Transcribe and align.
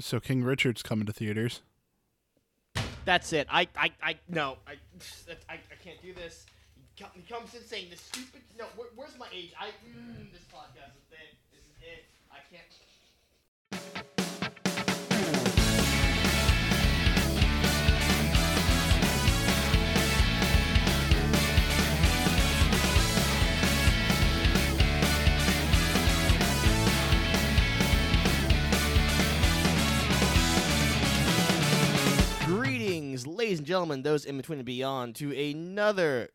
So 0.00 0.20
King 0.20 0.42
Richard's 0.42 0.82
coming 0.82 1.06
to 1.06 1.12
theaters. 1.12 1.60
That's 3.04 3.32
it. 3.32 3.46
I, 3.50 3.66
I, 3.76 3.90
I, 4.02 4.16
no, 4.28 4.58
I, 4.66 4.72
I, 5.48 5.54
I 5.54 5.76
can't 5.82 6.00
do 6.02 6.12
this. 6.14 6.46
He 6.94 7.22
comes 7.22 7.54
in 7.54 7.62
saying 7.62 7.86
the 7.90 7.96
stupid. 7.96 8.42
No, 8.58 8.66
where, 8.76 8.88
where's 8.94 9.18
my 9.18 9.26
age? 9.32 9.52
I, 9.58 9.68
mm, 9.68 10.30
this 10.32 10.42
podcast 10.52 10.92
is 10.96 11.10
it. 11.12 11.36
This 11.50 11.62
is 11.62 11.76
it. 11.82 12.04
I 12.30 12.38
can't. 12.50 14.06
Greetings, 32.70 33.26
ladies 33.26 33.58
and 33.58 33.66
gentlemen, 33.66 34.02
those 34.02 34.24
in 34.24 34.36
between 34.36 34.60
and 34.60 34.64
beyond, 34.66 35.16
to 35.16 35.36
another 35.36 36.28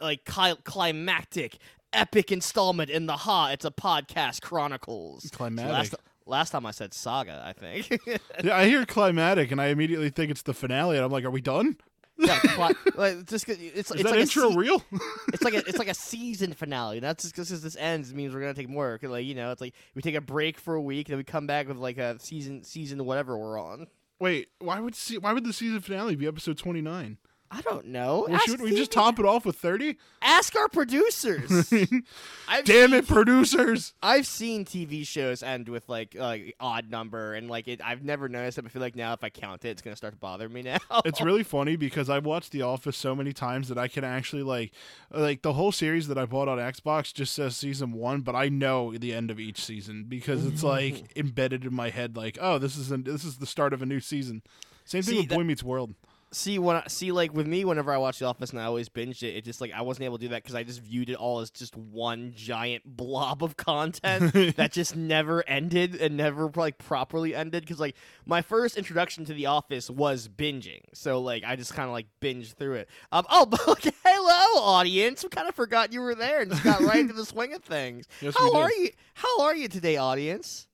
uh, 0.00 0.04
like 0.06 0.24
cli- 0.24 0.56
climactic, 0.64 1.58
epic 1.92 2.32
installment 2.32 2.88
in 2.88 3.04
the 3.04 3.18
Ha. 3.18 3.48
It's 3.48 3.66
a 3.66 3.70
podcast 3.70 4.40
chronicles. 4.40 5.24
So 5.24 5.36
Climatic. 5.36 5.70
last, 5.72 5.94
last 6.24 6.50
time 6.52 6.64
I 6.64 6.70
said 6.70 6.94
saga, 6.94 7.42
I 7.44 7.52
think. 7.52 8.00
Yeah, 8.42 8.56
I 8.56 8.64
hear 8.66 8.86
climatic, 8.86 9.52
and 9.52 9.60
I 9.60 9.66
immediately 9.66 10.08
think 10.08 10.30
it's 10.30 10.40
the 10.40 10.54
finale, 10.54 10.96
and 10.96 11.04
I'm 11.04 11.12
like, 11.12 11.24
"Are 11.24 11.30
we 11.30 11.42
done? 11.42 11.76
yeah, 12.16 12.38
cli- 12.44 12.74
like, 12.94 13.26
just 13.26 13.46
it's 13.46 13.60
Is 13.60 13.90
it's 13.90 14.02
that 14.04 14.04
like 14.10 14.20
intro 14.20 14.48
a 14.48 14.52
se- 14.52 14.56
real?" 14.56 14.82
it's 15.34 15.42
like 15.42 15.52
a 15.52 15.58
it's 15.68 15.78
like 15.78 15.88
a 15.88 15.94
season 15.94 16.54
finale. 16.54 16.98
That's 17.00 17.24
just 17.24 17.34
because 17.34 17.60
this 17.60 17.76
ends 17.76 18.14
means 18.14 18.32
we're 18.32 18.40
gonna 18.40 18.54
take 18.54 18.70
more. 18.70 18.98
Like 19.02 19.26
you 19.26 19.34
know, 19.34 19.50
it's 19.50 19.60
like 19.60 19.74
we 19.94 20.00
take 20.00 20.14
a 20.14 20.22
break 20.22 20.58
for 20.58 20.76
a 20.76 20.82
week, 20.82 21.08
then 21.08 21.18
we 21.18 21.24
come 21.24 21.46
back 21.46 21.68
with 21.68 21.76
like 21.76 21.98
a 21.98 22.18
season 22.20 22.64
season 22.64 23.04
whatever 23.04 23.36
we're 23.36 23.60
on. 23.60 23.86
Wait, 24.24 24.48
why 24.58 24.80
would 24.80 24.94
se- 24.94 25.18
why 25.18 25.34
would 25.34 25.44
the 25.44 25.52
season 25.52 25.80
finale 25.80 26.16
be 26.16 26.26
episode 26.26 26.56
29? 26.56 27.18
I 27.56 27.60
don't 27.60 27.86
know. 27.86 28.26
Well, 28.28 28.38
shouldn't 28.40 28.62
we 28.62 28.74
just 28.74 28.90
top 28.90 29.18
it 29.20 29.24
off 29.24 29.46
with 29.46 29.56
30? 29.56 29.96
ask 30.22 30.56
our 30.56 30.68
producers? 30.68 31.70
Damn 32.64 32.94
it, 32.94 33.06
producers! 33.06 33.92
I've 34.02 34.26
seen 34.26 34.64
TV 34.64 35.06
shows 35.06 35.42
end 35.42 35.68
with 35.68 35.88
like 35.88 36.14
like 36.14 36.56
odd 36.58 36.90
number, 36.90 37.34
and 37.34 37.48
like 37.48 37.68
it, 37.68 37.80
I've 37.84 38.02
never 38.02 38.28
noticed 38.28 38.58
it. 38.58 38.62
But 38.62 38.70
I 38.70 38.72
feel 38.72 38.82
like 38.82 38.96
now 38.96 39.12
if 39.12 39.22
I 39.22 39.28
count 39.30 39.64
it, 39.64 39.68
it's 39.70 39.82
gonna 39.82 39.96
start 39.96 40.14
to 40.14 40.18
bother 40.18 40.48
me 40.48 40.62
now. 40.62 40.78
It's 41.04 41.20
really 41.20 41.42
funny 41.44 41.76
because 41.76 42.10
I've 42.10 42.24
watched 42.24 42.50
The 42.52 42.62
Office 42.62 42.96
so 42.96 43.14
many 43.14 43.32
times 43.32 43.68
that 43.68 43.78
I 43.78 43.86
can 43.88 44.02
actually 44.04 44.42
like 44.42 44.72
like 45.10 45.42
the 45.42 45.52
whole 45.52 45.70
series 45.72 46.08
that 46.08 46.18
I 46.18 46.24
bought 46.26 46.48
on 46.48 46.58
Xbox 46.58 47.12
just 47.14 47.34
says 47.34 47.56
season 47.56 47.92
1, 47.92 48.22
but 48.22 48.34
I 48.34 48.48
know 48.48 48.96
the 48.96 49.14
end 49.14 49.30
of 49.30 49.38
each 49.38 49.62
season 49.64 50.06
because 50.08 50.44
it's 50.46 50.62
like 50.62 51.04
embedded 51.16 51.64
in 51.64 51.74
my 51.74 51.90
head 51.90 52.16
like, 52.16 52.38
"Oh, 52.40 52.58
this 52.58 52.76
is 52.76 52.88
this 52.88 53.24
is 53.24 53.38
the 53.38 53.46
start 53.46 53.72
of 53.72 53.82
a 53.82 53.86
new 53.86 54.00
season." 54.00 54.42
Same 54.84 55.02
thing 55.02 55.12
See, 55.14 55.20
with 55.20 55.28
that- 55.28 55.36
Boy 55.36 55.44
Meets 55.44 55.62
World. 55.62 55.94
See 56.34 56.58
when 56.58 56.76
I, 56.76 56.86
see 56.88 57.12
like 57.12 57.32
with 57.32 57.46
me, 57.46 57.64
whenever 57.64 57.92
I 57.92 57.96
watch 57.96 58.18
The 58.18 58.26
Office 58.26 58.50
and 58.50 58.60
I 58.60 58.64
always 58.64 58.88
binged 58.88 59.22
it, 59.22 59.36
it 59.36 59.44
just 59.44 59.60
like 59.60 59.72
I 59.72 59.82
wasn't 59.82 60.04
able 60.04 60.18
to 60.18 60.22
do 60.22 60.28
that 60.28 60.42
because 60.42 60.54
I 60.54 60.62
just 60.62 60.80
viewed 60.80 61.10
it 61.10 61.14
all 61.16 61.40
as 61.40 61.50
just 61.50 61.76
one 61.76 62.32
giant 62.34 62.84
blob 62.96 63.42
of 63.42 63.56
content 63.56 64.32
that 64.56 64.72
just 64.72 64.96
never 64.96 65.46
ended 65.48 65.94
and 65.94 66.16
never 66.16 66.50
like 66.54 66.78
properly 66.78 67.34
ended. 67.34 67.62
Because 67.62 67.80
like 67.80 67.96
my 68.26 68.42
first 68.42 68.76
introduction 68.76 69.24
to 69.26 69.34
The 69.34 69.46
Office 69.46 69.88
was 69.88 70.28
binging, 70.28 70.80
so 70.92 71.20
like 71.20 71.44
I 71.44 71.56
just 71.56 71.74
kind 71.74 71.88
of 71.88 71.92
like 71.92 72.06
binged 72.20 72.54
through 72.54 72.74
it. 72.74 72.88
Um, 73.12 73.24
oh, 73.30 73.48
okay, 73.68 73.92
hello 74.04 74.62
audience. 74.64 75.22
We 75.22 75.28
kind 75.30 75.48
of 75.48 75.54
forgot 75.54 75.92
you 75.92 76.00
were 76.00 76.14
there 76.14 76.42
and 76.42 76.50
just 76.50 76.64
got 76.64 76.80
right 76.80 76.98
into 76.98 77.14
the 77.14 77.24
swing 77.24 77.54
of 77.54 77.62
things. 77.62 78.06
Yes, 78.20 78.34
How 78.36 78.54
are 78.54 78.72
you? 78.72 78.90
How 79.14 79.42
are 79.42 79.54
you 79.54 79.68
today, 79.68 79.96
audience? 79.96 80.66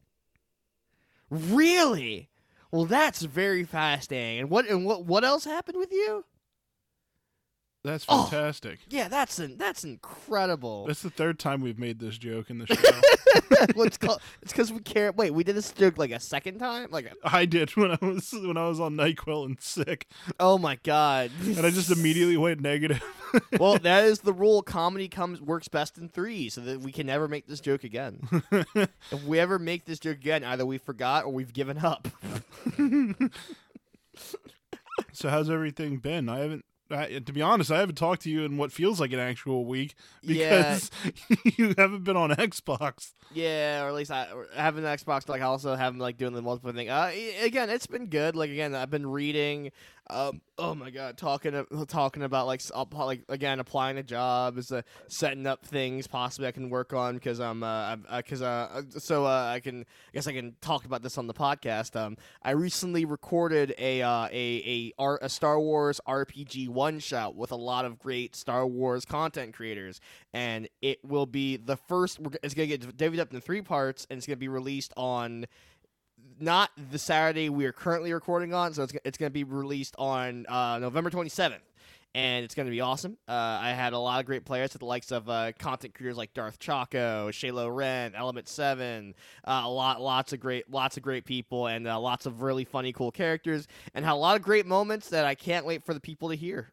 Really? 1.30 2.29
Well, 2.72 2.84
that's 2.84 3.22
very 3.22 3.64
fascinating. 3.64 4.40
And 4.40 4.50
what 4.50 4.66
and 4.68 4.84
what 4.84 5.04
what 5.04 5.24
else 5.24 5.44
happened 5.44 5.78
with 5.78 5.92
you? 5.92 6.24
That's 7.82 8.04
Oh. 8.08 8.24
fantastic. 8.24 8.80
Yeah, 8.90 9.08
that's 9.08 9.38
an, 9.38 9.56
that's 9.56 9.84
incredible. 9.84 10.86
That's 10.86 11.00
the 11.00 11.08
third 11.08 11.38
time 11.38 11.62
we've 11.62 11.78
made 11.78 11.98
this 11.98 12.18
joke 12.18 12.50
in 12.50 12.58
the 12.58 12.66
show. 12.74 13.70
well, 13.74 13.86
it's 13.86 13.96
called, 13.96 14.20
it's 14.42 14.52
because 14.52 14.70
we 14.70 14.80
care. 14.80 15.12
Wait, 15.12 15.30
we 15.32 15.44
did 15.44 15.56
this 15.56 15.72
joke 15.72 15.96
like 15.96 16.10
a 16.10 16.20
second 16.20 16.58
time. 16.58 16.88
Like, 16.90 17.06
a, 17.06 17.12
I 17.24 17.46
did 17.46 17.70
when 17.76 17.90
I 17.92 17.98
was 18.02 18.32
when 18.32 18.58
I 18.58 18.68
was 18.68 18.80
on 18.80 18.96
Nyquil 18.96 19.46
and 19.46 19.58
sick, 19.62 20.06
oh 20.38 20.58
my 20.58 20.76
god! 20.82 21.30
and 21.42 21.64
I 21.64 21.70
just 21.70 21.90
immediately 21.90 22.36
went 22.36 22.60
negative. 22.60 23.02
well, 23.58 23.78
that 23.78 24.04
is 24.04 24.20
the 24.20 24.32
rule. 24.34 24.60
Comedy 24.60 25.08
comes 25.08 25.40
works 25.40 25.68
best 25.68 25.96
in 25.96 26.10
three, 26.10 26.50
so 26.50 26.60
that 26.60 26.80
we 26.80 26.92
can 26.92 27.06
never 27.06 27.28
make 27.28 27.46
this 27.46 27.60
joke 27.60 27.84
again. 27.84 28.20
if 29.10 29.24
we 29.24 29.38
ever 29.38 29.58
make 29.58 29.86
this 29.86 29.98
joke 29.98 30.18
again, 30.18 30.44
either 30.44 30.66
we 30.66 30.76
forgot 30.76 31.24
or 31.24 31.32
we've 31.32 31.54
given 31.54 31.78
up. 31.78 32.08
so 35.12 35.30
how's 35.30 35.48
everything 35.48 35.96
been? 35.98 36.28
I 36.28 36.40
haven't. 36.40 36.64
I, 36.92 37.18
to 37.20 37.32
be 37.32 37.42
honest, 37.42 37.70
I 37.70 37.78
haven't 37.78 37.94
talked 37.96 38.22
to 38.22 38.30
you 38.30 38.44
in 38.44 38.56
what 38.56 38.72
feels 38.72 39.00
like 39.00 39.12
an 39.12 39.18
actual 39.20 39.64
week 39.64 39.94
Yeah. 40.22 40.58
because 40.78 40.90
you 41.56 41.74
haven't 41.78 42.04
been 42.04 42.16
on 42.16 42.30
Xbox. 42.30 43.12
Yeah, 43.32 43.82
or 43.84 43.88
at 43.88 43.94
least 43.94 44.10
I 44.10 44.26
an 44.76 44.84
Xbox. 44.84 45.28
Like 45.28 45.40
I 45.40 45.44
also 45.44 45.74
have 45.76 45.96
like 45.96 46.16
doing 46.16 46.34
the 46.34 46.42
multiple 46.42 46.72
thing. 46.72 46.88
Uh, 46.90 47.12
again, 47.42 47.70
it's 47.70 47.86
been 47.86 48.06
good. 48.06 48.34
Like 48.36 48.50
again, 48.50 48.74
I've 48.74 48.90
been 48.90 49.06
reading. 49.06 49.70
Um, 50.08 50.40
oh 50.58 50.74
my 50.74 50.90
god, 50.90 51.16
talking 51.16 51.64
talking 51.86 52.22
about 52.22 52.46
like 52.46 52.62
like 52.92 53.22
again 53.28 53.60
applying 53.60 53.96
to 53.96 54.02
jobs, 54.02 54.72
uh, 54.72 54.82
setting 55.08 55.46
up 55.46 55.64
things 55.64 56.06
possibly 56.06 56.48
I 56.48 56.52
can 56.52 56.68
work 56.68 56.92
on 56.92 57.14
because 57.14 57.40
I'm 57.40 57.62
uh 57.62 57.96
because 58.16 58.42
uh, 58.42 58.68
uh 58.72 58.82
so 58.98 59.26
uh, 59.26 59.50
I 59.54 59.60
can 59.60 59.80
I 59.80 59.84
guess 60.14 60.26
I 60.26 60.32
can 60.32 60.56
talk 60.60 60.84
about 60.84 61.02
this 61.02 61.18
on 61.18 61.26
the 61.26 61.34
podcast. 61.34 61.94
Um, 61.94 62.16
I 62.42 62.52
recently 62.52 63.04
recorded 63.04 63.74
a 63.78 64.02
uh, 64.02 64.28
a 64.32 64.92
a, 64.98 65.18
a 65.22 65.28
Star 65.28 65.60
Wars 65.60 66.00
RPG 66.06 66.68
one 66.68 66.98
shot 66.98 67.36
with 67.36 67.52
a 67.52 67.56
lot 67.56 67.84
of 67.84 67.98
great 67.98 68.34
Star 68.34 68.66
Wars 68.66 69.04
content 69.04 69.54
creators, 69.54 70.00
and 70.32 70.68
it 70.82 71.04
will 71.04 71.26
be 71.26 71.56
the 71.56 71.76
first. 71.76 72.18
It's 72.42 72.54
gonna 72.54 72.66
get 72.66 72.96
divvied 72.96 73.20
up 73.20 73.30
into 73.30 73.40
three 73.40 73.62
parts, 73.62 74.06
and 74.10 74.18
it's 74.18 74.26
gonna 74.26 74.36
be 74.36 74.48
released 74.48 74.92
on 74.96 75.46
not 76.40 76.70
the 76.90 76.98
Saturday 76.98 77.48
we 77.48 77.64
are 77.66 77.72
currently 77.72 78.12
recording 78.12 78.54
on. 78.54 78.74
So 78.74 78.82
it's 78.82 78.94
it's 79.04 79.18
gonna 79.18 79.30
be 79.30 79.44
released 79.44 79.94
on 79.98 80.46
uh, 80.48 80.78
November 80.78 81.10
twenty 81.10 81.30
seventh. 81.30 81.62
And 82.12 82.44
it's 82.44 82.56
going 82.56 82.66
to 82.66 82.72
be 82.72 82.80
awesome. 82.80 83.18
Uh, 83.28 83.32
I 83.62 83.70
had 83.70 83.92
a 83.92 83.98
lot 84.00 84.18
of 84.18 84.26
great 84.26 84.44
players 84.44 84.74
at 84.74 84.80
the 84.80 84.84
likes 84.84 85.12
of 85.12 85.28
uh, 85.28 85.52
content 85.60 85.94
creators 85.94 86.16
like 86.16 86.34
Darth 86.34 86.58
Chaco, 86.58 87.28
Shaylo 87.30 87.72
Ren, 87.72 88.16
Element 88.16 88.48
Seven, 88.48 89.14
uh, 89.44 89.62
a 89.64 89.70
lot, 89.70 90.00
lots 90.00 90.32
of 90.32 90.40
great, 90.40 90.68
lots 90.68 90.96
of 90.96 91.04
great 91.04 91.24
people, 91.24 91.68
and 91.68 91.86
uh, 91.86 92.00
lots 92.00 92.26
of 92.26 92.42
really 92.42 92.64
funny, 92.64 92.92
cool 92.92 93.12
characters, 93.12 93.68
and 93.94 94.04
had 94.04 94.14
a 94.14 94.16
lot 94.16 94.34
of 94.34 94.42
great 94.42 94.66
moments 94.66 95.10
that 95.10 95.24
I 95.24 95.36
can't 95.36 95.64
wait 95.64 95.84
for 95.84 95.94
the 95.94 96.00
people 96.00 96.30
to 96.30 96.34
hear. 96.34 96.72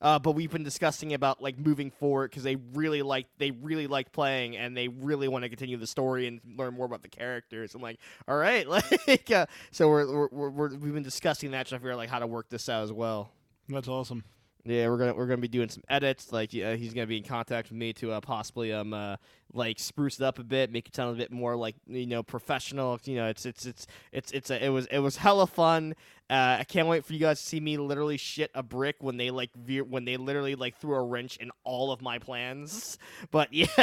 Uh, 0.00 0.18
but 0.18 0.32
we've 0.32 0.50
been 0.50 0.64
discussing 0.64 1.14
about 1.14 1.42
like 1.42 1.58
moving 1.58 1.90
forward 1.90 2.30
because 2.30 2.42
they 2.42 2.56
really 2.56 3.02
like 3.02 3.26
they 3.38 3.50
really 3.50 3.86
like 3.86 4.12
playing 4.12 4.56
and 4.56 4.76
they 4.76 4.88
really 4.88 5.28
want 5.28 5.44
to 5.44 5.48
continue 5.48 5.76
the 5.76 5.86
story 5.86 6.26
and 6.26 6.40
learn 6.56 6.74
more 6.74 6.86
about 6.86 7.02
the 7.02 7.08
characters. 7.08 7.74
I'm 7.74 7.82
like, 7.82 7.98
all 8.28 8.36
right, 8.36 8.66
like 9.06 9.30
uh, 9.30 9.46
so 9.70 9.88
we're, 9.88 10.28
we're, 10.28 10.50
we're 10.50 10.68
we've 10.76 10.94
been 10.94 11.02
discussing 11.02 11.52
that 11.52 11.66
trying 11.66 11.78
to 11.78 11.82
figure 11.82 11.92
out 11.92 11.98
like 11.98 12.10
how 12.10 12.18
to 12.18 12.26
work 12.26 12.48
this 12.48 12.68
out 12.68 12.82
as 12.82 12.92
well. 12.92 13.30
That's 13.68 13.88
awesome. 13.88 14.24
Yeah, 14.66 14.88
we're 14.88 14.96
gonna 14.96 15.14
we're 15.14 15.26
gonna 15.26 15.42
be 15.42 15.48
doing 15.48 15.68
some 15.68 15.82
edits. 15.90 16.32
Like 16.32 16.50
uh, 16.54 16.74
he's 16.76 16.94
gonna 16.94 17.06
be 17.06 17.18
in 17.18 17.22
contact 17.24 17.68
with 17.68 17.76
me 17.78 17.92
to 17.94 18.12
uh, 18.12 18.20
possibly 18.22 18.72
um 18.72 18.94
uh, 18.94 19.16
like 19.52 19.78
spruce 19.78 20.18
it 20.18 20.24
up 20.24 20.38
a 20.38 20.42
bit, 20.44 20.72
make 20.72 20.88
it 20.88 20.96
sound 20.96 21.14
a 21.14 21.18
bit 21.18 21.30
more 21.30 21.54
like 21.54 21.76
you 21.86 22.06
know 22.06 22.22
professional. 22.22 22.98
You 23.04 23.16
know, 23.16 23.26
it's 23.26 23.44
it's 23.44 23.66
it's 23.66 23.86
it's 24.10 24.32
it's 24.32 24.50
a, 24.50 24.64
it 24.64 24.70
was 24.70 24.86
it 24.86 25.00
was 25.00 25.18
hella 25.18 25.46
fun. 25.46 25.94
Uh, 26.30 26.56
I 26.60 26.64
can't 26.64 26.88
wait 26.88 27.04
for 27.04 27.12
you 27.12 27.18
guys 27.18 27.38
to 27.40 27.46
see 27.46 27.60
me 27.60 27.76
literally 27.76 28.16
shit 28.16 28.50
a 28.54 28.62
brick 28.62 28.96
when 29.00 29.18
they 29.18 29.30
like 29.30 29.50
veer 29.54 29.84
when 29.84 30.06
they 30.06 30.16
literally 30.16 30.54
like 30.54 30.78
threw 30.78 30.94
a 30.94 31.02
wrench 31.02 31.36
in 31.36 31.50
all 31.64 31.92
of 31.92 32.00
my 32.00 32.18
plans. 32.18 32.96
But 33.30 33.52
yeah, 33.52 33.66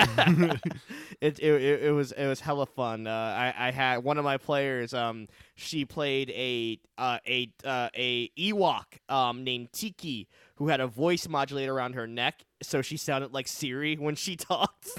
it, 1.22 1.40
it 1.40 1.62
it 1.62 1.84
it 1.84 1.92
was 1.92 2.12
it 2.12 2.28
was 2.28 2.40
hella 2.40 2.66
fun. 2.66 3.08
Uh, 3.08 3.12
I 3.12 3.68
I 3.68 3.72
had 3.72 3.98
one 3.98 4.18
of 4.18 4.24
my 4.24 4.38
players. 4.38 4.94
Um, 4.94 5.28
she 5.56 5.86
played 5.86 6.30
a 6.32 6.80
uh, 6.98 7.20
a 7.28 7.52
uh, 7.64 7.90
a 7.96 8.30
Ewok 8.30 8.86
um 9.10 9.44
named 9.44 9.72
Tiki 9.72 10.28
who 10.62 10.68
had 10.68 10.80
a 10.80 10.86
voice 10.86 11.28
modulator 11.28 11.74
around 11.74 11.94
her 11.94 12.06
neck, 12.06 12.46
so 12.62 12.84
she 12.84 12.96
sounded 12.96 13.34
like 13.34 13.48
Siri 13.48 13.96
when 13.96 14.14
she 14.14 14.36
talked. 14.38 14.90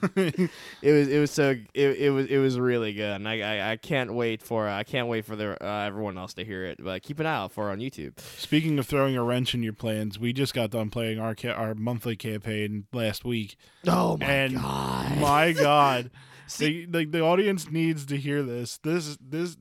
it 0.16 0.50
was 0.82 1.08
it 1.08 1.20
was 1.20 1.30
so 1.30 1.50
it, 1.74 1.96
it 1.98 2.10
was 2.10 2.26
it 2.28 2.38
was 2.38 2.58
really 2.58 2.94
good, 2.94 3.12
and 3.16 3.28
I, 3.28 3.40
I, 3.40 3.72
I 3.72 3.76
can't 3.76 4.14
wait 4.14 4.42
for 4.42 4.66
I 4.66 4.84
can't 4.84 5.06
wait 5.06 5.26
for 5.26 5.36
the 5.36 5.62
uh, 5.62 5.84
everyone 5.84 6.16
else 6.16 6.32
to 6.34 6.46
hear 6.46 6.64
it. 6.64 6.82
But 6.82 7.02
keep 7.02 7.20
an 7.20 7.26
eye 7.26 7.36
out 7.36 7.52
for 7.52 7.68
it 7.68 7.72
on 7.72 7.78
YouTube. 7.78 8.18
Speaking 8.38 8.78
of 8.78 8.86
throwing 8.86 9.18
a 9.18 9.22
wrench 9.22 9.54
in 9.54 9.62
your 9.62 9.74
plans, 9.74 10.18
we 10.18 10.32
just 10.32 10.54
got 10.54 10.70
done 10.70 10.88
playing 10.88 11.18
our 11.18 11.34
ca- 11.34 11.50
our 11.50 11.74
monthly 11.74 12.16
campaign 12.16 12.86
last 12.90 13.22
week. 13.22 13.56
Oh 13.86 14.16
my 14.16 14.26
and 14.26 14.54
god! 14.54 15.18
my 15.18 15.52
God, 15.52 16.10
See- 16.46 16.86
the, 16.86 16.98
like 16.98 17.10
the 17.10 17.20
audience 17.20 17.70
needs 17.70 18.06
to 18.06 18.16
hear 18.16 18.42
this. 18.42 18.78
This 18.78 19.18
this 19.20 19.58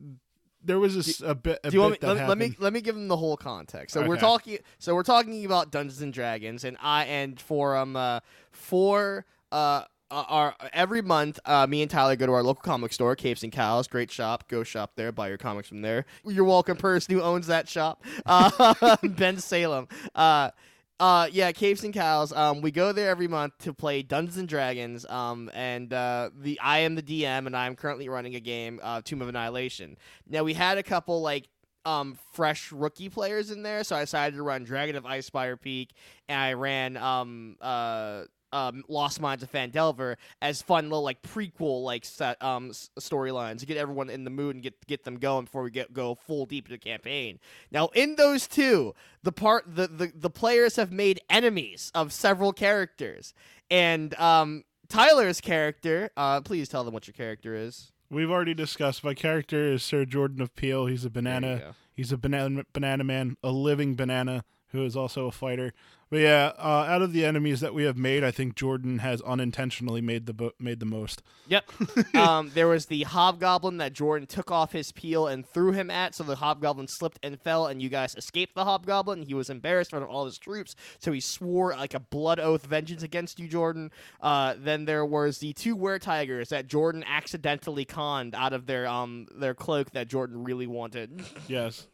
there 0.66 0.80
was 0.80 1.22
a, 1.22 1.36
bit. 1.36 1.60
A 1.64 1.70
Do 1.70 1.78
you 1.78 1.82
want 1.82 2.02
me, 2.02 2.08
let, 2.08 2.18
me- 2.18 2.28
let 2.28 2.38
me 2.38 2.56
let 2.60 2.74
me 2.74 2.82
give 2.82 2.96
them 2.96 3.08
the 3.08 3.18
whole 3.18 3.38
context. 3.38 3.94
So 3.94 4.06
we're 4.06 4.18
talking 4.18 4.58
so 4.80 4.96
we're 4.96 5.04
talking 5.04 5.46
about 5.46 5.72
Dungeons 5.72 6.02
and 6.02 6.12
Dragons 6.14 6.64
and 6.64 6.78
I 6.82 7.06
and 7.06 7.40
for 7.40 7.76
um 7.76 7.96
uh, 7.96 8.20
for 8.52 9.26
uh 9.52 9.84
uh, 10.12 10.24
our 10.28 10.56
every 10.72 11.02
month, 11.02 11.40
uh, 11.46 11.66
me 11.68 11.82
and 11.82 11.90
Tyler 11.90 12.16
go 12.16 12.28
to 12.28 12.32
our 12.32 12.44
local 12.44 12.62
comic 12.62 12.94
store, 12.94 13.16
Capes 13.16 13.44
and 13.44 13.52
Cows. 13.52 13.88
Great 13.88 14.12
shop. 14.12 14.48
Go 14.48 14.64
shop 14.64 14.92
there. 14.96 15.12
Buy 15.12 15.30
your 15.30 15.38
comics 15.38 15.68
from 15.68 15.82
there. 15.82 16.06
You're 16.24 16.46
welcome, 16.46 16.78
person 16.78 17.16
who 17.16 17.22
owns 17.22 17.48
that 17.48 17.68
shop, 17.68 18.04
uh, 18.26 18.98
Ben 19.04 19.40
Salem. 19.40 19.88
Uh, 20.14 20.52
uh, 21.00 21.28
yeah, 21.32 21.52
Caves 21.52 21.84
and 21.84 21.94
Cows. 21.94 22.32
Um, 22.32 22.62
we 22.62 22.72
go 22.72 22.92
there 22.92 23.10
every 23.10 23.28
month 23.28 23.58
to 23.60 23.74
play 23.74 24.02
Dungeons 24.02 24.38
and 24.38 24.48
Dragons. 24.48 25.06
Um, 25.06 25.52
and 25.54 25.92
uh, 25.92 26.30
the 26.34 26.60
I 26.62 26.80
am 26.80 26.96
the 26.96 27.04
DM, 27.04 27.48
and 27.48 27.56
I'm 27.56 27.76
currently 27.76 28.08
running 28.08 28.36
a 28.36 28.40
game, 28.40 28.80
uh, 28.82 29.02
Tomb 29.04 29.22
of 29.22 29.28
Annihilation. 29.28 29.98
Now 30.28 30.44
we 30.44 30.54
had 30.54 30.78
a 30.78 30.84
couple 30.84 31.22
like 31.22 31.48
um 31.84 32.18
fresh 32.34 32.72
rookie 32.72 33.10
players 33.10 33.52
in 33.52 33.62
there, 33.62 33.84
so 33.84 33.96
I 33.96 34.02
decided 34.02 34.38
to 34.38 34.44
run 34.44 34.64
Dragon 34.64 34.96
of 34.96 35.04
Icespire 35.04 35.60
Peak, 35.60 35.92
and 36.28 36.40
I 36.40 36.54
ran 36.54 36.98
um 36.98 37.58
uh. 37.62 38.24
Um, 38.56 38.84
Lost 38.88 39.20
Minds 39.20 39.44
of 39.44 39.52
Phandelver 39.52 40.16
as 40.42 40.62
fun 40.62 40.86
little 40.86 41.04
like 41.04 41.22
prequel 41.22 41.84
like 41.84 42.06
set 42.06 42.42
um 42.42 42.70
s- 42.70 42.90
storylines 43.00 43.60
to 43.60 43.66
get 43.66 43.76
everyone 43.78 44.10
in 44.10 44.24
the 44.24 44.30
mood 44.30 44.56
and 44.56 44.64
get 44.64 44.74
get 44.88 45.04
them 45.04 45.18
going 45.18 45.46
before 45.46 45.64
we 45.64 45.72
get 45.72 45.92
go 45.94 46.16
full 46.16 46.46
deep 46.46 46.66
into 46.66 46.76
the 46.76 46.80
campaign. 46.90 47.40
Now 47.72 47.90
in 47.94 48.16
those 48.16 48.48
two, 48.48 48.96
the 49.24 49.32
part 49.32 49.64
the, 49.76 49.88
the 49.88 50.12
the 50.16 50.30
players 50.30 50.78
have 50.78 50.92
made 50.92 51.20
enemies 51.30 51.92
of 51.94 52.14
several 52.14 52.54
characters, 52.54 53.34
and 53.70 54.14
um 54.20 54.64
Tyler's 54.88 55.42
character. 55.42 56.12
Uh, 56.16 56.42
please 56.42 56.70
tell 56.70 56.84
them 56.84 56.94
what 56.94 57.08
your 57.08 57.14
character 57.16 57.56
is. 57.56 57.92
We've 58.12 58.30
already 58.30 58.54
discussed. 58.54 59.04
My 59.04 59.16
character 59.16 59.72
is 59.74 59.82
Sir 59.84 60.06
Jordan 60.06 60.42
of 60.42 60.56
Peel. 60.56 60.86
He's 60.86 61.04
a 61.06 61.10
banana. 61.10 61.74
He's 61.92 62.12
a 62.12 62.18
banana 62.18 62.64
banana 62.72 63.04
man, 63.04 63.36
a 63.44 63.50
living 63.52 63.96
banana 63.96 64.44
who 64.68 64.86
is 64.86 64.96
also 64.96 65.26
a 65.28 65.32
fighter. 65.32 65.74
But 66.10 66.20
yeah, 66.20 66.52
uh, 66.58 66.86
out 66.88 67.02
of 67.02 67.14
the 67.14 67.26
enemies 67.26 67.62
that 67.62 67.74
we 67.74 67.84
have 67.84 67.98
made, 67.98 68.24
I 68.24 68.32
think 68.32 68.56
Jordan 68.56 69.00
has 69.00 69.22
unintentionally 69.22 70.02
made 70.02 70.28
the 70.28 70.34
bo- 70.34 70.52
made 70.60 70.80
the 70.80 70.86
most. 70.86 71.24
Yep. 71.48 71.72
um, 72.16 72.52
there 72.54 72.68
was 72.68 72.86
the 72.86 73.04
hobgoblin 73.04 73.78
that 73.78 73.94
Jordan 73.94 74.28
took 74.28 74.52
off 74.52 74.72
his 74.72 74.92
peel 74.92 75.28
and 75.28 75.48
threw 75.48 75.72
him 75.72 75.90
at, 75.90 76.14
so 76.14 76.24
the 76.24 76.36
hobgoblin 76.36 76.88
slipped 76.88 77.20
and 77.24 77.42
fell, 77.42 77.68
and 77.68 77.82
you 77.82 77.90
guys 77.90 78.16
escaped 78.16 78.54
the 78.54 78.66
hobgoblin. 78.66 79.24
He 79.24 79.34
was 79.34 79.50
embarrassed 79.50 79.90
in 79.90 80.00
front 80.00 80.10
of 80.10 80.16
all 80.16 80.26
his 80.26 80.38
troops, 80.38 80.76
so 81.00 81.12
he 81.12 81.20
swore 81.20 81.72
like 81.72 81.96
a 81.96 82.00
blood 82.00 82.40
oath 82.40 82.66
vengeance 82.66 83.02
against 83.02 83.40
you, 83.40 83.48
Jordan. 83.48 83.92
Uh, 84.22 84.56
then 84.58 84.86
there 84.86 85.06
was 85.06 85.40
the 85.40 85.54
two 85.54 85.76
were 85.76 85.98
tigers 85.98 86.50
that 86.50 86.68
Jordan 86.68 87.04
accidentally 87.08 87.86
conned 87.86 88.36
out 88.36 88.54
of 88.54 88.68
their 88.68 88.88
um 88.88 89.28
their 89.36 89.56
cloak 89.56 89.92
that 89.92 90.08
Jordan 90.08 90.44
really 90.44 90.68
wanted. 90.68 91.24
Yes. 91.48 91.88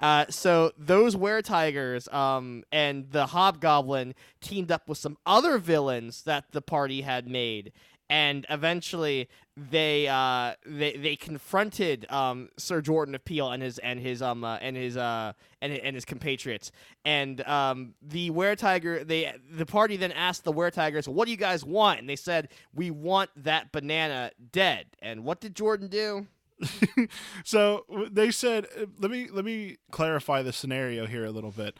Uh, 0.00 0.24
so 0.30 0.72
those 0.78 1.16
were 1.16 1.42
tigers, 1.42 2.08
um, 2.08 2.62
and 2.70 3.10
the 3.10 3.26
hobgoblin 3.26 4.14
teamed 4.40 4.70
up 4.70 4.88
with 4.88 4.98
some 4.98 5.16
other 5.26 5.58
villains 5.58 6.22
that 6.22 6.52
the 6.52 6.62
party 6.62 7.00
had 7.02 7.26
made, 7.26 7.72
and 8.08 8.46
eventually 8.48 9.28
they 9.56 10.06
uh, 10.06 10.52
they 10.64 10.96
they 10.96 11.16
confronted 11.16 12.06
um, 12.10 12.48
Sir 12.56 12.80
Jordan 12.80 13.16
of 13.16 13.24
Peel 13.24 13.50
and 13.50 13.60
his 13.60 13.78
and 13.78 13.98
his 13.98 14.22
um 14.22 14.44
uh, 14.44 14.56
and 14.58 14.76
his 14.76 14.96
uh 14.96 15.32
and 15.60 15.72
and 15.72 15.96
his 15.96 16.04
compatriots, 16.04 16.70
and 17.04 17.40
um 17.48 17.94
the 18.00 18.30
were 18.30 18.54
tiger 18.54 19.02
they 19.02 19.34
the 19.50 19.66
party 19.66 19.96
then 19.96 20.12
asked 20.12 20.44
the 20.44 20.52
were 20.52 20.70
tigers, 20.70 21.08
"What 21.08 21.24
do 21.24 21.32
you 21.32 21.36
guys 21.36 21.64
want?" 21.64 21.98
And 21.98 22.08
they 22.08 22.16
said, 22.16 22.50
"We 22.72 22.92
want 22.92 23.30
that 23.36 23.72
banana 23.72 24.30
dead." 24.52 24.86
And 25.02 25.24
what 25.24 25.40
did 25.40 25.56
Jordan 25.56 25.88
do? 25.88 26.28
so 27.44 27.84
they 28.10 28.30
said 28.30 28.66
uh, 28.80 28.86
let 28.98 29.10
me 29.10 29.28
let 29.30 29.44
me 29.44 29.76
clarify 29.90 30.42
the 30.42 30.52
scenario 30.52 31.06
here 31.06 31.24
a 31.24 31.30
little 31.30 31.50
bit 31.50 31.78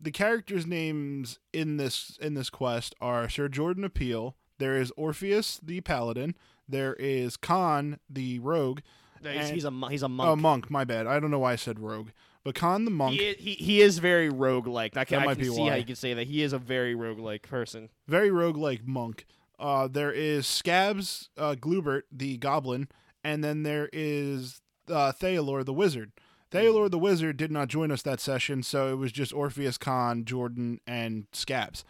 the 0.00 0.10
characters 0.10 0.66
names 0.66 1.38
in 1.52 1.76
this 1.76 2.16
in 2.20 2.34
this 2.34 2.50
quest 2.50 2.94
are 3.00 3.28
sir 3.28 3.48
jordan 3.48 3.84
of 3.84 3.94
Peel 3.94 4.36
there 4.58 4.76
is 4.76 4.92
orpheus 4.96 5.58
the 5.62 5.80
paladin 5.80 6.34
there 6.68 6.94
is 6.94 7.36
khan 7.36 7.98
the 8.08 8.38
rogue 8.38 8.80
He's, 9.22 9.26
And- 9.46 9.54
he's 9.54 9.64
a 9.64 9.88
he's 9.90 10.02
a 10.02 10.08
monk. 10.08 10.28
oh 10.30 10.36
monk 10.36 10.70
my 10.70 10.84
bad 10.84 11.06
i 11.06 11.18
don't 11.20 11.30
know 11.30 11.38
why 11.40 11.52
i 11.52 11.56
said 11.56 11.78
rogue 11.78 12.10
but 12.44 12.54
khan 12.54 12.84
the 12.84 12.90
monk 12.90 13.14
He 13.14 13.26
is, 13.26 13.36
he, 13.38 13.52
he 13.52 13.80
is 13.82 13.98
very 13.98 14.28
roguelike. 14.28 14.96
I 14.96 15.04
can, 15.04 15.18
That 15.18 15.22
I 15.22 15.26
might 15.26 15.34
can 15.38 15.44
be 15.48 15.54
see 15.54 15.66
how 15.68 15.76
you 15.76 15.84
can 15.84 15.94
say 15.94 16.12
that. 16.14 16.26
He 16.26 16.42
is 16.42 16.52
a 16.52 16.58
very 16.58 16.92
rogue 16.96 17.20
like 17.20 17.42
person. 17.48 17.88
very 18.08 18.30
rogue 18.32 18.56
like 18.56 18.84
monk 18.84 19.26
uh 19.60 19.86
there 19.86 20.10
is 20.10 20.44
scabs 20.46 21.28
uh 21.38 21.54
glubert 21.54 22.06
the 22.10 22.36
goblin 22.38 22.88
and 23.24 23.42
then 23.42 23.62
there 23.62 23.88
is 23.92 24.60
uh 24.88 25.12
Theodore 25.12 25.64
the 25.64 25.72
wizard. 25.72 26.12
Theodore 26.50 26.88
the 26.88 26.98
wizard 26.98 27.36
did 27.36 27.50
not 27.50 27.68
join 27.68 27.90
us 27.90 28.02
that 28.02 28.20
session 28.20 28.62
so 28.62 28.92
it 28.92 28.96
was 28.96 29.12
just 29.12 29.32
orpheus 29.32 29.78
khan 29.78 30.24
jordan 30.24 30.80
and 30.86 31.26
scabs 31.32 31.84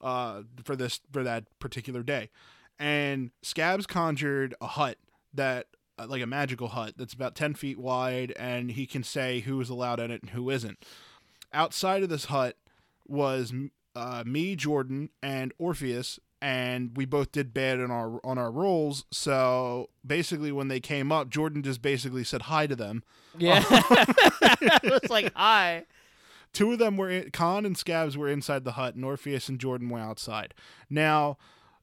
uh 0.00 0.42
for 0.64 0.74
this 0.74 1.00
for 1.12 1.22
that 1.22 1.44
particular 1.58 2.02
day. 2.02 2.30
And 2.78 3.30
scabs 3.42 3.86
conjured 3.86 4.54
a 4.60 4.66
hut 4.66 4.98
that 5.34 5.66
uh, 5.98 6.06
like 6.06 6.22
a 6.22 6.26
magical 6.26 6.68
hut 6.68 6.94
that's 6.96 7.12
about 7.12 7.34
10 7.34 7.54
feet 7.54 7.78
wide 7.78 8.32
and 8.36 8.70
he 8.70 8.86
can 8.86 9.02
say 9.02 9.40
who 9.40 9.60
is 9.60 9.68
allowed 9.68 10.00
in 10.00 10.10
it 10.10 10.22
and 10.22 10.30
who 10.30 10.48
isn't. 10.50 10.84
Outside 11.52 12.02
of 12.02 12.08
this 12.08 12.26
hut 12.26 12.56
was 13.06 13.52
uh, 13.96 14.22
me, 14.24 14.54
Jordan, 14.54 15.10
and 15.22 15.52
Orpheus, 15.58 16.20
and 16.40 16.96
we 16.96 17.04
both 17.04 17.32
did 17.32 17.52
bad 17.52 17.80
on 17.80 17.90
our 17.90 18.20
on 18.24 18.38
our 18.38 18.50
rolls. 18.50 19.04
So 19.10 19.90
basically, 20.06 20.52
when 20.52 20.68
they 20.68 20.80
came 20.80 21.10
up, 21.10 21.30
Jordan 21.30 21.62
just 21.62 21.82
basically 21.82 22.24
said 22.24 22.42
hi 22.42 22.66
to 22.66 22.76
them. 22.76 23.02
Yeah. 23.36 23.64
it 23.70 25.02
was 25.02 25.10
like, 25.10 25.32
hi. 25.34 25.84
Two 26.52 26.72
of 26.72 26.78
them 26.78 26.96
were 26.96 27.10
in, 27.10 27.30
Khan 27.30 27.66
and 27.66 27.76
Scabs 27.76 28.16
were 28.16 28.28
inside 28.28 28.64
the 28.64 28.72
hut, 28.72 28.94
and 28.94 29.04
Orpheus 29.04 29.48
and 29.48 29.58
Jordan 29.58 29.88
were 29.90 29.98
outside. 29.98 30.54
Now, 30.88 31.36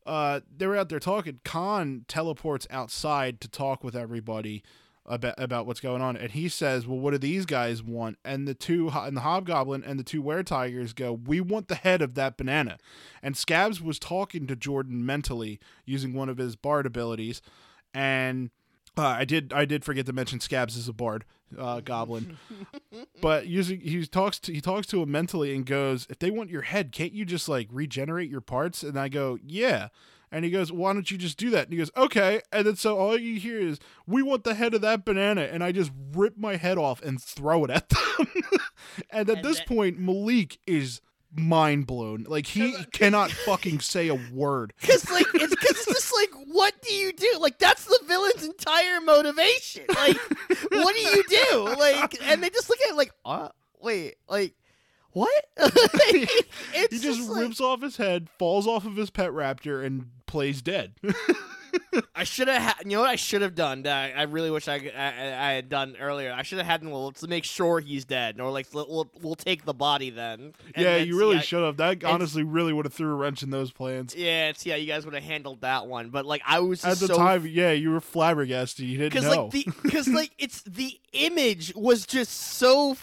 uh, 0.06 0.42
they 0.56 0.68
were 0.68 0.78
out 0.78 0.90
there 0.90 1.00
talking. 1.00 1.40
Khan 1.44 2.06
teleports 2.08 2.68
outside 2.70 3.42
to 3.42 3.48
talk 3.48 3.84
with 3.84 3.96
everybody 3.96 4.64
about 5.06 5.36
about 5.38 5.66
what's 5.66 5.80
going 5.80 6.02
on, 6.02 6.18
and 6.18 6.32
he 6.32 6.50
says, 6.50 6.88
"Well, 6.88 7.00
what 7.00 7.12
do 7.12 7.18
these 7.18 7.46
guys 7.46 7.84
want?" 7.84 8.18
And 8.26 8.48
the 8.48 8.54
two 8.54 8.90
and 8.90 9.16
the 9.16 9.22
Hobgoblin 9.22 9.84
and 9.84 10.00
the 10.00 10.04
two 10.04 10.22
Were 10.22 10.44
Tigers 10.44 10.94
go, 10.94 11.14
"We 11.14 11.42
want 11.42 11.68
the 11.68 11.76
head 11.76 12.02
of 12.02 12.16
that 12.16 12.38
banana." 12.38 12.78
And 13.22 13.38
Scabs 13.38 13.82
was 13.82 14.00
talking 14.00 14.48
to 14.48 14.56
Jordan 14.56 15.06
mentally 15.06 15.60
using 15.86 16.14
one 16.14 16.30
of 16.30 16.38
his 16.38 16.56
bard 16.56 16.86
abilities, 16.86 17.42
and 17.94 18.50
uh, 18.98 19.08
I 19.08 19.26
did 19.26 19.54
I 19.54 19.66
did 19.66 19.86
forget 19.86 20.06
to 20.08 20.14
mention 20.14 20.40
Scabs 20.40 20.76
is 20.76 20.88
a 20.88 20.94
bard 20.94 21.26
uh, 21.58 21.82
goblin, 21.82 22.38
but 23.22 23.48
using 23.48 23.82
he 23.82 24.06
talks 24.06 24.40
to 24.40 24.54
he 24.54 24.62
talks 24.62 24.88
to 24.88 25.02
him 25.02 25.12
mentally 25.12 25.56
and 25.56 25.66
goes, 25.66 26.08
"If 26.10 26.20
they 26.20 26.32
want 26.32 26.50
your 26.50 26.64
head, 26.64 26.92
can't 26.92 27.14
you 27.14 27.26
just 27.26 27.48
like 27.48 27.68
regenerate 27.72 28.30
your 28.30 28.42
parts?" 28.42 28.84
And 28.84 29.00
I 29.00 29.10
go, 29.10 29.38
"Yeah." 29.46 29.90
And 30.36 30.44
he 30.44 30.52
goes, 30.52 30.70
"Why 30.70 30.92
don't 30.92 31.10
you 31.10 31.18
just 31.18 31.38
do 31.38 31.50
that?" 31.52 31.64
And 31.64 31.72
he 31.72 31.78
goes, 31.78 31.92
"Okay." 31.96 32.42
And 32.52 32.68
then 32.68 32.76
so 32.76 32.98
all 32.98 33.18
you 33.18 33.40
hear 33.40 33.58
is, 33.58 33.80
"We 34.06 34.22
want 34.22 34.44
the 34.44 34.54
head 34.54 34.74
of 34.74 34.82
that 34.82 35.06
banana," 35.06 35.44
and 35.44 35.64
I 35.64 35.72
just 35.72 35.92
rip 36.14 36.38
my 36.38 36.58
head 36.58 36.78
off 36.78 37.02
and 37.02 37.22
throw 37.22 37.64
it 37.64 37.72
at 37.72 37.88
them. 38.18 38.28
and 39.12 39.30
at 39.30 39.38
And 39.38 39.46
this 39.46 39.60
that- 39.60 39.68
point, 39.68 39.98
Malik 39.98 40.58
is 40.68 41.00
mind 41.34 41.88
blown. 41.88 42.26
Like 42.28 42.48
he 42.48 42.76
cannot 42.92 43.32
fucking 43.46 43.80
say 43.80 44.10
a 44.10 44.16
word. 44.34 44.74
Because 44.82 45.10
like 45.10 45.26
it's 45.36 45.56
because 45.56 45.72
it's 45.78 45.86
just 45.94 46.14
like 46.16 46.32
what 46.48 46.74
do 46.82 46.94
you 46.94 47.14
do? 47.14 47.38
Like 47.40 47.58
that's 47.58 47.86
the 47.86 48.00
villain's 48.06 48.44
entire 48.44 49.00
motivation. 49.02 49.86
Like 49.90 50.18
what 50.72 50.96
do 50.96 51.02
you 51.02 51.24
do? 51.30 51.76
Like 51.80 52.18
and 52.24 52.44
they 52.44 52.50
just 52.50 52.70
look 52.70 52.80
at 52.82 52.90
it 52.92 52.96
like 52.96 53.12
uh 53.24 53.50
wait 53.82 54.16
like 54.28 54.54
what? 55.16 55.46
it's 55.58 56.94
he 56.94 57.00
just 57.00 57.30
like- 57.30 57.42
rips 57.44 57.62
off 57.62 57.82
his 57.82 57.96
head, 57.98 58.30
falls 58.38 58.68
off 58.68 58.86
of 58.86 58.98
his 58.98 59.10
pet 59.10 59.32
raptor, 59.32 59.84
and 59.84 60.10
plays 60.28 60.62
dead. 60.62 60.94
I 62.16 62.26
should 62.26 62.48
have 62.50 62.62
had. 62.62 62.76
You 62.86 62.98
know 62.98 63.02
what 63.02 63.10
I 63.10 63.16
should 63.16 63.42
have 63.42 63.56
done? 63.56 63.84
That 63.84 64.16
I, 64.16 64.22
I 64.22 64.24
really 64.24 64.52
wish 64.52 64.68
I, 64.68 64.76
I 64.96 65.50
I 65.50 65.52
had 65.54 65.70
done 65.70 65.96
earlier. 66.00 66.34
I 66.34 66.42
should 66.44 66.58
have 66.58 66.68
had. 66.68 66.86
Well, 66.86 67.06
let's 67.06 67.26
make 67.28 67.46
sure 67.46 67.80
he's 67.80 68.04
dead, 68.04 68.40
or 68.42 68.52
like 68.52 68.68
we'll 68.74 68.88
we'll, 68.90 69.12
we'll 69.22 69.36
take 69.36 69.64
the 69.64 69.74
body 69.74 70.10
then. 70.10 70.54
And 70.74 70.86
yeah, 70.86 70.98
you 70.98 71.18
really 71.18 71.38
how- 71.38 71.42
should 71.42 71.64
have. 71.64 71.78
That 71.78 72.04
honestly 72.04 72.44
really 72.44 72.74
would 72.74 72.86
have 72.86 72.94
threw 72.94 73.12
a 73.12 73.16
wrench 73.16 73.44
in 73.44 73.50
those 73.52 73.72
plans. 73.72 74.16
Yeah, 74.16 74.52
see 74.56 74.70
yeah. 74.70 74.76
you 74.76 74.88
guys 74.88 75.06
would 75.06 75.14
have 75.14 75.24
handled 75.24 75.62
that 75.62 75.88
one. 75.88 76.10
But 76.10 76.26
like 76.26 76.42
I 76.46 76.60
was 76.60 76.84
At 76.84 76.98
the 76.98 77.08
so 77.08 77.18
time, 77.18 77.46
yeah, 77.46 77.72
you 77.72 77.92
were 77.92 78.02
flabbergasted. 78.02 78.86
You 78.86 78.98
didn't 78.98 79.14
because 79.14 79.34
know. 79.34 79.44
like 79.46 79.52
the 79.52 79.68
because 79.84 80.08
like 80.10 80.32
it's 80.38 80.62
the 80.64 81.00
image 81.14 81.74
was 81.76 82.06
just 82.06 82.32
so 82.32 82.96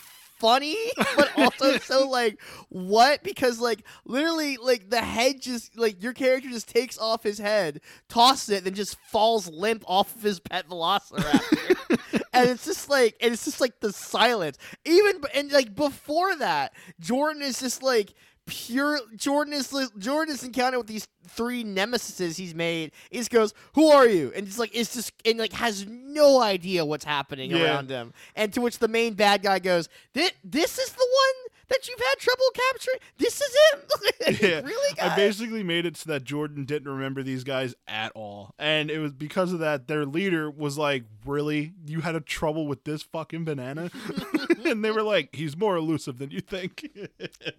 funny 0.42 0.76
but 1.16 1.30
also 1.38 1.78
so 1.78 2.08
like 2.08 2.40
what? 2.68 3.22
Because 3.22 3.60
like 3.60 3.84
literally 4.04 4.56
like 4.56 4.90
the 4.90 5.00
head 5.00 5.40
just 5.40 5.78
like 5.78 6.02
your 6.02 6.12
character 6.12 6.50
just 6.50 6.68
takes 6.68 6.98
off 6.98 7.22
his 7.22 7.38
head 7.38 7.80
tosses 8.08 8.50
it 8.50 8.64
then 8.64 8.74
just 8.74 8.98
falls 8.98 9.48
limp 9.48 9.84
off 9.86 10.14
of 10.16 10.22
his 10.22 10.40
pet 10.40 10.68
velociraptor. 10.68 11.78
And 12.34 12.48
it's 12.48 12.64
just 12.64 12.88
like 12.88 13.14
and 13.20 13.34
it's 13.34 13.44
just 13.44 13.60
like 13.60 13.78
the 13.80 13.92
silence. 13.92 14.56
Even 14.86 15.20
and 15.34 15.52
like 15.52 15.74
before 15.74 16.34
that 16.36 16.72
jordan 16.98 17.42
is 17.42 17.60
just 17.60 17.82
like 17.82 18.14
pure 18.46 18.98
jordan 19.14 19.52
is 19.54 19.72
jordan 19.98 20.34
is 20.34 20.42
encountered 20.42 20.78
with 20.78 20.86
these 20.88 21.06
three 21.28 21.62
nemesis 21.62 22.36
he's 22.36 22.54
made. 22.54 22.90
He 23.10 23.18
just 23.18 23.30
goes 23.30 23.54
who 23.74 23.88
are 23.90 24.06
you? 24.06 24.32
And 24.34 24.46
just 24.46 24.58
like 24.58 24.70
it's 24.74 24.94
just 24.94 25.12
and 25.24 25.38
like 25.38 25.52
has 25.52 25.86
no 25.86 26.40
idea 26.42 26.84
what's 26.84 27.04
happening 27.04 27.50
Yeah. 27.52 27.64
around 27.64 27.88
him. 27.90 28.12
And 28.34 28.52
to 28.54 28.60
which 28.60 28.78
the 28.78 28.88
main 28.88 29.14
bad 29.14 29.42
guy 29.42 29.58
goes 29.60 29.88
this, 30.12 30.32
this 30.42 30.78
is 30.78 30.90
the 30.92 31.06
one 31.08 31.51
that 31.68 31.88
you've 31.88 31.98
had 32.00 32.18
trouble 32.18 32.44
capturing? 32.54 32.98
This 33.18 33.40
is 33.40 33.56
him? 33.72 33.80
Yeah, 34.40 34.60
really, 34.60 34.94
guys? 34.94 35.10
I 35.12 35.16
basically 35.16 35.62
made 35.64 35.84
it 35.84 35.96
so 35.96 36.10
that 36.10 36.24
Jordan 36.24 36.64
didn't 36.64 36.88
remember 36.90 37.22
these 37.22 37.42
guys 37.44 37.74
at 37.88 38.12
all. 38.14 38.54
And 38.58 38.90
it 38.90 38.98
was 38.98 39.12
because 39.12 39.52
of 39.52 39.58
that 39.60 39.88
their 39.88 40.04
leader 40.06 40.50
was 40.50 40.78
like, 40.78 41.04
Really? 41.26 41.72
You 41.86 42.00
had 42.00 42.14
a 42.16 42.20
trouble 42.20 42.66
with 42.66 42.82
this 42.84 43.02
fucking 43.02 43.44
banana? 43.44 43.90
and 44.64 44.84
they 44.84 44.90
were 44.90 45.02
like, 45.02 45.34
He's 45.34 45.56
more 45.56 45.76
elusive 45.76 46.18
than 46.18 46.30
you 46.30 46.40
think. 46.40 46.88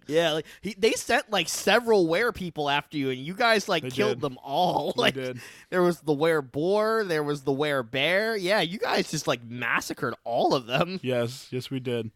yeah, 0.06 0.32
like 0.32 0.46
he, 0.62 0.74
they 0.78 0.92
sent 0.92 1.30
like 1.30 1.48
several 1.48 2.06
were 2.06 2.32
people 2.32 2.68
after 2.70 2.96
you, 2.96 3.10
and 3.10 3.18
you 3.18 3.34
guys 3.34 3.68
like 3.68 3.82
They 3.84 3.90
killed 3.90 4.14
did. 4.14 4.20
them 4.22 4.38
all. 4.42 4.92
We 4.96 5.02
like 5.02 5.14
did. 5.14 5.40
there 5.70 5.82
was 5.82 6.00
the 6.00 6.14
were 6.14 6.42
boar, 6.42 7.04
there 7.04 7.22
was 7.22 7.42
the 7.42 7.52
were 7.52 7.82
bear. 7.82 8.36
Yeah, 8.36 8.60
you 8.60 8.78
guys 8.78 9.10
just 9.10 9.26
like 9.26 9.44
massacred 9.44 10.14
all 10.24 10.54
of 10.54 10.66
them. 10.66 10.98
Yes, 11.02 11.48
yes 11.50 11.70
we 11.70 11.80
did. 11.80 12.10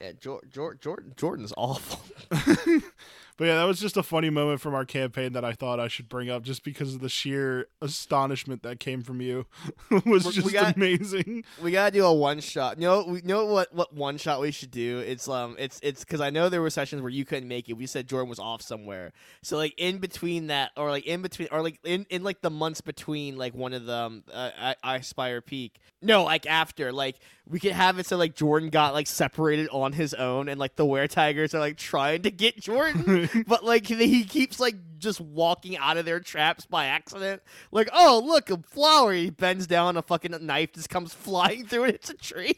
Yeah, 0.00 0.12
Jor- 0.20 0.42
Jor- 0.50 0.74
Jordan 0.74 1.12
Jordan's 1.16 1.52
awful. 1.56 2.00
But 3.40 3.46
yeah, 3.46 3.54
that 3.56 3.64
was 3.64 3.80
just 3.80 3.96
a 3.96 4.02
funny 4.02 4.28
moment 4.28 4.60
from 4.60 4.74
our 4.74 4.84
campaign 4.84 5.32
that 5.32 5.46
I 5.46 5.54
thought 5.54 5.80
I 5.80 5.88
should 5.88 6.10
bring 6.10 6.28
up 6.28 6.42
just 6.42 6.62
because 6.62 6.94
of 6.94 7.00
the 7.00 7.08
sheer 7.08 7.68
astonishment 7.80 8.62
that 8.64 8.80
came 8.80 9.02
from 9.02 9.22
you. 9.22 9.46
was 9.90 10.02
We- 10.04 10.12
we 10.12 10.30
just 10.32 10.52
got- 10.52 10.76
amazing. 10.76 11.44
We 11.62 11.70
gotta 11.72 11.90
do 11.90 12.04
a 12.04 12.12
one 12.12 12.40
shot. 12.40 12.76
You 12.78 12.86
know, 12.86 13.04
we 13.08 13.22
you 13.22 13.26
know 13.26 13.46
what 13.46 13.74
what 13.74 13.94
one 13.94 14.18
shot 14.18 14.42
we 14.42 14.50
should 14.50 14.70
do. 14.70 14.98
It's 14.98 15.26
um, 15.26 15.56
it's 15.58 15.80
it's 15.82 16.04
because 16.04 16.20
I 16.20 16.28
know 16.28 16.50
there 16.50 16.60
were 16.60 16.68
sessions 16.68 17.00
where 17.00 17.10
you 17.10 17.24
couldn't 17.24 17.48
make 17.48 17.70
it. 17.70 17.74
We 17.78 17.86
said 17.86 18.06
Jordan 18.06 18.28
was 18.28 18.38
off 18.38 18.60
somewhere, 18.60 19.14
so 19.42 19.56
like 19.56 19.72
in 19.78 19.96
between 20.00 20.48
that, 20.48 20.72
or 20.76 20.90
like 20.90 21.06
in 21.06 21.22
between, 21.22 21.48
or 21.50 21.62
like 21.62 21.78
in, 21.82 22.04
in 22.10 22.22
like 22.22 22.42
the 22.42 22.50
months 22.50 22.82
between 22.82 23.38
like 23.38 23.54
one 23.54 23.72
of 23.72 23.86
them, 23.86 24.22
uh, 24.30 24.50
I, 24.60 24.74
Icespire 24.84 25.40
Peak. 25.40 25.80
No, 26.02 26.24
like 26.24 26.46
after, 26.46 26.92
like 26.92 27.16
we 27.48 27.58
could 27.58 27.72
have 27.72 27.98
it 27.98 28.06
so 28.06 28.16
like 28.16 28.34
Jordan 28.34 28.68
got 28.70 28.92
like 28.94 29.06
separated 29.06 29.68
on 29.72 29.92
his 29.94 30.12
own, 30.12 30.48
and 30.50 30.60
like 30.60 30.76
the 30.76 30.84
were 30.84 31.06
tigers 31.06 31.54
are 31.54 31.58
like 31.60 31.76
trying 31.78 32.22
to 32.22 32.30
get 32.30 32.60
Jordan, 32.60 33.28
but 33.46 33.64
like 33.64 33.86
he 33.86 34.24
keeps 34.24 34.58
like 34.60 34.76
just 34.98 35.20
walking 35.20 35.76
out 35.76 35.96
of 35.96 36.04
their 36.04 36.20
traps 36.20 36.66
by 36.66 36.86
accident. 36.86 37.42
Like, 37.72 37.88
oh 37.92 38.22
look, 38.24 38.50
a 38.50 38.58
flower. 38.58 39.12
He 39.12 39.30
bends 39.30 39.66
down, 39.66 39.96
a 39.96 40.02
fucking 40.02 40.34
knife 40.44 40.72
just 40.74 40.90
comes 40.90 41.12
flying 41.14 41.66
through 41.66 41.84
it. 41.84 41.94
It's 41.96 42.10
a 42.10 42.14
tree. 42.14 42.54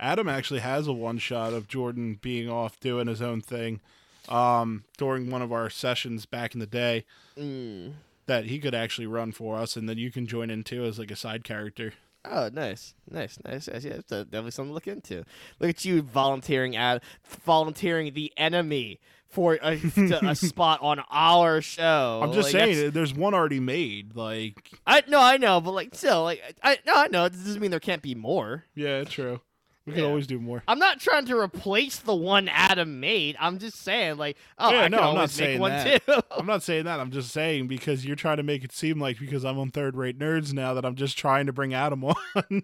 Adam 0.00 0.28
actually 0.28 0.60
has 0.60 0.86
a 0.86 0.92
one 0.92 1.18
shot 1.18 1.52
of 1.52 1.68
Jordan 1.68 2.18
being 2.20 2.48
off 2.50 2.80
doing 2.80 3.06
his 3.06 3.22
own 3.22 3.40
thing 3.40 3.80
um, 4.28 4.84
during 4.98 5.30
one 5.30 5.42
of 5.42 5.52
our 5.52 5.70
sessions 5.70 6.26
back 6.26 6.54
in 6.54 6.60
the 6.60 6.66
day 6.66 7.04
Mm. 7.38 7.92
that 8.26 8.44
he 8.46 8.58
could 8.58 8.74
actually 8.74 9.06
run 9.06 9.32
for 9.32 9.56
us, 9.56 9.76
and 9.76 9.88
then 9.88 9.96
you 9.96 10.10
can 10.10 10.26
join 10.26 10.50
in 10.50 10.64
too 10.64 10.84
as 10.84 10.98
like 10.98 11.10
a 11.10 11.16
side 11.16 11.44
character. 11.44 11.92
Oh, 12.24 12.50
nice, 12.52 12.94
nice, 13.10 13.38
nice. 13.44 13.68
nice. 13.68 13.84
Yeah, 13.84 13.94
that's 13.94 14.06
definitely 14.08 14.50
something 14.52 14.70
to 14.70 14.74
look 14.74 14.86
into. 14.86 15.24
Look 15.58 15.70
at 15.70 15.84
you 15.84 16.02
volunteering 16.02 16.76
at 16.76 17.02
volunteering 17.44 18.12
the 18.14 18.32
enemy 18.36 19.00
for 19.32 19.58
a, 19.62 19.80
a 20.22 20.34
spot 20.36 20.78
on 20.82 21.02
our 21.10 21.60
show. 21.60 22.20
I'm 22.22 22.32
just 22.32 22.52
Like, 22.54 22.62
saying, 22.74 22.88
uh, 22.88 22.90
there's 22.90 23.12
one 23.14 23.34
already 23.34 23.60
made. 23.60 24.14
Like, 24.14 24.70
I 24.86 25.02
no, 25.08 25.20
I 25.20 25.36
know, 25.38 25.60
but 25.60 25.72
like 25.72 25.94
still, 25.94 26.22
like 26.22 26.40
I 26.62 26.78
no, 26.86 26.92
I 26.94 27.08
know. 27.08 27.24
It 27.24 27.32
doesn't 27.32 27.60
mean 27.60 27.70
there 27.70 27.80
can't 27.80 28.02
be 28.02 28.14
more. 28.14 28.64
yeah, 28.74 29.04
true. 29.04 29.40
We 29.84 29.94
Yeah. 29.96 30.04
always 30.04 30.28
do 30.28 30.38
more. 30.38 30.62
I'm 30.68 30.78
not 30.78 31.00
trying 31.00 31.24
to 31.26 31.36
replace 31.36 31.98
the 31.98 32.14
one 32.14 32.48
Adam 32.48 33.00
made. 33.00 33.34
I'm 33.40 33.58
just 33.58 33.78
saying, 33.82 34.16
like, 34.16 34.36
oh, 34.56 34.70
Yeah, 34.70 34.82
I 34.82 34.88
no, 34.88 34.98
can 34.98 35.06
I'm 35.08 35.14
not 35.14 35.16
always 35.22 35.40
make 35.40 35.46
saying 35.48 35.60
one 35.60 35.70
that. 35.72 36.06
too. 36.06 36.20
I'm 36.30 36.46
not 36.46 36.62
saying 36.62 36.84
that. 36.84 37.00
I'm 37.00 37.10
just 37.10 37.32
saying 37.32 37.66
because 37.66 38.06
you're 38.06 38.14
trying 38.14 38.36
to 38.36 38.44
make 38.44 38.62
it 38.62 38.70
seem 38.70 39.00
like 39.00 39.18
because 39.18 39.44
I'm 39.44 39.58
on 39.58 39.72
third 39.72 39.96
rate 39.96 40.20
nerds 40.20 40.52
now 40.52 40.74
that 40.74 40.84
I'm 40.84 40.94
just 40.94 41.18
trying 41.18 41.46
to 41.46 41.52
bring 41.52 41.74
Adam 41.74 42.04
on. 42.04 42.14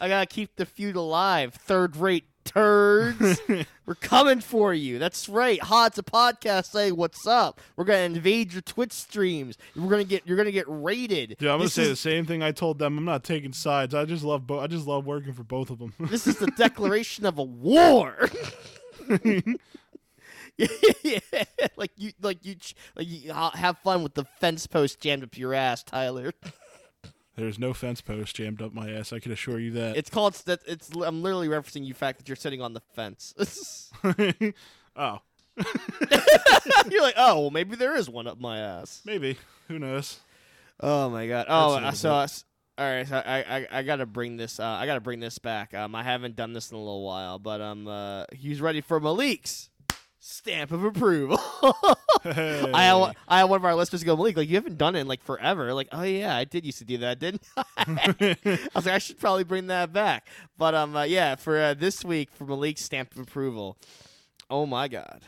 I 0.00 0.08
gotta 0.08 0.26
keep 0.26 0.56
the 0.56 0.66
feud 0.66 0.96
alive. 0.96 1.54
Third 1.54 1.96
rate 1.96 2.24
turds. 2.48 3.40
We're 3.86 3.94
coming 3.94 4.40
for 4.40 4.74
you. 4.74 4.98
That's 4.98 5.28
right. 5.28 5.62
Ha, 5.62 5.86
it's 5.86 5.98
a 5.98 6.02
podcast 6.02 6.66
Say 6.66 6.92
what's 6.92 7.26
up. 7.26 7.60
We're 7.76 7.84
gonna 7.84 8.00
invade 8.00 8.52
your 8.52 8.62
Twitch 8.62 8.92
streams. 8.92 9.56
We're 9.76 9.88
gonna 9.88 10.04
get 10.04 10.26
you're 10.26 10.36
gonna 10.36 10.50
get 10.50 10.66
raided. 10.68 11.36
Dude, 11.38 11.48
I'm 11.48 11.58
gonna 11.58 11.64
this 11.64 11.74
say 11.74 11.88
the 11.88 11.96
same 11.96 12.26
thing 12.26 12.42
I 12.42 12.52
told 12.52 12.78
them. 12.78 12.98
I'm 12.98 13.04
not 13.04 13.24
taking 13.24 13.52
sides. 13.52 13.94
I 13.94 14.04
just 14.04 14.24
love 14.24 14.46
bo- 14.46 14.60
I 14.60 14.66
just 14.66 14.86
love 14.86 15.06
working 15.06 15.32
for 15.32 15.44
both 15.44 15.70
of 15.70 15.78
them. 15.78 15.92
this 15.98 16.26
is 16.26 16.36
the 16.36 16.46
declaration 16.56 17.26
of 17.26 17.38
a 17.38 17.42
war. 17.42 18.28
yeah, 20.58 21.18
like 21.76 21.92
you, 21.96 22.12
like 22.20 22.44
you, 22.44 22.56
like 22.96 23.08
you 23.08 23.32
uh, 23.32 23.50
have 23.50 23.78
fun 23.78 24.02
with 24.02 24.14
the 24.14 24.24
fence 24.40 24.66
post 24.66 25.00
jammed 25.00 25.22
up 25.22 25.38
your 25.38 25.54
ass, 25.54 25.82
Tyler. 25.82 26.32
There's 27.38 27.58
no 27.58 27.72
fence 27.72 28.00
post 28.00 28.34
jammed 28.34 28.60
up 28.60 28.74
my 28.74 28.90
ass. 28.90 29.12
I 29.12 29.20
can 29.20 29.30
assure 29.30 29.60
you 29.60 29.70
that. 29.72 29.96
It's 29.96 30.10
called. 30.10 30.34
That 30.46 30.58
it's. 30.66 30.90
I'm 30.90 31.22
literally 31.22 31.46
referencing 31.46 31.86
you 31.86 31.94
fact 31.94 32.18
that 32.18 32.28
you're 32.28 32.34
sitting 32.34 32.60
on 32.60 32.72
the 32.72 32.80
fence. 32.94 33.32
oh, 34.96 35.20
you're 36.90 37.02
like, 37.02 37.14
oh, 37.16 37.40
well, 37.40 37.50
maybe 37.50 37.76
there 37.76 37.94
is 37.94 38.10
one 38.10 38.26
up 38.26 38.40
my 38.40 38.58
ass. 38.58 39.02
maybe. 39.04 39.38
Who 39.68 39.78
knows? 39.78 40.18
Oh 40.80 41.10
my 41.10 41.28
god. 41.28 41.46
Oh, 41.48 41.76
I 41.76 41.92
saw. 41.92 42.26
so 42.26 42.44
all 42.76 42.84
right. 42.84 43.06
So 43.06 43.16
I, 43.24 43.38
I 43.38 43.66
I 43.70 43.82
gotta 43.84 44.06
bring 44.06 44.36
this. 44.36 44.58
Uh, 44.58 44.66
I 44.66 44.86
gotta 44.86 45.00
bring 45.00 45.20
this 45.20 45.38
back. 45.38 45.74
Um, 45.74 45.94
I 45.94 46.02
haven't 46.02 46.34
done 46.34 46.52
this 46.54 46.72
in 46.72 46.76
a 46.76 46.80
little 46.80 47.04
while, 47.04 47.38
but 47.38 47.60
um, 47.60 47.86
uh, 47.86 48.24
he's 48.32 48.60
ready 48.60 48.80
for 48.80 48.98
Malik's 48.98 49.70
stamp 50.28 50.72
of 50.72 50.84
approval. 50.84 51.38
Hey. 52.22 52.70
I 52.74 52.82
had, 52.84 53.16
I 53.26 53.38
had 53.38 53.44
one 53.44 53.56
of 53.58 53.64
our 53.64 53.74
listeners 53.74 54.04
go, 54.04 54.16
Malik, 54.16 54.36
like 54.36 54.48
you 54.48 54.56
haven't 54.56 54.76
done 54.76 54.94
it 54.94 55.00
in 55.00 55.08
like 55.08 55.22
forever. 55.22 55.72
Like, 55.72 55.88
oh 55.92 56.02
yeah, 56.02 56.36
I 56.36 56.44
did 56.44 56.66
used 56.66 56.78
to 56.78 56.84
do 56.84 56.98
that, 56.98 57.18
didn't 57.18 57.42
I? 57.56 57.64
I 58.44 58.58
was 58.74 58.86
like, 58.86 58.94
I 58.94 58.98
should 58.98 59.18
probably 59.18 59.44
bring 59.44 59.68
that 59.68 59.92
back. 59.92 60.28
But 60.56 60.74
um, 60.74 60.96
uh, 60.96 61.04
yeah, 61.04 61.36
for 61.36 61.58
uh, 61.58 61.74
this 61.74 62.04
week 62.04 62.30
for 62.30 62.44
Malik's 62.44 62.82
stamp 62.84 63.12
of 63.12 63.20
approval. 63.20 63.78
Oh 64.50 64.66
my 64.66 64.88
god, 64.88 65.22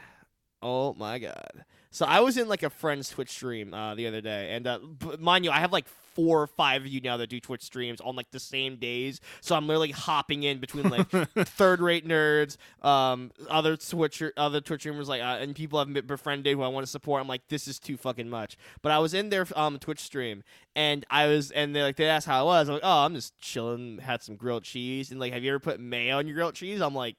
oh 0.62 0.95
my 0.95 1.19
god. 1.19 1.64
So 1.90 2.06
I 2.06 2.20
was 2.20 2.37
in 2.37 2.49
like 2.49 2.62
a 2.62 2.70
friend's 2.70 3.09
Twitch 3.09 3.30
stream 3.30 3.75
uh, 3.75 3.94
the 3.94 4.06
other 4.06 4.20
day, 4.20 4.54
and 4.54 4.66
uh, 4.66 4.78
b- 4.78 5.16
mind 5.18 5.44
you, 5.44 5.50
I 5.50 5.59
have 5.59 5.73
like 5.73 5.88
four 5.88 6.42
or 6.42 6.47
five 6.47 6.82
of 6.82 6.88
you 6.88 7.00
now 7.00 7.16
that 7.16 7.28
do 7.28 7.40
Twitch 7.40 7.62
streams 7.62 8.00
on 8.00 8.14
like 8.14 8.30
the 8.30 8.38
same 8.38 8.76
days. 8.76 9.20
So 9.40 9.56
I'm 9.56 9.66
literally 9.66 9.90
hopping 9.90 10.42
in 10.42 10.59
between 10.59 10.88
like 10.88 11.09
third-rate 11.35 12.06
nerds, 12.06 12.56
um, 12.85 13.30
other 13.49 13.76
Twitcher, 13.76 14.32
other 14.37 14.61
Twitch 14.61 14.82
streamers, 14.82 15.09
like, 15.09 15.20
uh, 15.20 15.38
and 15.40 15.54
people 15.54 15.78
I've 15.78 15.92
befriended 16.06 16.54
who 16.54 16.62
I 16.62 16.68
want 16.68 16.85
to 16.85 16.90
support. 16.90 17.20
I'm 17.20 17.28
like, 17.28 17.49
this 17.49 17.66
is 17.66 17.78
too 17.78 17.97
fucking 17.97 18.28
much. 18.28 18.56
But 18.82 18.92
I 18.92 18.99
was 18.99 19.12
in 19.14 19.30
their 19.30 19.47
um 19.56 19.78
Twitch 19.78 20.00
stream, 20.00 20.44
and 20.76 21.04
I 21.11 21.26
was, 21.26 21.50
and 21.50 21.75
they 21.75 21.82
like 21.82 21.97
they 21.97 22.06
asked 22.06 22.26
how 22.26 22.40
I 22.40 22.42
was. 22.42 22.68
I'm 22.68 22.75
like, 22.75 22.85
oh, 22.85 23.04
I'm 23.04 23.14
just 23.14 23.38
chilling, 23.40 23.99
had 23.99 24.23
some 24.23 24.37
grilled 24.37 24.62
cheese, 24.62 25.11
and 25.11 25.18
like, 25.18 25.32
have 25.32 25.42
you 25.42 25.50
ever 25.50 25.59
put 25.61 25.80
mayo 25.80 26.18
on 26.18 26.26
your 26.28 26.37
grilled 26.37 26.54
cheese? 26.54 26.80
I'm 26.80 26.94
like, 26.94 27.16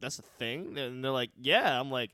that's 0.00 0.18
a 0.18 0.22
thing, 0.22 0.76
and 0.78 1.04
they're 1.04 1.12
like, 1.12 1.30
yeah. 1.40 1.78
I'm 1.78 1.90
like, 1.90 2.10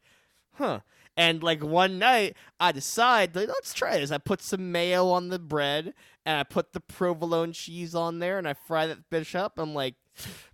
huh. 0.54 0.80
And 1.16 1.42
like 1.42 1.64
one 1.64 1.98
night, 1.98 2.36
I 2.60 2.72
decide, 2.72 3.34
like, 3.34 3.48
let's 3.48 3.72
try 3.72 3.98
this. 3.98 4.10
I 4.10 4.18
put 4.18 4.42
some 4.42 4.70
mayo 4.70 5.08
on 5.08 5.28
the 5.28 5.38
bread, 5.38 5.94
and 6.26 6.38
I 6.38 6.42
put 6.42 6.72
the 6.72 6.80
provolone 6.80 7.52
cheese 7.52 7.94
on 7.94 8.18
there, 8.18 8.38
and 8.38 8.46
I 8.46 8.54
fry 8.54 8.86
that 8.86 9.08
bitch 9.10 9.34
up. 9.34 9.58
I'm 9.58 9.74
like, 9.74 9.94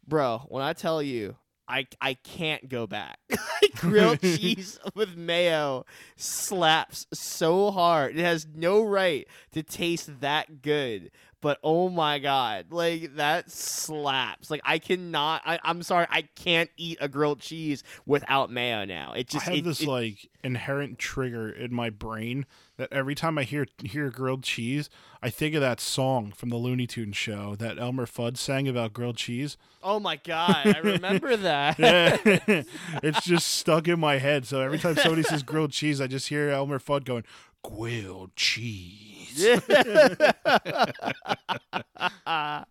bro, 0.07 0.45
when 0.49 0.63
I 0.63 0.73
tell 0.73 1.03
you, 1.03 1.37
I 1.69 1.87
I 2.01 2.15
can't 2.15 2.69
go 2.69 2.87
back. 2.87 3.19
Grilled 3.77 4.21
cheese 4.23 4.79
with 4.95 5.17
mayo 5.17 5.87
slaps 6.17 7.07
so 7.13 7.71
hard. 7.71 8.17
It 8.17 8.23
has 8.23 8.47
no 8.55 8.83
right 8.83 9.27
to 9.53 9.63
taste 9.63 10.21
that 10.21 10.63
good. 10.63 11.11
But 11.43 11.59
oh 11.63 11.91
my 11.91 12.19
god, 12.21 12.67
like 12.71 13.17
that 13.17 13.51
slaps. 13.51 14.51
Like 14.51 14.63
I 14.65 14.79
cannot. 14.79 15.43
I, 15.45 15.59
I'm 15.63 15.83
sorry, 15.83 16.07
I 16.09 16.23
can't 16.23 16.71
eat 16.79 16.97
a 17.01 17.09
grilled 17.09 17.41
cheese 17.41 17.83
without 18.07 18.51
mayo 18.51 18.85
now. 18.87 19.13
It 19.13 19.29
just 19.29 19.47
I 19.47 19.51
have 19.51 19.59
it- 19.59 19.65
this 19.65 19.81
it- 19.83 19.89
like 19.89 20.29
inherent 20.45 20.99
trigger 20.99 21.49
in 21.51 21.73
my 21.75 21.89
brain 21.91 22.47
that 22.77 22.93
every 22.93 23.15
time 23.15 23.39
I 23.39 23.43
hear 23.43 23.67
hear 23.83 24.09
grilled 24.11 24.45
cheese, 24.45 24.89
I 25.21 25.31
think 25.31 25.55
of 25.57 25.61
that 25.61 25.81
song 25.81 26.33
from 26.35 26.49
the 26.49 26.57
Looney 26.57 26.87
Tunes 26.87 27.17
show 27.17 27.55
that 27.57 27.79
Elmer 27.79 28.07
Fudd 28.07 28.37
sang 28.37 28.67
about 28.69 28.93
grilled 28.93 29.17
cheese. 29.17 29.57
Oh 29.83 29.99
my 30.01 30.17
god, 30.17 30.65
I 30.65 30.79
remember 30.79 31.37
that. 31.39 31.77
It's 33.03 33.25
just 33.25 33.49
stuck 33.49 33.89
in 33.89 33.99
my 33.99 34.19
head. 34.19 34.47
So 34.47 34.61
every 34.61 34.79
time 34.79 34.95
somebody 34.97 35.23
says 35.25 35.43
grilled 35.43 35.73
cheese, 35.73 36.01
I 36.01 36.07
just 36.07 36.29
hear 36.29 36.51
Elmer 36.51 36.79
Fudd 36.79 37.05
going, 37.05 37.25
"Grilled 37.65 38.37
cheese." 38.37 39.45
uh, 39.47 40.43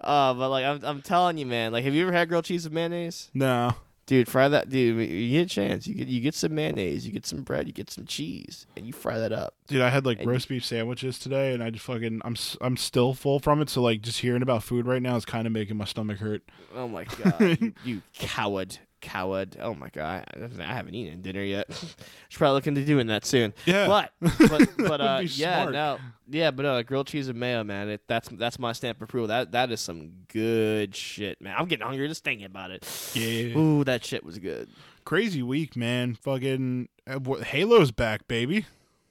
but 0.00 0.48
like 0.48 0.64
I'm, 0.64 0.80
I'm 0.84 1.02
telling 1.02 1.38
you, 1.38 1.46
man. 1.46 1.72
Like, 1.72 1.84
have 1.84 1.94
you 1.94 2.02
ever 2.02 2.12
had 2.12 2.28
grilled 2.28 2.44
cheese 2.44 2.64
with 2.64 2.72
mayonnaise? 2.72 3.30
No, 3.34 3.74
Dude, 4.06 4.28
fry 4.28 4.48
that. 4.48 4.68
Dude, 4.68 5.08
you 5.08 5.38
get 5.38 5.46
a 5.46 5.54
chance. 5.54 5.86
You 5.86 5.94
get 5.94 6.08
you 6.08 6.20
get 6.20 6.34
some 6.34 6.54
mayonnaise, 6.54 7.06
you 7.06 7.12
get 7.12 7.24
some 7.24 7.42
bread, 7.42 7.66
you 7.68 7.72
get 7.72 7.88
some 7.88 8.04
cheese, 8.04 8.66
and 8.76 8.84
you 8.84 8.92
fry 8.92 9.18
that 9.18 9.32
up. 9.32 9.54
dude, 9.68 9.80
I 9.80 9.90
had 9.90 10.04
like 10.04 10.18
And- 10.18 10.28
roast 10.28 10.48
beef 10.48 10.64
sandwiches 10.64 11.18
today, 11.20 11.54
and 11.54 11.62
I 11.62 11.70
just 11.70 11.84
fucking 11.84 12.20
I'm 12.24 12.32
s- 12.32 12.56
I'm 12.60 12.76
still 12.76 13.14
full 13.14 13.38
from 13.38 13.62
it. 13.62 13.70
So 13.70 13.80
like 13.80 14.02
just 14.02 14.20
hearing 14.20 14.42
about 14.42 14.64
food 14.64 14.86
right 14.86 15.00
now 15.00 15.14
is 15.16 15.24
kind 15.24 15.46
of 15.46 15.52
making 15.52 15.76
my 15.76 15.84
stomach 15.84 16.18
hurt. 16.18 16.42
Oh 16.74 16.88
my 16.88 17.04
god, 17.04 17.58
you, 17.60 17.72
you 17.84 18.02
coward! 18.14 18.78
coward. 19.02 19.56
Oh 19.60 19.74
my 19.74 19.90
god, 19.90 20.24
I 20.58 20.62
haven't 20.62 20.94
eaten 20.94 21.20
dinner 21.20 21.42
yet. 21.42 21.66
Should 22.28 22.38
probably 22.38 22.54
look 22.54 22.66
into 22.66 22.84
doing 22.84 23.08
that 23.08 23.26
soon. 23.26 23.52
Yeah. 23.66 23.86
But 23.86 24.12
but 24.48 24.70
but 24.78 25.00
uh, 25.00 25.20
yeah, 25.24 25.62
smart. 25.62 25.72
no, 25.72 25.98
yeah, 26.30 26.50
but 26.50 26.64
uh, 26.64 26.82
grilled 26.82 27.08
cheese 27.08 27.28
and 27.28 27.38
mayo, 27.38 27.62
man. 27.64 27.90
It, 27.90 28.02
that's 28.06 28.30
that's 28.30 28.58
my 28.58 28.72
stamp 28.72 28.98
of 28.98 29.02
approval. 29.02 29.28
That 29.28 29.52
that 29.52 29.70
is 29.70 29.80
some 29.80 30.12
good 30.28 30.96
shit, 30.96 31.40
man. 31.42 31.54
I'm 31.58 31.66
getting 31.66 31.86
hungry 31.86 32.08
just 32.08 32.24
thinking 32.24 32.46
about 32.46 32.70
it. 32.70 32.88
Yeah. 33.14 33.58
Ooh, 33.58 33.84
that 33.84 34.04
shit 34.04 34.24
was 34.24 34.38
good. 34.38 34.70
Crazy 35.04 35.42
week, 35.42 35.76
man. 35.76 36.14
Fucking 36.14 36.88
uh, 37.06 37.18
Halo's 37.42 37.90
back, 37.90 38.28
baby. 38.28 38.64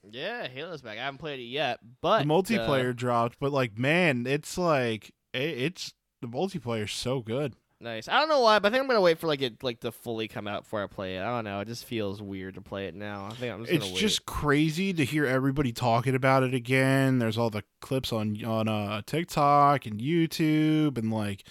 Yeah, 0.10 0.48
Halo's 0.48 0.82
back. 0.82 0.98
I 0.98 1.04
haven't 1.04 1.20
played 1.20 1.40
it 1.40 1.44
yet, 1.44 1.80
but 2.02 2.20
the 2.20 2.26
multiplayer 2.26 2.90
uh, 2.90 2.94
dropped, 2.94 3.38
but 3.40 3.52
like, 3.52 3.78
man, 3.78 4.26
it's 4.26 4.58
like 4.58 5.12
it, 5.34 5.40
it's 5.42 5.94
the 6.22 6.28
multiplayer's 6.28 6.94
so 6.94 7.22
good. 7.22 7.56
Nice. 7.82 8.08
I 8.08 8.20
don't 8.20 8.30
know 8.30 8.42
why, 8.42 8.60
but 8.60 8.70
I 8.70 8.72
think 8.72 8.82
I'm 8.82 8.88
gonna 8.88 9.02
wait 9.02 9.20
for 9.20 9.28
like 9.28 9.42
it 9.42 9.64
like 9.64 9.80
to 9.82 9.92
fully 9.92 10.28
come 10.28 10.48
out 10.48 10.64
before 10.64 10.84
I 10.84 10.88
play 10.88 11.18
it. 11.18 11.22
I 11.22 11.26
don't 11.26 11.44
know. 11.44 11.60
It 11.60 11.68
just 11.68 11.86
feels 11.86 12.22
weird 12.22 12.56
to 12.56 12.62
play 12.62 12.86
it 12.88 12.96
now. 12.96 13.26
I 13.26 13.34
think 13.36 13.54
I'm 13.54 13.62
just 13.62 13.72
It's 13.72 13.84
gonna 13.84 13.94
wait. 13.94 14.00
just 14.00 14.26
crazy 14.26 14.94
to 14.94 15.04
hear 15.06 15.26
everybody 15.26 15.72
talking 15.72 16.16
about 16.16 16.44
it 16.44 16.54
again. 16.54 17.20
There's 17.20 17.38
all 17.38 17.50
the 17.50 17.64
clips 17.82 18.14
on 18.14 18.44
on 18.46 18.68
uh, 18.68 19.02
TikTok 19.06 19.86
and 19.86 20.00
YouTube, 20.00 20.98
and 20.98 21.12
like, 21.12 21.44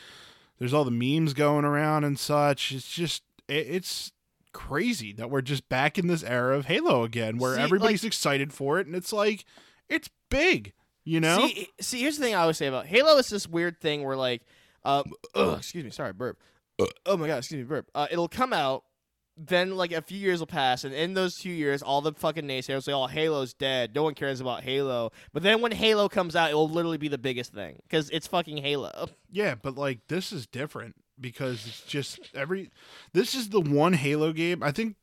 there's 0.59 0.73
all 0.73 0.85
the 0.85 0.91
memes 0.91 1.35
going 1.35 1.65
around 1.65 2.05
and 2.05 2.19
such. 2.19 2.73
It's 2.73 2.91
just 2.91 3.23
it, 3.49 3.67
it's 3.69 4.13
crazy 4.53 5.13
that 5.13 5.31
we're 5.31 5.43
just 5.43 5.69
back 5.69 5.97
in 5.99 6.09
this 6.09 6.25
era 6.25 6.57
of 6.57 6.67
Halo 6.67 7.05
again, 7.05 7.39
where 7.39 7.55
See, 7.57 7.63
everybody's 7.63 8.05
excited 8.05 8.53
for 8.53 8.81
it, 8.81 8.87
and 8.87 8.97
it's 8.97 9.13
like 9.13 9.45
it's 9.89 10.09
big, 10.29 10.73
you 11.05 11.21
know. 11.21 11.47
See, 11.47 11.69
see, 11.81 12.01
here's 12.01 12.17
the 12.19 12.25
thing 12.25 12.35
I 12.35 12.41
always 12.43 12.57
say 12.57 12.67
about 12.67 12.87
Halo 12.87 13.17
is 13.19 13.29
this 13.29 13.47
weird 13.49 13.81
thing 13.81 14.05
where 14.05 14.17
like, 14.17 14.43
um, 14.85 15.13
ugh, 15.35 15.59
excuse 15.59 15.85
me, 15.85 15.91
sorry, 15.91 16.13
burp. 16.13 16.39
Oh 17.05 17.17
my 17.17 17.27
god, 17.27 17.39
excuse 17.39 17.59
me, 17.59 17.65
burp. 17.65 17.91
Uh, 17.95 18.07
it'll 18.11 18.29
come 18.29 18.53
out, 18.53 18.85
then 19.37 19.77
like 19.77 19.93
a 19.93 20.03
few 20.03 20.19
years 20.19 20.41
will 20.41 20.47
pass, 20.47 20.85
and 20.85 20.95
in 20.95 21.15
those 21.15 21.37
two 21.37 21.51
years, 21.51 21.83
all 21.83 22.01
the 22.01 22.13
fucking 22.13 22.45
naysayers 22.45 22.85
say, 22.85 22.93
"Oh, 22.93 23.07
Halo's 23.07 23.53
dead. 23.53 23.95
No 23.95 24.03
one 24.03 24.15
cares 24.15 24.41
about 24.41 24.63
Halo." 24.63 25.13
But 25.33 25.43
then 25.43 25.61
when 25.61 25.73
Halo 25.73 26.09
comes 26.09 26.37
out, 26.37 26.51
it 26.51 26.55
will 26.55 26.69
literally 26.69 26.99
be 26.99 27.09
the 27.09 27.19
biggest 27.19 27.53
thing 27.53 27.79
because 27.83 28.09
it's 28.11 28.27
fucking 28.27 28.59
Halo. 28.59 29.09
Yeah, 29.31 29.55
but 29.61 29.77
like 29.77 30.01
this 30.09 30.33
is 30.33 30.47
different 30.47 30.97
because 31.21 31.67
it's 31.67 31.83
just 31.83 32.31
every 32.35 32.71
this 33.13 33.35
is 33.35 33.51
the 33.51 33.61
one 33.61 33.93
Halo 33.93 34.33
game. 34.33 34.63
I 34.63 34.73
think 34.73 34.97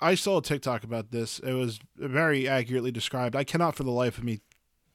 I 0.00 0.14
saw 0.14 0.38
a 0.38 0.42
TikTok 0.42 0.84
about 0.84 1.10
this. 1.10 1.38
It 1.40 1.52
was 1.52 1.78
very 1.96 2.48
accurately 2.48 2.90
described. 2.90 3.36
I 3.36 3.44
cannot 3.44 3.74
for 3.76 3.84
the 3.84 3.90
life 3.90 4.16
of 4.16 4.24
me 4.24 4.40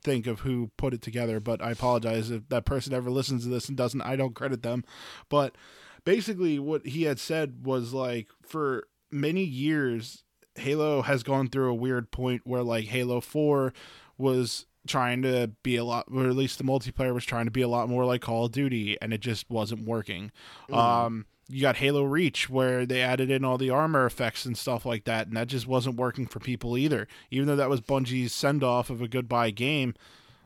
think 0.05 0.27
of 0.27 0.41
who 0.41 0.71
put 0.77 0.93
it 0.93 1.01
together, 1.01 1.39
but 1.39 1.61
I 1.61 1.71
apologize 1.71 2.29
if 2.29 2.47
that 2.49 2.63
person 2.63 2.93
ever 2.93 3.09
listens 3.09 3.43
to 3.43 3.49
this 3.49 3.67
and 3.67 3.75
doesn't. 3.75 4.01
I 4.01 4.15
don't 4.15 4.35
credit 4.35 4.61
them. 4.61 4.85
But 5.27 5.57
basically 6.05 6.59
what 6.59 6.85
he 6.85 7.03
had 7.03 7.19
said 7.19 7.65
was 7.65 7.93
like 7.93 8.29
for 8.43 8.87
many 9.11 9.43
years 9.43 10.23
Halo 10.53 11.01
has 11.01 11.23
gone 11.23 11.49
through 11.49 11.69
a 11.69 11.75
weird 11.75 12.11
point 12.11 12.43
where 12.45 12.63
like 12.63 12.85
Halo 12.85 13.19
4 13.19 13.73
was 14.17 14.67
trying 14.87 15.23
to 15.23 15.51
be 15.63 15.75
a 15.75 15.83
lot 15.83 16.05
or 16.13 16.27
at 16.27 16.35
least 16.35 16.59
the 16.59 16.63
multiplayer 16.63 17.13
was 17.13 17.25
trying 17.25 17.45
to 17.45 17.51
be 17.51 17.63
a 17.63 17.67
lot 17.67 17.89
more 17.89 18.05
like 18.05 18.21
Call 18.21 18.45
of 18.45 18.51
Duty 18.51 18.97
and 19.01 19.11
it 19.11 19.19
just 19.19 19.49
wasn't 19.49 19.87
working. 19.87 20.31
Um 20.71 21.25
you 21.47 21.61
got 21.61 21.77
Halo 21.77 22.03
Reach 22.03 22.49
where 22.49 22.85
they 22.85 23.01
added 23.01 23.29
in 23.29 23.45
all 23.45 23.57
the 23.57 23.69
armor 23.69 24.05
effects 24.05 24.45
and 24.45 24.57
stuff 24.57 24.85
like 24.85 25.03
that 25.05 25.27
and 25.27 25.37
that 25.37 25.47
just 25.47 25.67
wasn't 25.67 25.97
working 25.97 26.25
for 26.25 26.39
people 26.39 26.77
either. 26.77 27.07
Even 27.29 27.47
though 27.47 27.55
that 27.55 27.69
was 27.69 27.81
Bungie's 27.81 28.33
send 28.33 28.63
off 28.63 28.89
of 28.89 29.01
a 29.01 29.07
goodbye 29.07 29.51
game 29.51 29.93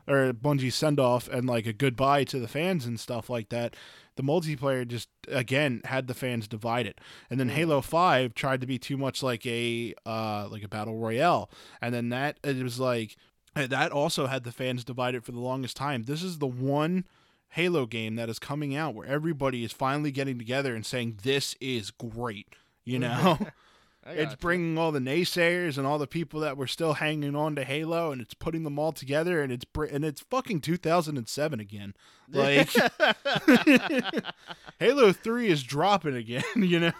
or 0.06 0.32
Bungie's 0.32 0.74
send 0.74 1.00
off 1.00 1.28
and 1.28 1.46
like 1.46 1.66
a 1.66 1.72
goodbye 1.72 2.24
to 2.24 2.38
the 2.38 2.48
fans 2.48 2.84
and 2.84 3.00
stuff 3.00 3.30
like 3.30 3.48
that. 3.48 3.76
The 4.16 4.22
multiplayer 4.22 4.86
just 4.86 5.08
again 5.28 5.80
had 5.84 6.06
the 6.06 6.14
fans 6.14 6.46
divided. 6.46 7.00
And 7.30 7.40
then 7.40 7.48
Halo 7.48 7.80
5 7.80 8.34
tried 8.34 8.60
to 8.60 8.66
be 8.66 8.78
too 8.78 8.98
much 8.98 9.22
like 9.22 9.46
a 9.46 9.94
uh 10.04 10.48
like 10.50 10.62
a 10.62 10.68
battle 10.68 10.98
royale. 10.98 11.50
And 11.80 11.94
then 11.94 12.10
that 12.10 12.38
it 12.44 12.62
was 12.62 12.78
like 12.78 13.16
that 13.54 13.90
also 13.90 14.26
had 14.26 14.44
the 14.44 14.52
fans 14.52 14.84
divided 14.84 15.24
for 15.24 15.32
the 15.32 15.40
longest 15.40 15.76
time. 15.76 16.02
This 16.02 16.22
is 16.22 16.38
the 16.38 16.46
one 16.46 17.06
Halo 17.50 17.86
game 17.86 18.16
that 18.16 18.28
is 18.28 18.38
coming 18.38 18.76
out 18.76 18.94
where 18.94 19.06
everybody 19.06 19.64
is 19.64 19.72
finally 19.72 20.10
getting 20.10 20.38
together 20.38 20.74
and 20.74 20.86
saying 20.86 21.18
this 21.22 21.56
is 21.60 21.90
great. 21.90 22.54
You 22.84 23.00
mm-hmm. 23.00 23.24
know, 23.24 23.38
I 23.40 23.52
it's 24.06 24.32
gotcha. 24.32 24.36
bringing 24.38 24.78
all 24.78 24.92
the 24.92 24.98
naysayers 24.98 25.76
and 25.76 25.86
all 25.86 25.98
the 25.98 26.06
people 26.06 26.40
that 26.40 26.56
were 26.56 26.66
still 26.66 26.94
hanging 26.94 27.36
on 27.36 27.54
to 27.56 27.64
Halo, 27.64 28.12
and 28.12 28.20
it's 28.20 28.34
putting 28.34 28.62
them 28.64 28.78
all 28.78 28.92
together, 28.92 29.42
and 29.42 29.52
it's 29.52 29.64
br- 29.64 29.84
and 29.84 30.04
it's 30.04 30.22
fucking 30.22 30.60
2007 30.60 31.60
again. 31.60 31.94
Like 32.32 32.70
Halo 34.78 35.12
3 35.12 35.48
is 35.48 35.64
dropping 35.64 36.14
again. 36.14 36.44
You 36.56 36.78
know, 36.78 36.92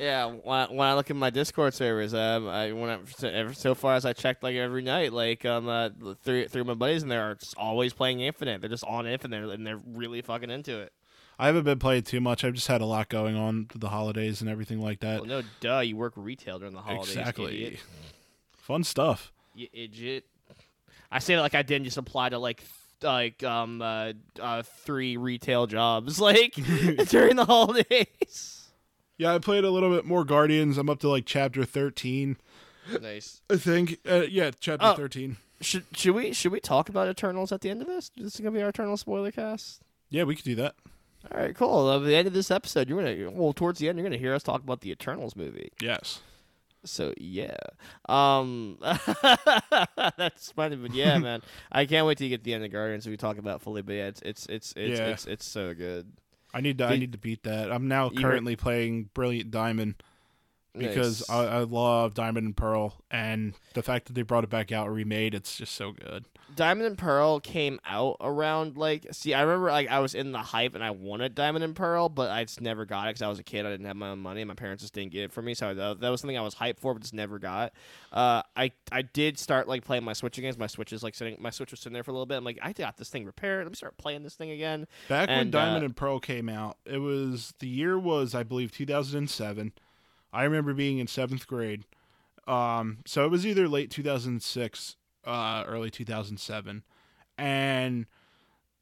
yeah, 0.00 0.24
when, 0.26 0.68
when 0.74 0.88
I 0.88 0.94
look 0.94 1.10
at 1.10 1.16
my 1.16 1.28
Discord 1.28 1.74
servers, 1.74 2.14
um, 2.14 2.48
I 2.48 2.72
when 2.72 2.88
I, 2.88 2.98
so, 3.16 3.28
ever- 3.28 3.52
so 3.52 3.74
far 3.74 3.96
as 3.96 4.06
I 4.06 4.14
checked 4.14 4.42
like 4.42 4.56
every 4.56 4.80
night, 4.82 5.12
like 5.12 5.44
um, 5.44 5.68
uh, 5.68 5.90
three 6.24 6.48
three 6.48 6.62
of 6.62 6.66
my 6.66 6.72
buddies 6.74 7.02
in 7.02 7.10
there 7.10 7.30
are 7.30 7.34
just 7.34 7.54
always 7.58 7.92
playing 7.92 8.20
Infinite. 8.20 8.62
They're 8.62 8.70
just 8.70 8.84
on 8.84 9.06
Infinite 9.06 9.50
and 9.50 9.66
they're 9.66 9.80
really 9.86 10.22
fucking 10.22 10.50
into 10.50 10.80
it. 10.80 10.92
I 11.38 11.46
haven't 11.46 11.64
been 11.64 11.78
playing 11.78 12.02
too 12.02 12.20
much. 12.20 12.44
I've 12.44 12.54
just 12.54 12.66
had 12.66 12.80
a 12.80 12.84
lot 12.86 13.08
going 13.08 13.36
on 13.36 13.68
with 13.72 13.80
the 13.80 13.90
holidays 13.90 14.40
and 14.40 14.50
everything 14.50 14.80
like 14.80 15.00
that. 15.00 15.20
Well, 15.20 15.28
no, 15.28 15.42
duh, 15.60 15.78
you 15.80 15.96
work 15.96 16.14
retail 16.16 16.58
during 16.58 16.74
the 16.74 16.80
holidays. 16.80 17.16
exactly. 17.16 17.64
idiot. 17.66 17.80
Fun 18.52 18.82
stuff. 18.84 19.32
You 19.54 19.68
idiot. 19.72 20.24
I 21.10 21.20
say 21.20 21.36
that 21.36 21.42
like 21.42 21.54
I 21.54 21.62
didn't 21.62 21.84
just 21.84 21.96
apply 21.96 22.30
to 22.30 22.38
like 22.38 22.62
like 23.02 23.42
um 23.44 23.80
uh, 23.80 24.12
uh 24.40 24.62
three 24.62 25.16
retail 25.16 25.66
jobs 25.66 26.20
like 26.20 26.54
during 27.08 27.36
the 27.36 27.44
holidays. 27.46 28.68
Yeah, 29.16 29.34
I 29.34 29.38
played 29.38 29.64
a 29.64 29.70
little 29.70 29.90
bit 29.94 30.04
more 30.04 30.24
Guardians. 30.24 30.76
I'm 30.78 30.88
up 30.90 31.00
to 31.00 31.08
like 31.08 31.24
chapter 31.26 31.64
13, 31.64 32.36
nice. 33.00 33.40
I 33.50 33.56
think. 33.56 33.98
Uh, 34.08 34.22
yeah, 34.28 34.50
chapter 34.60 34.86
Oh. 34.86 34.94
13. 34.94 35.36
Should 35.60 35.84
should 35.92 36.14
we 36.14 36.32
should 36.32 36.52
we 36.52 36.60
talk 36.60 36.88
about 36.88 37.08
Eternals 37.08 37.50
at 37.52 37.62
the 37.62 37.70
end 37.70 37.80
of 37.80 37.88
this? 37.88 38.10
This 38.16 38.34
is 38.34 38.40
gonna 38.40 38.52
be 38.52 38.62
our 38.62 38.68
Eternal 38.68 38.96
spoiler 38.96 39.32
cast. 39.32 39.82
Yeah, 40.10 40.24
we 40.24 40.34
could 40.36 40.44
do 40.44 40.54
that. 40.56 40.74
All 41.32 41.40
right, 41.40 41.54
cool. 41.54 41.90
At 41.92 42.04
the 42.04 42.14
end 42.14 42.26
of 42.28 42.34
this 42.34 42.50
episode, 42.50 42.88
you're 42.88 43.02
gonna 43.02 43.30
well 43.30 43.52
towards 43.52 43.78
the 43.78 43.88
end, 43.88 43.98
you're 43.98 44.04
gonna 44.06 44.18
hear 44.18 44.34
us 44.34 44.42
talk 44.42 44.62
about 44.62 44.80
the 44.80 44.90
Eternals 44.90 45.36
movie. 45.36 45.72
Yes. 45.80 46.20
So 46.84 47.12
yeah, 47.18 47.56
um, 48.08 48.78
that's 50.16 50.52
funny, 50.52 50.76
but 50.76 50.94
yeah, 50.94 51.18
man, 51.20 51.42
I 51.72 51.86
can't 51.86 52.06
wait 52.06 52.18
to 52.18 52.28
get 52.28 52.38
to 52.38 52.44
the 52.44 52.54
end 52.54 52.64
of 52.64 52.70
Guardians 52.70 53.06
we 53.06 53.16
talk 53.16 53.38
about 53.38 53.62
fully. 53.62 53.82
But 53.82 53.94
yeah, 53.94 54.06
it's 54.06 54.22
it's 54.22 54.46
it's 54.46 54.72
it's 54.76 54.98
Yeah. 54.98 55.06
it's, 55.08 55.26
it's 55.26 55.44
so 55.44 55.74
good. 55.74 56.12
I 56.54 56.60
need 56.60 56.78
to 56.78 56.86
I 56.86 56.96
need 56.96 57.12
to 57.12 57.18
beat 57.18 57.42
that. 57.42 57.70
I'm 57.72 57.88
now 57.88 58.10
currently 58.10 58.56
playing 58.56 59.10
Brilliant 59.12 59.50
Diamond 59.50 59.96
because 60.76 61.28
Nice. 61.28 61.30
I, 61.30 61.58
I 61.58 61.58
love 61.60 62.14
Diamond 62.14 62.46
and 62.46 62.56
Pearl 62.56 62.94
and 63.10 63.54
the 63.74 63.82
fact 63.82 64.06
that 64.06 64.14
they 64.14 64.22
brought 64.22 64.44
it 64.44 64.50
back 64.50 64.72
out 64.72 64.90
remade, 64.90 65.34
it's 65.34 65.56
just 65.56 65.74
so 65.74 65.92
good. 65.92 66.24
Diamond 66.54 66.86
and 66.86 66.98
Pearl 66.98 67.40
came 67.40 67.78
out 67.86 68.16
around 68.20 68.76
like 68.76 69.06
see 69.12 69.34
I 69.34 69.42
remember 69.42 69.70
like 69.70 69.88
I 69.88 70.00
was 70.00 70.14
in 70.14 70.32
the 70.32 70.38
hype 70.38 70.74
and 70.74 70.82
I 70.82 70.90
wanted 70.90 71.34
Diamond 71.34 71.62
and 71.62 71.76
Pearl 71.76 72.08
but 72.08 72.30
I 72.30 72.44
just 72.44 72.60
never 72.60 72.84
got 72.84 73.06
it 73.06 73.10
because 73.10 73.22
I 73.22 73.28
was 73.28 73.38
a 73.38 73.42
kid 73.42 73.66
I 73.66 73.70
didn't 73.70 73.86
have 73.86 73.96
my 73.96 74.08
own 74.08 74.18
money 74.20 74.40
and 74.40 74.48
my 74.48 74.54
parents 74.54 74.82
just 74.82 74.94
didn't 74.94 75.12
get 75.12 75.24
it 75.24 75.32
for 75.32 75.42
me 75.42 75.54
so 75.54 75.74
that, 75.74 76.00
that 76.00 76.08
was 76.08 76.20
something 76.20 76.38
I 76.38 76.42
was 76.42 76.54
hyped 76.54 76.80
for 76.80 76.94
but 76.94 77.02
just 77.02 77.14
never 77.14 77.38
got. 77.38 77.72
Uh, 78.12 78.42
I 78.56 78.72
I 78.90 79.02
did 79.02 79.38
start 79.38 79.68
like 79.68 79.84
playing 79.84 80.04
my 80.04 80.14
Switch 80.14 80.36
games. 80.36 80.58
My 80.58 80.66
Switch 80.66 80.92
is 80.92 81.02
like 81.02 81.14
sitting 81.14 81.36
my 81.38 81.50
Switch 81.50 81.70
was 81.70 81.80
sitting 81.80 81.92
there 81.92 82.02
for 82.02 82.10
a 82.10 82.14
little 82.14 82.26
bit. 82.26 82.36
I'm 82.36 82.44
like 82.44 82.58
I 82.62 82.72
got 82.72 82.96
this 82.96 83.10
thing 83.10 83.24
repaired. 83.24 83.64
Let 83.64 83.70
me 83.70 83.76
start 83.76 83.98
playing 83.98 84.22
this 84.22 84.34
thing 84.34 84.50
again. 84.50 84.86
Back 85.08 85.28
when 85.28 85.50
Diamond 85.50 85.82
uh, 85.82 85.86
and 85.86 85.96
Pearl 85.96 86.18
came 86.18 86.48
out, 86.48 86.78
it 86.86 86.98
was 86.98 87.54
the 87.58 87.68
year 87.68 87.98
was 87.98 88.34
I 88.34 88.42
believe 88.42 88.72
2007. 88.72 89.72
I 90.32 90.44
remember 90.44 90.74
being 90.74 90.98
in 90.98 91.06
seventh 91.06 91.46
grade. 91.46 91.84
Um, 92.46 92.98
so 93.06 93.24
it 93.24 93.30
was 93.30 93.46
either 93.46 93.68
late 93.68 93.90
2006, 93.90 94.96
uh, 95.24 95.64
early 95.66 95.90
2007, 95.90 96.82
and 97.36 98.06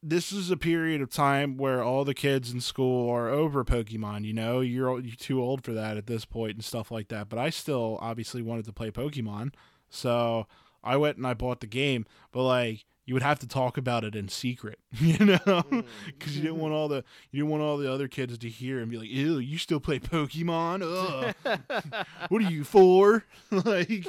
this 0.03 0.31
is 0.31 0.51
a 0.53 0.57
period 0.57 1.01
of 1.01 1.11
time 1.11 1.57
where 1.57 1.83
all 1.83 2.05
the 2.05 2.15
kids 2.15 2.53
in 2.53 2.61
school 2.61 3.11
are 3.11 3.29
over 3.29 3.65
Pokemon. 3.65 4.25
You 4.25 4.35
know, 4.35 4.61
you're, 4.61 5.01
you're 5.01 5.17
too 5.17 5.43
old 5.43 5.65
for 5.65 5.73
that 5.73 5.97
at 5.97 6.07
this 6.07 6.25
point 6.25 6.55
and 6.55 6.65
stuff 6.65 6.93
like 6.93 7.09
that. 7.09 7.29
But 7.29 7.41
I 7.41 7.51
still 7.51 7.99
obviously 8.01 8.41
wanted 8.41 8.67
to 8.67 8.73
play 8.73 8.93
Pokemon, 8.93 9.53
so 9.91 10.47
I 10.85 10.97
went 10.97 11.17
and 11.17 11.27
I 11.27 11.35
bought 11.35 11.61
the 11.61 11.67
game. 11.67 12.07
But 12.31 12.45
like, 12.45 12.85
you 13.07 13.15
would 13.15 13.23
have 13.23 13.39
to 13.39 13.47
talk 13.47 13.79
about 13.79 14.05
it 14.05 14.15
in 14.17 14.29
secret, 14.29 14.79
you 14.99 15.25
know, 15.25 15.63
because 16.07 16.37
you 16.37 16.43
didn't 16.43 16.59
want 16.59 16.75
all 16.75 16.89
the 16.89 17.05
you 17.31 17.41
didn't 17.41 17.51
want 17.51 17.63
all 17.63 17.79
the 17.79 17.91
other 17.91 18.09
kids 18.09 18.37
to 18.37 18.49
hear 18.49 18.81
and 18.81 18.91
be 18.91 18.99
like, 18.99 19.09
"Ew, 19.09 19.39
you 19.39 19.59
still 19.59 19.81
play 19.81 19.99
Pokemon? 20.01 20.83
Ugh. 20.83 21.61
what 22.29 22.43
are 22.43 22.51
you 22.51 22.65
for?" 22.65 23.25
like 23.51 24.09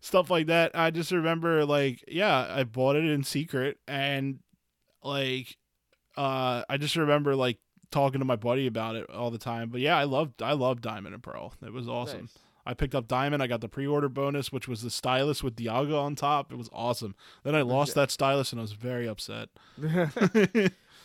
stuff 0.00 0.30
like 0.30 0.46
that. 0.46 0.70
I 0.74 0.90
just 0.90 1.10
remember 1.10 1.64
like, 1.66 2.04
yeah, 2.08 2.46
I 2.48 2.64
bought 2.64 2.96
it 2.96 3.04
in 3.04 3.24
secret 3.24 3.78
and 3.86 4.38
like 5.02 5.56
uh 6.16 6.62
I 6.68 6.76
just 6.76 6.96
remember 6.96 7.34
like 7.34 7.58
talking 7.90 8.20
to 8.20 8.24
my 8.24 8.36
buddy 8.36 8.66
about 8.66 8.94
it 8.96 9.10
all 9.10 9.30
the 9.30 9.38
time. 9.38 9.70
But 9.70 9.80
yeah, 9.80 9.96
I 9.96 10.04
loved 10.04 10.40
I 10.40 10.52
loved 10.52 10.82
Diamond 10.82 11.14
and 11.14 11.22
Pearl. 11.22 11.52
It 11.64 11.72
was 11.72 11.88
awesome. 11.88 12.20
Nice. 12.22 12.38
I 12.70 12.74
picked 12.74 12.94
up 12.94 13.08
Diamond. 13.08 13.42
I 13.42 13.48
got 13.48 13.60
the 13.60 13.68
pre-order 13.68 14.08
bonus, 14.08 14.52
which 14.52 14.68
was 14.68 14.82
the 14.82 14.90
stylus 14.90 15.42
with 15.42 15.56
Dialga 15.56 16.00
on 16.00 16.14
top. 16.14 16.52
It 16.52 16.56
was 16.56 16.70
awesome. 16.72 17.16
Then 17.42 17.56
I 17.56 17.62
lost 17.62 17.96
that 17.96 18.12
stylus, 18.12 18.52
and 18.52 18.60
I 18.60 18.62
was 18.62 18.74
very 18.74 19.08
upset. 19.08 19.48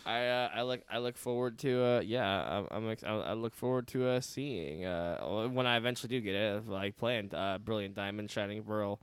I 0.06 0.28
uh, 0.28 0.50
I 0.54 0.62
look 0.62 0.82
I 0.88 1.00
look 1.00 1.18
forward 1.18 1.58
to 1.60 1.84
uh 1.84 2.00
yeah 2.02 2.60
I'm, 2.60 2.68
I'm 2.70 2.92
ex- 2.92 3.04
I 3.04 3.14
I 3.14 3.34
look 3.34 3.56
forward 3.56 3.88
to 3.88 4.08
uh 4.08 4.22
seeing 4.22 4.86
uh 4.86 5.48
when 5.48 5.66
I 5.66 5.78
eventually 5.78 6.10
do 6.10 6.22
get 6.22 6.36
it 6.36 6.68
like 6.68 6.96
playing 6.98 7.34
uh 7.34 7.58
Brilliant 7.58 7.96
Diamond 7.96 8.30
Shining 8.30 8.62
Pearl. 8.62 9.00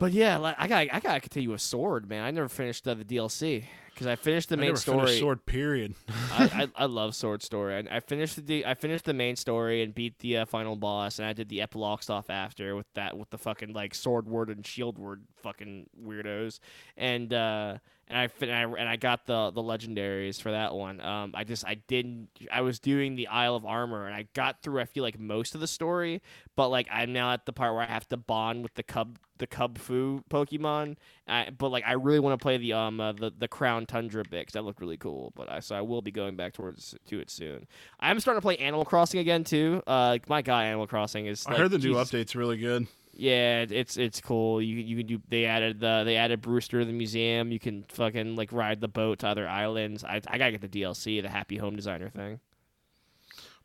But 0.00 0.10
yeah, 0.10 0.38
like 0.38 0.56
I 0.58 0.66
got 0.66 0.88
I 0.92 0.98
gotta 0.98 1.20
continue 1.20 1.50
with 1.52 1.60
Sword, 1.60 2.08
man. 2.08 2.24
I 2.24 2.32
never 2.32 2.48
finished 2.48 2.88
uh, 2.88 2.94
the 2.94 3.04
DLC 3.04 3.66
because 4.00 4.10
I 4.10 4.16
finished 4.16 4.48
the 4.48 4.56
main 4.56 4.76
story. 4.76 5.18
Sword. 5.18 5.44
Period. 5.44 5.94
I, 6.32 6.68
I 6.76 6.82
I 6.84 6.86
love 6.86 7.14
Sword 7.14 7.42
Story. 7.42 7.74
I, 7.76 7.96
I 7.96 8.00
finished 8.00 8.46
the 8.46 8.64
I 8.64 8.72
finished 8.72 9.04
the 9.04 9.12
main 9.12 9.36
story 9.36 9.82
and 9.82 9.94
beat 9.94 10.18
the 10.20 10.38
uh, 10.38 10.46
final 10.46 10.74
boss, 10.74 11.18
and 11.18 11.28
I 11.28 11.34
did 11.34 11.50
the 11.50 11.60
epilogue 11.60 12.02
stuff 12.02 12.30
after 12.30 12.74
with 12.74 12.86
that 12.94 13.18
with 13.18 13.28
the 13.28 13.36
fucking 13.36 13.74
like 13.74 13.94
sword 13.94 14.26
word 14.26 14.48
and 14.48 14.66
shield 14.66 14.96
word 14.98 15.24
fucking 15.42 15.86
weirdos, 16.04 16.60
and 16.96 17.32
uh 17.32 17.78
and 18.08 18.18
I 18.18 18.28
and 18.44 18.50
I, 18.52 18.62
and 18.80 18.88
I 18.88 18.96
got 18.96 19.26
the 19.26 19.50
the 19.52 19.62
legendaries 19.62 20.40
for 20.42 20.50
that 20.50 20.74
one. 20.74 21.00
Um, 21.00 21.30
I 21.34 21.44
just 21.44 21.64
I 21.66 21.74
didn't 21.86 22.28
I 22.50 22.60
was 22.62 22.78
doing 22.80 23.14
the 23.14 23.28
Isle 23.28 23.54
of 23.54 23.64
Armor, 23.64 24.06
and 24.06 24.14
I 24.14 24.26
got 24.34 24.62
through 24.62 24.80
I 24.80 24.84
feel 24.84 25.02
like 25.04 25.18
most 25.18 25.54
of 25.54 25.60
the 25.60 25.68
story, 25.68 26.20
but 26.56 26.68
like 26.70 26.88
I'm 26.90 27.12
now 27.12 27.32
at 27.32 27.46
the 27.46 27.52
part 27.52 27.72
where 27.74 27.82
I 27.82 27.86
have 27.86 28.08
to 28.08 28.16
bond 28.16 28.62
with 28.64 28.74
the 28.74 28.82
cub 28.82 29.18
the 29.38 29.46
Kubfu 29.46 30.22
Pokemon. 30.28 30.96
I, 31.26 31.48
but 31.56 31.68
like 31.70 31.84
I 31.86 31.92
really 31.92 32.18
want 32.18 32.38
to 32.38 32.42
play 32.42 32.56
the 32.58 32.72
um 32.72 33.00
uh, 33.00 33.12
the 33.12 33.30
the 33.36 33.46
Crown 33.48 33.86
Tundra 33.86 34.24
bit 34.28 34.46
'cause 34.46 34.54
that 34.54 34.64
looked 34.64 34.80
really 34.80 34.96
cool. 34.98 35.32
But 35.36 35.48
I 35.48 35.60
so 35.60 35.76
I 35.76 35.80
will 35.80 36.02
be 36.02 36.10
going 36.10 36.34
back 36.34 36.52
towards 36.52 36.96
to 37.06 37.20
it 37.20 37.30
soon. 37.30 37.68
I'm 38.00 38.18
starting 38.18 38.38
to 38.40 38.44
play 38.44 38.56
Animal 38.58 38.84
Crossing 38.84 39.20
again 39.20 39.44
too. 39.44 39.82
Uh, 39.86 40.18
my 40.28 40.42
god, 40.42 40.64
Animal 40.64 40.88
Crossing 40.88 41.26
is. 41.26 41.46
I 41.46 41.50
like, 41.52 41.60
heard 41.60 41.70
the 41.70 41.78
new 41.78 41.94
Jesus- 41.94 42.10
update's 42.10 42.34
really 42.34 42.56
good. 42.56 42.88
Yeah, 43.20 43.66
it's 43.68 43.98
it's 43.98 44.18
cool. 44.22 44.62
You 44.62 44.76
you 44.76 44.96
can 44.96 45.06
do. 45.06 45.20
They 45.28 45.44
added 45.44 45.78
the 45.78 46.04
they 46.06 46.16
added 46.16 46.40
Brewster 46.40 46.78
to 46.80 46.86
the 46.86 46.92
museum. 46.92 47.52
You 47.52 47.58
can 47.58 47.84
fucking 47.88 48.34
like 48.34 48.50
ride 48.50 48.80
the 48.80 48.88
boat 48.88 49.18
to 49.18 49.28
other 49.28 49.46
islands. 49.46 50.02
I 50.04 50.22
I 50.26 50.38
gotta 50.38 50.52
get 50.52 50.62
the 50.62 50.68
DLC, 50.80 51.20
the 51.20 51.28
Happy 51.28 51.58
Home 51.58 51.76
Designer 51.76 52.08
thing. 52.08 52.40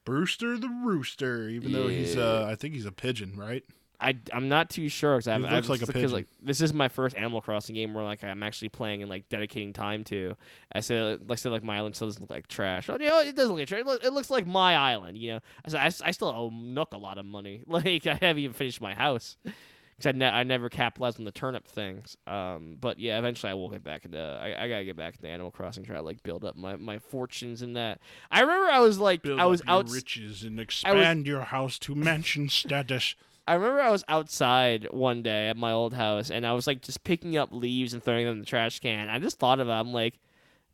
Brewster 0.04 0.58
the 0.58 0.68
Rooster, 0.68 1.48
even 1.50 1.72
though 1.72 1.88
he's 1.88 2.16
Yeah. 2.16 2.24
uh, 2.24 2.48
I 2.52 2.56
think 2.56 2.74
he's 2.74 2.86
a 2.86 2.92
pigeon, 2.92 3.38
right? 3.38 3.64
I 4.00 4.18
I'm 4.34 4.50
not 4.50 4.70
too 4.70 4.90
sure 4.90 5.16
because 5.16 5.28
I've, 5.28 5.42
looks 5.42 5.54
I've 5.54 5.70
like 5.70 5.82
a 5.82 5.88
pigeon. 5.88 6.12
like 6.12 6.28
this 6.42 6.62
is 6.62 6.74
my 6.74 6.88
first 6.88 7.16
Animal 7.16 7.42
Crossing 7.42 7.76
game 7.76 7.94
where 7.94 8.04
like 8.04 8.24
I'm 8.24 8.44
actually 8.44 8.70
playing 8.70 9.02
and 9.02 9.10
like 9.10 9.30
dedicating 9.30 9.74
time 9.74 10.04
to. 10.06 10.36
I 10.72 10.80
said 10.82 11.22
like 11.22 11.32
I 11.32 11.36
said 11.36 11.52
like 11.52 11.64
my 11.64 11.78
island 11.78 11.96
still 11.96 12.08
doesn't 12.08 12.22
look 12.22 12.30
like 12.30 12.48
trash. 12.48 12.90
Oh, 12.90 12.98
you 13.00 13.08
know, 13.10 13.20
it 13.22 13.36
doesn't 13.36 13.52
look 13.52 13.60
like 13.60 13.68
trash. 13.68 13.82
It, 13.82 13.86
look, 13.86 14.04
it 14.04 14.14
looks 14.14 14.30
like 14.30 14.46
my 14.46 14.76
island. 14.76 15.18
You 15.18 15.34
know, 15.34 15.40
I 15.66 15.70
said 15.70 15.80
I, 15.82 16.08
I 16.08 16.12
still 16.12 16.28
owe 16.30 16.50
Nook 16.50 16.94
a 16.94 16.98
lot 16.98 17.18
of 17.18 17.26
money. 17.26 17.64
Like 17.68 18.08
I 18.08 18.14
haven't 18.14 18.40
even 18.40 18.54
finished 18.54 18.80
my 18.80 18.94
house 18.94 19.38
because 19.44 20.08
I, 20.08 20.12
ne- 20.12 20.30
I 20.30 20.44
never 20.44 20.70
capitalized 20.70 21.20
on 21.20 21.26
the 21.26 21.32
turnip 21.32 21.68
things. 21.68 22.16
Um, 22.28 22.78
but 22.80 23.00
yeah, 23.00 23.18
eventually 23.20 23.50
I 23.52 23.54
will 23.54 23.70
get 23.70 23.84
back 23.84 24.06
into. 24.06 24.18
I, 24.20 24.64
I 24.64 24.70
gotta 24.70 24.86
get 24.86 24.96
back 24.96 25.16
into 25.16 25.28
Animal 25.28 25.52
Crossing. 25.52 25.84
Try 25.84 25.96
to 25.96 26.02
like 26.02 26.22
build 26.24 26.46
up 26.46 26.56
my, 26.56 26.76
my 26.78 27.00
fortunes 27.00 27.62
in 27.62 27.74
that. 27.74 28.00
I 28.32 28.42
remember 28.42 28.68
I 28.70 28.80
was 28.80 28.98
like 29.00 29.24
Build 29.24 29.40
I 29.40 29.46
was 29.46 29.62
out. 29.68 29.90
riches 29.90 30.44
and 30.44 30.60
expand 30.60 31.28
your 31.28 31.42
house 31.42 31.78
to 31.80 31.96
mansion 31.96 32.50
status. 32.50 33.16
I 33.48 33.54
remember 33.54 33.82
I 33.82 33.92
was 33.92 34.04
outside 34.08 34.88
one 34.92 35.22
day 35.22 35.50
at 35.50 35.58
my 35.58 35.72
old 35.72 35.94
house 35.94 36.32
and 36.32 36.46
I 36.46 36.54
was 36.54 36.66
like 36.66 36.82
just 36.82 37.04
picking 37.04 37.38
up 37.38 37.50
leaves 37.52 37.94
and 37.94 38.04
throwing 38.04 38.26
them 38.26 38.34
in 38.34 38.40
the 38.40 38.46
trash 38.46 38.80
can. 38.80 39.10
I 39.10 39.20
just 39.20 39.38
thought 39.38 39.60
of 39.60 39.68
it. 39.68 39.72
I'm 39.72 39.94
like, 39.94 40.20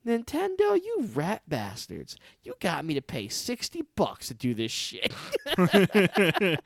Nintendo, 0.05 0.75
you 0.75 1.09
rat 1.13 1.43
bastards. 1.47 2.15
You 2.43 2.55
got 2.59 2.85
me 2.85 2.93
to 2.95 3.01
pay 3.01 3.27
60 3.27 3.83
bucks 3.95 4.29
to 4.29 4.33
do 4.33 4.53
this 4.53 4.71
shit. 4.71 5.13
I 5.57 6.57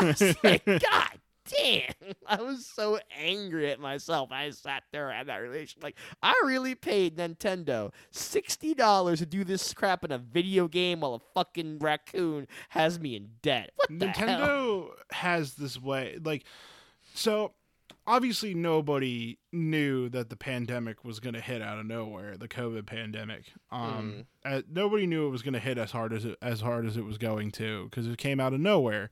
was 0.00 0.36
like, 0.42 0.64
God 0.66 1.18
damn. 1.56 2.14
I 2.26 2.42
was 2.42 2.66
so 2.66 2.98
angry 3.16 3.70
at 3.70 3.80
myself. 3.80 4.30
I 4.32 4.50
sat 4.50 4.84
there 4.92 5.08
and 5.08 5.18
had 5.18 5.26
that 5.28 5.36
relation. 5.36 5.82
Like, 5.82 5.96
I 6.22 6.34
really 6.44 6.74
paid 6.74 7.16
Nintendo 7.16 7.92
$60 8.12 9.18
to 9.18 9.26
do 9.26 9.44
this 9.44 9.72
crap 9.74 10.04
in 10.04 10.12
a 10.12 10.18
video 10.18 10.68
game 10.68 11.00
while 11.00 11.14
a 11.14 11.20
fucking 11.34 11.78
raccoon 11.78 12.46
has 12.70 12.98
me 12.98 13.16
in 13.16 13.30
debt. 13.42 13.70
What 13.76 13.98
the 13.98 14.08
hell? 14.08 14.28
Nintendo 14.28 14.88
has 15.10 15.54
this 15.54 15.80
way, 15.80 16.18
like, 16.22 16.44
so 17.14 17.52
obviously 18.06 18.54
nobody 18.54 19.38
knew 19.52 20.08
that 20.08 20.30
the 20.30 20.36
pandemic 20.36 21.04
was 21.04 21.20
going 21.20 21.34
to 21.34 21.40
hit 21.40 21.62
out 21.62 21.78
of 21.78 21.86
nowhere, 21.86 22.36
the 22.36 22.48
COVID 22.48 22.86
pandemic. 22.86 23.52
Um, 23.70 24.26
uh, 24.44 24.62
nobody 24.70 25.06
knew 25.06 25.26
it 25.26 25.30
was 25.30 25.42
going 25.42 25.54
to 25.54 25.60
hit 25.60 25.78
as 25.78 25.92
hard 25.92 26.12
as 26.12 26.24
it, 26.24 26.36
as 26.42 26.60
hard 26.60 26.86
as 26.86 26.96
it 26.96 27.04
was 27.04 27.18
going 27.18 27.50
to 27.52 27.84
because 27.84 28.06
it 28.06 28.18
came 28.18 28.40
out 28.40 28.52
of 28.52 28.60
nowhere. 28.60 29.10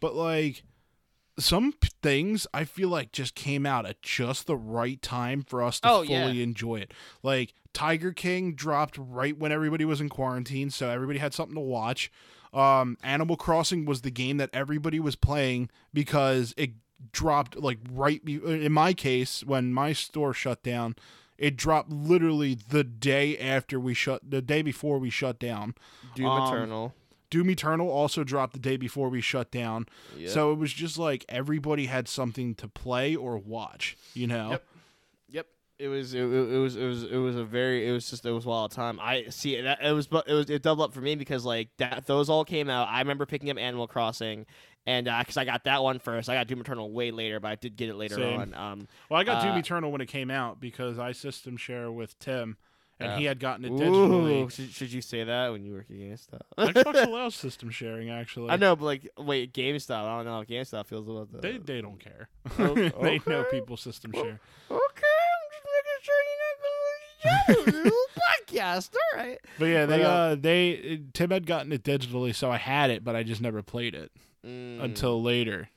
But 0.00 0.14
like 0.14 0.64
some 1.38 1.72
things, 2.02 2.46
I 2.52 2.64
feel 2.64 2.88
like 2.88 3.12
just 3.12 3.34
came 3.34 3.64
out 3.66 3.86
at 3.86 4.02
just 4.02 4.46
the 4.46 4.56
right 4.56 5.00
time 5.00 5.42
for 5.42 5.62
us 5.62 5.80
to 5.80 5.88
Oh, 5.88 6.04
fully 6.04 6.12
yeah. 6.12 6.26
enjoy 6.42 6.76
it. 6.76 6.92
Like 7.22 7.54
Tiger 7.72 8.12
King 8.12 8.54
dropped 8.54 8.96
right 8.98 9.36
when 9.36 9.50
everybody 9.52 9.84
was 9.84 10.00
in 10.00 10.08
quarantine, 10.08 10.70
so 10.70 10.90
everybody 10.90 11.18
had 11.18 11.32
something 11.34 11.54
to 11.54 11.60
watch. 11.60 12.10
Um, 12.52 12.98
Animal 13.02 13.36
Crossing 13.36 13.86
was 13.86 14.02
the 14.02 14.10
game 14.10 14.36
that 14.36 14.50
everybody 14.52 15.00
was 15.00 15.16
playing 15.16 15.70
because 15.94 16.52
it 16.58 16.72
dropped 17.12 17.56
like 17.56 17.78
right 17.90 18.22
be- 18.24 18.34
in 18.44 18.72
my 18.72 18.92
case 18.92 19.42
when 19.42 19.72
my 19.72 19.92
store 19.94 20.34
shut 20.34 20.62
down. 20.62 20.94
It 21.38 21.56
dropped 21.56 21.90
literally 21.90 22.54
the 22.68 22.84
day 22.84 23.36
after 23.38 23.80
we 23.80 23.94
shut, 23.94 24.20
the 24.30 24.42
day 24.42 24.60
before 24.62 24.98
we 24.98 25.08
shut 25.10 25.38
down. 25.40 25.74
Doom 26.14 26.26
Um, 26.26 26.54
Eternal. 26.54 26.94
Doom 27.32 27.48
Eternal 27.48 27.90
also 27.90 28.24
dropped 28.24 28.52
the 28.52 28.58
day 28.58 28.76
before 28.76 29.08
we 29.08 29.22
shut 29.22 29.50
down. 29.50 29.86
Yep. 30.18 30.28
So 30.28 30.52
it 30.52 30.58
was 30.58 30.70
just 30.70 30.98
like 30.98 31.24
everybody 31.30 31.86
had 31.86 32.06
something 32.06 32.54
to 32.56 32.68
play 32.68 33.16
or 33.16 33.38
watch, 33.38 33.96
you 34.12 34.26
know? 34.26 34.50
Yep. 34.50 34.64
Yep. 35.30 35.46
It 35.78 35.88
was 35.88 36.12
it, 36.12 36.20
it 36.20 36.24
it 36.26 36.58
was 36.58 36.76
it 36.76 36.84
was 36.84 37.04
it 37.04 37.16
was 37.16 37.36
a 37.36 37.44
very 37.44 37.88
it 37.88 37.92
was 37.92 38.10
just 38.10 38.26
it 38.26 38.30
was 38.32 38.44
a 38.44 38.48
wild 38.50 38.72
time. 38.72 39.00
I 39.00 39.24
see 39.30 39.58
that 39.62 39.78
it 39.82 39.92
was 39.92 40.06
but 40.06 40.28
it 40.28 40.34
was 40.34 40.50
it 40.50 40.62
doubled 40.62 40.90
up 40.90 40.94
for 40.94 41.00
me 41.00 41.14
because 41.14 41.46
like 41.46 41.70
that 41.78 42.06
those 42.06 42.28
all 42.28 42.44
came 42.44 42.68
out. 42.68 42.88
I 42.88 42.98
remember 42.98 43.24
picking 43.24 43.48
up 43.48 43.56
Animal 43.56 43.86
Crossing, 43.88 44.44
and 44.86 45.06
because 45.06 45.38
I 45.38 45.46
got 45.46 45.64
that 45.64 45.82
one 45.82 46.00
first, 46.00 46.28
I 46.28 46.34
got 46.34 46.48
Doom 46.48 46.60
Eternal 46.60 46.92
way 46.92 47.12
later, 47.12 47.40
but 47.40 47.48
I 47.50 47.54
did 47.54 47.76
get 47.76 47.88
it 47.88 47.96
later 47.96 48.16
Same. 48.16 48.40
on. 48.40 48.54
Um, 48.54 48.88
Well, 49.08 49.18
I 49.18 49.24
got 49.24 49.42
Doom 49.42 49.54
Uh, 49.54 49.58
Eternal 49.58 49.90
when 49.90 50.02
it 50.02 50.08
came 50.08 50.30
out 50.30 50.60
because 50.60 50.98
I 50.98 51.12
system 51.12 51.56
share 51.56 51.90
with 51.90 52.18
Tim 52.18 52.58
and 53.02 53.18
he 53.18 53.24
had 53.24 53.38
gotten 53.40 53.64
it 53.64 53.70
ooh, 53.70 53.78
digitally. 53.78 54.50
should, 54.52 54.70
should 54.70 54.92
you 54.92 55.00
say 55.02 55.24
that 55.24 55.50
when 55.52 55.64
you 55.64 55.72
work 55.74 55.86
at 55.90 55.96
GameStop? 55.96 56.40
Xbox 56.58 57.06
allows 57.06 57.34
system 57.46 57.70
sharing 57.70 58.10
actually. 58.10 58.50
I 58.50 58.56
know, 58.56 58.76
but 58.76 58.84
like, 58.84 59.08
wait, 59.18 59.52
GameStop. 59.52 60.04
I 60.04 60.16
don't 60.16 60.24
know 60.24 60.32
how 60.32 60.44
GameStop 60.44 60.86
feels 60.86 61.08
about 61.08 61.32
that. 61.32 61.42
They 61.42 61.58
they 61.58 61.80
don't 61.80 61.98
care. 62.00 62.28
Oh, 62.58 62.74
they 62.74 63.20
know 63.26 63.44
people 63.50 63.76
system 63.76 64.12
share. 64.12 64.40
okay, 64.70 65.16
I'm 65.24 65.48
just 65.50 65.66
making 65.74 66.00
sure 66.02 66.14
you're 66.28 67.62
not 67.62 67.66
going 67.66 67.74
to 67.74 67.82
little 67.84 67.98
podcast. 68.48 68.94
All 69.14 69.18
right. 69.20 69.38
But 69.58 69.64
yeah, 69.66 69.86
they 69.86 69.98
But, 69.98 70.04
uh, 70.06 70.08
uh 70.08 70.34
they 70.36 71.00
Tim 71.12 71.30
had 71.30 71.46
gotten 71.46 71.72
it 71.72 71.82
digitally, 71.84 72.34
so 72.34 72.50
I 72.50 72.56
had 72.58 72.90
it, 72.90 73.04
but 73.04 73.14
I 73.16 73.22
just 73.22 73.40
never 73.40 73.62
played 73.62 73.94
it 73.94 74.10
Mm, 74.44 74.82
until 74.82 75.22
later. 75.22 75.68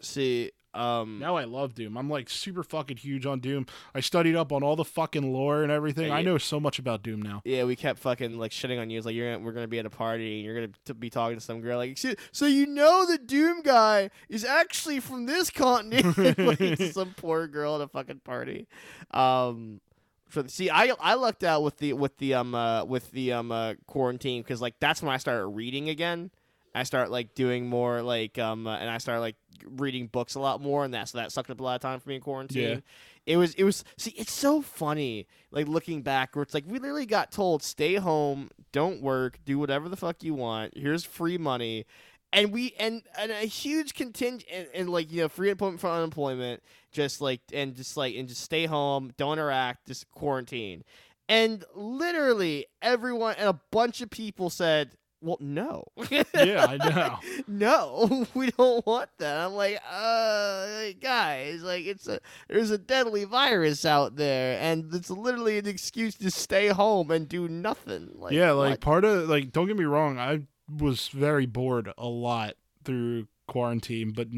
see, 0.00 0.50
um, 0.78 1.18
Now 1.18 1.36
I 1.36 1.44
love 1.44 1.74
Doom. 1.74 1.96
I'm 1.98 2.08
like 2.08 2.30
super 2.30 2.62
fucking 2.62 2.96
huge 2.98 3.26
on 3.26 3.40
Doom. 3.40 3.66
I 3.94 4.00
studied 4.00 4.36
up 4.36 4.52
on 4.52 4.62
all 4.62 4.76
the 4.76 4.84
fucking 4.84 5.32
lore 5.32 5.62
and 5.62 5.72
everything. 5.72 6.08
Yeah, 6.08 6.14
I 6.14 6.22
know 6.22 6.38
so 6.38 6.60
much 6.60 6.78
about 6.78 7.02
Doom 7.02 7.20
now. 7.20 7.42
Yeah, 7.44 7.64
we 7.64 7.76
kept 7.76 7.98
fucking 8.00 8.38
like 8.38 8.52
shitting 8.52 8.80
on 8.80 8.90
you. 8.90 8.98
It's 8.98 9.06
like 9.06 9.14
you're 9.14 9.32
gonna, 9.32 9.44
we're 9.44 9.52
gonna 9.52 9.66
be 9.68 9.78
at 9.78 9.86
a 9.86 9.90
party 9.90 10.36
and 10.36 10.44
you're 10.44 10.54
gonna 10.54 10.72
t- 10.84 10.92
be 10.92 11.10
talking 11.10 11.36
to 11.36 11.44
some 11.44 11.60
girl 11.60 11.78
like, 11.78 11.98
"So- 11.98 12.14
so 12.32 12.46
you 12.46 12.66
know 12.66 13.04
the 13.06 13.18
Doom 13.18 13.62
guy 13.62 14.10
is 14.28 14.44
actually 14.44 15.00
from 15.00 15.26
this 15.26 15.50
continent. 15.50 16.16
like 16.38 16.80
some 16.92 17.14
poor 17.16 17.46
girl 17.46 17.76
at 17.76 17.80
a 17.82 17.88
fucking 17.88 18.20
party. 18.20 18.66
Um, 19.12 19.80
for 20.28 20.42
the, 20.42 20.48
see, 20.50 20.68
I 20.70 20.92
I 21.00 21.14
lucked 21.14 21.42
out 21.42 21.62
with 21.62 21.78
the 21.78 21.94
with 21.94 22.18
the 22.18 22.34
um 22.34 22.54
uh, 22.54 22.84
with 22.84 23.10
the 23.12 23.32
um 23.32 23.50
uh, 23.50 23.74
quarantine 23.86 24.42
because 24.42 24.60
like 24.60 24.74
that's 24.78 25.02
when 25.02 25.12
I 25.12 25.16
started 25.16 25.46
reading 25.46 25.88
again. 25.88 26.30
I 26.74 26.82
start 26.82 27.10
like 27.10 27.34
doing 27.34 27.66
more 27.66 28.02
like 28.02 28.38
um 28.38 28.66
uh, 28.66 28.76
and 28.76 28.90
I 28.90 28.98
start 28.98 29.20
like 29.20 29.36
reading 29.66 30.06
books 30.06 30.34
a 30.34 30.40
lot 30.40 30.60
more 30.60 30.84
and 30.84 30.94
that 30.94 31.08
so 31.08 31.18
that 31.18 31.32
sucked 31.32 31.50
up 31.50 31.60
a 31.60 31.62
lot 31.62 31.74
of 31.74 31.80
time 31.80 32.00
for 32.00 32.08
me 32.08 32.16
in 32.16 32.20
quarantine. 32.20 32.68
Yeah. 32.68 32.80
It 33.26 33.36
was 33.36 33.54
it 33.54 33.64
was 33.64 33.84
see 33.96 34.12
it's 34.12 34.32
so 34.32 34.62
funny 34.62 35.26
like 35.50 35.68
looking 35.68 36.02
back 36.02 36.34
where 36.34 36.42
it's 36.42 36.54
like 36.54 36.64
we 36.66 36.78
literally 36.78 37.06
got 37.06 37.30
told 37.30 37.62
stay 37.62 37.96
home, 37.96 38.50
don't 38.72 39.02
work, 39.02 39.38
do 39.44 39.58
whatever 39.58 39.88
the 39.88 39.96
fuck 39.96 40.22
you 40.22 40.34
want. 40.34 40.76
Here's 40.76 41.04
free 41.04 41.38
money. 41.38 41.86
And 42.30 42.52
we 42.52 42.74
and, 42.78 43.02
and 43.18 43.32
a 43.32 43.46
huge 43.46 43.94
contingent 43.94 44.44
and, 44.52 44.68
and 44.74 44.90
like 44.90 45.10
you 45.10 45.22
know 45.22 45.28
free 45.28 45.50
employment 45.50 45.80
for 45.80 45.88
unemployment 45.88 46.62
just 46.90 47.20
like 47.20 47.40
and 47.52 47.74
just 47.74 47.96
like 47.96 48.14
and 48.14 48.28
just 48.28 48.42
stay 48.42 48.66
home, 48.66 49.12
don't 49.16 49.34
interact, 49.34 49.86
just 49.86 50.10
quarantine. 50.10 50.84
And 51.28 51.64
literally 51.74 52.66
everyone 52.80 53.34
and 53.38 53.48
a 53.48 53.60
bunch 53.70 54.00
of 54.00 54.10
people 54.10 54.48
said, 54.50 54.92
"Well, 55.20 55.38
no." 55.40 55.84
Yeah, 56.34 56.66
I 56.68 56.76
know. 56.76 57.18
no, 57.48 58.26
we 58.34 58.50
don't 58.52 58.86
want 58.86 59.10
that. 59.18 59.38
I'm 59.38 59.54
like, 59.54 59.80
uh, 59.90 60.92
guys, 61.00 61.62
like 61.62 61.84
it's 61.84 62.06
a 62.06 62.20
there's 62.48 62.70
a 62.70 62.78
deadly 62.78 63.24
virus 63.24 63.84
out 63.84 64.16
there, 64.16 64.58
and 64.60 64.94
it's 64.94 65.10
literally 65.10 65.58
an 65.58 65.66
excuse 65.66 66.14
to 66.16 66.30
stay 66.30 66.68
home 66.68 67.10
and 67.10 67.28
do 67.28 67.48
nothing. 67.48 68.10
Like, 68.14 68.32
yeah, 68.32 68.52
like 68.52 68.70
what? 68.70 68.80
part 68.80 69.04
of 69.04 69.28
like 69.28 69.52
don't 69.52 69.66
get 69.66 69.76
me 69.76 69.84
wrong, 69.84 70.18
I 70.18 70.42
was 70.68 71.08
very 71.08 71.46
bored 71.46 71.92
a 71.98 72.06
lot 72.06 72.54
through 72.84 73.26
quarantine, 73.48 74.12
but 74.12 74.28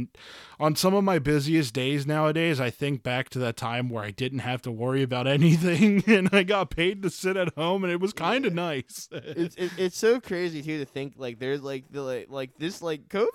on 0.58 0.74
some 0.74 0.94
of 0.94 1.04
my 1.04 1.18
busiest 1.18 1.74
days 1.74 2.06
nowadays, 2.06 2.60
I 2.60 2.70
think 2.70 3.02
back 3.02 3.28
to 3.30 3.38
that 3.40 3.56
time 3.56 3.90
where 3.90 4.02
I 4.02 4.10
didn't 4.10 4.38
have 4.40 4.62
to 4.62 4.70
worry 4.70 5.02
about 5.02 5.26
anything 5.26 6.02
and 6.06 6.30
I 6.32 6.42
got 6.42 6.70
paid 6.70 7.02
to 7.02 7.10
sit 7.10 7.36
at 7.36 7.54
home 7.54 7.84
and 7.84 7.92
it 7.92 8.00
was 8.00 8.12
kind 8.12 8.46
of 8.46 8.54
nice. 8.54 9.08
it's 9.12 9.56
it, 9.56 9.72
it's 9.76 9.98
so 9.98 10.20
crazy 10.20 10.62
too 10.62 10.78
to 10.78 10.84
think 10.84 11.14
like 11.16 11.38
there's 11.38 11.62
like 11.62 11.84
the 11.90 12.02
like, 12.02 12.26
like 12.30 12.58
this 12.58 12.80
like 12.80 13.08
COVID 13.08 13.30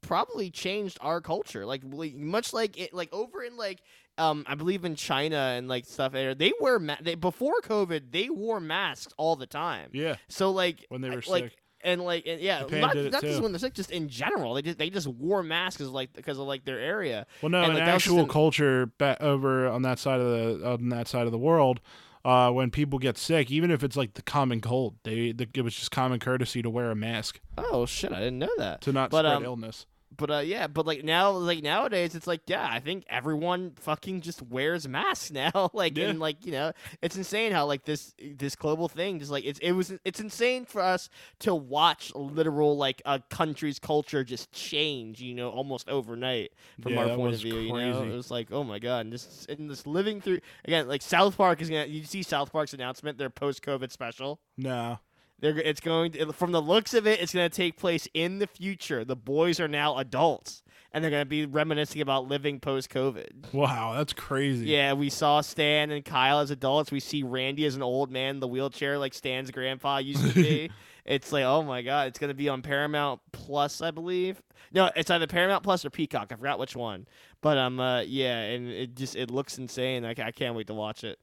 probably 0.00 0.50
changed 0.50 0.98
our 1.00 1.20
culture 1.20 1.64
like 1.64 1.82
like, 1.84 2.14
much 2.14 2.52
like 2.52 2.78
it 2.78 2.92
like 2.92 3.08
over 3.12 3.42
in 3.42 3.56
like 3.56 3.80
um 4.18 4.44
I 4.48 4.56
believe 4.56 4.84
in 4.84 4.96
China 4.96 5.36
and 5.36 5.68
like 5.68 5.86
stuff 5.86 6.12
there 6.12 6.34
they 6.34 6.52
wear 6.60 6.78
ma- 6.78 6.96
they, 7.00 7.14
before 7.14 7.60
COVID 7.62 8.10
they 8.10 8.28
wore 8.28 8.60
masks 8.60 9.12
all 9.16 9.36
the 9.36 9.46
time 9.46 9.90
yeah, 9.92 10.16
so 10.28 10.50
like 10.50 10.84
when 10.88 11.00
they 11.00 11.10
were 11.10 11.22
like 11.28 11.44
sick. 11.44 11.56
And 11.82 12.02
like 12.02 12.26
and 12.26 12.40
yeah 12.40 12.60
Japan 12.60 12.80
not, 12.80 12.96
not 12.96 13.22
just 13.22 13.42
when 13.42 13.52
they're 13.52 13.58
sick 13.58 13.74
just 13.74 13.90
in 13.90 14.08
general. 14.08 14.54
They 14.54 14.62
just 14.62 14.78
they 14.78 14.90
just 14.90 15.06
wore 15.06 15.42
masks 15.42 15.78
'cause, 15.78 15.88
like 15.88 16.12
because 16.12 16.38
of 16.38 16.46
like 16.46 16.64
their 16.64 16.78
area. 16.78 17.26
Well, 17.40 17.50
no, 17.50 17.62
and, 17.62 17.72
in 17.72 17.78
like, 17.78 17.84
just 17.86 18.06
actual 18.06 18.20
an- 18.20 18.28
culture 18.28 18.90
over 19.20 19.68
on 19.68 19.82
that 19.82 19.98
side 19.98 20.20
of 20.20 20.26
the 20.60 20.68
on 20.68 20.88
that 20.90 21.08
side 21.08 21.26
of 21.26 21.32
the 21.32 21.38
world, 21.38 21.80
uh, 22.24 22.50
when 22.50 22.70
people 22.70 22.98
get 22.98 23.18
sick, 23.18 23.50
even 23.50 23.70
if 23.70 23.82
it's 23.82 23.96
like 23.96 24.14
the 24.14 24.22
common 24.22 24.60
cold, 24.60 24.94
they 25.02 25.32
the, 25.32 25.48
it 25.54 25.62
was 25.62 25.74
just 25.74 25.90
common 25.90 26.18
courtesy 26.20 26.62
to 26.62 26.70
wear 26.70 26.90
a 26.90 26.94
mask. 26.94 27.40
Oh 27.58 27.86
shit 27.86 28.12
I 28.12 28.18
didn't 28.20 28.38
know 28.38 28.50
that. 28.58 28.80
To 28.82 28.92
not 28.92 29.10
But, 29.10 29.24
spread 29.24 29.36
um, 29.36 29.44
illness. 29.44 29.86
But 30.16 30.30
uh, 30.30 30.38
yeah, 30.38 30.66
but 30.66 30.86
like 30.86 31.04
now, 31.04 31.30
like 31.30 31.62
nowadays, 31.62 32.14
it's 32.14 32.26
like 32.26 32.42
yeah, 32.46 32.68
I 32.70 32.80
think 32.80 33.04
everyone 33.08 33.72
fucking 33.76 34.20
just 34.20 34.42
wears 34.42 34.86
masks 34.86 35.30
now. 35.32 35.70
like 35.72 35.96
Yeah. 35.96 36.08
and 36.08 36.20
like 36.20 36.44
you 36.44 36.52
know, 36.52 36.72
it's 37.00 37.16
insane 37.16 37.52
how 37.52 37.66
like 37.66 37.84
this 37.84 38.14
this 38.20 38.54
global 38.56 38.88
thing 38.88 39.18
just 39.18 39.30
like 39.30 39.44
it's 39.44 39.58
it 39.60 39.72
was 39.72 39.92
it's 40.04 40.20
insane 40.20 40.64
for 40.64 40.80
us 40.82 41.08
to 41.40 41.54
watch 41.54 42.12
literal 42.14 42.76
like 42.76 43.00
a 43.04 43.20
country's 43.30 43.78
culture 43.78 44.22
just 44.24 44.52
change. 44.52 45.20
You 45.20 45.34
know, 45.34 45.50
almost 45.50 45.88
overnight 45.88 46.52
from 46.80 46.92
Yeah, 46.92 47.04
our 47.06 47.16
point 47.16 47.34
of 47.34 47.40
view. 47.40 47.56
You 47.56 47.68
know, 47.72 47.74
crazy. 47.98 48.12
it 48.12 48.16
was 48.16 48.30
like 48.30 48.48
oh 48.52 48.64
my 48.64 48.78
god, 48.78 49.06
and 49.06 49.12
this 49.12 49.46
and 49.48 49.70
this 49.70 49.86
living 49.86 50.20
through 50.20 50.40
again 50.64 50.88
like 50.88 51.02
South 51.02 51.36
Park 51.36 51.60
is 51.62 51.70
gonna 51.70 51.86
you 51.86 52.04
see 52.04 52.22
South 52.22 52.52
Park's 52.52 52.74
announcement 52.74 53.18
their 53.18 53.30
post 53.30 53.62
COVID 53.62 53.90
special. 53.90 54.40
No, 54.58 54.98
They're, 55.42 55.58
it's 55.58 55.80
going 55.80 56.12
to, 56.12 56.32
from 56.32 56.52
the 56.52 56.62
looks 56.62 56.94
of 56.94 57.04
it, 57.06 57.20
it's 57.20 57.34
going 57.34 57.50
to 57.50 57.54
take 57.54 57.76
place 57.76 58.08
in 58.14 58.38
the 58.38 58.46
future. 58.46 59.04
The 59.04 59.16
boys 59.16 59.58
are 59.58 59.66
now 59.66 59.98
adults, 59.98 60.62
and 60.92 61.02
they're 61.02 61.10
going 61.10 61.22
to 61.22 61.28
be 61.28 61.46
reminiscing 61.46 62.00
about 62.00 62.28
living 62.28 62.60
post 62.60 62.90
COVID. 62.90 63.52
wow, 63.52 63.94
that's 63.96 64.12
crazy. 64.12 64.66
Yeah, 64.66 64.92
we 64.92 65.10
saw 65.10 65.40
Stan 65.40 65.90
and 65.90 66.04
Kyle 66.04 66.38
as 66.38 66.52
adults. 66.52 66.92
We 66.92 67.00
see 67.00 67.24
Randy 67.24 67.66
as 67.66 67.74
an 67.74 67.82
old 67.82 68.12
man 68.12 68.36
in 68.36 68.40
the 68.40 68.46
wheelchair, 68.46 68.98
like 68.98 69.14
Stan's 69.14 69.50
grandpa 69.50 69.98
used 69.98 70.24
to 70.24 70.32
be. 70.32 70.70
it's 71.04 71.32
like, 71.32 71.42
oh 71.42 71.64
my 71.64 71.82
god, 71.82 72.06
it's 72.06 72.20
going 72.20 72.28
to 72.28 72.34
be 72.34 72.48
on 72.48 72.62
Paramount 72.62 73.20
Plus, 73.32 73.82
I 73.82 73.90
believe. 73.90 74.40
No, 74.70 74.90
it's 74.94 75.10
either 75.10 75.26
Paramount 75.26 75.64
Plus 75.64 75.84
or 75.84 75.90
Peacock. 75.90 76.30
I 76.30 76.36
forgot 76.36 76.60
which 76.60 76.76
one. 76.76 77.08
But 77.40 77.58
um, 77.58 77.80
uh, 77.80 78.02
yeah, 78.02 78.38
and 78.42 78.68
it 78.68 78.94
just 78.94 79.16
it 79.16 79.28
looks 79.28 79.58
insane. 79.58 80.04
I, 80.04 80.10
I 80.10 80.30
can't 80.30 80.54
wait 80.54 80.68
to 80.68 80.74
watch 80.74 81.02
it. 81.02 81.18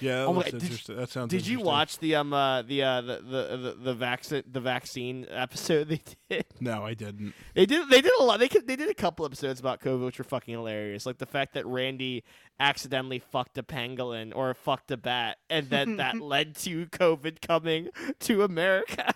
Yeah, 0.00 0.16
that 0.20 0.26
Oh 0.26 0.32
my 0.32 0.38
looks 0.38 0.50
did 0.52 0.62
you- 0.62 0.66
interesting. 0.68 0.96
that 0.96 1.10
sounds. 1.10 1.30
Did 1.30 1.46
you 1.46 1.60
watch 1.60 1.98
the 1.98 2.14
um 2.16 2.32
uh, 2.32 2.62
the 2.62 2.82
uh 2.82 3.00
the 3.00 3.16
the 3.22 3.56
the, 3.56 3.76
the 3.84 3.94
vaccine 3.94 4.42
the 4.50 4.60
vaccine 4.60 5.26
episode 5.30 5.88
they 5.88 6.00
did? 6.28 6.44
No, 6.60 6.84
I 6.84 6.94
didn't. 6.94 7.34
They 7.54 7.66
did 7.66 7.88
they 7.90 8.00
did 8.00 8.12
a 8.18 8.22
lot. 8.22 8.38
They 8.40 8.48
could, 8.48 8.66
they 8.66 8.76
did 8.76 8.88
a 8.90 8.94
couple 8.94 9.24
episodes 9.26 9.60
about 9.60 9.80
COVID, 9.80 10.04
which 10.04 10.18
were 10.18 10.24
fucking 10.24 10.52
hilarious. 10.54 11.06
Like 11.06 11.18
the 11.18 11.26
fact 11.26 11.54
that 11.54 11.66
Randy 11.66 12.24
accidentally 12.60 13.18
fucked 13.20 13.56
a 13.58 13.62
pangolin 13.62 14.32
or 14.34 14.52
fucked 14.54 14.90
a 14.90 14.96
bat, 14.96 15.38
and 15.48 15.68
then 15.70 15.96
that 15.96 16.20
led 16.20 16.56
to 16.56 16.86
COVID 16.86 17.40
coming 17.40 17.88
to 18.20 18.42
America. 18.42 19.14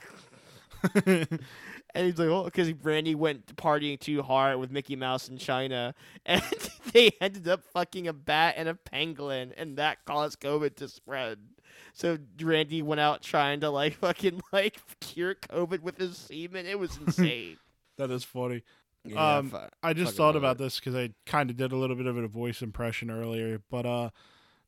And 1.95 2.07
he's 2.07 2.19
like, 2.19 2.29
oh, 2.29 2.45
because 2.45 2.73
Randy 2.83 3.15
went 3.15 3.55
partying 3.57 4.01
too 4.01 4.23
hard 4.23 4.59
with 4.59 4.71
Mickey 4.71 4.97
Mouse 4.97 5.29
in 5.29 5.37
China, 5.37 5.95
and 6.27 6.43
they 6.93 7.11
ended 7.21 7.47
up 7.49 7.65
fucking 7.73 8.09
a 8.09 8.13
bat 8.13 8.55
and 8.57 8.69
a 8.69 8.75
pangolin, 8.75 9.53
and 9.57 9.77
that 9.77 10.05
caused 10.07 10.41
COVID 10.41 10.77
to 10.77 10.89
spread. 10.89 11.39
So 11.95 12.17
Randy 12.41 12.81
went 12.81 13.01
out 13.01 13.23
trying 13.23 13.61
to 13.61 13.71
like 13.71 13.95
fucking 14.01 14.41
like 14.53 14.79
cure 15.01 15.35
COVID 15.35 15.81
with 15.83 15.99
his 15.99 16.17
semen. 16.17 16.65
It 16.67 16.79
was 16.79 16.97
insane. 17.07 17.59
that 17.99 18.11
is 18.11 18.25
funny. 18.25 18.63
Yeah, 19.05 19.39
Um, 19.39 19.53
I 19.83 19.93
just 19.95 20.17
thought 20.17 20.37
about 20.37 20.57
it. 20.57 20.59
this 20.63 20.79
because 20.79 20.95
I 20.95 21.11
kind 21.27 21.51
of 21.51 21.57
did 21.57 21.73
a 21.73 21.77
little 21.77 21.97
bit 21.97 22.07
of 22.07 22.17
a 22.17 22.29
voice 22.29 22.63
impression 22.63 23.11
earlier, 23.11 23.61
but 23.69 23.85
uh, 23.85 24.11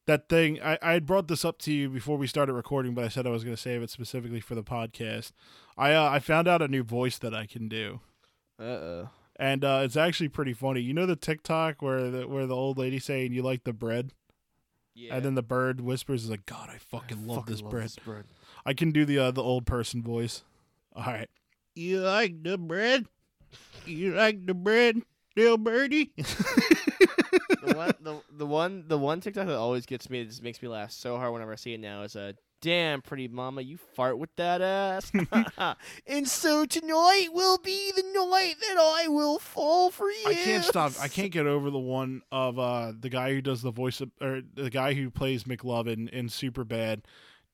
that 0.07 0.29
thing 0.29 0.61
I 0.62 0.79
I 0.83 0.93
had 0.93 1.07
brought 1.07 1.29
this 1.29 1.45
up 1.45 1.59
to 1.61 1.73
you 1.73 1.88
before 1.88 2.17
we 2.19 2.27
started 2.27 2.53
recording, 2.53 2.95
but 2.95 3.05
I 3.05 3.09
said 3.09 3.27
I 3.27 3.31
was 3.31 3.45
going 3.45 3.57
to 3.57 3.61
save 3.62 3.83
it 3.83 3.90
specifically 3.90 4.40
for 4.40 4.55
the 4.55 4.62
podcast. 4.64 5.33
I 5.77 5.93
uh, 5.95 6.09
I 6.11 6.19
found 6.19 6.47
out 6.49 6.62
a 6.62 6.69
new 6.69 6.83
voice 6.83 7.19
that 7.19 7.35
I 7.35 7.47
can 7.47 7.69
do, 7.69 8.01
Uh-oh. 8.59 9.09
and 9.37 9.64
uh, 9.64 9.81
it's 9.85 9.97
actually 9.97 10.29
pretty 10.29 10.53
funny. 10.53 10.81
You 10.81 10.95
know 10.95 11.07
the 11.07 11.17
TikTok 11.17 11.83
where 11.83 12.11
the 12.11 12.29
where 12.29 12.47
the 12.47 12.55
old 12.57 12.79
lady 12.79 12.99
saying 12.99 13.33
you 13.33 13.43
like 13.43 13.64
the 13.64 13.73
bread, 13.73 14.12
Yeah. 14.95 15.17
and 15.17 15.25
then 15.25 15.35
the 15.35 15.43
bird 15.43 15.81
whispers 15.81 16.25
is 16.25 16.31
like, 16.31 16.47
God, 16.47 16.69
I 16.71 16.79
fucking 16.79 17.27
love 17.27 17.38
Fucking 17.38 17.53
this 17.53 17.62
bread. 17.62 17.90
bread. 18.05 18.25
I 18.67 18.75
can 18.75 18.90
do 18.93 19.05
the 19.05 19.19
uh, 19.19 19.31
the 19.31 19.43
old 19.43 19.67
person 19.67 20.03
voice. 20.03 20.45
All 20.95 21.05
right. 21.05 21.29
You 21.75 22.01
like 22.01 22.43
the 22.45 22.57
bread? 22.57 23.07
You 23.85 24.14
like 24.14 24.47
the 24.47 24.55
bread, 24.55 25.03
little 25.37 25.59
birdie? 25.59 26.12
the 26.16 27.75
one, 27.75 27.92
the, 28.01 28.20
the 28.33 28.47
one, 28.47 28.85
the 28.87 28.99
one 28.99 29.20
TikTok 29.20 29.47
that 29.47 29.57
always 29.57 29.87
gets 29.87 30.09
me, 30.11 30.20
it 30.20 30.27
just 30.27 30.42
makes 30.42 30.61
me 30.62 30.68
laugh 30.68 30.90
so 30.90 31.16
hard 31.16 31.33
whenever 31.33 31.53
I 31.53 31.57
see 31.57 31.75
it 31.75 31.81
now 31.81 32.03
is 32.03 32.16
a. 32.16 32.35
Damn, 32.61 33.03
pretty 33.03 33.29
mama, 33.29 33.61
you 33.61 33.77
fart 33.77 34.18
with 34.18 34.35
that 34.37 34.62
ass. 34.62 35.12
and 36.07 36.27
so 36.27 36.64
tonight 36.64 37.29
will 37.31 37.59
be 37.59 37.92
the 37.94 38.03
night 38.03 38.55
that 38.59 38.79
I 38.79 39.09
will 39.09 39.38
fall 39.38 39.90
for 39.90 40.09
you. 40.11 40.27
I 40.27 40.33
can't 40.33 40.64
stop. 40.64 40.92
I 40.99 41.09
can't 41.09 41.31
get 41.31 41.47
over 41.47 41.68
the 41.68 41.79
one 41.79 42.23
of 42.33 42.59
uh 42.59 42.94
the 42.99 43.11
guy 43.11 43.35
who 43.35 43.42
does 43.42 43.61
the 43.61 43.70
voice 43.70 44.01
of, 44.01 44.12
or 44.18 44.40
the 44.55 44.70
guy 44.70 44.94
who 44.94 45.11
plays 45.11 45.44
McLovin 45.44 46.09
in 46.09 46.29
Superbad, 46.29 47.03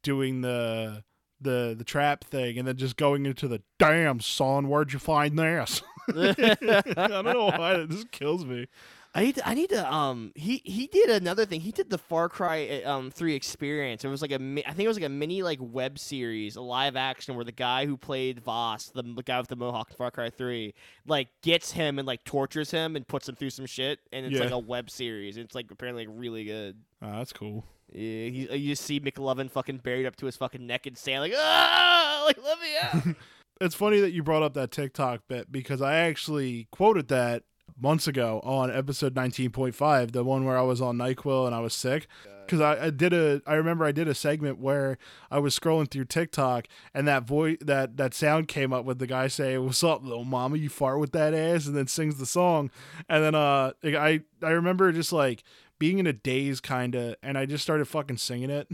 doing 0.05 0.43
the 0.43 1.03
the 1.41 1.75
the 1.77 1.85
trap 1.85 2.25
thing 2.25 2.59
and 2.59 2.67
then 2.69 2.77
just 2.77 2.97
going 2.97 3.27
into 3.27 3.49
the 3.49 3.63
damn 3.79 4.21
son. 4.21 4.69
Where'd 4.69 4.93
you 4.93 4.99
find 4.99 5.39
this? 5.39 5.83
I 6.09 7.07
don't 7.09 7.25
know 7.25 7.47
why 7.47 7.75
it 7.75 7.91
just 7.91 8.11
kills 8.11 8.45
me. 8.45 8.67
I 9.13 9.23
need 9.25 9.35
to, 9.37 9.49
I 9.49 9.55
need 9.55 9.71
to 9.71 9.93
um 9.93 10.31
he 10.37 10.63
he 10.65 10.87
did 10.87 11.11
another 11.11 11.45
thing. 11.45 11.61
He 11.61 11.73
did 11.73 11.91
the 11.91 11.99
Far 11.99 12.29
Cry 12.29 12.83
uh, 12.85 12.93
um 12.97 13.11
3 13.11 13.35
experience. 13.35 14.05
It 14.05 14.09
was 14.09 14.23
like 14.23 14.31
a 14.31 14.37
I 14.37 14.73
think 14.73 14.81
it 14.81 14.89
was 14.89 14.97
like 14.97 15.07
a 15.07 15.09
mini 15.09 15.43
like 15.43 15.59
web 15.61 15.99
series, 15.99 16.55
a 16.55 16.61
live 16.61 16.95
action 16.95 17.35
where 17.35 17.45
the 17.45 17.51
guy 17.51 17.87
who 17.87 17.97
played 17.97 18.41
Vaas, 18.45 18.93
the, 18.93 19.03
the 19.03 19.25
guy 19.25 19.41
with 19.41 19.49
the 19.49 19.57
mohawk 19.57 19.91
in 19.91 19.97
Far 19.97 20.13
Cry 20.13 20.31
3, 20.31 20.73
like 21.09 21.27
gets 21.43 21.73
him 21.73 21.99
and 21.99 22.07
like 22.07 22.23
tortures 22.23 22.71
him 22.71 22.95
and 22.95 23.07
puts 23.07 23.29
him 23.29 23.35
through 23.35 23.51
some 23.51 23.67
shit 23.67 23.99
and 24.13 24.25
it's 24.27 24.37
Yeah. 24.37 24.45
like 24.45 24.53
a 24.53 24.59
web 24.59 24.89
series. 24.91 25.37
It's 25.37 25.57
like 25.57 25.67
apparently 25.73 26.07
like, 26.07 26.15
really 26.17 26.45
good. 26.45 26.77
Oh, 27.03 27.11
that's 27.19 27.33
cool. 27.33 27.65
Yeah, 27.93 28.29
he, 28.29 28.57
you 28.57 28.73
just 28.73 28.85
see 28.85 29.01
McLovin 29.01 29.51
fucking 29.51 29.79
buried 29.79 30.07
up 30.07 30.17
to 30.17 30.27
his 30.27 30.37
fucking 30.37 30.67
neck 30.67 30.87
and 30.87 30.97
saying 30.97 31.21
like, 31.21 31.33
"Ah, 31.37 32.23
like 32.27 32.39
let 32.43 32.59
me 32.61 32.69
out." 32.83 33.17
It's 33.63 33.75
funny 33.75 34.01
that 34.01 34.13
you 34.13 34.23
brought 34.23 34.43
up 34.43 34.55
that 34.55 34.71
TikTok 34.71 35.29
bit 35.29 35.53
because 35.53 35.83
I 35.83 35.97
actually 35.97 36.67
quoted 36.71 37.09
that 37.09 37.43
months 37.79 38.09
ago 38.09 38.41
on 38.43 38.71
episode 38.71 39.15
19.5, 39.15 40.13
the 40.13 40.25
one 40.25 40.47
where 40.47 40.57
I 40.57 40.63
was 40.63 40.81
on 40.81 40.97
NyQuil 40.97 41.45
and 41.47 41.55
I 41.55 41.61
was 41.61 41.75
sick. 41.75 42.07
Because 42.47 42.63
I, 42.63 42.87
I 42.87 42.91
did 42.91 43.13
a, 43.13 43.43
I 43.47 43.55
remember 43.55 43.85
I 43.85 43.93
did 43.93 44.09
a 44.09 44.15
segment 44.15 44.59
where 44.59 44.99
I 45.31 45.39
was 45.39 45.57
scrolling 45.57 45.89
through 45.89 46.07
TikTok 46.07 46.67
and 46.95 47.07
that 47.07 47.25
voice, 47.25 47.59
that 47.61 47.97
that 47.99 48.13
sound 48.13 48.49
came 48.49 48.73
up 48.73 48.85
with 48.85 48.99
the 48.99 49.07
guy 49.07 49.29
saying, 49.29 49.65
"What's 49.65 49.85
up, 49.85 50.03
little 50.03 50.25
mama? 50.25 50.57
You 50.57 50.69
fart 50.69 50.99
with 50.99 51.13
that 51.13 51.33
ass," 51.33 51.67
and 51.67 51.77
then 51.77 51.87
sings 51.87 52.17
the 52.17 52.27
song. 52.27 52.73
And 53.09 53.23
then 53.23 53.35
uh, 53.37 53.75
I 53.85 54.23
I 54.43 54.51
remember 54.51 54.91
just 54.91 55.13
like 55.13 55.45
being 55.81 55.99
in 55.99 56.07
a 56.07 56.13
daze 56.13 56.61
kind 56.61 56.95
of, 56.95 57.17
and 57.25 57.37
I 57.37 57.47
just 57.47 57.65
started 57.65 57.87
fucking 57.89 58.19
singing 58.19 58.51
it. 58.51 58.69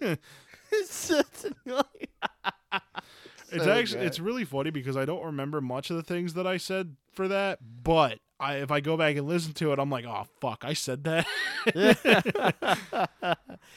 it's. 0.70 1.12
It's 3.52 3.64
actually 3.66 4.00
good. 4.00 4.06
it's 4.08 4.18
really 4.18 4.44
funny 4.44 4.70
because 4.70 4.96
I 4.96 5.04
don't 5.04 5.24
remember 5.24 5.60
much 5.60 5.90
of 5.90 5.96
the 5.96 6.02
things 6.02 6.34
that 6.34 6.48
I 6.48 6.56
said 6.56 6.96
for 7.12 7.28
that, 7.28 7.60
but 7.84 8.18
I 8.40 8.56
if 8.56 8.72
I 8.72 8.80
go 8.80 8.96
back 8.96 9.16
and 9.16 9.26
listen 9.26 9.52
to 9.54 9.72
it, 9.72 9.78
I'm 9.78 9.88
like, 9.88 10.04
oh 10.04 10.24
fuck, 10.40 10.64
I 10.64 10.72
said 10.72 11.04
that. 11.04 11.26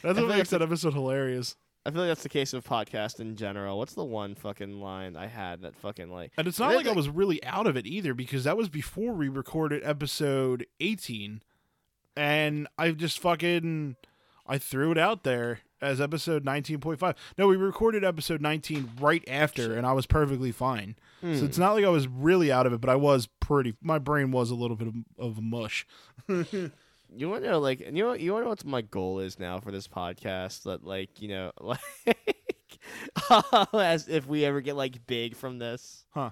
That's 0.03 0.19
what 0.19 0.27
makes 0.27 0.49
that 0.49 0.61
episode 0.63 0.93
hilarious. 0.95 1.55
I 1.85 1.91
feel 1.91 2.01
like 2.01 2.09
that's 2.09 2.23
the 2.23 2.29
case 2.29 2.53
of 2.53 2.65
podcast 2.65 3.19
in 3.19 3.35
general. 3.35 3.77
What's 3.77 3.93
the 3.93 4.03
one 4.03 4.35
fucking 4.35 4.81
line 4.81 5.15
I 5.15 5.27
had 5.27 5.61
that 5.61 5.75
fucking 5.77 6.11
like 6.11 6.33
And 6.37 6.45
it's 6.47 6.59
not 6.59 6.73
It- 6.73 6.77
like 6.77 6.87
I 6.87 6.91
was 6.91 7.07
really 7.07 7.41
out 7.43 7.67
of 7.67 7.77
it 7.77 7.85
either 7.87 8.13
because 8.13 8.43
that 8.43 8.57
was 8.57 8.69
before 8.69 9.13
we 9.13 9.29
recorded 9.29 9.81
episode 9.85 10.65
18, 10.81 11.41
and 12.19 12.67
I 12.77 12.91
just 12.91 13.19
fucking 13.19 13.95
I 14.45 14.57
threw 14.57 14.91
it 14.91 14.97
out 14.97 15.23
there 15.23 15.59
as 15.81 16.01
episode 16.01 16.43
19.5. 16.43 17.15
No, 17.37 17.47
we 17.47 17.55
recorded 17.55 18.03
episode 18.03 18.41
19 18.41 18.89
right 18.99 19.23
after, 19.27 19.75
and 19.77 19.85
I 19.87 19.93
was 19.93 20.05
perfectly 20.05 20.51
fine. 20.51 20.95
So 21.21 21.27
Hmm. 21.27 21.45
it's 21.45 21.57
not 21.57 21.73
like 21.73 21.85
I 21.85 21.89
was 21.89 22.07
really 22.07 22.51
out 22.51 22.65
of 22.65 22.73
it, 22.73 22.81
but 22.81 22.89
I 22.89 22.95
was 22.95 23.27
pretty. 23.39 23.75
My 23.81 23.97
brain 23.99 24.31
was 24.31 24.51
a 24.51 24.55
little 24.55 24.75
bit 24.75 24.87
of, 24.89 24.95
of 25.17 25.41
mush. 25.41 25.85
You 27.11 27.27
want 27.27 27.43
to 27.43 27.49
know, 27.49 27.59
like, 27.59 27.79
you 27.79 27.91
know, 27.91 28.13
you 28.13 28.33
want 28.33 28.43
to 28.43 28.45
know 28.45 28.49
what 28.49 28.65
my 28.65 28.81
goal 28.83 29.17
is 29.17 29.39
now 29.39 29.59
for 29.59 29.71
this 29.71 29.87
podcast? 29.87 30.61
That, 30.65 30.83
like, 30.85 31.19
you 31.23 31.29
know, 31.29 31.51
like, 31.59 31.79
as 33.73 34.07
if 34.07 34.27
we 34.27 34.45
ever 34.45 34.61
get 34.61 34.75
like 34.75 35.07
big 35.07 35.35
from 35.35 35.57
this, 35.57 36.05
Huh. 36.11 36.29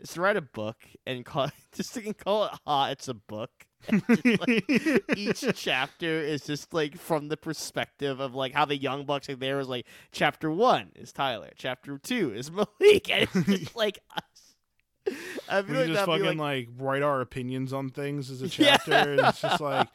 is 0.00 0.14
to 0.14 0.22
write 0.22 0.36
a 0.38 0.40
book 0.40 0.76
and 1.06 1.26
call 1.26 1.50
just 1.74 1.92
to 1.92 2.14
call 2.14 2.44
it 2.46 2.52
hot. 2.66 2.92
It's 2.92 3.08
a 3.08 3.12
book. 3.14 3.50
Like, 4.24 5.04
each 5.16 5.44
chapter 5.54 6.06
is 6.20 6.44
just 6.46 6.72
like 6.74 6.96
from 6.98 7.28
the 7.28 7.36
perspective 7.36 8.20
of 8.20 8.34
like 8.34 8.52
how 8.52 8.64
the 8.64 8.76
young 8.76 9.04
bucks 9.06 9.28
like 9.28 9.38
there 9.38 9.56
was 9.56 9.68
like 9.68 9.86
chapter 10.12 10.50
one 10.50 10.90
is 10.94 11.12
Tyler, 11.12 11.50
chapter 11.56 11.98
two 11.98 12.32
is 12.34 12.50
Malik, 12.52 13.10
and 13.10 13.28
it's 13.32 13.46
just 13.46 13.76
like 13.76 13.98
us. 14.16 15.14
I 15.48 15.62
feel 15.62 15.72
we 15.72 15.78
like 15.82 15.86
just 15.88 16.06
fucking 16.06 16.38
like, 16.38 16.38
like, 16.38 16.68
write 16.78 17.02
our 17.02 17.20
opinions 17.20 17.72
on 17.72 17.90
things 17.90 18.30
as 18.30 18.40
a 18.42 18.46
Yeah. 18.46 18.76
chapter. 18.78 18.92
and 19.12 19.20
it's 19.20 19.40
just 19.40 19.60
like 19.60 19.88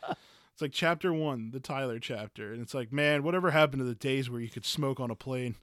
it's 0.54 0.62
like 0.62 0.72
chapter 0.72 1.12
one, 1.14 1.52
the 1.52 1.60
Tyler 1.60 2.00
chapter, 2.00 2.52
and 2.54 2.62
it's 2.62 2.74
like, 2.74 2.92
man, 2.94 3.24
whatever 3.24 3.52
happened 3.52 3.80
to 3.80 3.86
the 3.86 3.96
days 3.96 4.30
where 4.30 4.42
you 4.42 4.50
could 4.50 4.66
smoke 4.66 5.00
on 5.00 5.10
a 5.10 5.16
plane? 5.16 5.56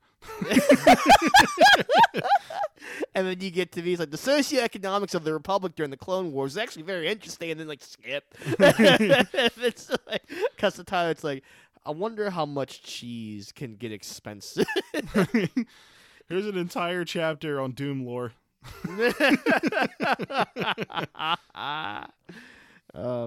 And 3.15 3.27
then 3.27 3.41
you 3.41 3.51
get 3.51 3.73
to 3.73 3.83
these 3.83 3.99
like 3.99 4.11
the 4.11 4.17
socioeconomics 4.17 5.15
of 5.15 5.25
the 5.25 5.33
republic 5.33 5.75
during 5.75 5.91
the 5.91 5.97
Clone 5.97 6.33
Wars 6.33 6.53
is 6.53 6.59
actually 6.59 6.83
very 6.83 7.09
interesting, 7.09 7.51
and 7.51 7.61
then 7.61 7.69
like 7.69 7.83
skip. 7.83 8.25
it's 8.59 9.91
like 10.07 10.23
because 10.55 10.75
the 10.75 10.85
Tyler, 10.85 11.11
it's 11.11 11.25
like 11.25 11.43
I 11.85 11.91
wonder 11.91 12.31
how 12.31 12.47
much 12.47 12.83
cheese 12.83 13.53
can 13.53 13.77
get 13.77 13.93
expensive. 13.93 14.67
Here's 16.29 16.47
an 16.47 16.59
entire 16.59 17.05
chapter 17.05 17.61
on 17.61 17.73
Doom 17.73 18.05
lore. 18.05 18.33
oh 18.89 19.13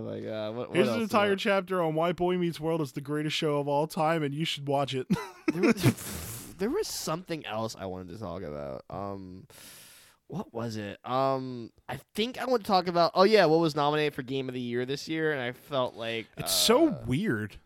my 0.01 0.19
god! 0.19 0.55
What, 0.55 0.69
what 0.69 0.75
Here's 0.75 0.89
an 0.89 1.01
entire 1.01 1.37
chapter 1.37 1.81
on 1.81 1.95
why 1.95 2.11
Boy 2.11 2.37
Meets 2.37 2.59
World 2.59 2.81
is 2.81 2.91
the 2.91 2.99
greatest 2.99 3.37
show 3.37 3.59
of 3.59 3.69
all 3.69 3.87
time, 3.87 4.21
and 4.21 4.33
you 4.33 4.43
should 4.43 4.67
watch 4.67 4.93
it. 4.93 5.07
There, 6.59 6.69
was, 6.69 6.87
something 6.87 7.45
else 7.45 7.75
I 7.79 7.85
wanted 7.85 8.09
to 8.09 8.19
talk 8.19 8.43
about. 8.43 8.83
Um, 8.89 9.47
what 10.27 10.53
was 10.53 10.77
it? 10.77 10.99
Um, 11.03 11.71
I 11.87 11.99
think 12.13 12.39
I 12.39 12.45
want 12.45 12.63
to 12.63 12.67
talk 12.67 12.87
about. 12.87 13.11
Oh 13.15 13.23
yeah, 13.23 13.45
what 13.45 13.59
was 13.59 13.75
nominated 13.75 14.13
for 14.13 14.21
Game 14.21 14.47
of 14.47 14.53
the 14.53 14.61
Year 14.61 14.85
this 14.85 15.07
year? 15.07 15.31
And 15.31 15.41
I 15.41 15.53
felt 15.53 15.95
like 15.95 16.27
it's 16.37 16.53
so 16.53 16.89
uh, 16.89 16.97
weird. 17.07 17.57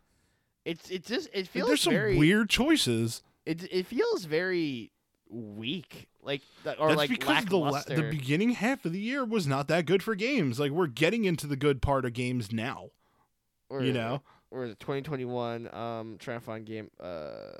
It's 0.63 0.89
it 0.89 1.05
just 1.05 1.29
it 1.33 1.47
feels 1.49 1.67
There's 1.67 1.81
some 1.81 1.93
very 1.93 2.17
weird 2.17 2.49
choices. 2.49 3.21
It 3.45 3.63
it 3.69 3.85
feels 3.87 4.23
very 4.23 4.91
weak, 5.29 6.07
like 6.21 6.41
that- 6.63 6.79
or 6.79 6.87
That's 6.89 6.97
like 6.99 7.09
because 7.09 7.43
the 7.45 7.57
la- 7.57 7.81
the 7.85 8.03
beginning 8.09 8.51
half 8.51 8.85
of 8.85 8.93
the 8.93 8.99
year 8.99 9.25
was 9.25 9.45
not 9.45 9.67
that 9.67 9.85
good 9.85 10.01
for 10.01 10.15
games. 10.15 10.57
Like 10.57 10.71
we're 10.71 10.87
getting 10.87 11.25
into 11.25 11.47
the 11.47 11.57
good 11.57 11.81
part 11.81 12.05
of 12.05 12.13
games 12.13 12.53
now. 12.53 12.91
or, 13.69 13.83
you 13.83 13.91
know, 13.91 14.21
or 14.51 14.63
is 14.65 14.71
it 14.71 14.79
2021? 14.79 15.73
Um, 15.75 16.17
trying 16.17 16.39
to 16.39 16.45
find 16.45 16.65
game. 16.65 16.91
Uh, 16.97 17.57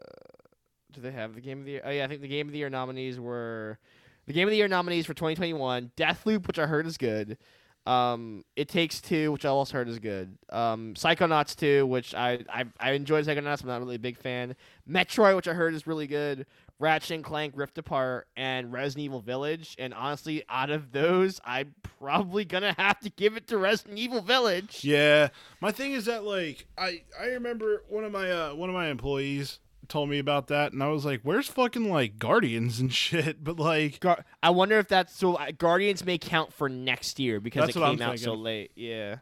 do 0.94 1.02
they 1.02 1.12
have 1.12 1.36
the 1.36 1.42
game 1.42 1.60
of 1.60 1.66
the 1.66 1.72
year? 1.72 1.82
Oh 1.84 1.90
yeah, 1.90 2.06
I 2.06 2.08
think 2.08 2.22
the 2.22 2.28
game 2.28 2.48
of 2.48 2.52
the 2.54 2.60
year 2.60 2.70
nominees 2.70 3.20
were 3.20 3.78
the 4.26 4.34
game 4.34 4.48
of 4.48 4.52
the 4.52 4.58
year 4.58 4.68
nominees 4.68 5.06
for 5.06 5.14
2021. 5.14 5.92
Deathloop, 5.98 6.48
which 6.48 6.60
I 6.60 6.66
heard 6.68 6.86
is 6.88 6.98
good. 6.98 7.38
Um, 7.86 8.46
It 8.56 8.70
Takes 8.70 9.02
Two, 9.02 9.34
which 9.34 9.44
I 9.44 9.50
also 9.50 9.74
heard 9.74 9.90
is 9.90 10.00
good. 10.00 10.38
Um, 10.50 10.94
Psychonauts 10.94 11.54
2, 11.58 11.86
which 11.86 12.16
I 12.16 12.40
I 12.50 12.64
I 12.80 12.92
enjoyed 12.92 13.26
Psychonauts, 13.26 13.58
but 13.58 13.64
I'm 13.64 13.68
not 13.68 13.80
really 13.82 13.96
a 13.96 14.00
big 14.00 14.18
fan. 14.18 14.56
Metroid, 14.90 15.36
which 15.36 15.48
I 15.50 15.54
heard 15.54 15.74
is 15.74 15.86
really 15.86 16.08
good. 16.08 16.46
Ratchet 16.80 17.12
and 17.12 17.24
Clank 17.24 17.54
Rift 17.56 17.78
Apart 17.78 18.28
and 18.36 18.72
Resident 18.74 19.06
Evil 19.06 19.22
Village. 19.22 19.76
And 19.78 19.94
honestly, 19.94 20.44
out 20.50 20.70
of 20.70 20.92
those, 20.92 21.40
I'm 21.46 21.76
probably 22.00 22.46
gonna 22.46 22.74
have 22.78 23.00
to 23.02 23.10
give 23.10 23.36
it 23.38 23.48
to 23.48 23.58
Resident 23.58 24.00
Evil 24.00 24.22
Village. 24.22 24.84
Yeah, 24.84 25.30
my 25.62 25.72
thing 25.72 25.92
is 25.92 26.06
that 26.06 26.24
like 26.24 26.66
I 26.78 27.04
I 27.20 27.26
remember 27.28 27.84
one 27.90 28.06
of 28.06 28.12
my 28.14 28.32
uh 28.32 28.56
one 28.56 28.70
of 28.70 28.76
my 28.76 28.88
employees 28.88 29.60
told 29.94 30.10
me 30.10 30.18
about 30.18 30.48
that, 30.48 30.74
and 30.74 30.82
I 30.82 30.88
was 30.88 31.06
like, 31.06 31.22
"Where's 31.22 31.48
fucking 31.48 31.88
like 31.88 32.18
Guardians 32.18 32.80
and 32.80 32.92
shit?" 33.06 33.44
But 33.44 33.60
like, 33.60 34.00
Gar- 34.00 34.26
I 34.42 34.50
wonder 34.50 34.80
if 34.80 34.88
that's 34.88 35.16
so. 35.16 35.36
uh, 35.36 35.52
Guardians 35.56 36.04
may 36.04 36.18
count 36.18 36.52
for 36.52 36.68
next 36.68 37.20
year 37.20 37.40
because 37.40 37.70
it 37.70 37.74
came 37.74 38.02
out 38.02 38.18
so 38.18 38.34
late. 38.34 38.72
Yeah. 38.76 39.18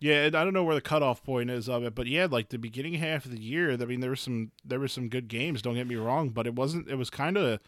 yeah, 0.00 0.24
I 0.26 0.30
don't 0.30 0.54
know 0.54 0.64
where 0.64 0.74
the 0.74 0.80
cutoff 0.80 1.22
point 1.22 1.50
is 1.50 1.68
of 1.68 1.84
it, 1.84 1.94
but 1.94 2.06
yeah, 2.06 2.26
like 2.30 2.48
the 2.48 2.58
beginning 2.58 2.94
half 2.94 3.26
of 3.26 3.30
the 3.30 3.40
year, 3.40 3.72
I 3.72 3.76
mean, 3.76 4.00
there 4.00 4.08
was 4.08 4.22
some 4.22 4.52
there 4.64 4.80
was 4.80 4.90
some 4.90 5.10
good 5.10 5.28
games. 5.28 5.60
Don't 5.60 5.74
get 5.74 5.86
me 5.86 5.96
wrong, 5.96 6.30
but 6.30 6.46
it 6.46 6.54
wasn't. 6.54 6.88
It 6.88 6.96
was 6.96 7.10
kind 7.10 7.36
of 7.36 7.60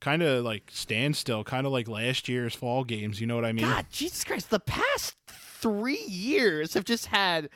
kind 0.00 0.22
of 0.22 0.44
like 0.44 0.70
standstill, 0.72 1.42
kind 1.42 1.66
of 1.66 1.72
like 1.72 1.88
last 1.88 2.28
year's 2.28 2.54
fall 2.54 2.84
games. 2.84 3.20
You 3.20 3.26
know 3.26 3.34
what 3.34 3.44
I 3.44 3.52
mean? 3.52 3.64
God, 3.64 3.86
Jesus 3.90 4.22
Christ! 4.22 4.50
The 4.50 4.60
past 4.60 5.16
three 5.26 6.04
years 6.06 6.74
have 6.74 6.84
just 6.84 7.06
had 7.06 7.50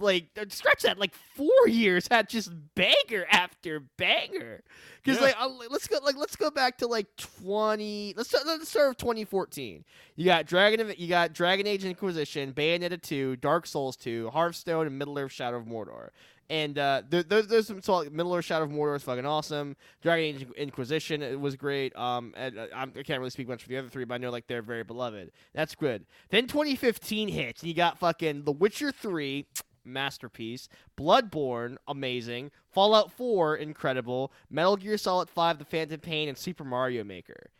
like 0.00 0.28
uh, 0.40 0.44
scratch 0.48 0.82
that 0.82 0.98
like 0.98 1.14
four 1.36 1.68
years 1.68 2.08
had 2.10 2.28
just 2.28 2.50
banger 2.74 3.26
after 3.30 3.80
banger. 3.96 4.62
Because 5.02 5.18
Yeah. 5.20 5.26
like 5.28 5.36
uh, 5.40 5.48
let's 5.70 5.86
go 5.86 5.98
like 6.04 6.16
let's 6.16 6.36
go 6.36 6.50
back 6.50 6.78
to 6.78 6.86
like 6.86 7.06
twenty. 7.16 8.14
Let's 8.16 8.28
start, 8.30 8.46
let's 8.46 8.68
start 8.68 8.88
with 8.90 8.98
twenty 8.98 9.24
fourteen. 9.24 9.84
You 10.16 10.24
got 10.24 10.46
Dragon 10.46 10.80
of 10.80 10.98
you 10.98 11.08
got 11.08 11.32
Dragon 11.32 11.66
Age 11.66 11.84
Inquisition, 11.84 12.52
Bayonetta 12.52 13.00
two, 13.00 13.36
Dark 13.36 13.66
Souls 13.66 13.96
two, 13.96 14.30
Hearthstone, 14.30 14.86
and 14.86 14.98
Middle 14.98 15.18
Earth 15.18 15.32
Shadow 15.32 15.56
of 15.58 15.64
Mordor. 15.66 16.08
And 16.50 16.76
uh, 16.80 17.02
there, 17.08 17.22
there's 17.22 17.46
there's 17.46 17.66
some 17.68 17.80
so 17.80 17.98
like, 17.98 18.10
Middle 18.12 18.34
Earth 18.34 18.44
Shadow 18.44 18.64
of 18.64 18.70
Mordor 18.72 18.96
is 18.96 19.04
fucking 19.04 19.24
awesome. 19.24 19.76
Dragon 20.02 20.24
Age 20.42 20.46
Inquisition 20.56 21.22
it 21.22 21.38
was 21.40 21.54
great. 21.54 21.94
Um, 21.96 22.34
and 22.36 22.58
uh, 22.58 22.66
I 22.74 22.86
can't 22.86 23.20
really 23.20 23.30
speak 23.30 23.46
much 23.48 23.62
for 23.62 23.68
the 23.68 23.76
other 23.76 23.88
three, 23.88 24.04
but 24.04 24.14
I 24.14 24.18
know 24.18 24.30
like 24.30 24.48
they're 24.48 24.60
very 24.60 24.82
beloved. 24.82 25.30
That's 25.54 25.76
good. 25.76 26.04
Then 26.30 26.48
2015 26.48 27.28
hits, 27.28 27.62
and 27.62 27.68
you 27.68 27.74
got 27.74 27.98
fucking 27.98 28.42
The 28.42 28.52
Witcher 28.52 28.90
three, 28.90 29.46
masterpiece. 29.84 30.68
Bloodborne, 30.96 31.76
amazing. 31.88 32.50
Fallout 32.70 33.12
4, 33.12 33.56
incredible. 33.56 34.32
Metal 34.50 34.76
Gear 34.76 34.98
Solid 34.98 35.28
5, 35.28 35.58
The 35.58 35.64
Phantom 35.64 36.00
Pain, 36.00 36.28
and 36.28 36.38
Super 36.38 36.64
Mario 36.64 37.04
Maker. 37.04 37.50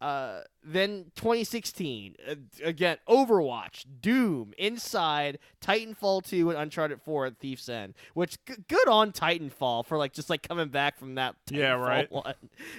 Uh, 0.00 0.40
then 0.64 1.12
2016, 1.14 2.16
uh, 2.28 2.34
again, 2.64 2.96
Overwatch, 3.08 3.84
Doom, 4.00 4.52
Inside, 4.58 5.38
Titanfall 5.60 6.26
2, 6.26 6.50
and 6.50 6.58
Uncharted 6.58 7.00
4 7.02 7.26
at 7.26 7.38
Thief's 7.38 7.68
End. 7.68 7.94
Which 8.14 8.36
g- 8.44 8.54
good 8.68 8.88
on 8.88 9.12
Titanfall 9.12 9.86
for 9.86 9.96
like 9.96 10.12
just 10.12 10.28
like 10.28 10.42
coming 10.42 10.70
back 10.70 10.98
from 10.98 11.14
that. 11.14 11.36
Yeah, 11.52 11.74
right. 11.74 12.10
One. 12.10 12.34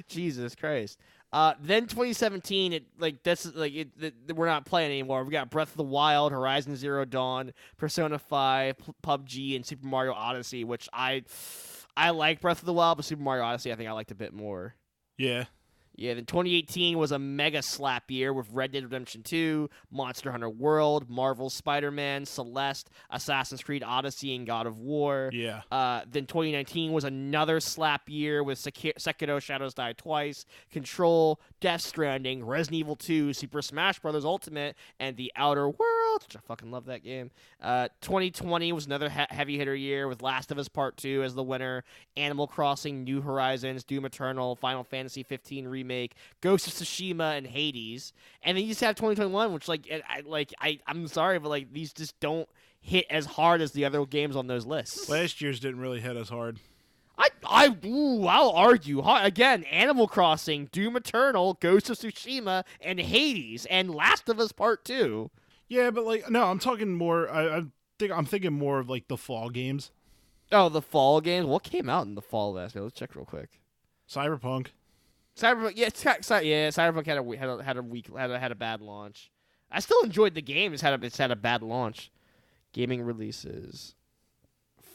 Jesus 0.10 0.54
Christ. 0.54 1.00
Uh, 1.34 1.56
then 1.60 1.88
2017, 1.88 2.74
it 2.74 2.86
like 3.00 3.24
that's 3.24 3.52
like 3.56 3.74
it, 3.74 4.00
th- 4.00 4.13
we're 4.36 4.46
not 4.46 4.65
playing 4.65 4.91
anymore. 4.91 5.24
We 5.24 5.32
got 5.32 5.50
Breath 5.50 5.72
of 5.72 5.78
the 5.78 5.84
Wild, 5.84 6.32
Horizon 6.32 6.76
Zero 6.76 7.06
Dawn, 7.06 7.54
Persona 7.76 8.19
5, 8.19 8.78
P- 8.78 8.93
PUBG, 9.02 9.56
and 9.56 9.65
Super 9.65 9.88
Mario 9.88 10.13
Odyssey. 10.13 10.63
Which 10.63 10.88
I 10.93 11.24
I 11.98 12.12
like 12.12 12.39
Breath 12.39 12.60
of 12.60 12.65
the 12.65 12.74
Wild, 12.74 12.98
but 13.00 13.06
Super 13.06 13.24
Mario 13.24 13.43
Odyssey 13.43 13.72
I 13.72 13.76
think 13.76 13.89
I 13.89 13.93
liked 13.93 14.12
a 14.12 14.15
bit 14.15 14.32
more. 14.32 14.76
Yeah, 15.17 15.46
Yeah, 15.96 16.16
then 16.16 16.26
2018 16.26 16.98
was 16.98 17.12
a 17.12 17.20
mega 17.20 17.62
slap 17.62 18.10
year 18.10 18.34
with 18.34 18.48
Red 18.52 18.72
Dead 18.72 18.84
Redemption 18.84 19.22
2, 19.22 19.70
Monster 19.92 20.32
Hunter 20.32 20.50
World, 20.50 21.08
Marvel's 21.10 21.54
Spider-Man, 21.54 22.26
Celeste, 22.26 22.90
Assassin's 23.12 23.62
Creed 23.62 23.84
Odyssey, 23.84 24.36
and 24.36 24.48
God 24.48 24.66
of 24.66 24.80
War. 24.80 25.30
yeah. 25.32 25.62
Uh, 25.72 26.02
then 26.10 26.26
2019 26.26 26.94
was 26.94 27.04
another 27.04 27.60
slap 27.60 28.10
year 28.10 28.44
with 28.44 28.58
Seki- 28.58 28.94
Sekiro 28.98 29.40
Shadows 29.40 29.76
Die 29.76 29.94
Twice, 29.94 30.46
Control, 30.72 31.40
Death 31.62 31.82
Stranding, 31.82 32.44
Resident 32.44 32.80
Evil 32.80 32.96
2, 32.96 33.32
Super 33.34 33.62
Smash 33.62 34.00
Bros. 34.00 34.26
Ultimate, 34.26 34.76
and 35.00 35.16
The 35.16 35.32
Outer 35.36 35.68
Worlds, 35.68 36.26
which 36.26 36.36
I 36.36 36.40
fucking 36.40 36.72
love 36.72 36.86
that 36.86 37.04
game. 37.04 37.30
Uh, 37.62 37.88
2020 38.02 38.72
was 38.72 38.86
another 38.88 39.10
he- 39.10 39.26
heavy 39.30 39.58
hitter 39.60 39.76
year 39.76 40.08
with 40.08 40.22
Last 40.24 40.52
of 40.52 40.58
Us 40.58 40.68
Part 40.68 40.98
2 40.98 41.22
as 41.24 41.36
the 41.36 41.44
winner, 41.44 41.84
Animal 42.18 42.48
Crossing, 42.48 43.04
New 43.04 43.22
Horizons, 43.22 43.84
Doom 43.84 44.06
Eternal, 44.06 44.56
Final 44.56 44.84
Fantasy 44.84 45.22
15 45.24 45.68
Remake, 45.84 46.15
Ghost 46.41 46.67
of 46.67 46.74
Tsushima, 46.74 47.38
and 47.38 47.48
Hades. 47.48 48.13
And 48.41 48.58
then 48.58 48.63
you 48.63 48.69
just 48.72 48.82
have 48.82 48.96
2021, 48.96 49.54
which 49.54 49.67
like 49.67 49.88
I, 50.10 50.22
like 50.22 50.54
I 50.60 50.80
I'm 50.88 51.08
sorry, 51.08 51.39
but 51.39 51.50
like 51.50 51.72
these 51.74 51.93
just 51.93 52.19
don't 52.19 52.48
hit 52.80 53.06
as 53.10 53.26
hard 53.26 53.62
as 53.62 53.72
the 53.72 53.86
other 53.86 54.06
games 54.06 54.36
on 54.36 54.48
those 54.48 54.65
lists. 54.65 55.10
Last 55.10 55.41
year's 55.41 55.60
didn't 55.60 55.80
really 55.80 56.02
hit 56.02 56.15
as 56.17 56.30
hard. 56.30 56.60
I, 57.15 57.30
I, 57.46 57.76
ooh, 57.86 58.26
I'll 58.26 58.50
argue. 58.50 59.02
Again, 59.06 59.63
Animal 59.65 60.08
Crossing, 60.08 60.65
Doom 60.72 60.96
Eternal, 60.96 61.60
Ghost 61.60 61.89
of 61.91 61.98
Tsushima, 61.98 62.63
and 62.82 63.00
Hades, 63.00 63.67
and 63.67 63.93
Last 63.93 64.30
of 64.30 64.39
Us 64.39 64.52
Part 64.52 64.84
Two. 64.84 65.30
Yeah, 65.67 65.91
but 65.91 66.06
like 66.06 66.30
no, 66.30 66.46
I'm 66.46 66.60
talking 66.60 66.93
more. 66.93 67.30
I, 67.30 67.58
I 67.58 67.63
think 68.00 68.12
I'm 68.12 68.26
thinking 68.26 68.54
more 68.54 68.80
of 68.80 68.89
like 68.89 69.08
the 69.08 69.17
fall 69.17 69.50
games, 69.50 69.91
Oh, 70.52 70.69
the 70.69 70.82
fall 70.82 71.19
games. 71.19 71.48
What 71.48 71.63
came 71.63 71.89
out 71.89 72.06
in 72.06 72.13
the 72.13 72.22
fall 72.22 72.54
last 72.54 72.76
year? 72.76 72.84
Let's 72.84 72.96
check 72.96 73.15
real 73.15 73.26
quick. 73.26 73.60
Cyberpunk. 74.08 74.67
Cyberpunk, 75.38 75.74
yeah, 75.76 75.89
Cy- 75.93 76.22
Cy- 76.22 76.41
yeah, 76.41 76.67
Cyberpunk 76.69 77.06
had 77.08 77.17
a 77.17 77.38
had 77.38 77.50
a, 77.50 77.63
had 77.63 77.78
a 77.78 77.82
week 77.82 78.08
had 78.15 78.30
a, 78.32 78.39
had 78.39 78.52
a 78.52 78.56
bad 78.56 78.82
launch. 78.82 79.32
I 79.72 79.80
still 79.80 80.02
enjoyed 80.04 80.36
the 80.36 80.41
game. 80.41 80.74
It's 80.74 80.82
had 80.82 81.02
a 81.02 81.06
it's 81.06 81.17
had 81.17 81.32
a 81.32 81.36
bad 81.36 81.63
launch. 81.63 82.12
Gaming 82.74 83.02
releases. 83.02 83.96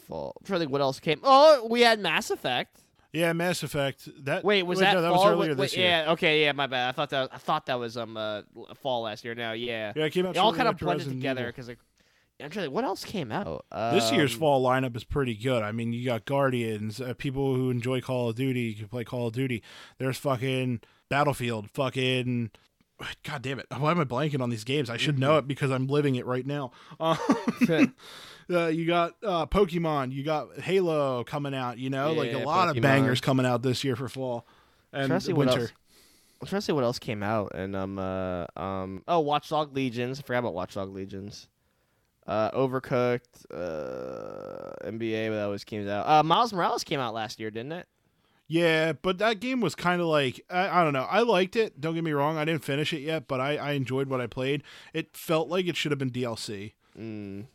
Fall. 0.07 0.33
I'm 0.39 0.45
trying 0.45 0.57
to 0.57 0.63
think 0.63 0.71
what 0.71 0.81
else 0.81 0.99
came. 0.99 1.19
Oh, 1.23 1.67
we 1.69 1.81
had 1.81 1.99
Mass 1.99 2.31
Effect. 2.31 2.81
Yeah, 3.11 3.33
Mass 3.33 3.63
Effect. 3.63 4.07
That 4.25 4.43
Wait, 4.43 4.63
was 4.63 4.79
that 4.79 4.93
no, 4.93 5.01
that 5.01 5.11
was 5.11 5.25
earlier 5.25 5.49
Wait, 5.51 5.57
this 5.57 5.71
wait, 5.73 5.77
year. 5.79 5.89
Yeah, 6.05 6.11
okay, 6.11 6.43
yeah, 6.43 6.51
my 6.51 6.67
bad. 6.67 6.89
I 6.89 6.91
thought 6.93 7.09
that 7.09 7.29
I 7.33 7.37
thought 7.37 7.65
that 7.65 7.79
was 7.79 7.97
um 7.97 8.15
uh, 8.17 8.41
fall 8.81 9.01
last 9.03 9.25
year. 9.25 9.35
Now, 9.35 9.51
yeah, 9.53 9.93
Yeah, 9.95 10.05
it 10.05 10.11
came 10.11 10.25
out. 10.25 10.33
they 10.35 10.39
all 10.39 10.53
kind 10.53 10.67
of 10.67 10.77
blended 10.77 11.07
Resident 11.07 11.21
together 11.21 11.45
because 11.47 11.67
like, 11.67 11.79
I'm 12.41 12.49
trying 12.49 12.63
to 12.63 12.67
think, 12.67 12.73
what 12.73 12.85
else 12.85 13.03
came 13.03 13.31
out? 13.31 13.65
This 13.71 14.11
year's 14.11 14.33
Um, 14.33 14.39
fall 14.39 14.63
lineup 14.63 14.95
is 14.95 15.03
pretty 15.03 15.35
good. 15.35 15.61
I 15.61 15.71
mean, 15.71 15.91
you 15.91 16.05
got 16.05 16.25
Guardians, 16.25 17.01
uh, 17.01 17.13
people 17.17 17.53
who 17.55 17.69
enjoy 17.69 17.99
Call 18.01 18.29
of 18.29 18.35
Duty 18.35 18.73
can 18.73 18.87
play 18.87 19.03
Call 19.03 19.27
of 19.27 19.33
Duty. 19.33 19.61
There's 19.97 20.17
fucking 20.17 20.81
Battlefield, 21.09 21.69
fucking 21.71 22.51
God 23.23 23.41
damn 23.41 23.59
it! 23.59 23.65
Why 23.77 23.91
am 23.91 23.99
I 23.99 24.03
blanking 24.03 24.41
on 24.41 24.49
these 24.49 24.63
games? 24.65 24.89
I 24.89 24.97
should 24.97 25.17
know 25.17 25.37
it 25.37 25.47
because 25.47 25.71
I'm 25.71 25.87
living 25.87 26.15
it 26.15 26.25
right 26.25 26.45
now. 26.45 26.71
Uh, 26.99 27.15
uh, 28.49 28.67
you 28.67 28.85
got 28.85 29.13
uh, 29.23 29.45
Pokemon, 29.45 30.11
you 30.11 30.23
got 30.23 30.59
Halo 30.59 31.23
coming 31.23 31.53
out. 31.53 31.77
You 31.77 31.89
know, 31.89 32.11
like 32.13 32.33
a 32.33 32.39
lot 32.39 32.67
Pokemon. 32.67 32.77
of 32.77 32.83
bangers 32.83 33.21
coming 33.21 33.45
out 33.45 33.61
this 33.63 33.83
year 33.83 33.95
for 33.95 34.09
fall 34.09 34.45
and 34.91 35.07
Trying 35.07 35.19
to 35.19 35.25
see 35.25 35.33
what 35.33 35.47
winter. 35.47 35.71
I'm 36.41 36.47
trying 36.47 36.61
to 36.61 36.65
see 36.65 36.71
what 36.71 36.83
else 36.83 36.99
came 36.99 37.21
out, 37.23 37.53
and 37.53 37.75
um, 37.75 37.99
uh, 37.99 38.45
um, 38.55 39.03
oh, 39.07 39.19
Watchdog 39.19 39.75
Legions. 39.75 40.19
I 40.19 40.23
forgot 40.23 40.39
about 40.39 40.53
Watchdog 40.53 40.93
Legions. 40.93 41.47
Uh, 42.29 42.51
Overcooked, 42.51 43.45
uh, 43.51 44.87
NBA, 44.87 45.31
that 45.31 45.45
always 45.45 45.63
came 45.63 45.89
out. 45.89 46.07
Uh, 46.07 46.21
Miles 46.21 46.53
Morales 46.53 46.83
came 46.83 46.99
out 46.99 47.15
last 47.15 47.39
year, 47.39 47.49
didn't 47.49 47.71
it? 47.71 47.87
Yeah, 48.47 48.93
but 48.93 49.17
that 49.17 49.39
game 49.39 49.61
was 49.61 49.73
kind 49.73 49.99
of 49.99 50.05
like 50.05 50.39
I, 50.47 50.81
I 50.81 50.83
don't 50.83 50.93
know. 50.93 51.07
I 51.09 51.21
liked 51.21 51.55
it. 51.55 51.81
Don't 51.81 51.95
get 51.95 52.03
me 52.03 52.11
wrong. 52.11 52.37
I 52.37 52.45
didn't 52.45 52.63
finish 52.63 52.93
it 52.93 52.99
yet, 52.99 53.27
but 53.27 53.39
I, 53.39 53.57
I 53.57 53.71
enjoyed 53.71 54.09
what 54.09 54.21
I 54.21 54.27
played. 54.27 54.61
It 54.93 55.17
felt 55.17 55.49
like 55.49 55.65
it 55.65 55.75
should 55.75 55.91
have 55.91 55.97
been 55.97 56.11
DLC. 56.11 56.73
Mm. 56.97 57.45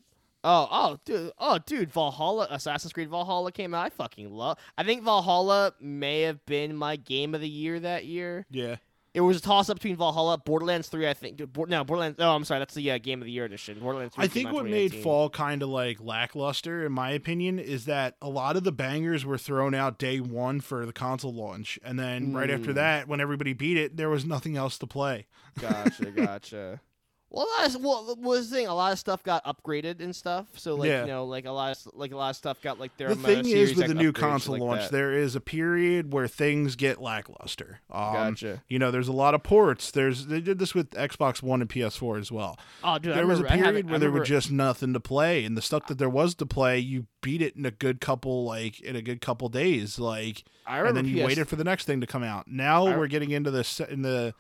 Oh, 0.43 0.69
oh, 0.71 0.99
dude, 1.05 1.33
oh, 1.39 1.59
dude, 1.65 1.91
Valhalla, 1.93 2.47
Assassin's 2.51 2.93
Creed 2.93 3.09
Valhalla 3.09 3.51
came 3.51 3.75
out. 3.75 3.87
I 3.87 3.91
fucking 3.91 4.31
love. 4.31 4.59
I 4.77 4.83
think 4.85 5.03
Valhalla 5.03 5.73
may 5.81 6.23
have 6.23 6.45
been 6.47 6.77
my 6.77 6.97
game 6.97 7.35
of 7.35 7.41
the 7.41 7.49
year 7.49 7.81
that 7.81 8.05
year. 8.05 8.45
Yeah. 8.51 8.77
It 9.15 9.21
was 9.21 9.37
a 9.37 9.41
toss 9.41 9.71
up 9.71 9.77
between 9.77 9.95
Valhalla, 9.97 10.39
Borderlands 10.39 10.89
Three. 10.89 11.09
I 11.09 11.15
think. 11.15 11.39
No, 11.69 11.85
Borderlands. 11.85 12.19
Oh, 12.21 12.35
I'm 12.35 12.45
sorry. 12.45 12.59
That's 12.59 12.75
the 12.75 12.91
uh, 12.91 12.99
game 12.99 13.21
of 13.23 13.27
the 13.27 13.31
year 13.33 13.45
edition. 13.45 13.79
Borderlands. 13.79 14.17
3 14.17 14.25
I 14.25 14.27
think 14.29 14.53
what 14.53 14.67
made 14.67 14.93
fall 14.93 15.31
kind 15.31 15.63
of 15.63 15.69
like 15.69 16.01
lackluster, 16.01 16.85
in 16.85 16.93
my 16.93 17.11
opinion, 17.13 17.59
is 17.61 17.85
that 17.85 18.17
a 18.21 18.29
lot 18.29 18.57
of 18.57 18.65
the 18.65 18.73
bangers 18.73 19.25
were 19.25 19.39
thrown 19.39 19.73
out 19.73 19.99
day 19.99 20.19
one 20.19 20.61
for 20.61 20.85
the 20.85 20.93
console 20.93 21.33
launch, 21.33 21.79
and 21.85 21.99
then 21.99 22.35
right 22.35 22.51
after 22.51 22.73
Mm. 22.73 22.75
that, 22.75 23.09
when 23.09 23.21
everybody 23.21 23.53
beat 23.53 23.77
it, 23.77 23.97
there 23.97 24.11
was 24.11 24.25
nothing 24.25 24.57
else 24.57 24.79
to 24.79 24.87
play. 24.87 25.27
Gotcha, 25.61 26.11
gotcha. 26.11 26.81
Well, 27.35 27.47
a 27.47 27.63
lot 27.63 27.75
of, 27.75 27.83
well, 27.83 28.17
was 28.21 28.49
the 28.49 28.57
thing. 28.57 28.67
A 28.69 28.75
lot 28.75 28.93
of 28.93 28.99
stuff 29.01 29.25
got 29.25 29.45
upgraded 29.45 30.01
and 30.01 30.15
stuff. 30.15 30.47
So 30.55 30.77
like 30.77 30.89
Yeah. 30.89 31.01
you 31.03 31.09
know, 31.09 31.25
like 31.25 31.47
a 31.47 31.51
lot 31.51 31.73
of 31.77 31.93
like 31.95 32.13
a 32.13 32.17
lot 32.17 32.31
of 32.31 32.37
stuff 32.37 32.63
got 32.63 32.79
like 32.79 32.97
their 32.97 33.09
the 33.09 33.17
thing 33.17 33.49
is 33.49 33.75
with 33.75 33.89
the 33.89 33.95
new 33.95 34.13
console 34.13 34.57
launch, 34.59 34.83
that. 34.83 34.93
there 34.93 35.13
is 35.13 35.35
a 35.35 35.41
period 35.41 36.13
where 36.13 36.29
things 36.29 36.77
get 36.77 37.01
lackluster. 37.01 37.81
Um, 37.91 38.13
Gotcha. 38.13 38.63
You 38.69 38.79
know, 38.79 38.91
there's 38.93 39.09
a 39.09 39.13
lot 39.13 39.35
of 39.35 39.43
ports. 39.43 39.91
There's 39.91 40.27
they 40.27 40.41
did 40.41 40.59
this 40.61 40.75
with 40.75 40.91
Xbox 40.91 41.43
One 41.43 41.61
and 41.61 41.69
PS4 41.69 42.21
as 42.21 42.31
well. 42.31 42.57
Oh, 42.85 42.99
dude, 42.99 43.13
I 43.13 43.17
there 43.17 43.27
was 43.27 43.41
a 43.41 43.45
period 43.45 43.91
where 43.91 43.99
there 43.99 44.13
was 44.13 44.29
just 44.29 44.53
nothing 44.53 44.93
to 44.93 45.01
play, 45.01 45.45
and 45.45 45.57
the 45.57 45.63
stuff 45.63 45.87
that 45.89 45.99
there 45.99 46.09
was 46.11 46.37
to 46.37 46.47
play, 46.47 46.79
you 46.79 47.07
beat 47.21 47.43
it 47.43 47.57
in 47.57 47.67
a 47.67 47.71
good 47.73 48.01
couple 48.01 48.45
like 48.45 48.81
in 48.81 48.95
a 48.95 49.03
good 49.03 49.21
couple 49.21 49.49
days, 49.49 49.99
like, 49.99 50.45
I 50.67 50.81
and 50.87 50.97
then 50.97 51.07
you 51.07 51.23
PS 51.23 51.27
waited 51.27 51.49
for 51.49 51.57
the 51.57 51.65
next 51.65 51.85
thing 51.87 52.01
to 52.01 52.07
come 52.07 52.23
out. 52.23 52.47
Now 52.47 52.87
I- 52.87 52.97
we're 52.97 53.09
getting 53.09 53.31
into 53.33 53.51
the 53.51 53.65
se- 53.65 53.89
in 53.91 54.03
the 54.03 54.35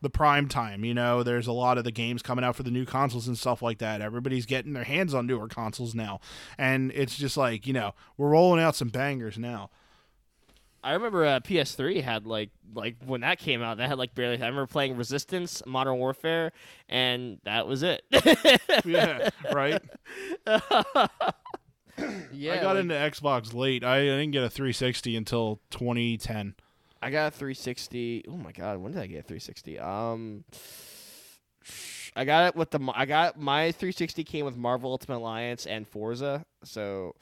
the 0.00 0.10
prime 0.10 0.48
time. 0.48 0.84
You 0.84 0.94
know, 0.94 1.22
there's 1.22 1.46
a 1.46 1.52
lot 1.52 1.78
of 1.78 1.84
the 1.84 1.90
games 1.90 2.22
coming 2.22 2.44
out 2.44 2.56
for 2.56 2.62
the 2.62 2.70
new 2.70 2.84
consoles 2.84 3.28
and 3.28 3.36
stuff 3.36 3.62
like 3.62 3.78
that. 3.78 4.00
Everybody's 4.00 4.46
getting 4.46 4.72
their 4.72 4.84
hands 4.84 5.14
on 5.14 5.26
newer 5.26 5.48
consoles 5.48 5.94
now, 5.94 6.20
and 6.56 6.92
it's 6.94 7.16
just 7.16 7.36
like 7.36 7.66
you 7.66 7.72
know 7.72 7.94
we're 8.16 8.30
rolling 8.30 8.62
out 8.62 8.76
some 8.76 8.88
bangers 8.88 9.38
now. 9.38 9.70
I 10.82 10.92
remember 10.92 11.26
uh, 11.26 11.40
PS3 11.40 12.02
had 12.02 12.26
like 12.26 12.50
like 12.72 12.96
when 13.04 13.22
that 13.22 13.38
came 13.38 13.62
out, 13.62 13.78
that 13.78 13.88
had 13.88 13.98
like 13.98 14.14
barely. 14.14 14.36
I 14.36 14.46
remember 14.46 14.66
playing 14.66 14.96
Resistance, 14.96 15.62
Modern 15.66 15.98
Warfare, 15.98 16.52
and 16.88 17.38
that 17.44 17.66
was 17.66 17.82
it. 17.82 18.02
Yeah, 18.84 19.30
right. 19.52 19.82
yeah, 22.32 22.54
I 22.54 22.58
got 22.60 22.76
like, 22.76 22.82
into 22.82 22.94
Xbox 22.94 23.52
late. 23.52 23.82
I, 23.82 23.96
I 23.96 24.02
didn't 24.02 24.30
get 24.30 24.44
a 24.44 24.50
360 24.50 25.16
until 25.16 25.60
2010. 25.70 26.54
I 27.00 27.10
got 27.10 27.28
a 27.28 27.30
360. 27.30 28.24
Oh 28.28 28.36
my 28.36 28.52
god, 28.52 28.78
when 28.78 28.92
did 28.92 29.00
I 29.00 29.06
get 29.06 29.20
a 29.20 29.22
360? 29.22 29.78
Um, 29.78 30.44
I 32.16 32.24
got 32.24 32.48
it 32.48 32.56
with 32.56 32.70
the. 32.70 32.80
I 32.94 33.04
got 33.06 33.38
my 33.38 33.72
360 33.72 34.24
came 34.24 34.44
with 34.44 34.56
Marvel 34.56 34.90
Ultimate 34.90 35.18
Alliance 35.18 35.66
and 35.66 35.86
Forza. 35.86 36.44
So, 36.64 37.14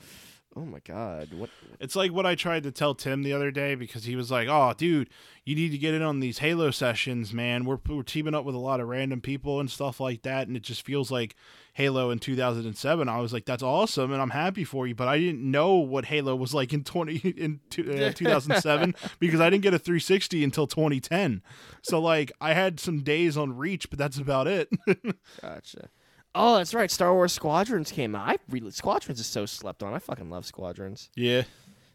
oh 0.57 0.65
my 0.65 0.79
god, 0.85 1.35
what? 1.35 1.51
It's 1.81 1.95
like 1.95 2.13
what 2.13 2.25
I 2.25 2.35
tried 2.35 2.63
to 2.63 2.73
tell 2.73 2.95
Tim 2.95 3.23
the 3.23 3.33
other 3.33 3.51
day 3.51 3.75
because 3.75 4.05
he 4.05 4.17
was 4.17 4.31
like, 4.31 4.49
"Oh, 4.49 4.73
dude, 4.77 5.11
you 5.45 5.55
need 5.55 5.71
to 5.73 5.79
get 5.79 5.95
in 5.95 6.03
on 6.03 6.21
these 6.21 6.39
Halo 6.39 6.71
sessions, 6.71 7.33
man. 7.33 7.65
We're 7.65 7.79
we're 7.87 8.03
teaming 8.03 8.35
up 8.35 8.45
with 8.45 8.55
a 8.55 8.59
lot 8.59 8.81
of 8.81 8.89
random 8.89 9.21
people 9.21 9.61
and 9.61 9.71
stuff 9.71 10.01
like 10.01 10.23
that, 10.23 10.49
and 10.49 10.57
it 10.57 10.63
just 10.63 10.83
feels 10.83 11.11
like 11.11 11.37
Halo 11.75 12.11
in 12.11 12.19
2007." 12.19 13.09
I 13.09 13.21
was 13.21 13.33
like, 13.33 13.45
"That's 13.45 13.63
awesome, 13.63 14.13
and 14.13 14.23
I'm 14.23 14.31
happy 14.31 14.65
for 14.65 14.87
you," 14.87 14.95
but 14.95 15.09
I 15.09 15.19
didn't 15.19 15.49
know 15.49 15.75
what 15.75 16.07
Halo 16.07 16.35
was 16.35 16.55
like 16.55 16.73
in 16.73 16.83
20 16.85 17.17
in 17.37 17.61
uh, 17.79 18.11
2007 18.15 18.95
because 19.21 19.41
I 19.41 19.51
didn't 19.51 19.63
get 19.63 19.75
a 19.75 19.79
360 19.79 20.43
until 20.43 20.67
2010. 20.67 21.43
So 21.83 22.01
like, 22.01 22.33
I 22.41 22.55
had 22.55 22.81
some 22.81 23.01
days 23.03 23.37
on 23.37 23.57
Reach, 23.57 23.91
but 23.91 23.99
that's 23.99 24.19
about 24.19 24.47
it. 24.47 24.71
Gotcha. 25.43 25.91
Oh, 26.39 26.57
that's 26.59 26.75
right. 26.75 26.91
Star 26.91 27.15
Wars 27.15 27.33
Squadrons 27.33 27.91
came 27.91 28.15
out. 28.15 28.29
I 28.29 28.37
really 28.51 28.71
Squadrons 28.71 29.19
is 29.21 29.27
so 29.27 29.47
slept 29.47 29.83
on. 29.83 29.95
I 29.95 29.99
fucking 29.99 30.31
love 30.31 30.47
Squadrons. 30.47 31.11
yeah. 31.17 31.43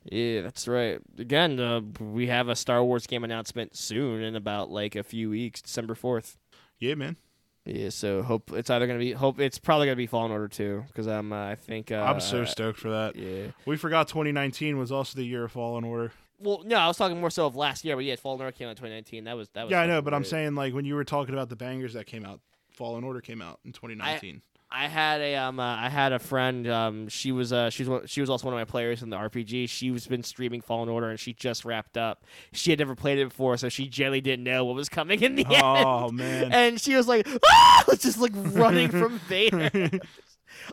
Yeah, 0.04 0.42
that's 0.42 0.68
right. 0.68 1.00
Again, 1.20 1.60
uh, 1.60 1.82
we 2.00 2.26
have 2.26 2.50
a 2.50 2.56
Star 2.56 2.84
Wars 2.84 3.06
game 3.06 3.24
announcement 3.24 3.78
soon 3.78 4.24
in 4.24 4.36
about 4.36 4.72
like 4.72 4.96
a 4.96 5.04
few 5.04 5.30
weeks, 5.30 5.62
December 5.62 5.94
fourth. 5.94 6.40
Yeah, 6.80 6.96
man. 6.96 7.18
Yeah, 7.66 7.90
so 7.90 8.24
hope 8.24 8.52
it's 8.52 8.72
either 8.72 8.88
gonna 8.88 8.98
be 8.98 9.12
hope 9.12 9.40
it's 9.40 9.60
probably 9.60 9.86
gonna 9.86 9.96
be 9.98 10.08
Fallen 10.08 10.32
Order 10.32 10.48
two 10.48 10.84
because 10.88 11.06
I'm 11.06 11.32
uh, 11.32 11.50
I 11.50 11.56
think 11.56 11.92
uh, 11.92 11.98
I'm 12.02 12.20
so 12.20 12.46
stoked 12.46 12.80
for 12.80 12.90
that. 12.90 13.16
yeah. 13.16 13.52
We 13.68 13.78
forgot 13.78 14.08
2019 14.08 14.80
was 14.80 14.92
also 14.92 15.16
the 15.18 15.24
year 15.24 15.44
of 15.44 15.52
Fallen 15.52 15.84
Order. 15.84 16.12
Well, 16.40 16.64
no, 16.66 16.78
I 16.78 16.88
was 16.88 16.98
talking 16.98 17.20
more 17.20 17.30
so 17.30 17.46
of 17.46 17.56
last 17.56 17.86
year, 17.86 17.96
but 17.96 18.04
yeah, 18.04 18.16
Fallen 18.16 18.42
Order 18.42 18.52
came 18.52 18.66
out 18.66 18.72
in 18.72 18.78
2019. 18.78 19.26
That 19.26 19.38
was 19.38 19.50
that 19.50 19.66
was. 19.66 19.72
Yeah, 19.72 19.82
I 19.82 19.86
know, 19.86 20.02
but 20.02 20.16
I'm 20.16 20.24
saying 20.26 20.56
like 20.56 20.74
when 20.74 20.86
you 20.86 20.96
were 20.96 21.04
talking 21.04 21.36
about 21.36 21.50
the 21.50 21.56
bangers 21.56 21.94
that 21.94 22.08
came 22.08 22.26
out, 22.26 22.40
Fallen 22.72 23.04
Order 23.04 23.22
came 23.22 23.42
out 23.42 23.60
in 23.66 23.72
2019. 23.74 24.42
I 24.74 24.88
had 24.88 25.20
a 25.20 25.36
um 25.36 25.60
uh, 25.60 25.64
I 25.76 25.90
had 25.90 26.14
a 26.14 26.20
friend 26.20 26.66
um 26.70 27.10
she 27.10 27.34
was 27.34 27.52
uh 27.52 27.70
she 27.70 27.84
was 27.84 27.90
one, 27.90 28.08
she 28.08 28.22
was 28.22 28.30
also 28.30 28.46
one 28.48 28.54
of 28.54 28.58
my 28.60 28.64
players 28.64 29.04
in 29.04 29.10
the 29.10 29.18
RPG. 29.18 29.68
She 29.70 29.92
was 29.92 30.08
been 30.08 30.24
streaming 30.24 30.62
Fallen 30.62 30.88
Order 30.88 31.10
and 31.10 31.20
she 31.20 31.34
just 31.34 31.66
wrapped 31.66 31.98
up. 31.98 32.24
She 32.54 32.70
had 32.70 32.80
never 32.80 32.96
played 32.96 33.20
it 33.20 33.28
before, 33.30 33.58
so 33.58 33.68
she 33.68 33.88
generally 33.88 34.22
didn't 34.22 34.46
know 34.46 34.64
what 34.64 34.76
was 34.76 34.88
coming 34.88 35.22
in 35.22 35.36
the 35.36 35.46
end. 35.46 35.62
oh 35.62 36.10
man. 36.10 36.54
And 36.54 36.80
she 36.80 36.96
was 36.96 37.06
like, 37.08 37.28
ah! 37.46 37.84
just 38.00 38.18
like 38.18 38.32
running 38.34 38.90
from 38.92 39.20
Vader. 39.28 40.00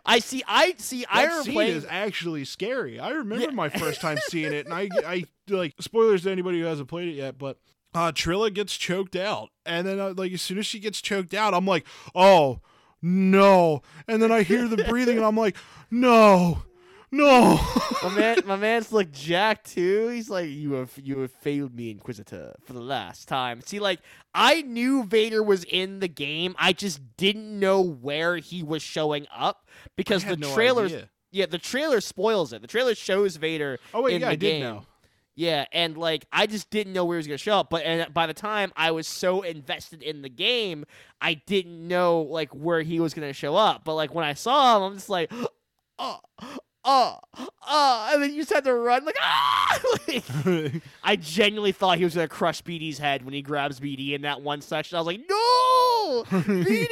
I 0.05 0.19
see. 0.19 0.43
I 0.47 0.75
see. 0.77 1.05
I 1.09 1.23
that 1.23 1.27
remember 1.27 1.43
scene 1.43 1.53
playing. 1.53 1.75
is 1.77 1.85
actually 1.89 2.45
scary. 2.45 2.99
I 2.99 3.09
remember 3.09 3.45
Yeah. 3.45 3.51
my 3.51 3.67
first 3.69 3.99
time 4.01 4.17
seeing 4.29 4.53
it, 4.53 4.65
and 4.65 4.73
I, 4.73 4.87
I 5.05 5.25
like 5.49 5.73
spoilers 5.81 6.23
to 6.23 6.31
anybody 6.31 6.59
who 6.61 6.65
hasn't 6.67 6.87
played 6.89 7.09
it 7.09 7.15
yet, 7.15 7.37
but 7.37 7.57
uh, 7.93 8.11
Trilla 8.11 8.53
gets 8.53 8.77
choked 8.77 9.15
out, 9.15 9.49
and 9.65 9.87
then 9.87 9.99
uh, 9.99 10.13
like 10.15 10.31
as 10.31 10.41
soon 10.41 10.57
as 10.57 10.65
she 10.65 10.79
gets 10.79 11.01
choked 11.01 11.33
out, 11.33 11.53
I'm 11.53 11.65
like, 11.65 11.85
oh 12.13 12.59
no, 13.01 13.81
and 14.07 14.21
then 14.21 14.31
I 14.31 14.43
hear 14.43 14.67
the 14.67 14.83
breathing, 14.89 15.17
and 15.17 15.25
I'm 15.25 15.37
like, 15.37 15.55
no, 15.89 16.63
no. 17.11 17.59
my 18.03 18.09
man, 18.09 18.37
my 18.45 18.55
man's 18.57 18.91
like 18.91 19.11
Jack 19.11 19.63
too. 19.63 20.09
He's 20.09 20.29
like, 20.29 20.49
you 20.49 20.73
have 20.73 20.91
you 21.01 21.19
have 21.19 21.31
failed 21.31 21.73
me, 21.73 21.91
Inquisitor, 21.91 22.55
for 22.63 22.73
the 22.73 22.81
last 22.81 23.27
time. 23.27 23.61
See, 23.61 23.79
like 23.79 23.99
I 24.33 24.61
knew 24.61 25.03
Vader 25.03 25.41
was 25.41 25.63
in 25.63 25.99
the 25.99 26.07
game. 26.07 26.55
I 26.59 26.73
just 26.73 26.99
didn't 27.17 27.59
know 27.59 27.81
where 27.81 28.37
he 28.37 28.61
was 28.63 28.81
showing 28.81 29.25
up 29.35 29.67
because 29.95 30.23
the 30.23 30.37
no 30.37 30.53
trailers. 30.53 30.93
idea. 30.93 31.09
Yeah, 31.31 31.45
the 31.45 31.59
trailer 31.59 32.01
spoils 32.01 32.53
it. 32.53 32.61
The 32.61 32.67
trailer 32.67 32.95
shows 32.95 33.35
Vader. 33.35 33.79
Oh 33.93 34.03
wait, 34.03 34.15
in 34.15 34.21
yeah, 34.21 34.27
the 34.27 34.31
I 34.31 34.35
did 34.35 34.61
know. 34.61 34.85
Yeah, 35.39 35.63
and 35.71 35.97
like 35.97 36.25
I 36.33 36.47
just 36.47 36.69
didn't 36.69 36.91
know 36.91 37.05
where 37.05 37.15
he 37.15 37.19
was 37.19 37.27
gonna 37.27 37.37
show 37.37 37.59
up. 37.59 37.69
But 37.69 37.85
and 37.85 38.13
by 38.13 38.27
the 38.27 38.33
time 38.33 38.73
I 38.75 38.91
was 38.91 39.07
so 39.07 39.41
invested 39.41 40.03
in 40.03 40.21
the 40.21 40.27
game, 40.27 40.83
I 41.21 41.35
didn't 41.35 41.87
know 41.87 42.23
like 42.23 42.49
where 42.49 42.81
he 42.81 42.99
was 42.99 43.13
gonna 43.13 43.31
show 43.31 43.55
up. 43.55 43.85
But 43.85 43.95
like 43.95 44.13
when 44.13 44.25
I 44.25 44.33
saw 44.33 44.75
him, 44.75 44.83
I'm 44.83 44.93
just 44.95 45.07
like, 45.07 45.31
oh, 45.97 46.19
oh, 46.83 47.19
oh, 47.33 48.09
and 48.11 48.21
then 48.21 48.33
you 48.33 48.41
just 48.41 48.51
had 48.51 48.65
to 48.65 48.73
run 48.73 49.05
like 49.05 49.15
ah. 49.21 49.79
Like, 50.09 50.83
I 51.05 51.15
genuinely 51.15 51.71
thought 51.71 51.99
he 51.99 52.03
was 52.03 52.15
gonna 52.15 52.27
crush 52.27 52.61
BD's 52.61 52.97
head 52.97 53.23
when 53.23 53.33
he 53.33 53.41
grabs 53.41 53.79
BD 53.79 54.15
in 54.15 54.23
that 54.23 54.41
one 54.41 54.59
section. 54.59 54.97
I 54.97 54.99
was 54.99 55.07
like, 55.07 55.21
no, 55.29 56.25
BD, 56.31 56.87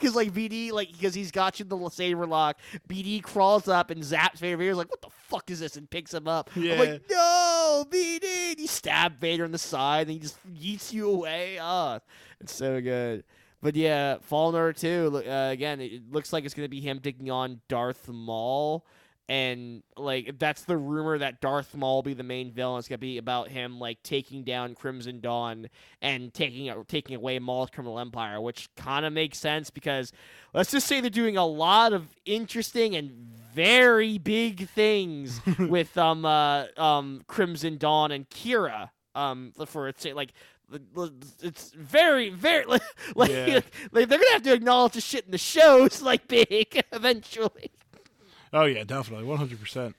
because 0.00 0.14
like 0.14 0.32
BD, 0.32 0.70
like 0.72 0.92
because 0.92 1.14
he's 1.14 1.30
got 1.30 1.58
you 1.58 1.64
the 1.64 1.88
saber 1.90 2.26
lock. 2.26 2.58
BD 2.88 3.22
crawls 3.22 3.68
up 3.68 3.90
and 3.90 4.02
zaps 4.02 4.38
Vader. 4.38 4.56
Vader's 4.56 4.76
like, 4.76 4.90
what 4.90 5.00
the 5.02 5.10
fuck 5.10 5.50
is 5.50 5.60
this? 5.60 5.76
And 5.76 5.88
picks 5.90 6.12
him 6.14 6.28
up. 6.28 6.50
I'm 6.54 6.62
Yeah. 6.62 6.74
like, 6.78 7.02
no, 7.10 7.84
BD. 7.90 8.50
And 8.52 8.60
you 8.60 8.66
stab 8.68 9.18
Vader 9.20 9.44
in 9.44 9.52
the 9.52 9.58
side, 9.58 10.02
and 10.08 10.10
he 10.12 10.18
just 10.18 10.38
yeets 10.52 10.92
you 10.92 11.10
away. 11.10 11.58
Ah, 11.60 12.00
it's 12.40 12.54
so 12.54 12.80
good. 12.80 13.24
But 13.62 13.74
yeah, 13.74 14.18
Fallen 14.20 14.54
Order 14.54 14.72
2, 14.74 15.08
look, 15.10 15.26
uh, 15.26 15.48
again, 15.50 15.80
it 15.80 16.12
looks 16.12 16.32
like 16.32 16.44
it's 16.44 16.54
going 16.54 16.66
to 16.66 16.70
be 16.70 16.80
him 16.80 17.00
taking 17.00 17.30
on 17.30 17.60
Darth 17.68 18.06
Maul. 18.08 18.86
And, 19.28 19.82
like, 19.96 20.38
that's 20.38 20.62
the 20.62 20.76
rumor 20.76 21.18
that 21.18 21.40
Darth 21.40 21.74
Maul 21.74 22.02
be 22.02 22.14
the 22.14 22.22
main 22.22 22.52
villain. 22.52 22.78
It's 22.78 22.86
going 22.86 22.98
to 22.98 23.00
be 23.00 23.18
about 23.18 23.48
him, 23.48 23.80
like, 23.80 24.00
taking 24.04 24.44
down 24.44 24.74
Crimson 24.76 25.18
Dawn 25.20 25.68
and 26.00 26.32
taking 26.32 26.72
taking 26.86 27.16
away 27.16 27.40
Maul's 27.40 27.70
criminal 27.70 27.98
empire, 27.98 28.40
which 28.40 28.68
kind 28.76 29.04
of 29.04 29.12
makes 29.12 29.38
sense 29.38 29.68
because 29.70 30.12
let's 30.54 30.70
just 30.70 30.86
say 30.86 31.00
they're 31.00 31.10
doing 31.10 31.36
a 31.36 31.44
lot 31.46 31.92
of 31.92 32.06
interesting 32.24 32.94
and 32.94 33.10
very 33.52 34.18
big 34.18 34.68
things 34.68 35.40
with 35.58 35.96
um 35.98 36.24
uh, 36.24 36.66
um 36.76 37.22
Crimson 37.26 37.78
Dawn 37.78 38.12
and 38.12 38.28
Qi'ra 38.30 38.90
Um, 39.14 39.52
for 39.66 39.88
it 39.88 40.14
like 40.14 40.32
it's 41.42 41.70
very 41.72 42.30
very 42.30 42.64
like, 42.66 42.82
like, 43.14 43.30
Yeah. 43.30 43.60
like 43.92 44.08
they're 44.08 44.18
gonna 44.18 44.32
have 44.32 44.42
to 44.42 44.52
acknowledge 44.52 44.92
the 44.92 45.00
shit 45.00 45.24
in 45.24 45.30
the 45.30 45.38
shows 45.38 46.02
like 46.10 46.28
big 46.28 46.82
eventually. 46.92 47.70
Oh 48.52 48.64
yeah, 48.64 48.84
definitely, 48.84 49.26
one 49.26 49.38
hundred 49.38 49.60
percent. 49.60 49.96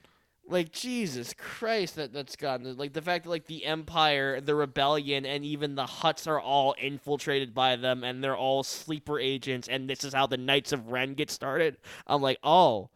Like 0.49 0.71
Jesus 0.71 1.33
Christ, 1.37 1.97
that 1.97 2.13
that's 2.13 2.37
gotten 2.37 2.77
like 2.77 2.93
the 2.93 3.01
fact 3.01 3.25
that 3.25 3.29
like 3.29 3.47
the 3.47 3.65
Empire, 3.65 4.39
the 4.39 4.55
Rebellion, 4.55 5.25
and 5.25 5.43
even 5.43 5.75
the 5.75 5.83
Hutts 5.83 6.25
are 6.25 6.39
all 6.39 6.73
infiltrated 6.81 7.53
by 7.53 7.75
them, 7.75 8.03
and 8.03 8.23
they're 8.23 8.37
all 8.37 8.63
sleeper 8.63 9.19
agents, 9.19 9.67
and 9.67 9.89
this 9.89 10.05
is 10.05 10.13
how 10.13 10.25
the 10.25 10.37
Knights 10.37 10.71
of 10.71 10.89
Ren 10.89 11.15
get 11.15 11.29
started. 11.29 11.77
I'm 12.07 12.21
like, 12.21 12.39
oh, 12.43 12.89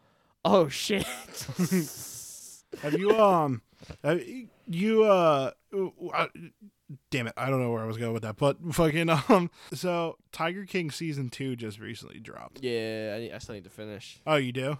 oh 0.44 0.68
shit. 0.68 1.06
Have 2.80 2.98
you 2.98 3.20
um, 3.20 3.60
have 4.02 4.22
you 4.66 5.04
uh, 5.04 5.50
uh, 6.14 6.26
damn 7.10 7.26
it, 7.26 7.34
I 7.36 7.50
don't 7.50 7.60
know 7.60 7.70
where 7.70 7.82
I 7.82 7.86
was 7.86 7.98
going 7.98 8.14
with 8.14 8.22
that, 8.22 8.36
but 8.36 8.56
fucking 8.72 9.10
um, 9.28 9.50
so 9.74 10.16
Tiger 10.32 10.64
King 10.64 10.90
season 10.90 11.28
two 11.28 11.54
just 11.54 11.78
recently 11.78 12.18
dropped. 12.18 12.60
yeah, 12.62 13.14
I, 13.30 13.34
I 13.34 13.38
still 13.38 13.54
need 13.56 13.64
to 13.64 13.70
finish. 13.70 14.20
Oh, 14.26 14.36
you 14.36 14.52
do? 14.52 14.78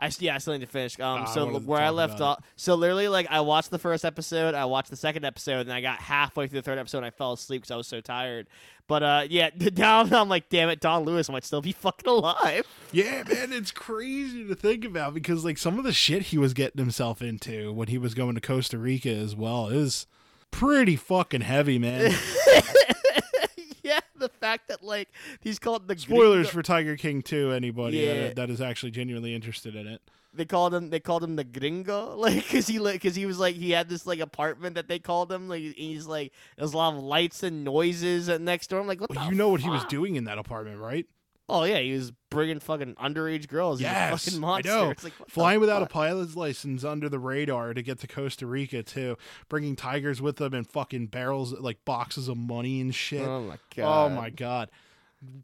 I 0.00 0.10
yeah, 0.18 0.34
I 0.34 0.38
still 0.38 0.54
need 0.54 0.60
to 0.60 0.66
finish. 0.66 0.98
Um, 0.98 1.26
so 1.26 1.50
to 1.50 1.58
where 1.58 1.80
I 1.80 1.90
left 1.90 2.20
off, 2.22 2.42
so 2.56 2.74
literally 2.74 3.08
like 3.08 3.26
I 3.30 3.42
watched 3.42 3.70
the 3.70 3.78
first 3.78 4.04
episode, 4.04 4.54
I 4.54 4.64
watched 4.64 4.88
the 4.88 4.96
second 4.96 5.26
episode, 5.26 5.60
and 5.60 5.72
I 5.72 5.82
got 5.82 5.98
halfway 6.00 6.46
through 6.46 6.60
the 6.60 6.62
third 6.62 6.78
episode, 6.78 6.98
and 6.98 7.06
I 7.06 7.10
fell 7.10 7.34
asleep 7.34 7.62
because 7.62 7.70
I 7.70 7.76
was 7.76 7.86
so 7.86 8.00
tired. 8.00 8.48
But 8.88 9.02
uh, 9.02 9.26
yeah, 9.28 9.50
now 9.76 10.00
I'm 10.00 10.28
like, 10.30 10.48
damn 10.48 10.70
it, 10.70 10.80
Don 10.80 11.04
Lewis 11.04 11.28
might 11.28 11.44
still 11.44 11.60
be 11.60 11.72
fucking 11.72 12.08
alive. 12.08 12.66
Yeah, 12.92 13.22
man, 13.28 13.52
it's 13.52 13.70
crazy 13.70 14.48
to 14.48 14.54
think 14.54 14.86
about 14.86 15.12
because 15.12 15.44
like 15.44 15.58
some 15.58 15.78
of 15.78 15.84
the 15.84 15.92
shit 15.92 16.22
he 16.22 16.38
was 16.38 16.54
getting 16.54 16.78
himself 16.82 17.20
into 17.20 17.70
when 17.72 17.88
he 17.88 17.98
was 17.98 18.14
going 18.14 18.34
to 18.36 18.40
Costa 18.40 18.78
Rica 18.78 19.10
as 19.10 19.36
well 19.36 19.68
is 19.68 20.06
pretty 20.50 20.96
fucking 20.96 21.42
heavy, 21.42 21.78
man. 21.78 22.14
fact 24.40 24.68
that 24.68 24.82
like 24.82 25.08
he's 25.40 25.58
called 25.58 25.86
the 25.88 25.96
Spoilers 25.98 26.46
gringo- 26.46 26.48
for 26.50 26.62
Tiger 26.62 26.96
King 26.96 27.22
2 27.22 27.52
anybody 27.52 27.98
Yeah. 27.98 28.14
that, 28.14 28.36
that 28.36 28.50
is 28.50 28.60
actually 28.60 28.90
genuinely 28.92 29.34
interested 29.34 29.74
in 29.76 29.86
it. 29.86 30.00
they 30.32 30.44
called 30.44 30.72
him 30.74 30.90
they 30.90 31.00
called 31.00 31.22
him 31.24 31.36
the 31.36 31.44
gringo 31.44 32.14
like 32.18 32.34
because 32.36 32.66
he 32.66 32.78
like 32.78 32.94
because 32.94 33.14
he 33.16 33.26
was 33.26 33.38
like 33.38 33.56
he 33.56 33.70
had 33.72 33.88
this 33.88 34.06
like 34.06 34.20
apartment 34.20 34.74
that 34.76 34.88
they 34.88 34.98
called 34.98 35.30
him 35.30 35.48
like 35.48 35.60
he's 35.62 36.06
like 36.06 36.32
there's 36.56 36.72
a 36.72 36.76
lot 36.76 36.94
of 36.94 37.02
lights 37.02 37.42
and 37.42 37.64
noises 37.64 38.28
at 38.28 38.40
next 38.40 38.68
door. 38.70 38.80
I'm 38.80 38.86
like, 38.86 39.00
what 39.00 39.10
Well, 39.10 39.24
the 39.24 39.30
you 39.30 39.36
know 39.36 39.48
what 39.48 39.60
he 39.60 39.68
was 39.68 39.84
doing 39.86 40.16
in 40.16 40.24
that 40.24 40.38
apartment, 40.38 40.78
right? 40.78 41.06
Oh 41.50 41.64
yeah, 41.64 41.80
he 41.80 41.92
was 41.92 42.12
bringing 42.30 42.60
fucking 42.60 42.94
underage 42.94 43.48
girls. 43.48 43.80
He's 43.80 43.88
a 43.88 43.90
Yes, 43.90 44.24
fucking 44.24 44.44
I 44.44 44.60
know. 44.64 44.90
It's 44.90 45.02
like, 45.02 45.12
Flying 45.28 45.58
without 45.58 45.82
a 45.82 45.86
pilot's 45.86 46.36
license 46.36 46.84
under 46.84 47.08
the 47.08 47.18
radar 47.18 47.74
to 47.74 47.82
get 47.82 47.98
to 48.00 48.06
Costa 48.06 48.46
Rica 48.46 48.84
too. 48.84 49.16
Bringing 49.48 49.74
tigers 49.74 50.22
with 50.22 50.36
them 50.36 50.54
and 50.54 50.66
fucking 50.66 51.08
barrels 51.08 51.52
like 51.52 51.84
boxes 51.84 52.28
of 52.28 52.36
money 52.36 52.80
and 52.80 52.94
shit. 52.94 53.26
Oh 53.26 53.42
my 53.42 53.54
oh, 53.54 53.58
god. 53.76 54.12
Oh 54.12 54.14
my 54.14 54.30
god. 54.30 54.70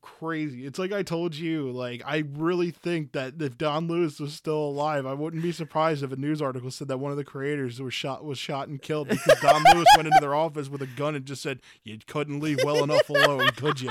Crazy. 0.01 0.65
It's 0.65 0.79
like 0.79 0.93
I 0.93 1.03
told 1.03 1.35
you, 1.35 1.71
like 1.71 2.03
I 2.07 2.25
really 2.33 2.71
think 2.71 3.13
that 3.13 3.35
if 3.41 3.59
Don 3.59 3.89
Lewis 3.89 4.19
was 4.19 4.33
still 4.33 4.57
alive, 4.57 5.05
I 5.05 5.13
wouldn't 5.13 5.43
be 5.43 5.53
surprised 5.53 6.03
if 6.03 6.13
a 6.13 6.17
news 6.17 6.41
article 6.41 6.71
said 6.71 6.89
that 6.89 6.97
one 6.97 7.11
of 7.11 7.19
the 7.19 7.25
creators 7.25 7.79
was 7.79 7.93
shot 7.93 8.25
was 8.25 8.39
shot 8.39 8.69
and 8.69 8.81
killed 8.81 9.09
because 9.09 9.39
Don 9.43 9.63
Lewis 9.75 9.89
went 9.95 10.07
into 10.07 10.21
their 10.21 10.35
office 10.35 10.71
with 10.71 10.81
a 10.81 10.87
gun 10.87 11.15
and 11.15 11.27
just 11.27 11.43
said, 11.43 11.61
You 11.83 11.99
couldn't 12.07 12.41
leave 12.41 12.61
well 12.65 12.85
enough 12.85 13.11
alone, 13.11 13.49
could 13.57 13.83
you? 13.83 13.91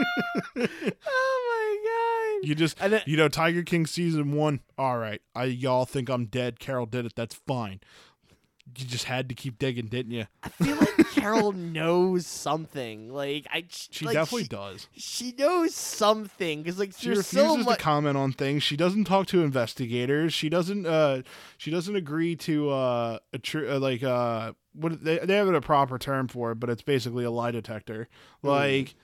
oh 0.56 0.66
my 1.46 2.40
god. 2.40 2.48
You 2.48 2.54
just 2.54 2.78
then, 2.78 3.02
you 3.06 3.16
know, 3.16 3.28
Tiger 3.28 3.62
King 3.62 3.86
season 3.86 4.32
one, 4.32 4.60
all 4.78 4.98
right. 4.98 5.20
I 5.34 5.44
y'all 5.44 5.84
think 5.84 6.08
I'm 6.08 6.26
dead. 6.26 6.58
Carole 6.58 6.86
did 6.86 7.06
it, 7.06 7.12
that's 7.14 7.34
fine. 7.34 7.80
You 8.78 8.86
just 8.86 9.04
had 9.04 9.28
to 9.30 9.34
keep 9.34 9.58
digging, 9.58 9.86
didn't 9.86 10.12
you? 10.12 10.26
I 10.44 10.48
feel 10.50 10.76
like 10.76 11.10
Carole 11.10 11.52
knows 11.52 12.24
something. 12.24 13.12
Like 13.12 13.46
I, 13.52 13.64
She 13.68 14.04
like, 14.04 14.14
definitely 14.14 14.44
she, 14.44 14.48
does. 14.48 14.88
She 14.92 15.34
knows 15.36 15.74
something 15.74 16.62
because 16.62 16.78
like 16.78 16.92
She 16.96 17.08
refuses 17.08 17.30
so 17.30 17.64
to 17.64 17.76
comment 17.76 18.16
on 18.16 18.32
things. 18.32 18.62
She 18.62 18.76
doesn't 18.76 19.04
talk 19.04 19.26
to 19.28 19.42
investigators. 19.42 20.32
She 20.32 20.48
doesn't. 20.48 20.86
Uh, 20.86 21.22
she 21.56 21.70
doesn't 21.70 21.96
agree 21.96 22.36
to 22.36 22.70
uh, 22.70 23.18
a 23.32 23.38
tr- 23.38 23.66
uh 23.66 23.78
like 23.80 24.04
uh, 24.04 24.52
what 24.72 25.02
they 25.02 25.18
they 25.18 25.34
have 25.36 25.48
a 25.48 25.60
proper 25.60 25.98
term 25.98 26.28
for 26.28 26.52
it, 26.52 26.60
but 26.60 26.70
it's 26.70 26.82
basically 26.82 27.24
a 27.24 27.30
lie 27.30 27.50
detector. 27.50 28.08
Hmm. 28.42 28.48
Like, 28.48 28.84
there, 28.86 28.94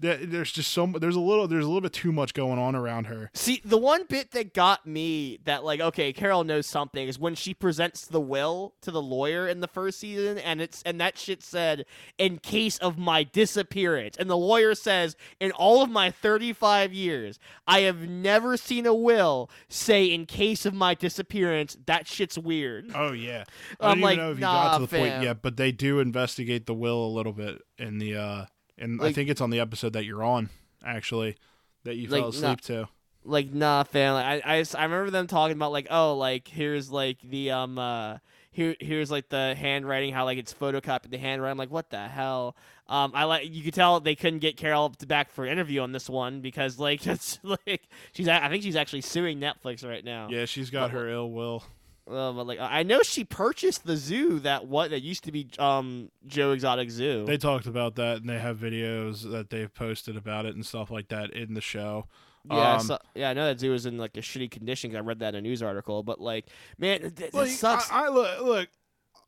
there's 0.00 0.50
just 0.50 0.70
so 0.70 0.86
there's 0.86 1.16
a 1.16 1.20
little 1.20 1.46
there's 1.46 1.64
a 1.64 1.68
little 1.68 1.82
bit 1.82 1.92
too 1.92 2.12
much 2.12 2.34
going 2.34 2.58
on 2.58 2.74
around 2.74 3.06
her. 3.06 3.30
See, 3.34 3.60
the 3.64 3.78
one 3.78 4.04
bit 4.08 4.30
that 4.32 4.54
got 4.54 4.86
me 4.86 5.38
that 5.44 5.64
like 5.64 5.80
okay, 5.80 6.12
Carole 6.12 6.44
knows 6.44 6.66
something 6.66 7.06
is 7.06 7.18
when 7.18 7.34
she 7.34 7.54
presents 7.54 8.06
the 8.06 8.20
will 8.20 8.74
to 8.82 8.90
the 8.90 9.02
lawyer 9.02 9.46
in 9.46 9.60
the 9.60 9.68
first 9.68 10.00
season, 10.00 10.38
and 10.38 10.60
it's 10.60 10.82
and 10.84 11.00
that 11.00 11.18
shit 11.18 11.42
said 11.42 11.84
in 12.18 12.38
case 12.38 12.78
of 12.78 12.98
my 12.98 13.22
disappearance, 13.22 14.16
and 14.16 14.30
the 14.30 14.36
lawyer 14.36 14.74
says 14.74 15.16
in 15.38 15.52
all 15.52 15.82
of 15.82 15.90
my 15.90 16.10
thirty 16.10 16.52
five 16.52 16.92
years, 16.92 17.38
I 17.66 17.80
have 17.80 18.08
never 18.08 18.56
seen 18.56 18.86
a 18.86 18.94
will 18.94 19.50
say 19.68 20.06
in 20.06 20.26
case 20.26 20.64
of 20.64 20.74
my 20.74 20.94
disappearance. 20.94 21.76
That 21.86 22.06
shit's 22.06 22.38
weird. 22.38 22.90
Oh 22.94 23.12
yeah, 23.12 23.44
I'm 23.80 23.86
I 23.86 23.88
don't 23.88 23.98
even 23.98 24.02
like, 24.02 24.18
know 24.18 24.30
if 24.30 24.38
you 24.38 24.42
nah, 24.42 24.62
got 24.64 24.74
to 24.78 24.80
the 24.82 24.88
fam. 24.88 25.00
point 25.00 25.22
yet, 25.24 25.42
but 25.42 25.56
they 25.56 25.72
do 25.72 26.00
investigate 26.00 26.66
the 26.66 26.74
will 26.74 27.04
a 27.04 27.08
little 27.08 27.32
bit 27.32 27.60
in 27.78 27.98
the 27.98 28.16
uh, 28.16 28.44
and 28.80 29.00
I 29.02 29.12
think 29.12 29.28
it's 29.30 29.40
on 29.40 29.50
the 29.50 29.60
episode 29.60 29.92
that 29.92 30.04
you're 30.04 30.22
on 30.24 30.48
actually 30.84 31.36
that 31.84 31.96
you 31.96 32.08
Like, 32.08 32.22
fell 32.22 32.32
nah. 32.32 32.36
asleep 32.52 32.60
to. 32.62 32.88
like 33.24 33.52
nah 33.52 33.82
fam 33.84 34.14
like, 34.14 34.44
I, 34.44 34.56
I 34.58 34.64
I 34.78 34.82
remember 34.84 35.10
them 35.10 35.26
talking 35.26 35.56
about 35.56 35.72
like 35.72 35.86
oh 35.90 36.16
like 36.16 36.48
here's 36.48 36.90
like 36.90 37.18
the 37.22 37.50
um 37.50 37.78
uh 37.78 38.18
here 38.52 38.74
here's 38.80 39.10
like 39.10 39.28
the 39.28 39.54
handwriting 39.56 40.12
how 40.12 40.24
like 40.24 40.38
it's 40.38 40.52
photocopied 40.54 41.10
the 41.10 41.18
handwriting 41.18 41.52
I'm 41.52 41.58
like 41.58 41.70
what 41.70 41.90
the 41.90 42.08
hell 42.08 42.56
um 42.88 43.12
I 43.14 43.24
like 43.24 43.48
you 43.52 43.62
could 43.62 43.74
tell 43.74 44.00
they 44.00 44.16
couldn't 44.16 44.40
get 44.40 44.56
Carole 44.56 44.88
to 44.90 45.06
back 45.06 45.30
for 45.30 45.44
an 45.44 45.52
interview 45.52 45.82
on 45.82 45.92
this 45.92 46.08
one 46.10 46.40
because 46.40 46.78
like 46.78 47.06
it's 47.06 47.38
like 47.44 47.88
she's 48.12 48.26
I 48.26 48.48
think 48.48 48.62
she's 48.62 48.74
actually 48.76 49.02
suing 49.02 49.38
Netflix 49.38 49.86
right 49.88 50.04
now 50.04 50.28
Yeah, 50.30 50.46
she's 50.46 50.70
got 50.70 50.90
But- 50.90 50.98
her 50.98 51.08
ill 51.08 51.30
will. 51.30 51.62
Uh, 52.10 52.32
but 52.32 52.46
like 52.46 52.58
I 52.60 52.82
know 52.82 53.02
she 53.02 53.24
purchased 53.24 53.84
the 53.86 53.96
zoo 53.96 54.40
that 54.40 54.66
what 54.66 54.90
that 54.90 55.02
used 55.02 55.24
to 55.24 55.32
be 55.32 55.48
um 55.58 56.10
Joe 56.26 56.52
Exotic 56.52 56.90
Zoo 56.90 57.24
They 57.24 57.38
talked 57.38 57.66
about 57.66 57.94
that, 57.96 58.18
and 58.18 58.28
they 58.28 58.38
have 58.38 58.58
videos 58.58 59.30
that 59.30 59.50
they've 59.50 59.72
posted 59.72 60.16
about 60.16 60.44
it 60.46 60.54
and 60.54 60.66
stuff 60.66 60.90
like 60.90 61.08
that 61.08 61.30
in 61.30 61.54
the 61.54 61.60
show. 61.60 62.06
yeah 62.50 62.56
I 62.56 62.74
um, 62.74 62.80
saw- 62.80 62.98
yeah 63.14 63.30
I 63.30 63.34
know 63.34 63.46
that 63.46 63.60
zoo 63.60 63.72
is 63.74 63.86
in 63.86 63.96
like 63.98 64.16
a 64.16 64.20
shitty 64.20 64.50
condition 64.50 64.90
'cause 64.90 64.98
I 64.98 65.00
read 65.00 65.20
that 65.20 65.34
in 65.34 65.44
a 65.44 65.48
news 65.48 65.62
article 65.62 66.02
but 66.02 66.20
like 66.20 66.46
man 66.78 67.02
it, 67.04 67.16
th- 67.16 67.32
Like, 67.34 67.44
this 67.48 67.58
sucks 67.60 67.90
I, 67.92 68.06
I 68.06 68.08
look, 68.08 68.40
look. 68.42 68.68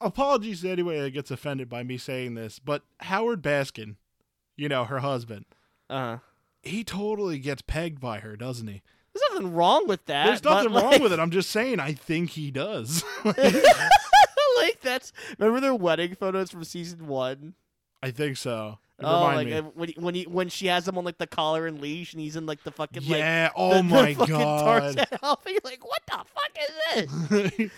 Apologies 0.01 0.63
to 0.63 0.71
anybody 0.71 0.99
that 0.99 1.11
gets 1.11 1.31
offended 1.31 1.69
by 1.69 1.85
me 1.85 1.97
saying 1.97 2.35
this, 2.35 2.59
but 2.59 2.83
Howard 3.01 3.41
Baskin, 3.41 3.95
you 4.57 4.69
know 4.69 4.85
her 4.85 4.99
husband, 4.99 5.45
uh 5.89 5.95
huh 5.95 6.19
he 6.65 6.85
totally 6.85 7.39
gets 7.41 7.61
pegged 7.63 8.01
by 8.01 8.21
her, 8.21 8.37
doesn't 8.37 8.69
he? 8.69 8.83
There's 9.15 9.31
nothing 9.33 9.53
wrong 9.55 9.87
with 9.87 10.05
that. 10.07 10.27
There's 10.27 10.45
nothing 10.45 10.73
wrong 10.73 10.93
like, 10.93 11.03
with 11.03 11.13
it. 11.13 11.21
I'm 11.21 11.31
just 11.31 11.51
saying, 11.51 11.81
I 11.81 11.93
think 11.93 12.31
he 12.31 12.51
does. 12.51 13.05
like 13.25 14.81
that's 14.81 15.13
remember 15.39 15.61
their 15.61 15.75
wedding 15.75 16.15
photos 16.15 16.51
from 16.51 16.65
season 16.65 17.07
one. 17.07 17.55
I 18.03 18.11
think 18.11 18.37
so. 18.37 18.79
Oh, 19.05 19.29
Remind 19.29 19.37
like 19.37 19.47
me. 19.47 19.53
uh, 19.55 19.63
when 19.75 19.89
he, 19.89 19.95
when 19.99 20.15
he 20.15 20.23
when 20.25 20.49
she 20.49 20.67
has 20.67 20.87
him 20.87 20.97
on 20.97 21.05
like 21.05 21.19
the 21.19 21.27
collar 21.27 21.67
and 21.67 21.81
leash, 21.81 22.13
and 22.13 22.21
he's 22.21 22.37
in 22.37 22.47
like 22.47 22.63
the 22.63 22.71
fucking 22.71 23.03
yeah. 23.03 23.49
the, 23.49 23.55
oh 23.57 23.75
the 23.77 23.83
my 23.83 24.15
fucking 24.15 24.35
god. 24.35 24.65
Tarzan 24.65 25.19
outfit. 25.23 25.53
You're 25.53 25.61
like, 25.65 25.87
what 25.87 26.03
the 26.07 26.25
fuck 26.35 26.59
is 26.61 27.51
this? 27.59 27.71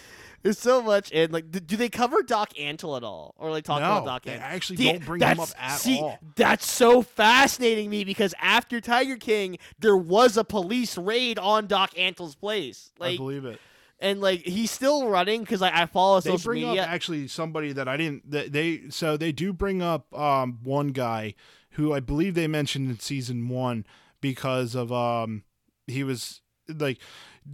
There's 0.45 0.59
so 0.59 0.81
much, 0.83 1.11
and 1.13 1.33
like, 1.33 1.51
do, 1.51 1.77
they 1.77 1.89
cover 1.89 2.23
Doc 2.23 2.53
Antle 2.55 2.97
at 2.97 3.03
all, 3.03 3.35
or 3.39 3.51
like 3.51 3.65
talk 3.65 3.81
no, 3.81 3.87
about 3.97 4.05
Doc 4.05 4.23
they 4.25 4.33
Antle? 4.33 4.41
actually 4.43 4.77
See, 4.77 4.93
don't 4.93 5.05
bring 5.05 5.21
him 5.23 5.41
up 5.41 5.49
at 5.59 5.79
see, 5.81 5.99
all. 5.99 6.19
That's 6.37 6.71
so 6.71 7.03
fascinating 7.03 7.91
me 7.91 8.05
because 8.05 8.35
after 8.41 8.81
Tiger 8.81 9.17
King, 9.17 9.59
there 9.81 9.97
was 9.97 10.37
a 10.37 10.45
police 10.45 10.97
raid 10.97 11.39
on 11.39 11.67
Doc 11.67 11.95
Antle's 11.95 12.35
place. 12.37 12.93
I 13.01 13.05
Like, 13.05 13.17
believe 13.17 13.45
it. 13.47 13.59
and 13.99 14.21
like 14.21 14.43
he's 14.43 14.71
still 14.71 15.09
running 15.09 15.41
because 15.41 15.61
like, 15.63 15.75
I 15.75 15.87
follow 15.87 16.21
they 16.21 16.31
social 16.31 16.51
bring 16.53 16.63
media. 16.67 16.83
up 16.83 16.91
actually 16.91 17.27
somebody 17.27 17.73
that 17.73 17.89
I 17.89 17.97
didn't. 17.97 18.31
They, 18.31 18.49
they 18.49 18.83
so 18.91 19.17
they 19.17 19.33
do 19.33 19.53
bring 19.55 19.81
up 19.83 20.13
um 20.17 20.59
one 20.63 20.89
guy 20.89 21.35
who 21.71 21.93
I 21.95 22.01
believe 22.01 22.35
they 22.35 22.47
mentioned 22.49 22.91
in 22.91 23.01
season 23.01 23.49
one 23.49 23.87
because 24.21 24.75
of 24.75 24.93
um 24.93 25.45
he 25.87 26.05
was 26.05 26.43
like 26.69 26.99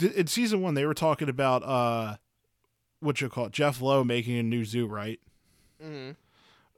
in 0.03 0.27
season 0.27 0.61
one 0.61 0.75
they 0.75 0.87
were 0.87 0.93
talking 0.95 1.29
about 1.29 1.63
uh 1.63 2.17
what 3.01 3.21
you 3.21 3.29
call 3.29 3.47
it 3.47 3.53
Jeff 3.53 3.81
Lowe 3.81 4.05
making 4.05 4.37
a 4.39 4.43
new 4.43 4.65
zoo 4.65 4.87
right 4.87 5.21
Mhm. 5.83 6.17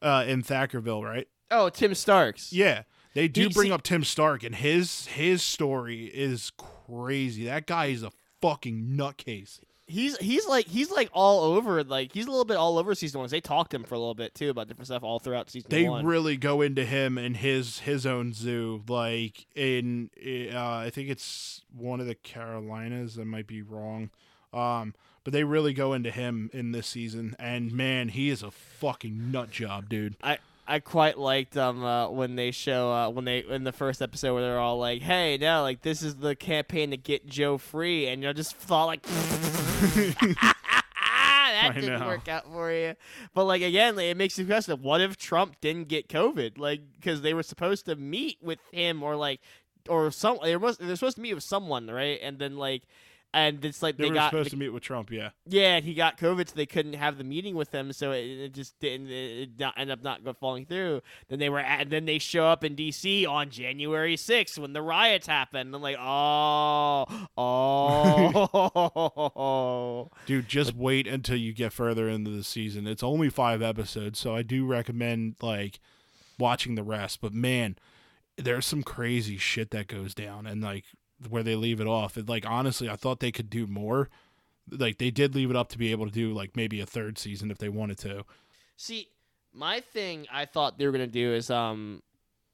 uh 0.00 0.24
in 0.26 0.42
Thackerville 0.42 1.02
right 1.02 1.28
Oh, 1.50 1.68
Tim 1.68 1.94
Starks. 1.94 2.52
yeah 2.52 2.82
they 3.14 3.28
do 3.28 3.50
bring 3.50 3.72
up 3.72 3.82
Tim 3.82 4.04
Stark 4.04 4.42
and 4.42 4.54
his 4.54 5.06
his 5.06 5.42
story 5.42 6.04
is 6.06 6.50
crazy 6.86 7.44
that 7.46 7.66
guy 7.66 7.86
is 7.86 8.02
a 8.02 8.10
fucking 8.40 8.94
nutcase 8.96 9.60
He's 9.88 10.16
he's 10.18 10.46
like 10.46 10.66
he's 10.68 10.90
like 10.90 11.10
all 11.12 11.40
over 11.42 11.84
like 11.84 12.12
he's 12.14 12.26
a 12.26 12.30
little 12.30 12.46
bit 12.46 12.56
all 12.56 12.78
over 12.78 12.94
season 12.94 13.20
one. 13.20 13.28
They 13.28 13.42
talked 13.42 13.72
to 13.72 13.76
him 13.76 13.84
for 13.84 13.94
a 13.94 13.98
little 13.98 14.14
bit 14.14 14.34
too 14.34 14.48
about 14.48 14.68
different 14.68 14.86
stuff 14.86 15.02
all 15.02 15.18
throughout 15.18 15.50
season 15.50 15.68
they 15.70 15.86
one. 15.86 16.06
really 16.06 16.38
go 16.38 16.62
into 16.62 16.84
him 16.86 17.18
and 17.18 17.36
his 17.36 17.80
his 17.80 18.06
own 18.06 18.32
zoo 18.32 18.82
like 18.88 19.44
in 19.54 20.08
uh, 20.54 20.76
i 20.76 20.88
think 20.88 21.10
it's 21.10 21.60
one 21.76 22.00
of 22.00 22.06
the 22.06 22.14
carolinas 22.14 23.18
i 23.18 23.24
might 23.24 23.46
be 23.46 23.60
wrong 23.60 24.08
Um, 24.54 24.94
but 25.24 25.32
they 25.32 25.44
really 25.44 25.72
go 25.72 25.92
into 25.92 26.10
him 26.10 26.50
in 26.52 26.72
this 26.72 26.86
season, 26.86 27.36
and 27.38 27.72
man, 27.72 28.08
he 28.08 28.28
is 28.28 28.42
a 28.42 28.50
fucking 28.50 29.30
nut 29.30 29.50
job, 29.50 29.88
dude. 29.88 30.16
I 30.22 30.38
I 30.66 30.78
quite 30.78 31.18
liked 31.18 31.56
um 31.56 31.84
uh, 31.84 32.08
when 32.08 32.36
they 32.36 32.50
show 32.50 32.90
uh, 32.92 33.08
when 33.10 33.24
they 33.24 33.40
in 33.40 33.64
the 33.64 33.72
first 33.72 34.00
episode 34.00 34.34
where 34.34 34.42
they're 34.42 34.58
all 34.58 34.78
like, 34.78 35.02
"Hey, 35.02 35.36
now 35.38 35.62
like 35.62 35.82
this 35.82 36.02
is 36.02 36.16
the 36.16 36.36
campaign 36.36 36.90
to 36.90 36.96
get 36.96 37.26
Joe 37.26 37.58
free," 37.58 38.06
and 38.08 38.22
you 38.22 38.32
just 38.32 38.56
thought 38.56 38.86
like. 38.86 39.02
that 39.02 40.54
I 41.64 41.72
didn't 41.74 42.00
know. 42.00 42.06
work 42.06 42.28
out 42.28 42.44
for 42.46 42.72
you, 42.72 42.94
but 43.34 43.44
like 43.44 43.62
again, 43.62 43.96
like, 43.96 44.06
it 44.06 44.16
makes 44.16 44.38
you 44.38 44.46
question: 44.46 44.80
What 44.82 45.00
if 45.00 45.16
Trump 45.16 45.56
didn't 45.60 45.88
get 45.88 46.08
COVID? 46.08 46.58
Like, 46.58 46.80
because 46.94 47.22
they 47.22 47.34
were 47.34 47.42
supposed 47.42 47.86
to 47.86 47.96
meet 47.96 48.38
with 48.40 48.58
him, 48.72 49.02
or 49.02 49.16
like, 49.16 49.40
or 49.88 50.10
some 50.10 50.38
they 50.42 50.56
were 50.56 50.72
they're 50.72 50.96
supposed 50.96 51.16
to 51.16 51.22
meet 51.22 51.34
with 51.34 51.44
someone, 51.44 51.88
right? 51.88 52.18
And 52.22 52.38
then 52.38 52.56
like, 52.56 52.82
and 53.34 53.64
it's 53.64 53.82
like 53.82 53.96
They, 53.96 54.04
they, 54.04 54.10
were 54.10 54.16
got 54.16 54.30
supposed 54.30 54.50
to 54.50 54.58
meet 54.58 54.68
with 54.68 54.82
Trump, 54.82 55.10
yeah. 55.10 55.30
yeah, 55.46 55.76
and 55.76 55.84
he 55.84 55.94
got 55.94 56.18
COVID, 56.18 56.50
so 56.50 56.54
they 56.54 56.66
couldn't 56.66 56.92
have 56.92 57.16
the 57.16 57.24
meeting 57.24 57.54
with 57.54 57.72
him. 57.72 57.90
So 57.92 58.12
it, 58.12 58.24
it 58.24 58.52
just 58.52 58.78
didn't. 58.78 59.08
It, 59.08 59.12
it 59.12 59.50
not, 59.58 59.72
end 59.78 59.90
up 59.90 60.02
not 60.02 60.20
falling 60.38 60.66
through. 60.66 61.00
Then 61.28 61.38
they 61.38 61.48
were, 61.48 61.60
at, 61.60 61.88
then 61.88 62.04
they 62.04 62.18
show 62.18 62.46
up 62.46 62.62
in 62.62 62.74
D.C. 62.74 63.24
on 63.24 63.48
January 63.48 64.16
6th 64.16 64.58
when 64.58 64.74
the 64.74 64.82
riots 64.82 65.26
happened. 65.26 65.74
I'm 65.74 65.80
like, 65.80 65.96
oh, 65.98 67.06
oh. 67.38 68.50
Dude, 70.26 70.48
just 70.48 70.74
wait 70.74 71.06
until 71.06 71.36
you 71.36 71.54
get 71.54 71.72
further 71.72 72.08
into 72.08 72.30
the 72.30 72.44
season. 72.44 72.86
It's 72.86 73.02
only 73.02 73.30
five 73.30 73.62
episodes, 73.62 74.18
so 74.18 74.36
I 74.36 74.42
do 74.42 74.66
recommend 74.66 75.36
like 75.40 75.80
watching 76.38 76.74
the 76.74 76.82
rest. 76.82 77.22
But 77.22 77.32
man, 77.32 77.76
there's 78.36 78.66
some 78.66 78.82
crazy 78.82 79.38
shit 79.38 79.70
that 79.70 79.86
goes 79.86 80.14
down, 80.14 80.46
and 80.46 80.62
like 80.62 80.84
where 81.28 81.42
they 81.42 81.56
leave 81.56 81.80
it 81.80 81.86
off. 81.86 82.16
It, 82.16 82.28
like 82.28 82.46
honestly, 82.46 82.88
I 82.88 82.96
thought 82.96 83.20
they 83.20 83.32
could 83.32 83.50
do 83.50 83.66
more. 83.66 84.08
Like 84.70 84.98
they 84.98 85.10
did 85.10 85.34
leave 85.34 85.50
it 85.50 85.56
up 85.56 85.68
to 85.70 85.78
be 85.78 85.90
able 85.90 86.06
to 86.06 86.12
do 86.12 86.32
like 86.32 86.56
maybe 86.56 86.80
a 86.80 86.86
third 86.86 87.18
season 87.18 87.50
if 87.50 87.58
they 87.58 87.68
wanted 87.68 87.98
to. 87.98 88.24
See, 88.76 89.08
my 89.52 89.80
thing 89.80 90.26
I 90.32 90.44
thought 90.44 90.78
they 90.78 90.86
were 90.86 90.92
gonna 90.92 91.06
do 91.06 91.32
is 91.34 91.50
um. 91.50 92.02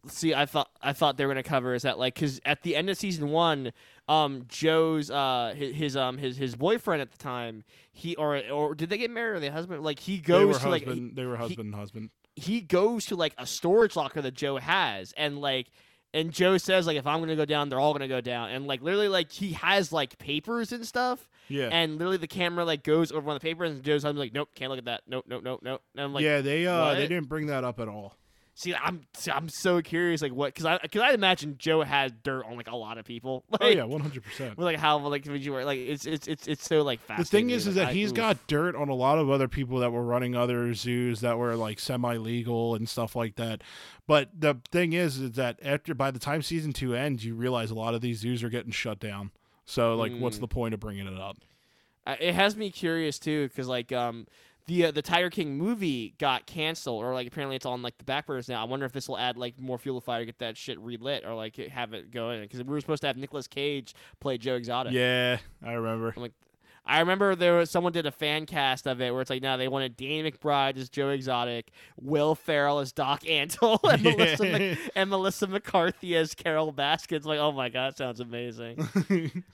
See, 0.06 0.32
I 0.32 0.46
thought 0.46 0.70
I 0.80 0.92
thought 0.92 1.16
they 1.16 1.26
were 1.26 1.32
gonna 1.32 1.42
cover 1.42 1.74
is 1.74 1.82
that 1.82 1.98
like 1.98 2.14
because 2.14 2.40
at 2.44 2.62
the 2.62 2.76
end 2.76 2.88
of 2.88 2.96
season 2.96 3.28
one, 3.30 3.72
um, 4.08 4.44
Joe's 4.48 5.10
uh 5.10 5.54
his, 5.56 5.74
his 5.74 5.96
um 5.96 6.18
his 6.18 6.36
his 6.36 6.54
boyfriend 6.54 7.02
at 7.02 7.10
the 7.10 7.18
time 7.18 7.64
he 7.92 8.14
or 8.16 8.40
or 8.50 8.74
did 8.74 8.90
they 8.90 8.96
get 8.96 9.10
married 9.10 9.36
or 9.36 9.40
they 9.40 9.48
husband 9.48 9.82
like 9.82 9.98
he 9.98 10.18
goes 10.18 10.60
to 10.60 10.68
like 10.68 10.84
husband. 10.84 11.16
they 11.16 11.26
were 11.26 11.36
husband 11.36 11.66
and 11.66 11.74
husband. 11.74 12.10
he 12.36 12.60
goes 12.60 13.06
to 13.06 13.16
like 13.16 13.34
a 13.38 13.44
storage 13.44 13.96
locker 13.96 14.22
that 14.22 14.34
Joe 14.34 14.56
has 14.56 15.12
and 15.16 15.40
like 15.40 15.66
and 16.14 16.32
Joe 16.32 16.58
says 16.58 16.86
like 16.86 16.96
if 16.96 17.06
I'm 17.06 17.20
gonna 17.20 17.36
go 17.36 17.44
down, 17.44 17.68
they're 17.68 17.80
all 17.80 17.92
gonna 17.92 18.08
go 18.08 18.20
down. 18.20 18.50
And 18.50 18.66
like 18.66 18.82
literally 18.82 19.08
like 19.08 19.30
he 19.30 19.52
has 19.52 19.92
like 19.92 20.18
papers 20.18 20.72
and 20.72 20.86
stuff. 20.86 21.28
Yeah. 21.48 21.68
And 21.70 21.94
literally 21.94 22.16
the 22.16 22.26
camera 22.26 22.64
like 22.64 22.82
goes 22.82 23.12
over 23.12 23.28
on 23.28 23.34
the 23.34 23.40
papers 23.40 23.70
and 23.70 23.82
Joe's 23.82 24.04
like, 24.04 24.32
Nope, 24.32 24.50
can't 24.54 24.70
look 24.70 24.78
at 24.78 24.86
that. 24.86 25.02
Nope, 25.06 25.24
nope, 25.28 25.42
nope, 25.42 25.60
nope. 25.62 25.82
And 25.94 26.04
I'm 26.04 26.12
like 26.12 26.24
yeah, 26.24 26.40
they 26.40 26.66
uh 26.66 26.94
they 26.94 27.06
didn't 27.06 27.28
bring 27.28 27.46
that 27.46 27.64
up 27.64 27.80
at 27.80 27.88
all. 27.88 28.17
See, 28.60 28.74
I'm 28.74 29.02
I'm 29.32 29.48
so 29.48 29.80
curious, 29.80 30.20
like 30.20 30.32
what? 30.32 30.52
Because 30.52 30.64
I 30.66 30.78
because 30.82 31.00
I 31.00 31.12
imagine 31.12 31.54
Joe 31.58 31.82
had 31.82 32.24
dirt 32.24 32.44
on 32.44 32.56
like 32.56 32.66
a 32.68 32.74
lot 32.74 32.98
of 32.98 33.04
people. 33.04 33.44
Like, 33.48 33.60
Oh 33.62 33.68
yeah, 33.68 33.84
one 33.84 34.00
hundred 34.00 34.24
percent. 34.24 34.58
like 34.58 34.78
how 34.78 34.98
like 34.98 35.24
would 35.26 35.44
you 35.44 35.54
like 35.62 35.78
it's 35.78 36.06
it's 36.06 36.26
it's 36.26 36.48
it's 36.48 36.64
so 36.66 36.82
like 36.82 36.98
fast. 37.02 37.18
The 37.18 37.24
thing 37.24 37.50
is, 37.50 37.68
is 37.68 37.76
that 37.76 37.92
he's 37.92 38.10
got 38.10 38.36
dirt 38.48 38.74
on 38.74 38.88
a 38.88 38.94
lot 38.96 39.18
of 39.20 39.30
other 39.30 39.46
people 39.46 39.78
that 39.78 39.92
were 39.92 40.02
running 40.02 40.34
other 40.34 40.74
zoos 40.74 41.20
that 41.20 41.38
were 41.38 41.54
like 41.54 41.78
semi-legal 41.78 42.74
and 42.74 42.88
stuff 42.88 43.14
like 43.14 43.36
that. 43.36 43.62
But 44.08 44.30
the 44.36 44.56
thing 44.72 44.92
is, 44.92 45.18
is 45.18 45.32
that 45.32 45.60
after 45.62 45.94
by 45.94 46.10
the 46.10 46.18
time 46.18 46.42
season 46.42 46.72
two 46.72 46.96
ends, 46.96 47.24
you 47.24 47.36
realize 47.36 47.70
a 47.70 47.76
lot 47.76 47.94
of 47.94 48.00
these 48.00 48.18
zoos 48.18 48.42
are 48.42 48.48
getting 48.50 48.72
shut 48.72 48.98
down. 48.98 49.30
So 49.66 49.94
like, 49.94 50.12
what's 50.18 50.38
Mm. 50.38 50.40
the 50.40 50.48
point 50.48 50.74
of 50.74 50.80
bringing 50.80 51.06
it 51.06 51.16
up? 51.20 51.36
It 52.18 52.34
has 52.34 52.56
me 52.56 52.72
curious 52.72 53.20
too, 53.20 53.46
because 53.46 53.68
like 53.68 53.92
um 53.92 54.26
the 54.68 54.86
uh, 54.86 54.90
the 54.90 55.02
Tiger 55.02 55.30
King 55.30 55.56
movie 55.56 56.14
got 56.18 56.46
canceled, 56.46 57.02
or 57.02 57.14
like 57.14 57.26
apparently 57.26 57.56
it's 57.56 57.66
on 57.66 57.82
like 57.82 57.96
the 57.98 58.04
back 58.04 58.26
burners 58.26 58.48
now. 58.48 58.60
I 58.60 58.64
wonder 58.64 58.86
if 58.86 58.92
this 58.92 59.08
will 59.08 59.18
add 59.18 59.36
like 59.36 59.58
more 59.58 59.78
fuel 59.78 60.00
to 60.00 60.04
fire 60.04 60.20
to 60.20 60.26
get 60.26 60.38
that 60.38 60.56
shit 60.56 60.78
relit, 60.78 61.24
or 61.24 61.34
like 61.34 61.56
have 61.56 61.94
it 61.94 62.10
go 62.10 62.30
in 62.30 62.42
because 62.42 62.62
we 62.62 62.70
were 62.70 62.80
supposed 62.80 63.00
to 63.00 63.08
have 63.08 63.16
Nicolas 63.16 63.48
Cage 63.48 63.94
play 64.20 64.38
Joe 64.38 64.54
Exotic. 64.54 64.92
Yeah, 64.92 65.38
I 65.64 65.72
remember. 65.72 66.12
I'm 66.14 66.22
like, 66.22 66.32
I 66.84 67.00
remember 67.00 67.34
there 67.34 67.56
was 67.56 67.70
someone 67.70 67.92
did 67.92 68.04
a 68.04 68.12
fan 68.12 68.44
cast 68.44 68.86
of 68.86 69.00
it 69.00 69.10
where 69.10 69.22
it's 69.22 69.30
like, 69.30 69.42
now 69.42 69.56
they 69.56 69.68
wanted 69.68 69.96
Danny 69.96 70.30
McBride 70.30 70.76
as 70.76 70.90
Joe 70.90 71.08
Exotic, 71.08 71.70
Will 71.98 72.34
Ferrell 72.34 72.78
as 72.78 72.92
Doc 72.92 73.22
Antle, 73.22 73.78
and, 73.90 74.02
Melissa, 74.02 74.44
Mc- 74.44 74.78
and 74.94 75.10
Melissa 75.10 75.46
McCarthy 75.46 76.14
as 76.14 76.34
Carole 76.34 76.72
Baskins. 76.72 77.24
Like, 77.24 77.38
oh 77.38 77.52
my 77.52 77.70
god, 77.70 77.96
sounds 77.96 78.20
amazing. 78.20 78.86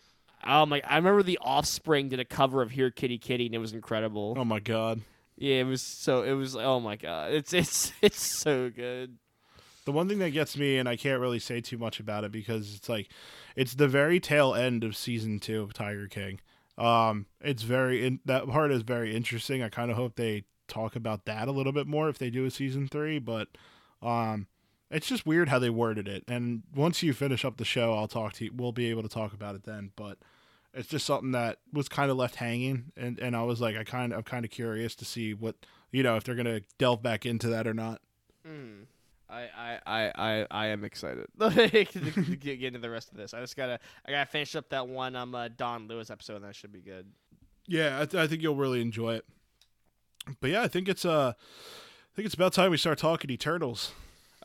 oh 0.47 0.67
my! 0.67 0.83
I 0.87 0.97
remember 0.97 1.23
the 1.23 1.39
Offspring 1.41 2.09
did 2.09 2.21
a 2.21 2.25
cover 2.25 2.63
of 2.63 2.71
"Here 2.71 2.91
Kitty 2.91 3.19
Kitty" 3.19 3.47
and 3.47 3.55
it 3.55 3.59
was 3.59 3.73
incredible. 3.73 4.35
oh 4.37 4.45
my 4.45 4.61
god. 4.61 5.01
Yeah, 5.37 5.57
it 5.57 5.65
was 5.65 5.83
so. 5.83 6.23
It 6.23 6.33
was. 6.33 6.55
Oh 6.57 6.81
my 6.81 6.97
god! 6.97 7.33
It's 7.33 7.53
it's 7.53 7.93
it's 8.03 8.23
so 8.23 8.71
good. 8.71 9.19
The 9.85 9.93
one 9.93 10.09
thing 10.09 10.19
that 10.21 10.31
gets 10.31 10.57
me, 10.57 10.79
and 10.79 10.89
I 10.89 10.97
can't 10.97 11.21
really 11.21 11.39
say 11.39 11.61
too 11.61 11.77
much 11.77 12.01
about 12.01 12.25
it 12.25 12.33
because 12.33 12.75
it's 12.75 12.89
like, 12.89 13.11
it's 13.55 13.75
the 13.75 13.89
very 13.89 14.19
tail 14.19 14.55
end 14.55 14.83
of 14.83 14.97
season 14.97 15.41
two 15.41 15.63
of 15.63 15.75
Tiger 15.75 16.09
King. 16.09 16.41
Um, 16.79 17.27
it's 17.43 17.63
very 17.63 18.07
in, 18.07 18.21
that 18.25 18.47
part 18.49 18.73
is 18.73 18.83
very 18.83 19.15
interesting. 19.15 19.63
I 19.63 19.69
kind 19.69 19.91
of 19.91 19.97
hope 19.97 20.17
they 20.17 20.45
talk 20.69 20.97
about 20.97 21.27
that 21.27 21.49
a 21.49 21.53
little 21.53 21.73
bit 21.73 21.87
more 21.87 22.09
if 22.09 22.19
they 22.19 22.31
do 22.31 22.47
a 22.47 22.51
season 22.51 22.89
three, 22.89 23.19
but 23.19 23.49
um, 24.03 24.47
it's 24.91 25.07
just 25.07 25.27
weird 25.27 25.51
how 25.51 25.59
they 25.59 25.71
worded 25.71 26.09
it. 26.09 26.25
And 26.29 26.63
once 26.75 27.03
you 27.03 27.13
finish 27.13 27.45
up 27.45 27.59
the 27.59 27.65
show, 27.65 27.95
I'll 27.95 28.09
talk 28.09 28.33
to 28.35 28.47
you. 28.47 28.53
We'll 28.55 28.73
be 28.73 28.91
able 28.91 29.03
to 29.03 29.09
talk 29.09 29.33
about 29.33 29.55
it 29.55 29.65
then. 29.65 29.91
But 29.97 30.19
it's 30.75 30.89
just 30.89 31.07
something 31.07 31.33
that 31.33 31.59
was 31.73 31.89
kind 31.89 32.11
of 32.11 32.17
left 32.17 32.37
hanging, 32.37 32.93
and 32.97 33.19
and 33.19 33.37
I 33.37 33.43
was 33.43 33.61
like, 33.61 33.77
I 33.77 33.85
kind 33.85 34.13
of 34.13 34.19
I'm 34.19 34.25
kind 34.25 34.45
of 34.45 34.51
curious 34.51 34.95
to 34.97 35.05
see 35.05 35.33
what 35.35 35.57
you 35.93 36.03
know 36.03 36.17
if 36.17 36.25
they're 36.25 36.35
gonna 36.35 36.61
delve 36.79 37.03
back 37.03 37.25
into 37.25 37.49
that 37.49 37.67
or 37.67 37.75
not. 37.75 38.01
Mm. 38.47 38.87
I, 39.29 39.49
I, 39.57 39.79
I, 39.87 40.13
I, 40.17 40.47
I 40.51 40.67
am 40.67 40.85
excited 40.85 41.27
to 41.41 42.37
get 42.37 42.63
into 42.63 42.79
the 42.79 42.91
rest 42.91 43.11
of 43.11 43.17
this. 43.17 43.33
I 43.35 43.41
just 43.41 43.57
gotta 43.57 43.81
I 44.07 44.11
gotta 44.11 44.31
finish 44.31 44.55
up 44.55 44.69
that 44.69 44.87
one 44.87 45.17
um 45.17 45.35
uh, 45.35 45.49
Don 45.49 45.89
Lewis 45.89 46.11
episode 46.11 46.37
and 46.37 46.45
that 46.45 46.55
should 46.55 46.73
be 46.73 46.81
good. 46.81 47.07
Yeah, 47.67 48.01
I, 48.01 48.05
th- 48.05 48.23
I 48.23 48.27
think 48.27 48.43
you'll 48.43 48.57
really 48.57 48.83
enjoy 48.83 49.15
it. 49.15 49.25
But 50.41 50.51
yeah, 50.51 50.63
I 50.63 50.69
think 50.69 50.89
it's 50.89 51.05
uh, 51.05 51.33
I 51.37 52.13
think 52.15 52.27
it's 52.27 52.35
about 52.35 52.53
time 52.53 52.71
we 52.71 52.77
start 52.77 52.99
talking 52.99 53.31
Eternals. 53.31 53.93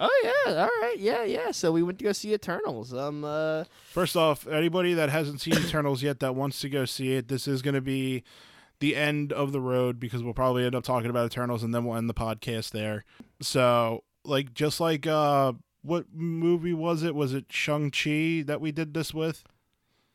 Oh 0.02 0.22
yeah, 0.46 0.54
all 0.62 0.70
right, 0.82 0.96
yeah, 0.98 1.24
yeah. 1.24 1.52
So 1.52 1.72
we 1.72 1.84
went 1.84 2.00
to 2.00 2.06
go 2.06 2.12
see 2.14 2.34
Eternals. 2.34 2.94
Um, 2.94 3.26
uh, 3.26 3.66
First 3.92 4.16
off, 4.16 4.48
anybody 4.48 4.94
that 4.94 5.10
hasn't 5.10 5.42
seen 5.42 5.56
Eternals 5.56 6.02
yet 6.02 6.20
that 6.22 6.36
wants 6.36 6.62
to 6.62 6.70
go 6.70 6.86
see 6.86 7.14
it, 7.14 7.28
this 7.28 7.48
is 7.48 7.62
going 7.62 7.76
to 7.76 7.82
be 7.82 8.24
the 8.80 8.96
end 8.96 9.34
of 9.34 9.52
the 9.52 9.60
road 9.60 10.00
because 10.00 10.24
we'll 10.24 10.34
probably 10.34 10.66
end 10.66 10.74
up 10.74 10.86
talking 10.86 11.10
about 11.10 11.26
Eternals 11.26 11.64
and 11.64 11.76
then 11.76 11.84
we'll 11.84 11.98
end 11.98 12.10
the 12.10 12.14
podcast 12.14 12.72
there. 12.72 13.04
So, 13.42 14.04
like, 14.24 14.54
just 14.54 14.80
like 14.80 15.06
uh, 15.06 15.52
what 15.82 16.06
movie 16.14 16.74
was 16.74 17.04
it? 17.04 17.14
Was 17.14 17.34
it 17.34 17.46
Shang 17.50 17.92
Chi 17.92 18.44
that 18.46 18.62
we 18.62 18.72
did 18.72 18.94
this 18.94 19.14
with? 19.14 19.44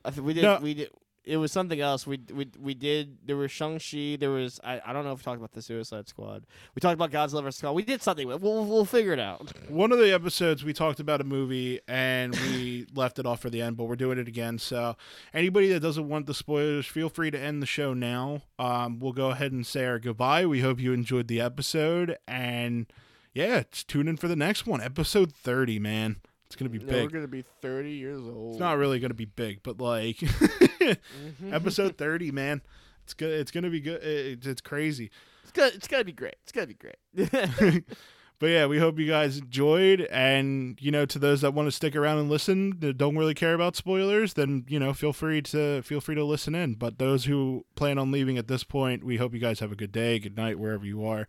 I 0.05 0.11
think 0.11 0.27
we 0.27 0.33
did. 0.33 0.43
No. 0.45 0.61
We 0.63 0.75
did. 0.75 0.91
It 1.25 1.39
was 1.39 1.53
something 1.53 1.81
else. 1.81 2.07
We 2.07 2.21
we 2.33 2.49
we 2.61 2.75
did. 2.75 3.17
There 3.27 3.37
was 3.37 3.51
Shang 3.51 3.79
Chi. 3.79 4.17
There 4.21 4.31
was 4.31 4.61
I, 4.63 4.81
I 4.85 4.93
don't 4.93 5.05
know 5.05 5.13
if 5.13 5.21
we 5.21 5.23
talked 5.25 5.39
about 5.39 5.53
the 5.53 5.63
Suicide 5.63 6.07
Squad. 6.07 6.45
We 6.75 6.81
talked 6.81 6.95
about 6.95 7.11
Godzilla 7.11 7.43
vs. 7.43 7.63
Kong. 7.63 7.75
We 7.75 7.83
did 7.83 8.03
something. 8.03 8.27
We'll 8.27 8.39
we'll, 8.39 8.65
we'll 8.67 8.85
figure 8.85 9.15
it 9.15 9.19
out. 9.19 9.51
One 9.69 9.91
of 9.91 9.99
the 9.99 10.13
episodes 10.13 10.65
we 10.65 10.75
talked 10.75 11.01
about 11.01 11.23
a 11.23 11.25
movie 11.25 11.81
and 11.89 12.37
we 12.37 12.87
left 12.95 13.19
it 13.19 13.25
off 13.25 13.41
for 13.41 13.49
the 13.49 13.63
end, 13.63 13.79
but 13.79 13.85
we're 13.85 13.97
doing 13.97 14.19
it 14.19 14.29
again. 14.29 14.59
So 14.59 14.97
anybody 15.33 15.69
that 15.69 15.81
doesn't 15.81 16.09
want 16.09 16.27
the 16.27 16.35
spoilers, 16.35 16.87
feel 16.87 17.09
free 17.09 17.31
to 17.31 17.39
end 17.39 17.63
the 17.63 17.67
show 17.67 17.95
now. 17.95 18.43
Um, 18.59 18.99
we'll 18.99 19.13
go 19.13 19.31
ahead 19.31 19.53
and 19.53 19.67
say 19.67 19.87
our 19.87 19.99
goodbye. 19.99 20.45
We 20.45 20.61
hope 20.61 20.79
you 20.79 20.93
enjoyed 20.93 21.29
the 21.29 21.41
episode, 21.41 22.19
and 22.29 22.87
yeah, 23.33 23.63
just 23.71 23.89
tune 23.89 24.09
in 24.09 24.19
for 24.19 24.29
the 24.29 24.37
next 24.37 24.67
one, 24.67 24.83
episode 24.83 25.33
thirty. 25.33 25.79
Man, 25.79 26.17
it's 26.47 26.57
gonna 26.57 26.69
be 26.69 26.79
big. 26.79 27.05
we're 27.05 27.09
gonna 27.09 27.29
be 27.29 27.45
thirty 27.63 27.93
years 27.93 28.21
old. 28.21 28.53
It's 28.53 28.61
not 28.61 28.77
really 28.77 29.01
gonna 29.01 29.15
be 29.15 29.25
big, 29.25 29.63
but 29.63 29.81
like. 29.81 30.19
episode 31.51 31.97
thirty, 31.97 32.31
man. 32.31 32.63
It's 33.05 33.15
good. 33.15 33.39
It's 33.41 33.51
gonna 33.51 33.71
be 33.71 33.81
good. 33.81 34.03
It's, 34.03 34.47
it's 34.47 34.61
crazy. 34.61 35.11
It's 35.43 35.53
gonna 35.53 35.73
it's 35.75 35.89
gonna 35.89 36.05
be 36.05 36.13
great. 36.13 36.37
It's 36.43 36.53
gonna 36.53 36.67
be 36.67 36.75
great. 36.75 37.85
But 38.41 38.51
yeah, 38.51 38.67
we 38.67 38.79
hope 38.79 38.99
you 38.99 39.07
guys 39.07 39.39
enjoyed. 39.39 40.03
And, 40.11 40.77
you 40.81 40.91
know, 40.91 41.07
to 41.07 41.19
those 41.19 41.41
that 41.43 41.55
want 41.55 41.67
to 41.67 41.73
stick 41.73 41.95
around 41.95 42.19
and 42.19 42.29
listen, 42.29 42.79
that 42.81 42.99
don't 42.99 43.17
really 43.17 43.35
care 43.35 43.55
about 43.55 43.77
spoilers, 43.77 44.35
then, 44.35 44.65
you 44.69 44.79
know, 44.79 44.93
feel 44.93 45.13
free 45.13 45.41
to 45.43 45.83
feel 45.83 46.01
free 46.01 46.15
to 46.17 46.25
listen 46.25 46.55
in. 46.55 46.75
But 46.75 46.99
those 46.99 47.27
who 47.27 47.65
plan 47.75 47.97
on 47.97 48.11
leaving 48.11 48.37
at 48.37 48.49
this 48.49 48.65
point, 48.65 49.05
we 49.05 49.17
hope 49.17 49.35
you 49.35 49.41
guys 49.41 49.61
have 49.61 49.73
a 49.73 49.77
good 49.77 49.93
day, 49.93 50.19
good 50.19 50.37
night, 50.37 50.59
wherever 50.59 50.85
you 50.85 51.07
are. 51.07 51.29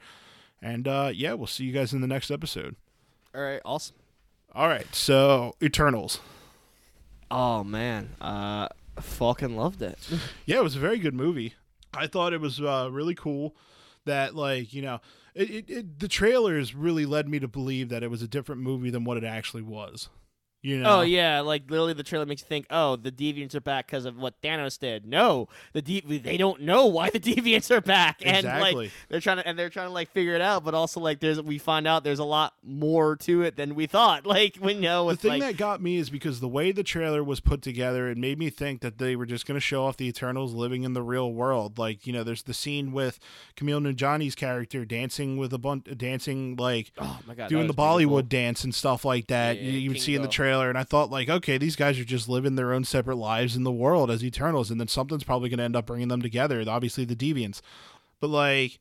And 0.62 0.88
uh 0.88 1.12
yeah, 1.14 1.34
we'll 1.34 1.48
see 1.48 1.64
you 1.64 1.72
guys 1.72 1.94
in 1.94 2.02
the 2.02 2.08
next 2.08 2.32
episode. 2.32 2.76
All 3.36 3.42
right, 3.42 3.62
awesome. 3.64 3.96
All 4.54 4.68
right, 4.68 4.94
so 4.96 5.56
Eternals. 5.62 6.20
Oh 7.30 7.64
man, 7.64 8.16
uh, 8.20 8.68
fucking 9.00 9.56
loved 9.56 9.82
it. 9.82 9.98
Yeah, 10.46 10.58
it 10.58 10.64
was 10.64 10.76
a 10.76 10.80
very 10.80 11.00
good 11.00 11.14
movie. 11.14 11.56
I 11.94 12.08
thought 12.08 12.34
it 12.34 12.42
was 12.42 12.60
uh, 12.60 12.90
really 12.92 13.16
cool 13.16 13.56
that, 14.06 14.36
like, 14.36 14.74
you 14.74 14.82
know, 14.82 15.00
it, 15.34 15.50
it, 15.50 15.70
it, 15.70 16.00
the 16.00 16.08
trailers 16.08 16.76
really 16.76 17.06
led 17.06 17.28
me 17.28 17.40
to 17.40 17.48
believe 17.48 17.90
that 17.90 18.04
it 18.04 18.12
was 18.12 18.22
a 18.22 18.28
different 18.28 18.62
movie 18.62 18.90
than 18.90 19.04
what 19.04 19.18
it 19.18 19.24
actually 19.24 19.64
was. 19.64 20.10
You 20.66 20.80
oh, 20.80 20.82
know? 20.82 21.00
Oh 21.00 21.02
yeah, 21.02 21.42
like 21.42 21.70
literally 21.70 21.94
the 21.94 22.02
trailer 22.02 22.26
makes 22.26 22.42
you 22.42 22.48
think, 22.48 22.66
oh, 22.72 22.96
the 22.96 23.12
deviants 23.12 23.54
are 23.54 23.62
back 23.62 23.86
because 23.86 24.06
of 24.06 24.18
what 24.18 24.42
Thanos 24.42 24.80
did. 24.80 25.06
No, 25.06 25.48
the 25.74 25.82
de- 25.82 26.02
they 26.18 26.38
don't 26.38 26.62
know 26.62 26.88
why 26.88 27.12
the 27.12 27.20
deviants 27.32 27.70
are 27.70 27.82
back, 27.82 28.22
and 28.26 28.38
Exactly. 28.38 28.86
like 28.86 28.92
they're 29.08 29.20
trying 29.20 29.38
to 29.38 29.48
and 29.48 29.60
they're 29.60 29.70
trying 29.70 29.90
to 29.90 29.94
like 29.94 30.12
figure 30.12 30.34
it 30.34 30.42
out. 30.42 30.64
But 30.64 30.74
also 30.74 31.00
like 31.00 31.20
there's 31.20 31.40
we 31.40 31.60
find 31.60 31.88
out 31.88 32.04
there's 32.04 32.20
a 32.20 32.26
lot 32.26 32.56
more 32.64 33.16
to 33.18 33.44
it 33.44 33.58
than 33.58 33.76
we 33.76 33.88
thought. 33.88 34.26
Like 34.36 34.58
we 34.60 34.74
know 34.74 35.10
the 35.10 35.16
thing 35.16 35.40
like 35.40 35.42
that 35.42 35.58
got 35.58 35.82
me 35.82 35.96
is 35.96 36.10
because 36.10 36.42
the 36.42 36.48
way 36.50 36.74
the 36.74 36.84
trailer 36.84 37.24
was 37.24 37.40
put 37.40 37.62
together, 37.62 38.10
it 38.10 38.18
made 38.18 38.38
me 38.38 38.50
think 38.50 38.82
that 38.82 38.98
they 38.98 39.16
were 39.16 39.26
just 39.26 39.46
going 39.46 39.56
to 39.56 39.62
show 39.62 39.86
off 39.86 39.96
the 39.96 40.08
Eternals 40.08 40.54
living 40.54 40.84
in 40.84 40.94
the 40.94 41.02
real 41.02 41.32
world. 41.32 41.78
Like, 41.78 42.06
you 42.06 42.12
know, 42.12 42.22
there's 42.22 42.44
the 42.44 42.54
scene 42.54 42.92
with 42.92 43.18
Kumail 43.56 43.80
Nanjiani's 43.82 44.36
character 44.36 44.84
dancing 44.84 45.38
with 45.38 45.54
a 45.54 45.58
bunch, 45.58 45.86
dancing 45.96 46.58
like 46.58 46.92
oh 46.98 47.20
my 47.26 47.34
god, 47.34 47.48
doing 47.48 47.68
the 47.68 47.74
Bollywood 47.74 47.98
beautiful. 47.98 48.22
dance 48.24 48.64
and 48.66 48.76
stuff 48.76 49.06
like 49.06 49.28
that. 49.28 49.56
Yeah, 49.56 49.70
you 49.70 49.80
you 49.80 49.90
would 49.92 50.02
see 50.02 50.16
in 50.16 50.22
the 50.22 50.28
Kingo. 50.28 50.36
Trailer, 50.56 50.70
and 50.70 50.78
I 50.78 50.84
thought 50.84 51.10
like, 51.12 51.30
okay, 51.30 51.58
these 51.58 51.76
guys 51.76 52.00
are 52.00 52.06
just 52.06 52.30
living 52.30 52.56
their 52.56 52.74
own 52.74 52.84
separate 52.84 53.18
lives 53.18 53.56
in 53.56 53.64
the 53.64 53.72
world 53.72 54.10
as 54.10 54.24
Eternals, 54.24 54.72
and 54.72 54.80
then 54.80 54.88
something's 54.88 55.24
probably 55.24 55.50
going 55.50 55.58
to 55.58 55.64
end 55.64 55.76
up 55.76 55.86
bringing 55.86 56.08
them 56.08 56.22
together. 56.22 56.64
Obviously, 56.68 57.06
the 57.06 57.16
Deviants, 57.16 57.62
but 58.20 58.30
like, 58.30 58.80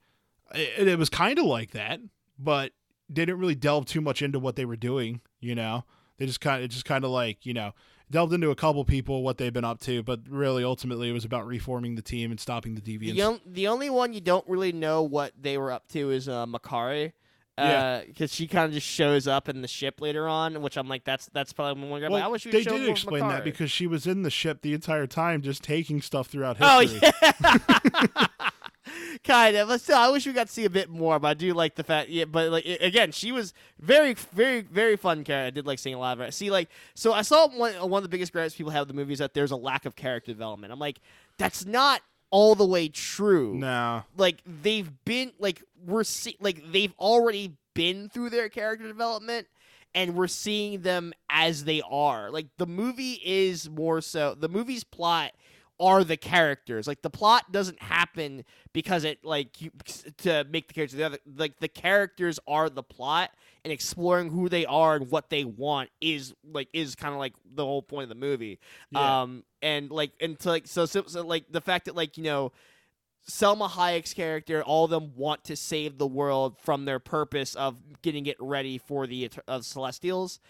it, 0.55 0.89
it 0.89 0.99
was 0.99 1.09
kind 1.11 1.39
of 1.39 1.45
like 1.47 1.73
that, 1.73 2.01
but 2.39 2.73
they 3.09 3.25
didn't 3.25 3.39
really 3.41 3.55
delve 3.55 3.87
too 3.87 4.01
much 4.01 4.23
into 4.23 4.39
what 4.39 4.57
they 4.57 4.65
were 4.65 4.77
doing. 4.77 5.21
You 5.41 5.55
know, 5.55 5.85
they 6.19 6.27
just 6.27 6.41
kind 6.41 6.63
of 6.63 6.71
just 6.71 6.85
kind 6.85 7.05
of 7.05 7.11
like 7.11 7.45
you 7.45 7.55
know 7.55 7.73
delved 8.11 8.33
into 8.33 8.51
a 8.51 8.55
couple 8.55 8.85
people 8.85 9.23
what 9.23 9.39
they've 9.39 9.53
been 9.53 9.65
up 9.65 9.81
to, 9.81 10.03
but 10.03 10.21
really 10.29 10.63
ultimately 10.63 11.09
it 11.09 11.13
was 11.13 11.25
about 11.25 11.47
reforming 11.47 11.97
the 11.97 12.03
team 12.03 12.31
and 12.31 12.39
stopping 12.39 12.75
the 12.75 12.81
Deviants. 12.81 13.15
The, 13.15 13.23
on- 13.23 13.41
the 13.47 13.67
only 13.69 13.91
one 13.91 14.13
you 14.13 14.21
don't 14.21 14.47
really 14.49 14.73
know 14.73 15.03
what 15.03 15.33
they 15.41 15.59
were 15.59 15.73
up 15.73 15.89
to 15.89 16.11
is 16.11 16.29
uh, 16.29 16.47
Makkari. 16.47 17.13
Yeah. 17.57 17.65
Uh, 17.65 18.03
because 18.07 18.35
she 18.35 18.49
kind 18.49 18.67
of 18.67 18.73
just 18.73 18.87
shows 18.87 19.29
up 19.29 19.49
in 19.49 19.63
the 19.63 19.69
ship 19.69 20.01
later 20.01 20.27
on, 20.27 20.61
which 20.61 20.77
I'm 20.77 20.89
like, 20.89 21.05
that's 21.05 21.27
that's 21.33 21.53
probably 21.53 21.89
one 21.89 22.01
guy. 22.01 22.09
but 22.09 22.17
I 22.17 22.21
Well, 22.23 22.33
wish 22.33 22.47
we 22.47 22.51
they 22.53 22.65
did 22.65 22.89
explain 22.89 23.29
that 23.29 23.45
because 23.45 23.71
she 23.71 23.87
was 23.87 24.07
in 24.09 24.23
the 24.23 24.31
ship 24.31 24.61
the 24.63 24.75
entire 24.75 25.07
time, 25.07 25.41
just 25.41 25.63
taking 25.63 26.03
stuff 26.03 26.27
throughout 26.27 26.57
history. 26.57 26.69
Oh 26.69 26.81
history. 26.81 27.13
yeah. 27.23 28.27
kind 29.25 29.57
of, 29.57 29.69
but 29.69 29.81
still, 29.81 29.97
I 29.97 30.09
wish 30.11 30.27
we 30.27 30.33
got 30.33 30.49
to 30.49 30.53
see 30.53 30.65
a 30.65 30.71
bit 30.71 30.91
more. 30.91 31.19
But 31.19 31.29
I 31.29 31.35
do 31.35 31.55
like 31.55 31.75
the 31.77 31.85
fact, 31.85 32.09
yeah. 32.11 32.25
But 32.25 32.51
like 32.51 32.65
again, 32.81 33.13
she 33.13 33.33
was 33.33 33.55
very, 33.81 34.15
very, 34.15 34.63
very 34.63 34.97
fun 34.97 35.25
character. 35.25 35.47
I 35.47 35.51
did 35.51 35.67
like 35.67 35.79
seeing 35.79 35.95
a 35.95 35.99
lot 35.99 36.19
of 36.19 36.25
her. 36.25 36.31
See, 36.31 36.51
like, 36.51 36.69
so 36.95 37.13
I 37.13 37.23
saw 37.23 37.49
one 37.49 37.75
one 37.89 37.99
of 37.99 38.03
the 38.03 38.09
biggest 38.09 38.33
gripes 38.33 38.55
people 38.55 38.73
have 38.73 38.83
with 38.83 38.89
the 38.89 38.95
movie 38.95 39.13
is 39.13 39.19
that 39.21 39.35
there's 39.35 39.51
a 39.53 39.57
lack 39.57 39.87
of 39.87 39.97
character 39.97 40.33
development. 40.33 40.73
I'm 40.73 40.79
like, 40.79 41.01
that's 41.39 41.65
not 41.65 42.01
all 42.35 42.57
the 42.57 42.67
way 42.67 42.89
true. 42.89 43.55
No. 43.55 44.03
Like 44.17 44.43
they've 44.45 44.91
been 45.05 45.31
like 45.39 45.63
we're 45.87 46.03
see- 46.03 46.37
like 46.41 46.73
they've 46.73 46.93
already 46.99 47.53
been 47.75 48.09
through 48.09 48.31
their 48.31 48.49
character 48.49 48.89
development. 48.89 49.47
And 49.97 50.17
we're 50.17 50.27
seeing 50.27 50.81
them 50.81 51.13
as 51.31 51.63
they 51.63 51.81
are. 51.89 52.29
Like 52.33 52.49
the 52.59 52.67
movie 52.67 53.21
is 53.25 53.71
more 53.71 54.01
so 54.01 54.35
the 54.35 54.49
movie's 54.49 54.83
plot 54.83 55.31
are 55.81 56.05
the 56.05 56.17
characters. 56.17 56.87
Like 56.87 57.03
the 57.03 57.11
plot 57.11 57.51
doesn't 57.53 57.83
happen 57.83 58.45
because 58.73 59.05
it 59.05 59.25
like 59.25 59.61
you, 59.61 59.71
to 60.19 60.45
make 60.51 60.69
the 60.69 60.75
characters 60.75 60.97
the 60.97 61.05
other. 61.05 61.19
Like 61.37 61.59
the 61.59 61.69
characters 61.69 62.39
are 62.47 62.69
the 62.71 62.83
plot, 62.83 63.31
and 63.65 63.73
exploring 63.73 64.31
who 64.31 64.49
they 64.49 64.67
are 64.67 64.97
and 64.97 65.11
what 65.11 65.31
they 65.31 65.45
want 65.45 65.91
is 66.01 66.35
like 66.45 66.69
is 66.73 66.95
kind 66.95 67.13
of 67.13 67.19
like 67.19 67.35
the 67.55 67.65
whole 67.65 67.83
point 67.83 68.05
of 68.05 68.09
the 68.09 68.15
movie. 68.15 68.59
Yeah. 68.91 69.23
Um, 69.23 69.45
and 69.63 69.91
like 69.91 70.13
and 70.21 70.39
to, 70.41 70.49
like 70.51 70.67
so, 70.67 70.87
so 70.87 71.05
so 71.07 71.23
like 71.23 71.45
the 71.51 71.61
fact 71.61 71.87
that 71.87 71.95
like 71.97 72.17
you 72.17 72.25
know. 72.25 72.53
Salma 73.27 73.71
Hayek's 73.71 74.13
character, 74.13 74.63
all 74.63 74.85
of 74.85 74.91
them 74.91 75.13
want 75.17 75.45
to 75.45 75.57
save 75.57 75.97
the 75.97 76.07
world 76.07 76.59
from 76.61 76.85
their 76.85 76.99
purpose 76.99 77.55
of 77.55 77.79
getting 78.03 78.27
it 78.27 78.37
ready 78.39 78.77
for 78.77 79.07
the 79.07 79.31
of 79.49 79.65
Celestials, 79.65 80.41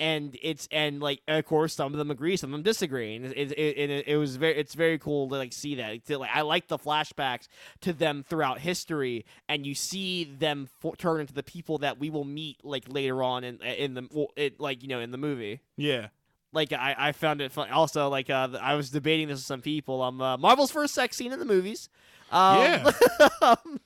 and 0.00 0.36
it's 0.42 0.68
and 0.72 1.00
like 1.00 1.20
of 1.28 1.44
course 1.44 1.74
some 1.74 1.92
of 1.92 1.98
them 1.98 2.10
agree, 2.10 2.36
some 2.36 2.50
of 2.50 2.58
them 2.58 2.62
disagree, 2.62 3.14
and 3.16 3.26
it, 3.26 3.52
it, 3.52 3.52
it, 3.52 4.04
it 4.08 4.16
was 4.16 4.36
very 4.36 4.56
it's 4.56 4.74
very 4.74 4.98
cool 4.98 5.28
to 5.28 5.36
like 5.36 5.52
see 5.52 5.74
that. 5.76 6.04
To, 6.06 6.18
like 6.18 6.30
I 6.34 6.42
like 6.42 6.68
the 6.68 6.78
flashbacks 6.78 7.48
to 7.82 7.92
them 7.92 8.24
throughout 8.28 8.58
history, 8.60 9.24
and 9.48 9.64
you 9.66 9.74
see 9.74 10.24
them 10.24 10.68
for, 10.80 10.96
turn 10.96 11.20
into 11.20 11.34
the 11.34 11.42
people 11.42 11.78
that 11.78 11.98
we 11.98 12.10
will 12.10 12.24
meet 12.24 12.64
like 12.64 12.84
later 12.88 13.22
on 13.22 13.44
in 13.44 13.60
in 13.62 13.94
the 13.94 14.08
well, 14.12 14.28
it 14.36 14.58
like 14.60 14.82
you 14.82 14.88
know 14.88 15.00
in 15.00 15.10
the 15.10 15.18
movie 15.18 15.60
Yeah. 15.76 16.08
like 16.52 16.72
I, 16.72 16.94
I 16.98 17.12
found 17.12 17.40
it 17.40 17.52
fun. 17.52 17.70
Also, 17.70 18.08
like 18.08 18.28
uh, 18.30 18.48
I 18.60 18.74
was 18.74 18.90
debating 18.90 19.28
this 19.28 19.38
with 19.38 19.44
some 19.46 19.62
people. 19.62 20.02
Um, 20.02 20.20
uh, 20.20 20.36
Marvel's 20.36 20.70
first 20.70 20.94
sex 20.94 21.16
scene 21.16 21.32
in 21.32 21.38
the 21.38 21.44
movies. 21.44 21.88
Um, 22.30 22.58
Yeah. 22.62 22.90
um, 23.42 23.80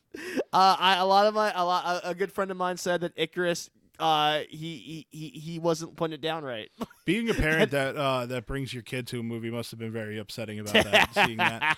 uh, 0.52 0.76
I, 0.78 0.96
a 0.98 1.04
lot 1.04 1.26
of 1.26 1.34
my 1.34 1.52
a 1.54 1.64
lot 1.64 2.02
a, 2.04 2.10
a 2.10 2.14
good 2.14 2.32
friend 2.32 2.50
of 2.50 2.56
mine 2.56 2.76
said 2.78 3.02
that 3.02 3.14
Ikaris. 3.16 3.68
Uh, 3.98 4.40
he, 4.48 5.06
he 5.10 5.28
he 5.28 5.58
wasn't 5.58 5.96
putting 5.96 6.14
it 6.14 6.20
down 6.20 6.44
right. 6.44 6.70
Being 7.04 7.28
a 7.30 7.34
parent 7.34 7.70
that 7.70 7.96
uh, 7.96 8.26
that 8.26 8.46
brings 8.46 8.72
your 8.72 8.82
kid 8.82 9.06
to 9.08 9.20
a 9.20 9.22
movie 9.22 9.50
must 9.50 9.70
have 9.70 9.78
been 9.80 9.92
very 9.92 10.18
upsetting 10.18 10.58
about 10.58 10.74
that. 10.74 11.14
seeing 11.14 11.38
that, 11.38 11.76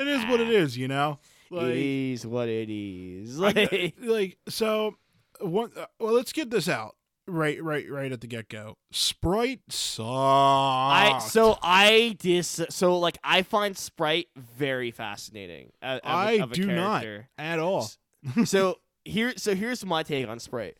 it 0.00 0.08
is 0.08 0.24
what 0.26 0.40
it 0.40 0.48
is, 0.48 0.76
you 0.76 0.88
know. 0.88 1.18
it 1.50 1.54
Like, 1.54 1.74
is 1.74 2.26
what 2.26 2.48
it 2.48 2.70
is. 2.70 3.38
Like, 3.38 3.94
like 4.00 4.38
so. 4.48 4.96
One, 5.40 5.70
uh, 5.74 5.86
well, 5.98 6.12
let's 6.12 6.32
get 6.32 6.50
this 6.50 6.68
out 6.68 6.96
right, 7.30 7.62
right, 7.62 7.90
right 7.90 8.12
at 8.12 8.20
the 8.20 8.26
get 8.26 8.48
go. 8.48 8.76
Sprite 8.92 9.60
sucks. 9.68 10.04
I 10.06 11.18
so 11.26 11.58
I 11.62 12.16
dis 12.18 12.60
so 12.68 12.98
like 12.98 13.18
I 13.24 13.42
find 13.42 13.76
Sprite 13.76 14.28
very 14.36 14.90
fascinating. 14.90 15.72
of 15.82 16.00
I 16.04 16.32
of 16.34 16.52
do 16.52 16.66
not 16.66 17.04
at 17.38 17.58
all. 17.58 17.88
so 18.44 18.78
here 19.04 19.32
so 19.36 19.54
here's 19.54 19.84
my 19.84 20.02
take 20.02 20.28
on 20.28 20.38
Sprite. 20.38 20.76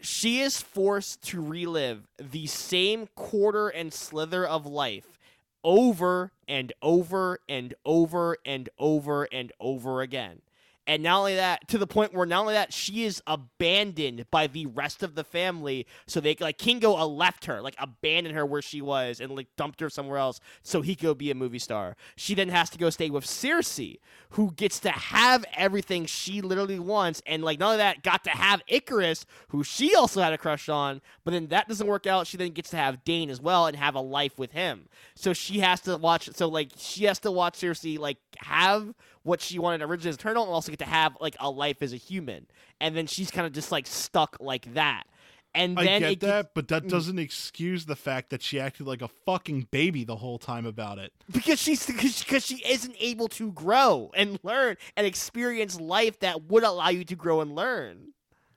She 0.00 0.40
is 0.40 0.60
forced 0.60 1.22
to 1.28 1.40
relive 1.40 2.06
the 2.18 2.46
same 2.46 3.08
quarter 3.14 3.68
and 3.68 3.92
slither 3.92 4.46
of 4.46 4.66
life 4.66 5.18
over 5.64 6.32
and 6.46 6.72
over 6.80 7.40
and 7.48 7.74
over 7.84 8.36
and 8.44 8.68
over 8.78 9.24
and 9.32 9.52
over 9.58 10.00
again. 10.00 10.42
And 10.86 11.02
not 11.02 11.18
only 11.18 11.34
that, 11.34 11.66
to 11.68 11.78
the 11.78 11.86
point 11.86 12.14
where 12.14 12.26
not 12.26 12.42
only 12.42 12.54
that, 12.54 12.72
she 12.72 13.04
is 13.04 13.20
abandoned 13.26 14.26
by 14.30 14.46
the 14.46 14.66
rest 14.66 15.02
of 15.02 15.14
the 15.14 15.24
family. 15.24 15.86
So 16.06 16.20
they 16.20 16.36
like 16.38 16.58
Kingo 16.58 16.94
uh, 16.94 17.06
left 17.06 17.46
her, 17.46 17.60
like 17.60 17.74
abandoned 17.78 18.36
her 18.36 18.46
where 18.46 18.62
she 18.62 18.80
was, 18.80 19.20
and 19.20 19.34
like 19.34 19.48
dumped 19.56 19.80
her 19.80 19.90
somewhere 19.90 20.18
else 20.18 20.40
so 20.62 20.82
he 20.82 20.94
could 20.94 21.18
be 21.18 21.30
a 21.30 21.34
movie 21.34 21.58
star. 21.58 21.96
She 22.14 22.34
then 22.34 22.48
has 22.50 22.70
to 22.70 22.78
go 22.78 22.90
stay 22.90 23.10
with 23.10 23.24
Sersi, 23.24 23.98
who 24.30 24.52
gets 24.52 24.78
to 24.80 24.90
have 24.90 25.44
everything 25.56 26.06
she 26.06 26.40
literally 26.40 26.78
wants, 26.78 27.20
and 27.26 27.42
like 27.42 27.58
not 27.58 27.66
only 27.66 27.78
that, 27.78 28.02
got 28.02 28.22
to 28.24 28.30
have 28.30 28.62
Ikaris, 28.70 29.24
who 29.48 29.64
she 29.64 29.94
also 29.94 30.20
had 30.20 30.32
a 30.32 30.38
crush 30.38 30.68
on. 30.68 31.00
But 31.24 31.32
then 31.32 31.48
that 31.48 31.68
doesn't 31.68 31.86
work 31.86 32.06
out. 32.06 32.26
She 32.26 32.36
then 32.36 32.52
gets 32.52 32.70
to 32.70 32.76
have 32.76 33.04
Dane 33.04 33.30
as 33.30 33.40
well 33.40 33.66
and 33.66 33.76
have 33.76 33.94
a 33.94 34.00
life 34.00 34.38
with 34.38 34.52
him. 34.52 34.88
So 35.14 35.32
she 35.32 35.58
has 35.60 35.80
to 35.82 35.96
watch. 35.96 36.30
So 36.34 36.48
like 36.48 36.70
she 36.76 37.04
has 37.04 37.18
to 37.20 37.30
watch 37.32 37.58
Sersi 37.58 37.98
like 37.98 38.18
have 38.38 38.94
what 39.26 39.40
she 39.40 39.58
wanted 39.58 39.82
originally 39.82 40.10
as 40.10 40.14
Eternal, 40.16 40.44
and 40.44 40.52
also 40.52 40.70
get 40.70 40.78
to 40.78 40.84
have 40.86 41.16
like 41.20 41.36
a 41.40 41.50
life 41.50 41.82
as 41.82 41.92
a 41.92 41.96
human. 41.96 42.46
And 42.80 42.96
then 42.96 43.06
she's 43.06 43.30
kind 43.30 43.46
of 43.46 43.52
just 43.52 43.72
like 43.72 43.86
stuck 43.86 44.36
like 44.40 44.72
that. 44.74 45.04
And 45.54 45.78
I 45.78 45.84
get 45.98 46.20
that, 46.20 46.20
gets- 46.20 46.48
but 46.54 46.68
that 46.68 46.84
Mm. 46.84 46.88
doesn't 46.90 47.18
excuse 47.18 47.86
the 47.86 47.96
fact 47.96 48.28
that 48.30 48.42
she 48.42 48.60
acted 48.60 48.86
like 48.86 49.00
a 49.00 49.08
fucking 49.08 49.68
baby 49.70 50.04
the 50.04 50.16
whole 50.16 50.38
time 50.38 50.66
about 50.66 50.98
it. 50.98 51.12
because 51.32 51.58
she's 51.58 51.84
because 51.86 52.44
she 52.46 52.62
isn't 52.66 52.94
able 53.00 53.26
to 53.28 53.52
grow 53.52 54.10
and 54.14 54.38
learn 54.42 54.76
and 54.96 55.06
experience 55.06 55.80
life 55.80 56.18
that 56.20 56.42
would 56.44 56.62
allow 56.62 56.90
you 56.90 57.04
to 57.04 57.16
grow 57.16 57.40
and 57.40 57.54
learn. 57.54 58.12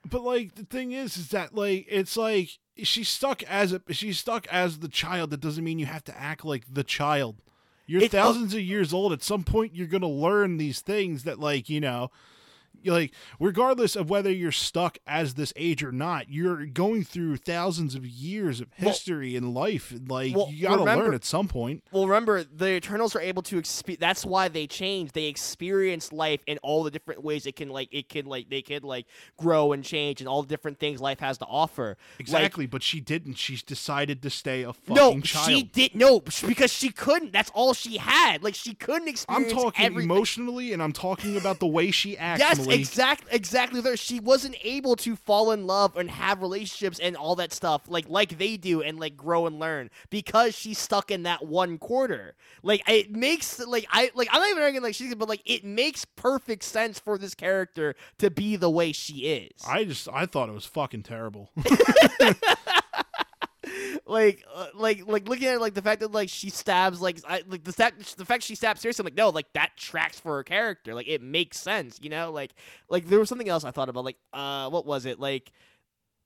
But 0.09 0.23
like 0.23 0.55
the 0.55 0.65
thing 0.65 0.91
is, 0.91 1.17
is 1.17 1.29
that 1.29 1.55
like 1.55 1.85
it's 1.89 2.15
like 2.17 2.49
she's 2.83 3.09
stuck 3.09 3.43
as 3.43 3.71
a 3.73 3.81
she's 3.91 4.19
stuck 4.19 4.45
as 4.47 4.79
the 4.79 4.87
child. 4.89 5.29
That 5.31 5.39
doesn't 5.41 5.63
mean 5.63 5.79
you 5.79 5.85
have 5.87 6.03
to 6.05 6.17
act 6.19 6.43
like 6.45 6.65
the 6.69 6.83
child. 6.83 7.41
You're 7.89 8.03
It's- 8.03 8.13
uh, 8.19 8.23
thousands 8.23 8.53
of 8.53 8.61
years 8.61 8.93
old. 8.93 9.11
At 9.13 9.23
some 9.23 9.43
point, 9.43 9.75
you're 9.75 9.87
gonna 9.87 10.07
learn 10.07 10.57
these 10.57 10.79
things 10.79 11.23
that 11.23 11.39
like 11.39 11.69
you 11.69 11.79
know. 11.81 12.11
Like, 12.85 13.13
regardless 13.39 13.95
of 13.95 14.09
whether 14.09 14.31
you're 14.31 14.51
stuck 14.51 14.97
as 15.07 15.33
this 15.35 15.53
age 15.55 15.83
or 15.83 15.91
not, 15.91 16.29
you're 16.29 16.65
going 16.65 17.03
through 17.03 17.37
thousands 17.37 17.95
of 17.95 18.05
years 18.05 18.61
of 18.61 18.67
Well- 18.79 18.89
history 18.91 19.35
and 19.35 19.53
life. 19.53 19.93
Like, 20.07 20.35
well, 20.35 20.49
you 20.51 20.63
gotta 20.63 20.79
remember- 20.79 21.05
learn 21.05 21.13
at 21.13 21.25
some 21.25 21.47
point. 21.47 21.83
Well, 21.91 22.07
remember 22.07 22.43
the 22.43 22.75
Eternals 22.75 23.15
are 23.15 23.21
able 23.21 23.41
to 23.43 23.57
experience. 23.57 23.99
That's 23.99 24.25
why 24.25 24.47
they 24.47 24.67
change. 24.67 25.11
They 25.13 25.25
experience 25.25 26.11
life 26.13 26.41
in 26.47 26.57
all 26.59 26.83
the 26.83 26.91
different 26.91 27.23
ways 27.23 27.45
it 27.45 27.55
can 27.55 27.69
like 27.69 27.89
it 27.91 28.09
can 28.09 28.25
like 28.25 28.49
they 28.49 28.61
could 28.61 28.83
like 28.83 29.05
grow 29.37 29.71
and 29.71 29.83
change 29.83 30.21
and 30.21 30.27
all 30.27 30.41
the 30.41 30.47
different 30.47 30.79
things 30.79 31.01
life 31.01 31.19
has 31.19 31.37
to 31.39 31.45
offer. 31.45 31.97
Like, 32.13 32.19
Exactly, 32.19 32.65
but 32.65 32.83
she 32.83 32.99
didn't. 32.99 33.35
She's 33.37 33.63
decided 33.63 34.21
to 34.21 34.29
stay 34.29 34.63
a 34.63 34.73
fucking 34.73 34.95
no, 34.95 35.19
child. 35.21 35.49
she 35.49 35.63
did 35.63 35.95
no 35.95 36.19
because 36.19 36.71
she 36.71 36.89
couldn't. 36.89 37.31
That's 37.33 37.49
all 37.53 37.73
she 37.73 37.97
had. 37.97 38.43
Like 38.43 38.55
she 38.55 38.73
couldn't 38.73 39.07
experience 39.07 39.51
I'm 39.51 39.57
talking 39.57 39.85
everything. 39.85 40.09
emotionally, 40.09 40.73
and 40.73 40.81
I'm 40.81 40.93
talking 40.93 41.35
about 41.37 41.59
the 41.59 41.67
way 41.67 41.91
she 41.91 42.17
acts. 42.17 42.39
Yes, 42.39 42.65
Exactly, 42.71 43.29
exactly. 43.31 43.81
There, 43.81 43.97
she 43.97 44.19
wasn't 44.19 44.55
able 44.63 44.95
to 44.97 45.15
fall 45.15 45.51
in 45.51 45.67
love 45.67 45.97
and 45.97 46.09
have 46.09 46.41
relationships 46.41 46.99
and 46.99 47.15
all 47.15 47.35
that 47.35 47.53
stuff 47.53 47.83
like 47.87 48.09
like 48.09 48.37
they 48.37 48.57
do 48.57 48.81
and 48.81 48.99
like 48.99 49.15
grow 49.15 49.47
and 49.47 49.59
learn 49.59 49.89
because 50.09 50.55
she's 50.55 50.77
stuck 50.77 51.11
in 51.11 51.23
that 51.23 51.45
one 51.45 51.77
quarter. 51.77 52.35
Like 52.63 52.81
it 52.87 53.11
makes 53.11 53.59
like 53.59 53.85
I 53.91 54.11
like 54.15 54.29
I'm 54.31 54.41
not 54.41 54.49
even 54.49 54.63
arguing 54.63 54.83
like 54.83 54.95
she's 54.95 55.13
but 55.15 55.29
like 55.29 55.41
it 55.45 55.63
makes 55.63 56.05
perfect 56.05 56.63
sense 56.63 56.99
for 56.99 57.17
this 57.17 57.35
character 57.35 57.95
to 58.17 58.29
be 58.29 58.55
the 58.55 58.69
way 58.69 58.91
she 58.91 59.27
is. 59.27 59.51
I 59.67 59.85
just 59.85 60.07
I 60.11 60.25
thought 60.25 60.49
it 60.49 60.53
was 60.53 60.65
fucking 60.65 61.03
terrible. 61.03 61.49
like, 64.09 64.43
uh, 64.53 64.67
like, 64.73 65.07
like 65.07 65.27
looking 65.27 65.47
at 65.47 65.61
like 65.61 65.73
the 65.73 65.81
fact 65.81 66.01
that 66.01 66.11
like 66.11 66.29
she 66.29 66.49
stabs 66.49 66.99
like 67.01 67.19
I, 67.27 67.43
like 67.47 67.63
the 67.63 67.73
fact 67.73 68.17
the 68.17 68.25
fact 68.25 68.43
she 68.43 68.55
stabs 68.55 68.81
seriously. 68.81 69.03
I'm 69.03 69.05
like, 69.05 69.15
no, 69.15 69.29
like 69.29 69.51
that 69.53 69.71
tracks 69.77 70.19
for 70.19 70.37
her 70.37 70.43
character. 70.43 70.93
Like 70.93 71.07
it 71.07 71.21
makes 71.21 71.59
sense, 71.59 71.99
you 72.01 72.09
know. 72.09 72.31
Like, 72.31 72.51
like 72.89 73.07
there 73.07 73.19
was 73.19 73.29
something 73.29 73.49
else 73.49 73.63
I 73.63 73.71
thought 73.71 73.89
about. 73.89 74.05
Like, 74.05 74.17
uh, 74.33 74.69
what 74.69 74.85
was 74.85 75.05
it? 75.05 75.19
Like, 75.19 75.51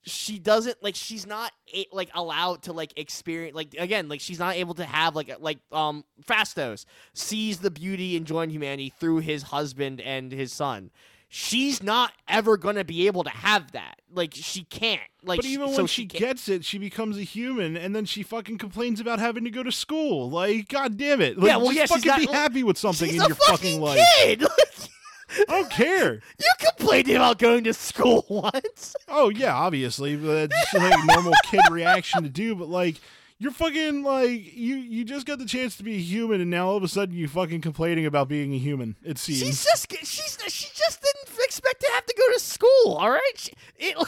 she 0.05 0.37
doesn't 0.37 0.81
like 0.83 0.95
she's 0.95 1.25
not 1.25 1.51
like 1.91 2.09
allowed 2.13 2.63
to 2.63 2.73
like 2.73 2.97
experience 2.97 3.55
like 3.55 3.73
again 3.77 4.09
like 4.09 4.19
she's 4.19 4.39
not 4.39 4.55
able 4.55 4.73
to 4.73 4.83
have 4.83 5.15
like 5.15 5.33
like 5.39 5.59
um 5.71 6.03
Phastos 6.27 6.85
sees 7.13 7.59
the 7.59 7.71
beauty 7.71 8.17
and 8.17 8.25
joy 8.25 8.41
in 8.41 8.49
humanity 8.49 8.93
through 8.99 9.19
his 9.19 9.43
husband 9.43 10.01
and 10.01 10.31
his 10.31 10.51
son. 10.51 10.91
She's 11.35 11.81
not 11.81 12.11
ever 12.27 12.57
gonna 12.57 12.83
be 12.83 13.07
able 13.07 13.23
to 13.23 13.31
have 13.31 13.71
that. 13.71 13.95
Like 14.13 14.33
she 14.35 14.65
can't. 14.65 15.01
Like 15.23 15.39
But 15.39 15.45
even 15.45 15.69
so 15.69 15.77
when 15.77 15.87
she 15.87 16.05
can't- 16.05 16.19
gets 16.19 16.47
it, 16.47 16.63
she 16.63 16.77
becomes 16.77 17.17
a 17.17 17.23
human, 17.23 17.75
and 17.75 17.95
then 17.95 18.05
she 18.05 18.21
fucking 18.21 18.59
complains 18.59 18.99
about 18.99 19.17
having 19.17 19.43
to 19.45 19.49
go 19.49 19.63
to 19.63 19.71
school. 19.71 20.29
Like, 20.29 20.67
god 20.69 20.95
damn 20.95 21.21
it! 21.21 21.39
Like, 21.39 21.47
Yeah, 21.47 21.57
well, 21.57 21.71
just 21.71 21.77
yeah, 21.77 21.85
she's 21.87 21.89
fucking 22.05 22.09
not- 22.11 22.19
be 22.19 22.37
happy 22.37 22.63
with 22.63 22.77
something 22.77 23.09
in 23.09 23.15
your 23.15 23.29
fucking 23.33 23.79
fucking 23.79 23.81
life. 23.81 23.99
kid. 24.17 24.43
I 25.39 25.43
don't 25.47 25.71
care. 25.71 26.13
you 26.39 26.51
complained 26.59 27.09
about 27.09 27.39
going 27.39 27.63
to 27.63 27.73
school 27.73 28.23
once. 28.29 28.95
Oh 29.07 29.29
yeah, 29.29 29.55
obviously, 29.55 30.15
that's 30.15 30.53
just 30.55 30.73
like 30.75 30.93
a 30.93 31.05
normal 31.07 31.33
kid 31.45 31.61
reaction 31.71 32.21
to 32.21 32.29
do. 32.29 32.53
But 32.53 32.69
like, 32.69 32.97
you're 33.43 33.51
fucking 33.51 34.03
like 34.03 34.55
you 34.55 34.75
you 34.77 35.03
just 35.03 35.25
got 35.25 35.37
the 35.37 35.45
chance 35.45 35.75
to 35.75 35.83
be 35.83 35.95
a 35.95 35.99
human, 35.99 36.39
and 36.39 36.49
now 36.49 36.69
all 36.69 36.77
of 36.77 36.83
a 36.83 36.87
sudden 36.87 37.13
you 37.13 37.27
fucking 37.27 37.59
complaining 37.59 38.05
about 38.05 38.29
being 38.29 38.53
a 38.53 38.57
human. 38.57 38.95
It 39.03 39.17
seems. 39.17 39.39
She's 39.39 39.65
just 39.65 39.91
she's 40.05 40.37
she 40.47 40.69
just 40.73 41.01
didn't 41.01 41.37
expect 41.43 41.81
to 41.81 41.89
have 41.93 42.05
to 42.05 42.15
go 42.17 42.23
to 42.33 42.39
school. 42.39 42.95
All 42.95 43.09
right. 43.09 43.31
She, 43.35 43.51
it, 43.77 43.97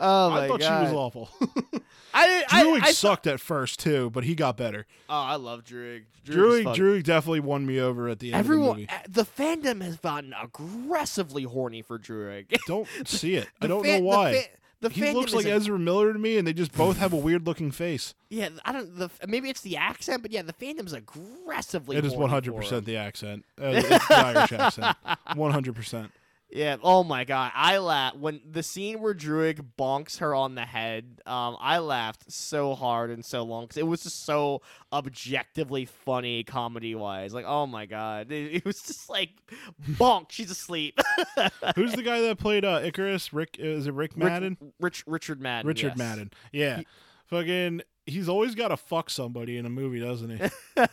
oh 0.00 0.30
my 0.30 0.44
I 0.44 0.48
thought 0.48 0.60
god! 0.60 0.78
she 0.78 0.84
was 0.86 0.94
awful. 0.94 1.28
I, 2.14 2.44
I, 2.50 2.64
Druig 2.64 2.82
I, 2.82 2.92
sucked 2.92 3.26
at 3.26 3.38
first 3.38 3.80
too, 3.80 4.08
but 4.10 4.24
he 4.24 4.34
got 4.34 4.56
better. 4.56 4.86
Oh, 5.08 5.14
I 5.14 5.36
love 5.36 5.64
Druig. 5.64 6.04
Druig, 6.26 6.64
Druig 6.74 7.04
definitely 7.04 7.40
won 7.40 7.66
me 7.66 7.78
over 7.78 8.08
at 8.08 8.18
the 8.18 8.32
end 8.32 8.40
Everyone, 8.40 8.70
of 8.70 8.74
the 8.76 8.80
movie. 8.80 8.90
uh, 8.90 8.98
the 9.08 9.24
fandom 9.24 9.82
has 9.82 9.98
gotten 9.98 10.34
aggressively 10.42 11.42
horny 11.44 11.82
for 11.82 11.98
Druig. 11.98 12.56
Don't 12.66 12.88
see 13.04 13.34
it. 13.34 13.48
I 13.60 13.66
don't 13.66 13.84
fan- 13.84 14.00
know 14.00 14.08
why. 14.08 14.48
The 14.80 14.90
he 14.90 15.12
looks 15.12 15.34
like 15.34 15.46
Ezra 15.46 15.78
Miller 15.78 16.12
to 16.12 16.18
me, 16.18 16.38
and 16.38 16.46
they 16.46 16.52
just 16.52 16.72
both 16.72 16.98
have 16.98 17.12
a 17.12 17.16
weird 17.16 17.46
looking 17.46 17.70
face. 17.70 18.14
yeah, 18.30 18.48
I 18.64 18.72
don't. 18.72 18.96
The 18.96 19.10
maybe 19.26 19.48
it's 19.50 19.60
the 19.60 19.76
accent, 19.76 20.22
but 20.22 20.30
yeah, 20.30 20.42
the 20.42 20.52
fandom's 20.52 20.92
aggressively. 20.92 21.96
It 21.96 22.04
is 22.04 22.14
one 22.14 22.30
hundred 22.30 22.54
percent 22.56 22.84
the 22.84 22.96
accent. 22.96 23.44
Uh, 23.60 23.72
it's 23.74 24.08
the 24.08 24.16
Irish 24.16 24.52
accent. 24.52 24.96
One 25.34 25.52
hundred 25.52 25.74
percent. 25.74 26.12
Yeah. 26.50 26.76
Oh 26.82 27.04
my 27.04 27.24
god, 27.24 27.52
I 27.54 27.78
laughed 27.78 28.16
when 28.16 28.40
the 28.48 28.62
scene 28.62 29.00
where 29.00 29.14
Druig 29.14 29.60
bonks 29.78 30.18
her 30.18 30.34
on 30.34 30.54
the 30.54 30.64
head. 30.64 31.20
Um, 31.26 31.56
I 31.60 31.78
laughed 31.78 32.30
so 32.32 32.74
hard 32.74 33.10
and 33.10 33.24
so 33.24 33.42
long 33.42 33.64
because 33.64 33.76
it 33.76 33.86
was 33.86 34.02
just 34.02 34.24
so 34.24 34.62
objectively 34.92 35.84
funny 35.84 36.44
comedy 36.44 36.94
wise. 36.94 37.34
Like, 37.34 37.44
oh 37.46 37.66
my 37.66 37.86
god, 37.86 38.32
it, 38.32 38.54
it 38.56 38.64
was 38.64 38.80
just 38.80 39.10
like 39.10 39.30
bonk. 39.92 40.26
She's 40.30 40.50
asleep. 40.50 40.98
Who's 41.76 41.92
the 41.92 42.02
guy 42.02 42.20
that 42.22 42.38
played 42.38 42.64
uh, 42.64 42.80
Ikaris? 42.80 43.30
Rick 43.32 43.56
is 43.58 43.86
it 43.86 43.92
Rick 43.92 44.12
Rick- 44.16 44.24
Madden? 44.24 44.56
Rich, 44.80 45.04
Richard 45.06 45.40
Madden. 45.40 45.66
Richard 45.68 45.88
yes. 45.88 45.98
Madden. 45.98 46.30
Yeah. 46.52 46.78
He- 46.78 46.86
Fucking 47.26 47.82
he's 48.06 48.28
always 48.28 48.54
got 48.54 48.68
to 48.68 48.76
fuck 48.76 49.10
somebody 49.10 49.58
in 49.58 49.66
a 49.66 49.70
movie, 49.70 50.00
doesn't 50.00 50.30
he? 50.30 50.38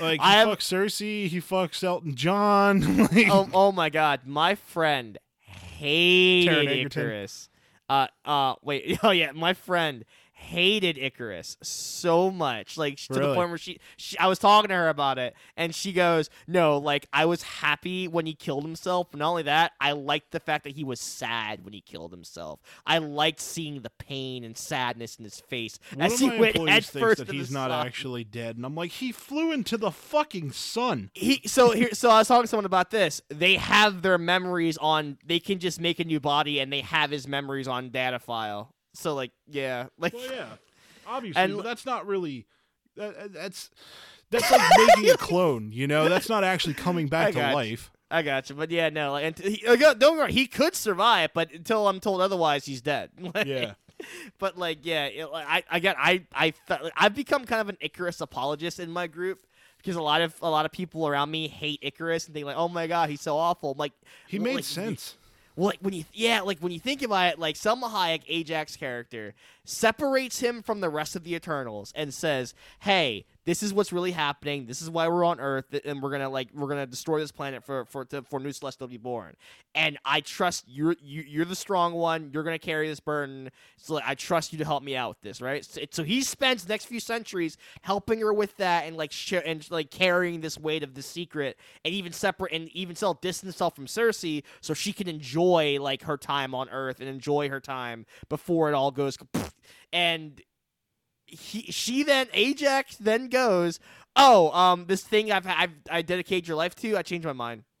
Like 0.00 0.20
he 0.20 0.26
I 0.26 0.32
have- 0.32 0.48
fucks 0.48 0.62
Sersi, 0.62 1.28
he 1.28 1.40
fucks 1.40 1.84
Elton 1.84 2.14
John. 2.14 2.96
like, 3.12 3.28
oh, 3.30 3.48
oh 3.52 3.72
my 3.72 3.90
god, 3.90 4.20
my 4.26 4.54
friend 4.54 5.18
hated 5.44 6.90
Ikaris. 6.90 7.48
Uh, 7.88 8.06
uh, 8.24 8.54
wait, 8.62 8.98
oh 9.02 9.10
yeah, 9.10 9.32
my 9.32 9.52
friend 9.52 10.04
hated 10.40 10.96
Ikaris 10.96 11.56
so 11.62 12.30
much, 12.30 12.76
like 12.76 12.96
to 12.98 13.12
the 13.14 13.34
point 13.34 13.50
where 13.50 13.58
she, 13.58 13.78
she, 13.96 14.18
I 14.18 14.26
was 14.26 14.38
talking 14.38 14.68
to 14.70 14.74
her 14.74 14.88
about 14.88 15.18
it, 15.18 15.34
and 15.56 15.74
she 15.74 15.92
goes, 15.92 16.30
"No, 16.46 16.78
like 16.78 17.06
I 17.12 17.26
was 17.26 17.42
happy 17.42 18.08
when 18.08 18.26
he 18.26 18.34
killed 18.34 18.64
himself. 18.64 19.08
But 19.10 19.18
not 19.18 19.30
only 19.30 19.42
that, 19.44 19.72
I 19.80 19.92
liked 19.92 20.32
the 20.32 20.40
fact 20.40 20.64
that 20.64 20.74
he 20.74 20.84
was 20.84 21.00
sad 21.00 21.64
when 21.64 21.72
he 21.72 21.80
killed 21.80 22.10
himself. 22.10 22.60
I 22.86 22.98
liked 22.98 23.40
seeing 23.40 23.82
the 23.82 23.90
pain 23.90 24.44
and 24.44 24.56
sadness 24.56 25.16
in 25.16 25.24
his 25.24 25.40
face 25.40 25.78
One 25.94 26.06
as 26.06 26.18
he 26.18 26.30
went 26.30 26.56
head 26.56 26.84
first 26.84 27.18
that 27.18 27.30
he's 27.30 27.50
not 27.50 27.70
sun. 27.70 27.86
actually 27.86 28.24
dead, 28.24 28.56
and 28.56 28.64
I'm 28.64 28.74
like, 28.74 28.92
he 28.92 29.12
flew 29.12 29.52
into 29.52 29.76
the 29.76 29.90
fucking 29.90 30.52
sun. 30.52 31.10
he 31.14 31.42
so 31.46 31.70
here 31.70 31.90
so 31.92 32.10
I 32.10 32.18
was 32.18 32.28
talking 32.28 32.44
to 32.44 32.48
someone 32.48 32.64
about 32.64 32.90
this. 32.90 33.20
They 33.28 33.56
have 33.56 34.02
their 34.02 34.18
memories 34.18 34.76
on 34.78 35.18
they 35.24 35.38
can 35.38 35.58
just 35.58 35.80
make 35.80 36.00
a 36.00 36.04
new 36.04 36.20
body 36.20 36.58
and 36.60 36.72
they 36.72 36.80
have 36.80 37.10
his 37.10 37.28
memories 37.28 37.68
on 37.68 37.90
data 37.90 38.18
file. 38.18 38.74
So 38.94 39.14
like 39.14 39.32
yeah, 39.48 39.86
like 39.98 40.12
Well, 40.14 40.30
yeah, 40.32 40.46
obviously, 41.06 41.42
And- 41.42 41.56
but 41.56 41.64
that's 41.64 41.86
not 41.86 42.06
really. 42.06 42.46
That, 42.96 43.32
that's 43.32 43.70
that's 44.30 44.50
like 44.50 44.60
making 44.76 45.10
a 45.10 45.16
clone. 45.18 45.70
You 45.72 45.86
know, 45.86 46.08
that's 46.08 46.28
not 46.28 46.44
actually 46.44 46.74
coming 46.74 47.06
back 47.08 47.32
to 47.34 47.38
you. 47.48 47.54
life. 47.54 47.90
I 48.10 48.22
got 48.22 48.50
you. 48.50 48.56
But 48.56 48.70
yeah, 48.72 48.88
no, 48.88 49.12
like 49.12 49.24
and 49.24 49.38
he, 49.38 49.64
uh, 49.66 49.94
don't 49.94 50.18
worry, 50.18 50.32
he 50.32 50.46
could 50.46 50.74
survive, 50.74 51.30
but 51.32 51.52
until 51.52 51.86
I'm 51.86 52.00
told 52.00 52.20
otherwise, 52.20 52.64
he's 52.66 52.80
dead. 52.82 53.10
Like, 53.34 53.46
Yeah. 53.46 53.74
But 54.38 54.58
like 54.58 54.78
yeah, 54.82 55.04
it, 55.06 55.28
I 55.32 55.62
I 55.70 55.78
get 55.78 55.96
I 55.98 56.24
I 56.34 56.50
fe- 56.50 56.78
like, 56.82 56.92
I've 56.96 57.14
become 57.14 57.44
kind 57.44 57.60
of 57.60 57.68
an 57.68 57.76
Ikaris 57.82 58.20
apologist 58.20 58.80
in 58.80 58.90
my 58.90 59.06
group. 59.06 59.46
Because 59.78 59.96
a 59.96 60.02
lot 60.02 60.20
of 60.20 60.34
a 60.42 60.50
lot 60.50 60.66
of 60.66 60.72
people 60.72 61.06
around 61.08 61.30
me 61.30 61.48
hate 61.48 61.80
Ikaris 61.82 62.26
and 62.26 62.34
think 62.34 62.44
like, 62.44 62.56
oh 62.56 62.68
my 62.68 62.86
god, 62.86 63.08
he's 63.08 63.20
so 63.22 63.36
awful. 63.36 63.70
I'm 63.72 63.78
like 63.78 63.92
He 64.26 64.38
made 64.38 64.56
like, 64.56 64.64
sense. 64.64 65.16
Like 65.60 65.78
when 65.80 65.92
you 65.92 66.04
yeah, 66.14 66.40
like 66.40 66.58
when 66.60 66.72
you 66.72 66.80
think 66.80 67.02
about 67.02 67.34
it, 67.34 67.38
like 67.38 67.54
Salma 67.54 67.90
Hayek, 67.90 68.24
Ajak 68.26 68.78
character, 68.78 69.34
separates 69.64 70.40
him 70.40 70.62
from 70.62 70.80
the 70.80 70.88
rest 70.88 71.16
of 71.16 71.24
the 71.24 71.34
Eternals 71.34 71.92
and 71.94 72.14
says, 72.14 72.54
"Hey, 72.80 73.26
this 73.50 73.64
is 73.64 73.74
what's 73.74 73.92
really 73.92 74.12
happening. 74.12 74.64
This 74.64 74.80
is 74.80 74.88
why 74.88 75.08
we're 75.08 75.24
on 75.24 75.40
Earth, 75.40 75.64
and 75.84 76.00
we're 76.00 76.12
gonna 76.12 76.28
like 76.28 76.50
we're 76.54 76.68
gonna 76.68 76.86
destroy 76.86 77.18
this 77.18 77.32
planet 77.32 77.64
for 77.64 77.84
for 77.84 78.04
to, 78.04 78.22
for 78.22 78.38
New 78.38 78.52
Celestial 78.52 78.86
to 78.86 78.90
be 78.92 78.96
born. 78.96 79.34
And 79.74 79.98
I 80.04 80.20
trust 80.20 80.66
you're 80.68 80.94
you, 81.02 81.22
you're 81.22 81.44
the 81.44 81.56
strong 81.56 81.94
one. 81.94 82.30
You're 82.32 82.44
gonna 82.44 82.60
carry 82.60 82.86
this 82.86 83.00
burden. 83.00 83.50
So 83.76 83.94
like, 83.94 84.04
I 84.06 84.14
trust 84.14 84.52
you 84.52 84.58
to 84.60 84.64
help 84.64 84.84
me 84.84 84.94
out 84.94 85.08
with 85.08 85.20
this, 85.22 85.40
right? 85.40 85.64
So, 85.64 85.80
so 85.90 86.04
he 86.04 86.22
spends 86.22 86.68
next 86.68 86.84
few 86.84 87.00
centuries 87.00 87.56
helping 87.82 88.20
her 88.20 88.32
with 88.32 88.56
that 88.58 88.84
and 88.84 88.96
like 88.96 89.10
sh- 89.10 89.32
and 89.44 89.68
like 89.68 89.90
carrying 89.90 90.42
this 90.42 90.56
weight 90.56 90.84
of 90.84 90.94
the 90.94 91.02
secret, 91.02 91.58
and 91.84 91.92
even 91.92 92.12
separate 92.12 92.52
and 92.52 92.68
even 92.68 92.94
still 92.94 93.14
distance 93.14 93.54
himself 93.54 93.74
from 93.74 93.86
Sersi 93.86 94.44
so 94.60 94.74
she 94.74 94.92
can 94.92 95.08
enjoy 95.08 95.76
like 95.80 96.04
her 96.04 96.16
time 96.16 96.54
on 96.54 96.68
Earth 96.68 97.00
and 97.00 97.08
enjoy 97.08 97.48
her 97.48 97.58
time 97.58 98.06
before 98.28 98.68
it 98.68 98.74
all 98.74 98.92
goes. 98.92 99.18
And 99.92 100.40
he, 101.30 101.72
she 101.72 102.02
then 102.02 102.26
Ajak 102.28 102.98
then 102.98 103.28
goes, 103.28 103.80
"Oh, 104.16 104.50
um, 104.52 104.86
this 104.86 105.02
thing 105.02 105.32
I've 105.32 105.46
I've 105.46 105.72
I 105.90 106.02
dedicate 106.02 106.46
your 106.48 106.56
life 106.56 106.74
to. 106.76 106.96
I 106.96 107.02
changed 107.02 107.26
my 107.26 107.32
mind." 107.32 107.64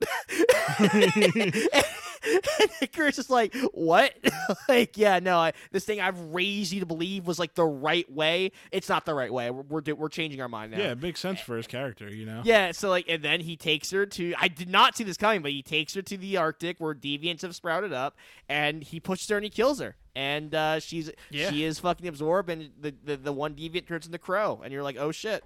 and 2.26 2.70
Ikaris 2.82 3.18
is 3.18 3.30
like, 3.30 3.54
"What? 3.72 4.14
like, 4.68 4.98
yeah, 4.98 5.18
no, 5.20 5.38
I, 5.38 5.52
this 5.72 5.84
thing 5.84 6.00
I've 6.00 6.18
raised 6.34 6.72
you 6.72 6.80
to 6.80 6.86
believe 6.86 7.26
was 7.26 7.38
like 7.38 7.54
the 7.54 7.64
right 7.64 8.10
way. 8.12 8.52
It's 8.72 8.88
not 8.88 9.06
the 9.06 9.14
right 9.14 9.32
way. 9.32 9.50
We're 9.50 9.62
we're, 9.62 9.80
do- 9.80 9.94
we're 9.96 10.08
changing 10.10 10.40
our 10.42 10.48
mind 10.48 10.72
now." 10.72 10.78
Yeah, 10.78 10.92
it 10.92 11.02
makes 11.02 11.20
sense 11.20 11.40
for 11.40 11.56
his 11.56 11.66
character. 11.66 12.08
You 12.08 12.26
know. 12.26 12.42
Yeah, 12.44 12.72
so 12.72 12.90
like, 12.90 13.06
and 13.08 13.22
then 13.22 13.40
he 13.40 13.56
takes 13.56 13.90
her 13.92 14.04
to. 14.06 14.34
I 14.38 14.48
did 14.48 14.68
not 14.68 14.96
see 14.96 15.04
this 15.04 15.16
coming, 15.16 15.40
but 15.42 15.50
he 15.52 15.62
takes 15.62 15.94
her 15.94 16.02
to 16.02 16.16
the 16.18 16.36
Arctic 16.36 16.78
where 16.78 16.94
deviants 16.94 17.42
have 17.42 17.54
sprouted 17.54 17.92
up, 17.92 18.16
and 18.48 18.82
he 18.82 19.00
pushes 19.00 19.28
her 19.28 19.36
and 19.36 19.44
he 19.44 19.50
kills 19.50 19.80
her, 19.80 19.96
and 20.14 20.54
uh, 20.54 20.78
she's 20.80 21.10
Yeah. 21.30 21.50
she 21.50 21.64
is 21.64 21.78
fucking 21.78 22.06
absorbed, 22.06 22.50
and 22.50 22.70
the, 22.78 22.94
the 23.02 23.16
the 23.16 23.32
one 23.32 23.54
deviant 23.54 23.86
turns 23.86 24.04
into 24.06 24.18
Kro, 24.18 24.60
and 24.62 24.72
you're 24.72 24.82
like, 24.82 24.96
oh 24.98 25.10
shit, 25.10 25.42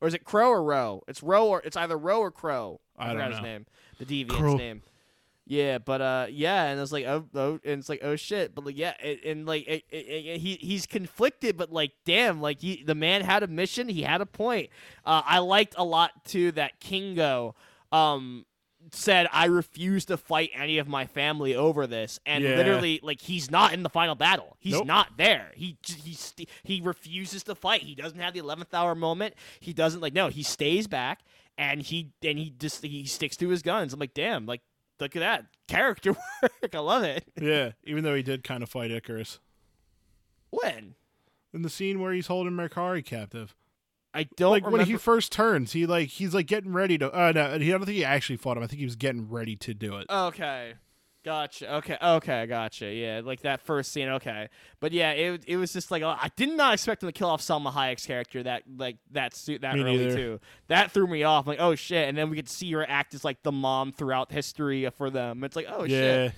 or 0.00 0.06
is 0.08 0.14
it 0.14 0.24
Kro 0.24 0.50
or 0.50 0.62
Row? 0.62 1.02
It's 1.08 1.22
Row 1.22 1.48
or 1.48 1.62
it's 1.64 1.76
either 1.76 1.96
Row 1.98 2.20
or 2.20 2.30
Kro. 2.30 2.80
I 2.96 3.08
forgot 3.10 3.18
don't 3.18 3.30
know 3.30 3.36
his 3.36 3.42
name, 3.42 3.66
the 3.98 4.04
deviant's 4.04 4.34
Kro. 4.36 4.56
name. 4.56 4.82
Yeah, 5.50 5.78
but 5.78 6.02
uh, 6.02 6.26
yeah, 6.30 6.64
and 6.64 6.78
it's 6.78 6.92
like 6.92 7.06
oh, 7.06 7.24
oh, 7.34 7.52
and 7.64 7.80
it's 7.80 7.88
like 7.88 8.00
oh 8.02 8.16
shit, 8.16 8.54
but 8.54 8.66
like 8.66 8.76
yeah, 8.76 8.92
it, 9.02 9.24
and 9.24 9.46
like 9.46 9.66
it, 9.66 9.82
it, 9.88 9.96
it- 9.96 10.40
he 10.40 10.56
he's 10.60 10.84
conflicted, 10.84 11.56
but 11.56 11.72
like 11.72 11.92
damn, 12.04 12.42
like 12.42 12.60
he 12.60 12.82
the 12.84 12.94
man 12.94 13.22
had 13.22 13.42
a 13.42 13.46
mission, 13.46 13.88
he 13.88 14.02
had 14.02 14.20
a 14.20 14.26
point. 14.26 14.68
Uh, 15.06 15.22
I 15.24 15.38
liked 15.38 15.74
a 15.78 15.84
lot 15.84 16.24
too 16.26 16.52
that 16.52 16.80
Kingo, 16.80 17.54
um, 17.92 18.44
said 18.92 19.26
I 19.32 19.46
refuse 19.46 20.04
to 20.06 20.18
fight 20.18 20.50
any 20.54 20.76
of 20.76 20.86
my 20.86 21.06
family 21.06 21.54
over 21.54 21.86
this, 21.86 22.20
and 22.26 22.44
Yeah. 22.44 22.56
literally 22.56 23.00
like 23.02 23.22
he's 23.22 23.50
not 23.50 23.72
in 23.72 23.82
the 23.82 23.88
final 23.90 24.14
battle, 24.16 24.54
he's 24.60 24.74
Nope. 24.74 24.86
not 24.86 25.16
there. 25.16 25.52
He 25.54 25.78
he 26.04 26.12
st- 26.12 26.50
he 26.62 26.82
refuses 26.82 27.42
to 27.44 27.54
fight. 27.54 27.80
He 27.82 27.94
doesn't 27.94 28.18
have 28.20 28.34
the 28.34 28.40
eleventh 28.40 28.74
hour 28.74 28.94
moment. 28.94 29.32
He 29.60 29.72
doesn't 29.72 30.02
like 30.02 30.12
no, 30.12 30.28
he 30.28 30.42
stays 30.42 30.86
back 30.86 31.20
and 31.56 31.80
he 31.82 32.12
and 32.22 32.38
he 32.38 32.50
just 32.50 32.84
he 32.84 33.06
sticks 33.06 33.36
to 33.38 33.48
his 33.48 33.62
guns. 33.62 33.94
I'm 33.94 33.98
like 34.00 34.12
damn, 34.14 34.44
like 34.44 34.60
look 35.00 35.16
at 35.16 35.20
that 35.20 35.46
character 35.68 36.12
work. 36.42 36.74
I 36.74 36.78
love 36.78 37.02
it. 37.04 37.24
Yeah, 37.40 37.72
even 37.84 38.04
though 38.04 38.14
he 38.14 38.22
did 38.22 38.44
kind 38.44 38.62
of 38.62 38.68
fight 38.68 38.90
Ikaris 38.90 39.38
When 40.50 40.94
in 41.54 41.62
the 41.62 41.70
scene 41.70 42.00
where 42.00 42.12
he's 42.12 42.26
holding 42.26 42.52
Makkari 42.54 43.04
captive. 43.04 43.54
I 44.14 44.24
don't 44.36 44.50
like 44.50 44.62
remember. 44.64 44.78
when 44.78 44.86
he 44.86 44.96
first 44.96 45.32
turns, 45.32 45.72
he 45.72 45.86
like 45.86 46.08
he's 46.08 46.34
like 46.34 46.46
getting 46.46 46.72
ready 46.72 46.96
to. 46.98 47.12
Uh, 47.12 47.32
no, 47.32 47.44
I 47.54 47.58
don't 47.58 47.84
think 47.84 47.96
he 47.96 48.04
actually 48.04 48.36
fought 48.36 48.56
him. 48.56 48.62
I 48.62 48.66
think 48.66 48.80
he 48.80 48.86
was 48.86 48.96
getting 48.96 49.28
ready 49.28 49.54
to 49.56 49.74
do 49.74 49.96
it. 49.96 50.06
okay, 50.10 50.74
Gotcha. 51.28 51.74
Okay. 51.74 51.98
Okay. 52.02 52.46
Gotcha. 52.46 52.86
Yeah, 52.90 53.20
like 53.22 53.42
that 53.42 53.60
first 53.60 53.92
scene. 53.92 54.08
Okay, 54.08 54.48
but 54.80 54.92
yeah, 54.92 55.10
it 55.10 55.44
it 55.46 55.58
was 55.58 55.74
just 55.74 55.90
like 55.90 56.02
uh, 56.02 56.16
I 56.18 56.30
did 56.36 56.48
not 56.56 56.72
expect 56.72 57.02
them 57.02 57.08
to 57.08 57.12
kill 57.12 57.28
off 57.28 57.42
Salma 57.42 57.70
Hayek's 57.70 58.06
character 58.06 58.42
that 58.44 58.62
like 58.78 58.96
that 59.10 59.34
suit 59.34 59.60
that 59.60 59.74
Me 59.74 59.82
early 59.82 59.98
neither. 59.98 60.16
too. 60.16 60.40
That 60.68 60.90
threw 60.90 61.06
me 61.06 61.24
off. 61.24 61.46
like, 61.46 61.60
oh 61.60 61.74
shit! 61.74 62.08
And 62.08 62.16
then 62.16 62.30
we 62.30 62.36
could 62.36 62.48
see 62.48 62.72
her 62.72 62.88
act 62.88 63.12
as 63.12 63.24
like 63.26 63.42
the 63.42 63.52
mom 63.52 63.92
throughout 63.92 64.32
history 64.32 64.88
for 64.96 65.10
them. 65.10 65.44
It's 65.44 65.54
like, 65.54 65.66
oh 65.68 65.86
shit. 65.86 66.32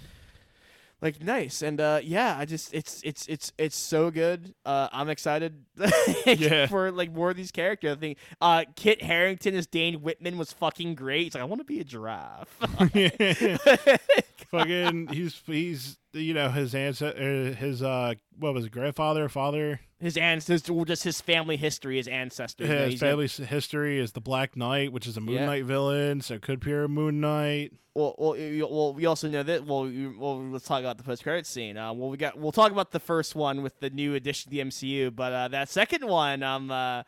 Like 1.03 1.23
nice. 1.23 1.63
And 1.63 1.81
uh 1.81 2.01
yeah 2.03 2.37
i 2.39 2.45
just 2.45 2.75
it's 2.75 3.01
it's 3.05 3.27
it's 3.27 3.53
it's 3.59 3.77
so 3.77 4.11
good. 4.11 4.55
Uh 4.65 4.89
i'm 4.93 5.09
excited 5.09 5.65
Yeah. 6.27 6.67
for 6.67 6.91
like 6.93 7.13
more 7.13 7.31
of 7.31 7.37
these 7.37 7.51
characters. 7.51 7.97
I 7.97 8.01
think 8.01 8.19
uh 8.41 8.65
kit 8.77 9.03
harington 9.03 9.55
as 9.55 9.67
dane 9.67 10.03
whitman 10.03 10.37
was 10.39 10.53
fucking 10.53 10.95
great. 10.97 11.25
He's 11.25 11.35
like 11.35 11.43
i 11.43 11.47
want 11.47 11.61
to 11.61 11.65
be 11.65 11.81
a 11.81 11.85
giraffe. 11.85 12.49
Fucking, 14.51 15.09
he's 15.13 15.41
he's 15.47 15.97
you 16.13 16.35
know 16.35 16.49
his 16.51 16.75
ancestor, 16.75 17.53
his 17.55 17.83
uh, 17.83 18.15
what 18.39 18.55
was 18.55 18.65
it, 18.67 18.73
grandfather, 18.73 19.29
father, 19.29 19.81
his 20.01 20.17
ancestors 20.17 20.85
just 20.87 21.05
his 21.05 21.21
family 21.21 21.57
history 21.57 21.97
his 21.99 22.09
ancestors 22.09 22.69
you 22.69 22.75
know, 22.75 23.19
his 23.19 23.37
he's 23.37 23.47
history 23.49 23.99
is 23.99 24.13
the 24.13 24.21
Black 24.21 24.57
Knight, 24.57 24.93
which 24.93 25.07
is 25.07 25.17
a 25.17 25.21
Moon 25.21 25.37
Yeah. 25.37 25.47
Knight 25.47 25.65
villain, 25.65 26.21
so 26.21 26.35
it 26.35 26.43
could 26.43 26.57
appear 26.57 26.85
a 26.85 26.89
Moon 26.89 27.21
Knight. 27.21 27.73
well, 27.95 28.15
well, 28.19 28.37
you- 28.37 28.67
well, 28.71 28.95
we 28.95 29.07
also 29.07 29.29
know 29.29 29.43
that. 29.43 29.67
Well, 29.67 29.89
you, 29.89 30.15
well, 30.19 30.43
let's 30.51 30.65
talk 30.65 30.81
about 30.81 30.97
the 30.99 31.05
post-credit 31.05 31.47
scene. 31.47 31.77
Uh, 31.77 31.93
well, 31.93 32.09
we 32.11 32.17
got. 32.17 32.39
We'll 32.39 32.53
talk 32.53 32.73
about 32.73 32.91
the 32.93 33.01
first 33.01 33.35
one 33.35 33.63
with 33.63 33.79
the 33.81 33.91
new 33.91 34.15
addition 34.15 34.51
to 34.51 34.57
the 34.57 34.63
MCU, 34.65 35.15
but 35.15 35.33
uh, 35.33 35.49
that 35.49 35.69
second 35.69 36.07
one, 36.07 36.43
um, 36.43 36.71
uh, 36.71 37.03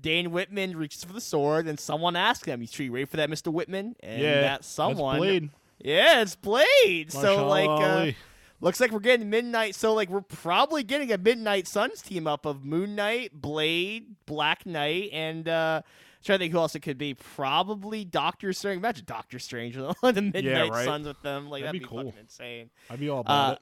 Dane 0.00 0.30
Whitman 0.30 0.76
reaches 0.76 1.02
for 1.04 1.12
the 1.14 1.20
sword, 1.22 1.66
and 1.66 1.80
someone 1.80 2.16
asks 2.16 2.46
him, 2.46 2.60
"You 2.60 2.66
sure 2.68 2.84
you 2.86 2.92
ready 2.92 3.06
for 3.06 3.16
that, 3.16 3.30
Mister 3.30 3.50
Whitman?" 3.50 3.96
And 4.00 4.20
yeah, 4.22 4.40
that 4.42 4.64
someone, 4.64 5.16
That's 5.20 5.26
Blade. 5.30 5.50
yeah, 5.78 6.20
it's 6.20 6.36
Blade. 6.36 7.10
so 7.12 7.46
like, 7.48 7.68
uh, 7.68 7.72
Ali. 7.72 8.16
Looks 8.60 8.80
like 8.80 8.90
we're 8.90 9.00
getting 9.00 9.28
Midnight. 9.30 9.74
So 9.74 9.94
like, 9.94 10.08
we're 10.08 10.20
probably 10.20 10.82
getting 10.82 11.12
a 11.12 11.18
Midnight 11.18 11.66
Suns 11.68 12.02
team 12.02 12.26
up 12.26 12.46
of 12.46 12.64
Moon 12.64 12.94
Knight, 12.94 13.30
Blade, 13.32 14.16
Black 14.26 14.66
Knight, 14.66 15.10
and. 15.12 15.48
uh 15.48 15.82
Trying 16.24 16.38
to 16.40 16.42
think 16.46 16.52
who 16.54 16.58
else 16.58 16.74
it 16.74 16.80
could 16.80 16.98
be. 16.98 17.14
Probably 17.14 18.04
Doctor 18.04 18.52
Strange. 18.52 18.78
Imagine 18.78 19.04
Doctor 19.06 19.38
Strange 19.38 19.76
with 19.76 19.96
the 20.16 20.22
Midnight 20.22 20.70
right. 20.72 20.84
Suns 20.84 21.06
with 21.06 21.22
them. 21.22 21.48
Like 21.48 21.62
That'd 21.62 21.68
that'd, 21.68 21.72
be 21.74 21.78
be, 21.78 21.88
cool. 21.88 22.04
fucking 22.10 22.18
insane. 22.20 22.70
I'd 22.90 22.98
be 22.98 23.08
all 23.08 23.20
about 23.20 23.50
Uh, 23.50 23.52
it. 23.52 23.58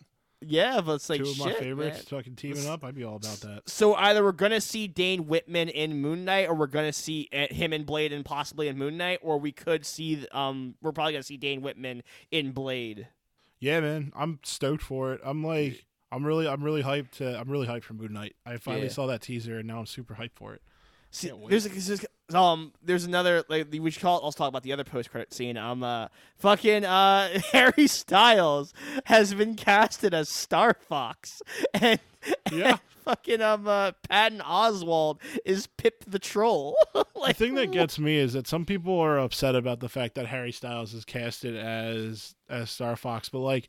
yeah, 0.49 0.80
but 0.80 0.95
it's 0.95 1.11
like 1.11 1.22
Two 1.22 1.28
of 1.28 1.38
my 1.40 1.53
favorites, 1.53 2.11
man. 2.11 2.18
fucking 2.20 2.36
teaming 2.36 2.66
up. 2.66 2.82
I'd 2.82 2.95
be 2.95 3.05
all 3.05 3.16
about 3.16 3.36
that. 3.40 3.68
So 3.68 3.95
either 3.97 4.24
we're 4.24 4.32
gonna 4.32 4.62
see 4.62 4.88
Dane 4.88 5.26
Whitman 5.26 5.68
in 5.68 6.01
Moon 6.01 6.24
Knight, 6.24 6.49
or 6.49 6.55
we're 6.55 6.66
gonna 6.68 6.95
see 6.95 7.28
uh, 7.34 7.53
him 7.53 7.74
in 7.74 7.84
Blade 7.84 8.14
and 8.14 8.24
possibly 8.24 8.68
in 8.68 8.78
Moon 8.78 8.97
Knight, 8.97 9.18
or 9.20 9.38
we 9.38 9.53
could 9.53 9.84
see 9.84 10.26
um 10.32 10.74
we're 10.80 10.92
probably 10.92 11.12
gonna 11.12 11.22
see 11.22 11.36
Dane 11.36 11.61
Whitman 11.61 12.03
in 12.30 12.53
Blade. 12.53 13.09
Yeah, 13.64 13.80
man, 13.80 14.12
I'm 14.14 14.40
stoked 14.42 14.82
for 14.82 15.14
it. 15.14 15.20
I'm 15.24 15.42
like, 15.42 15.86
I'm 16.12 16.24
really, 16.24 16.46
I'm 16.46 16.62
really 16.62 16.82
hyped. 16.82 17.12
To, 17.12 17.38
I'm 17.40 17.48
really 17.50 17.66
hyped 17.66 17.84
for 17.84 17.94
Moon 17.94 18.12
Knight. 18.12 18.36
I 18.44 18.58
finally 18.58 18.86
Yeah. 18.86 18.92
saw 18.92 19.06
that 19.06 19.22
teaser, 19.22 19.58
and 19.58 19.66
now 19.66 19.78
I'm 19.78 19.86
super 19.86 20.14
hyped 20.14 20.34
for 20.34 20.52
it. 20.54 20.60
See, 21.10 21.28
Can't 21.28 21.38
wait. 21.40 21.50
there's, 21.50 21.64
there's 21.86 22.04
um 22.34 22.72
there's 22.82 23.04
another 23.04 23.44
like 23.48 23.68
we 23.70 23.90
should 23.90 24.02
call 24.02 24.18
also 24.18 24.36
talk 24.38 24.48
about 24.48 24.64
the 24.64 24.72
other 24.72 24.84
post 24.84 25.10
credit 25.10 25.32
scene. 25.32 25.56
Um 25.56 25.82
uh 25.82 26.08
fucking 26.36 26.84
uh 26.84 27.38
Harry 27.52 27.86
Styles 27.86 28.74
has 29.06 29.32
been 29.32 29.54
casted 29.54 30.12
as 30.12 30.28
Star 30.28 30.74
Fox 30.74 31.40
and 31.74 32.00
Yeah. 32.52 32.78
Fucking 33.05 33.42
um 33.42 33.66
uh 33.68 33.92
Patton 34.09 34.40
Oswalt 34.40 35.18
is 35.44 35.66
Pip 35.66 36.05
the 36.07 36.18
Troll. 36.18 36.76
The 37.26 37.32
thing 37.32 37.55
that 37.55 37.72
gets 37.72 37.98
me 37.98 38.18
is 38.18 38.34
that 38.34 38.46
some 38.46 38.66
people 38.66 39.00
are 39.00 39.18
upset 39.18 39.55
about 39.55 39.80
the 39.80 39.88
fact 39.88 40.14
that 40.16 40.26
Harry 40.26 40.52
Styles 40.52 40.92
is 40.92 41.07
casted 41.07 41.57
as 41.57 42.34
as 42.50 42.70
Star 42.70 42.96
Fox, 42.96 43.30
but 43.30 43.38
like, 43.38 43.68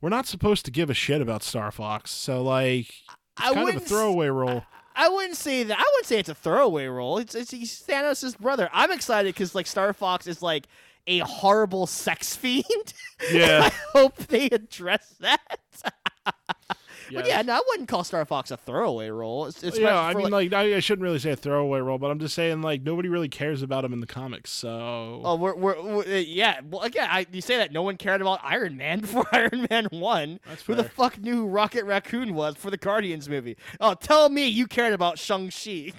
we're 0.00 0.08
not 0.08 0.26
supposed 0.26 0.64
to 0.64 0.72
give 0.72 0.90
a 0.90 0.94
shit 0.94 1.20
about 1.20 1.44
Star 1.44 1.70
Fox. 1.70 2.10
So 2.10 2.42
like, 2.42 2.88
it's 2.88 3.06
I 3.38 3.54
kind 3.54 3.68
of 3.68 3.76
a 3.76 3.80
throwaway 3.80 4.26
role. 4.26 4.64
I 4.96 5.08
wouldn't 5.08 5.36
say 5.36 5.62
that. 5.62 5.78
I 5.78 5.82
wouldn't 5.94 6.06
say 6.06 6.18
it's 6.18 6.28
a 6.28 6.34
throwaway 6.34 6.86
role. 6.86 7.18
It's 7.18 7.34
it's 7.34 7.52
he's 7.52 7.80
Thanos' 7.86 8.36
brother. 8.38 8.68
I'm 8.72 8.90
excited 8.90 9.34
because 9.34 9.54
like 9.54 9.66
Star 9.68 9.92
Fox 9.92 10.26
is 10.26 10.42
like 10.42 10.66
a 11.06 11.18
horrible 11.20 11.86
sex 11.86 12.34
fiend. 12.36 12.64
Yeah. 13.32 13.70
I 13.72 13.98
hope 13.98 14.16
they 14.16 14.44
address 14.50 15.14
that. 15.20 15.58
Yes. 17.10 17.22
But 17.22 17.26
yeah, 17.28 17.42
no, 17.42 17.54
I 17.54 17.60
wouldn't 17.68 17.88
call 17.88 18.04
Star 18.04 18.24
Fox 18.24 18.50
a 18.50 18.56
throwaway 18.56 19.08
role. 19.08 19.46
It's, 19.46 19.62
it's 19.62 19.78
yeah, 19.78 19.98
I 19.98 20.14
mean, 20.14 20.30
like, 20.30 20.52
I, 20.52 20.76
I 20.76 20.80
shouldn't 20.80 21.02
really 21.02 21.18
say 21.18 21.30
a 21.32 21.36
throwaway 21.36 21.80
role, 21.80 21.98
but 21.98 22.10
I'm 22.10 22.18
just 22.18 22.34
saying, 22.34 22.62
like, 22.62 22.82
nobody 22.82 23.08
really 23.08 23.28
cares 23.28 23.62
about 23.62 23.84
him 23.84 23.92
in 23.92 24.00
the 24.00 24.06
comics. 24.06 24.50
So, 24.50 25.20
Oh, 25.24 25.36
we're, 25.36 25.54
we're, 25.54 25.82
we're 25.82 26.02
uh, 26.04 26.16
yeah. 26.18 26.60
Well, 26.68 26.82
again, 26.82 27.08
I, 27.10 27.26
you 27.30 27.40
say 27.40 27.56
that 27.58 27.72
no 27.72 27.82
one 27.82 27.96
cared 27.96 28.20
about 28.20 28.40
Iron 28.42 28.76
Man 28.76 29.00
before 29.02 29.26
Iron 29.32 29.66
Man 29.70 29.88
one. 29.90 30.40
That's 30.46 30.62
Who 30.62 30.74
the 30.74 30.84
fuck 30.84 31.18
knew 31.18 31.36
who 31.36 31.46
Rocket 31.46 31.84
Raccoon 31.84 32.34
was 32.34 32.56
for 32.56 32.70
the 32.70 32.76
Guardians 32.76 33.28
movie? 33.28 33.56
Oh, 33.80 33.94
tell 33.94 34.28
me 34.28 34.46
you 34.48 34.66
cared 34.66 34.92
about 34.92 35.18
Shang 35.18 35.50
Chi. 35.50 35.92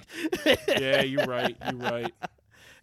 yeah, 0.68 1.02
you're 1.02 1.26
right. 1.26 1.56
You're 1.72 1.80
right. 1.80 2.14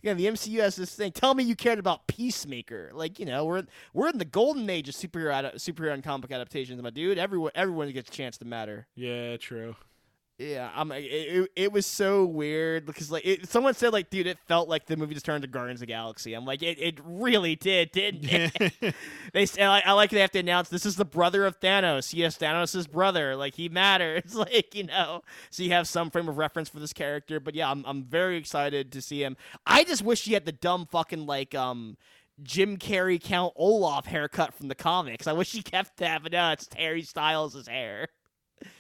Again, 0.05 0.19
the 0.19 0.27
MCU 0.27 0.61
has 0.61 0.77
this 0.77 0.95
thing. 0.95 1.13
Tell 1.13 1.33
me 1.33 1.45
you 1.45 1.57
cared 1.57 1.79
about 1.79 2.07
Peacemaker. 2.07 2.91
Like 2.93 3.19
you 3.19 3.25
know, 3.25 3.47
we're 3.47 3.63
we're 3.95 4.11
in 4.11 4.19
the 4.19 4.27
golden 4.27 4.69
age 4.69 4.87
of 4.87 4.95
superhero 4.95 5.33
ad- 5.33 5.55
superhero 5.55 5.95
and 5.95 6.05
comic 6.05 6.31
adaptations, 6.31 6.83
my 6.83 6.91
dude. 6.91 7.17
Everyone 7.17 7.53
everyone 7.55 7.91
gets 7.91 8.11
a 8.11 8.13
chance 8.13 8.37
to 8.37 8.45
matter. 8.45 8.87
Yeah, 8.95 9.39
true. 9.39 9.77
Yeah, 10.39 10.69
I'm. 10.75 10.91
It, 10.91 11.05
it, 11.05 11.51
it 11.55 11.73
was 11.73 11.87
so 11.87 12.25
weird 12.25 12.87
because 12.87 13.09
like 13.09 13.25
it, 13.25 13.49
someone 13.49 13.73
said 13.75 13.93
like, 13.93 14.11
dude, 14.11 14.27
it 14.27 14.37
felt 14.49 14.69
like 14.69 14.85
the 14.87 14.97
movie 14.97 15.15
just 15.15 15.25
turned 15.25 15.43
to 15.43 15.49
Guardians 15.49 15.79
of 15.81 15.87
the 15.87 15.93
Galaxy. 15.93 16.35
I'm 16.35 16.45
like, 16.45 16.61
it, 16.61 16.77
it 16.81 16.99
really 17.05 17.55
did, 17.55 17.93
didn't 17.93 18.25
it? 18.33 18.97
they 19.33 19.47
say 19.47 19.63
I, 19.63 19.79
I 19.81 19.93
like 19.93 20.11
they 20.11 20.19
have 20.19 20.33
to 20.33 20.41
announce 20.41 20.71
this 20.71 20.85
is 20.85 20.97
the 20.97 21.05
brother 21.05 21.47
of 21.47 21.61
Thanos. 21.61 22.13
Yes, 22.13 22.37
Thanos' 22.37 22.91
brother. 22.91 23.37
Like 23.37 23.55
he 23.55 23.69
matters. 23.69 24.35
Like 24.45 24.75
you 24.75 24.85
know, 24.85 25.23
so 25.51 25.63
you 25.63 25.71
have 25.71 25.87
some 25.87 26.11
frame 26.11 26.29
of 26.29 26.37
reference 26.37 26.69
for 26.69 26.81
this 26.81 26.93
character. 26.93 27.39
But 27.39 27.55
yeah, 27.55 27.71
I'm 27.71 27.85
I'm 27.87 28.03
very 28.03 28.37
excited 28.37 28.91
to 28.93 29.01
see 29.01 29.23
him. 29.23 29.37
I 29.65 29.85
just 29.85 30.03
wish 30.03 30.25
he 30.25 30.35
had 30.35 30.45
the 30.45 30.53
dumb 30.53 30.87
fucking 30.91 31.27
like 31.27 31.55
um. 31.55 31.97
Jim 32.43 32.79
Carrey 32.79 33.23
Count 33.23 33.53
Olaf 33.55 34.07
haircut 34.07 34.55
from 34.55 34.67
the 34.67 34.75
comics. 34.75 35.29
I 35.29 35.33
wish 35.33 35.53
he 35.53 35.63
kept 35.63 35.99
that, 35.99 36.25
but 36.25 36.33
no, 36.33 36.51
it's 36.51 36.69
Harry 36.77 37.03
Styles' 37.03 37.69
hair 37.69 38.09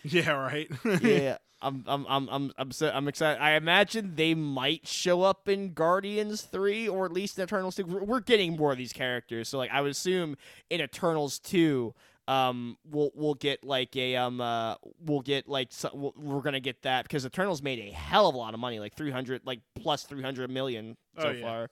yeah, 0.02 0.30
right. 0.30 0.70
yeah, 1.02 1.38
I'm, 1.62 1.84
I'm, 1.86 2.06
I'm, 2.08 2.28
I'm, 2.28 2.52
I'm, 2.58 2.70
so, 2.72 2.90
I'm 2.92 3.08
excited. 3.08 3.40
I 3.42 3.52
imagine 3.52 4.16
they 4.16 4.34
might 4.34 4.86
show 4.86 5.22
up 5.22 5.48
in 5.48 5.72
Guardians 5.72 6.42
three, 6.42 6.88
or 6.88 7.04
at 7.06 7.12
least 7.12 7.38
in 7.38 7.44
Eternals 7.44 7.76
two. 7.76 7.84
We're, 7.84 8.20
getting 8.20 8.56
more 8.56 8.72
of 8.72 8.78
these 8.78 8.92
characters, 8.92 9.48
so 9.48 9.58
like 9.58 9.70
I 9.70 9.80
would 9.80 9.90
assume 9.90 10.36
in 10.70 10.80
Eternals 10.80 11.38
two, 11.38 11.94
um, 12.28 12.76
we'll 12.90 13.10
we'll 13.14 13.34
get 13.34 13.62
like 13.64 13.94
a 13.96 14.16
um, 14.16 14.40
uh, 14.40 14.76
we'll 15.04 15.20
get 15.20 15.48
like 15.48 15.68
so, 15.70 15.90
we'll, 15.92 16.14
we're 16.16 16.40
gonna 16.40 16.60
get 16.60 16.82
that 16.82 17.04
because 17.04 17.26
Eternals 17.26 17.62
made 17.62 17.78
a 17.78 17.90
hell 17.90 18.28
of 18.28 18.34
a 18.34 18.38
lot 18.38 18.54
of 18.54 18.60
money, 18.60 18.80
like 18.80 18.94
three 18.96 19.10
hundred, 19.10 19.42
like 19.44 19.60
plus 19.74 20.04
three 20.04 20.22
hundred 20.22 20.50
million 20.50 20.96
so 21.18 21.28
Oh, 21.28 21.30
yeah. 21.32 21.42
far. 21.42 21.70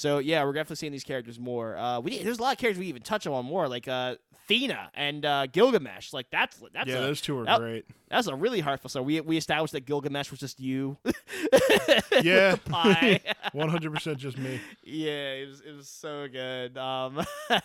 So 0.00 0.16
yeah, 0.16 0.42
we're 0.44 0.54
definitely 0.54 0.76
seeing 0.76 0.92
these 0.92 1.04
characters 1.04 1.38
more. 1.38 1.76
Uh, 1.76 2.00
we 2.00 2.22
there's 2.22 2.38
a 2.38 2.42
lot 2.42 2.52
of 2.54 2.58
characters 2.58 2.80
we 2.80 2.86
even 2.86 3.02
touch 3.02 3.26
on 3.26 3.44
more, 3.44 3.68
like 3.68 3.86
uh, 3.86 4.14
Thena 4.48 4.88
and 4.94 5.26
uh, 5.26 5.46
Gilgamesh. 5.46 6.14
Like 6.14 6.30
that's 6.30 6.56
that's 6.72 6.88
yeah, 6.88 6.96
a, 6.96 7.00
those 7.02 7.20
two 7.20 7.38
are 7.38 7.44
that- 7.44 7.60
great. 7.60 7.84
that's 8.08 8.26
a 8.26 8.34
really 8.34 8.60
hard 8.60 8.80
so 8.86 9.02
we 9.02 9.20
we 9.20 9.36
established 9.36 9.74
that 9.74 9.84
Gilgamesh 9.84 10.30
was 10.30 10.40
just 10.40 10.58
you. 10.58 10.96
Yeah. 12.22 12.56
Pie. 12.56 13.20
100% 13.54 14.16
just 14.16 14.38
me. 14.38 14.60
yeah, 14.84 15.32
it 15.32 15.48
was 15.48 15.60
it 15.60 15.76
was 15.76 15.88
so 15.88 16.28
good. 16.28 16.78
Um, 16.78 17.24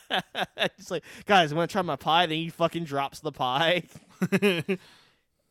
it's 0.58 0.92
like 0.92 1.04
guys, 1.26 1.54
I 1.54 1.56
want 1.56 1.70
to 1.70 1.74
try 1.74 1.82
my 1.84 1.96
pie. 1.96 2.26
Then 2.26 2.38
he 2.38 2.50
fucking 2.50 2.84
drops 2.84 3.22
the 3.22 3.32
pie. 3.32 3.84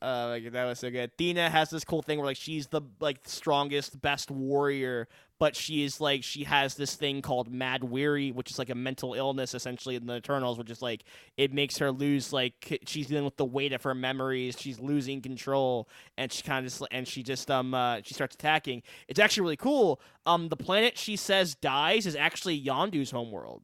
Uh, 0.03 0.29
like 0.29 0.53
that 0.53 0.65
was 0.67 0.79
so 0.81 0.91
good. 0.91 1.17
Thena 1.17 1.49
has 1.49 1.71
this 1.71 1.83
cool 1.83 2.03
thing 2.03 2.19
where 2.19 2.27
like 2.27 2.37
she's 2.37 2.67
the 2.67 2.83
like 3.01 3.21
strongest, 3.25 4.03
best 4.03 4.31
warrior, 4.31 5.09
but 5.39 5.57
she 5.57 5.85
is 5.85 6.01
like 6.01 6.23
she 6.23 6.45
has 6.45 6.75
this 6.77 6.95
thing 6.95 7.21
called 7.23 7.53
Mahd 7.53 7.81
Wy'ry, 7.83 8.33
which 8.33 8.51
is 8.51 8.59
like 8.59 8.71
a 8.71 8.75
mental 8.75 9.15
illness 9.15 9.55
essentially 9.55 9.97
in 9.97 10.07
the 10.07 10.15
Eternals, 10.17 10.59
which 10.59 10.71
is 10.71 10.81
like 10.81 11.05
it 11.37 11.53
makes 11.53 11.79
her 11.79 11.91
lose 11.91 12.33
like 12.33 12.81
she's 12.87 13.09
dealing 13.09 13.25
with 13.25 13.37
the 13.37 13.45
weight 13.45 13.73
of 13.73 13.83
her 13.83 13.95
memories. 13.95 14.57
She's 14.59 14.79
losing 14.79 15.21
control, 15.21 15.89
and 16.17 16.31
she 16.33 16.43
kind 16.43 16.65
of 16.65 16.71
just 16.73 16.83
and 16.91 17.07
she 17.07 17.23
just 17.23 17.51
um 17.51 17.75
uh, 17.75 18.01
she 18.03 18.15
starts 18.15 18.35
attacking. 18.35 18.83
It's 19.09 19.19
actually 19.21 19.43
really 19.43 19.57
cool. 19.57 20.01
Um, 20.27 20.49
the 20.49 20.57
planet 20.57 20.97
she 20.97 21.17
says 21.17 21.55
dies 21.55 22.07
is 22.07 22.15
actually 22.17 22.63
Yondu's 22.63 23.11
homeworld. 23.11 23.63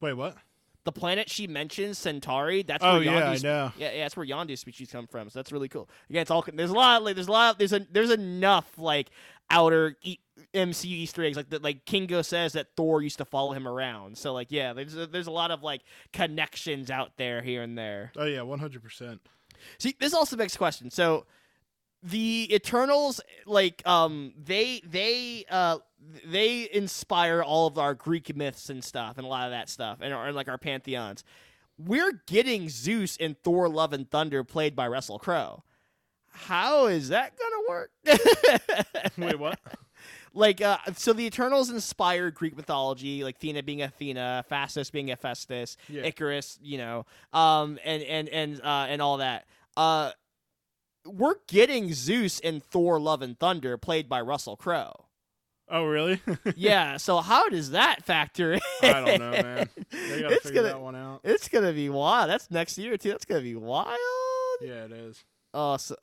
Wait, 0.00 0.14
what? 0.14 0.36
The 0.84 0.92
planet 0.92 1.28
she 1.28 1.46
mentions, 1.46 1.98
Centauri, 1.98 2.62
that's 2.62 2.82
Oh, 2.82 2.94
where 2.94 3.02
yeah, 3.02 3.12
I 3.12 3.34
Yondu's 3.34 3.44
know. 3.44 3.72
yeah, 3.76 3.92
yeah, 3.92 4.02
that's 4.04 4.16
where 4.16 4.24
Yondu 4.26 4.56
species 4.56 4.90
come 4.90 5.06
from. 5.06 5.28
So 5.28 5.38
that's 5.38 5.52
really 5.52 5.68
cool. 5.68 5.90
Again, 6.08 6.22
it's 6.22 6.30
all 6.30 6.42
there's 6.54 6.70
a 6.70 6.74
lot 6.74 7.02
like 7.04 7.14
there's 7.16 7.28
a 7.28 7.32
lot 7.32 7.58
there's 7.58 7.74
a 7.74 7.86
there's 7.92 8.10
enough 8.10 8.78
like 8.78 9.10
outer 9.50 9.96
e- 10.02 10.18
MCU 10.54 10.86
Easter 10.86 11.24
eggs 11.24 11.36
like 11.36 11.50
that 11.50 11.62
like 11.62 11.84
Kingo 11.84 12.22
says 12.22 12.54
that 12.54 12.68
Thor 12.76 13.02
used 13.02 13.18
to 13.18 13.24
follow 13.24 13.52
him 13.52 13.68
around. 13.68 14.18
So 14.18 14.32
like 14.32 14.48
yeah, 14.50 14.72
there's 14.72 14.96
a, 14.96 15.06
there's 15.06 15.26
a 15.26 15.32
lot 15.32 15.50
of 15.50 15.62
like 15.62 15.82
connections 16.12 16.90
out 16.90 17.12
there 17.16 17.42
here 17.42 17.62
and 17.62 17.78
there. 17.78 18.12
Oh, 18.16 18.24
yeah, 18.24 18.40
100%. 18.40 19.18
See, 19.78 19.94
this 20.00 20.14
also 20.14 20.36
begs 20.36 20.54
a 20.54 20.58
question. 20.58 20.90
So 20.90 21.26
the 22.02 22.48
Eternals 22.52 23.20
like 23.46 23.86
um 23.86 24.32
they 24.42 24.80
they 24.88 25.44
uh 25.50 25.78
they 26.24 26.68
inspire 26.72 27.42
all 27.42 27.66
of 27.66 27.78
our 27.78 27.94
Greek 27.94 28.34
myths 28.34 28.70
and 28.70 28.82
stuff 28.82 29.18
and 29.18 29.26
a 29.26 29.28
lot 29.28 29.44
of 29.46 29.50
that 29.52 29.68
stuff 29.68 29.98
and, 30.00 30.12
and 30.12 30.34
like 30.34 30.48
our 30.48 30.58
pantheons. 30.58 31.24
we're 31.78 32.22
getting 32.26 32.68
Zeus 32.70 33.16
in 33.16 33.36
Thor: 33.42 33.68
Love 33.68 33.92
and 33.92 34.10
Thunder, 34.10 34.42
played 34.44 34.74
by 34.74 34.88
Russell 34.88 35.18
Crowe. 35.18 35.62
How 36.32 36.86
is 36.86 37.08
that 37.10 37.34
gonna 37.36 37.68
work? 37.68 37.90
Wait, 39.18 39.38
what? 39.38 39.58
Like 40.32 40.60
uh, 40.60 40.78
so 40.94 41.12
the 41.12 41.24
eternals 41.26 41.70
inspired 41.70 42.34
greek 42.34 42.56
mythology 42.56 43.24
like 43.24 43.36
athena 43.36 43.62
being 43.62 43.82
athena 43.82 44.44
Phastos 44.50 44.90
being 44.92 45.08
hephaestus 45.08 45.76
Yeah. 45.88 46.02
icarus 46.02 46.58
you 46.62 46.78
know 46.78 47.06
um 47.32 47.78
and 47.84 48.02
and 48.02 48.28
and 48.28 48.60
uh 48.62 48.86
and 48.88 49.02
all 49.02 49.16
that 49.18 49.46
uh 49.76 50.12
we're 51.06 51.36
getting 51.48 51.92
zeus 51.94 52.38
in 52.40 52.60
thor 52.60 53.00
love 53.00 53.22
and 53.22 53.38
thunder 53.38 53.76
played 53.78 54.08
by 54.08 54.20
russell 54.20 54.56
crowe 54.56 55.06
Oh, 55.72 55.84
really? 55.84 56.20
yeah 56.56 56.96
so 56.96 57.18
how 57.20 57.48
does 57.48 57.70
that 57.70 58.04
factor 58.04 58.54
in 58.54 58.60
I 58.82 58.92
don't 59.04 59.18
know, 59.20 59.30
man. 59.30 59.68
It's 59.92 60.42
figure 60.46 60.62
gonna 60.62 60.68
that 60.74 60.80
one 60.80 60.96
out. 60.96 61.20
it's 61.22 61.48
gonna 61.48 61.72
be 61.72 61.88
wild 61.88 62.28
that's 62.28 62.50
next 62.50 62.76
year 62.76 62.96
too 62.96 63.10
that's 63.10 63.24
gonna 63.24 63.40
be 63.40 63.54
wild 63.54 63.96
Yeah, 64.60 64.84
it 64.86 64.92
is. 64.92 65.22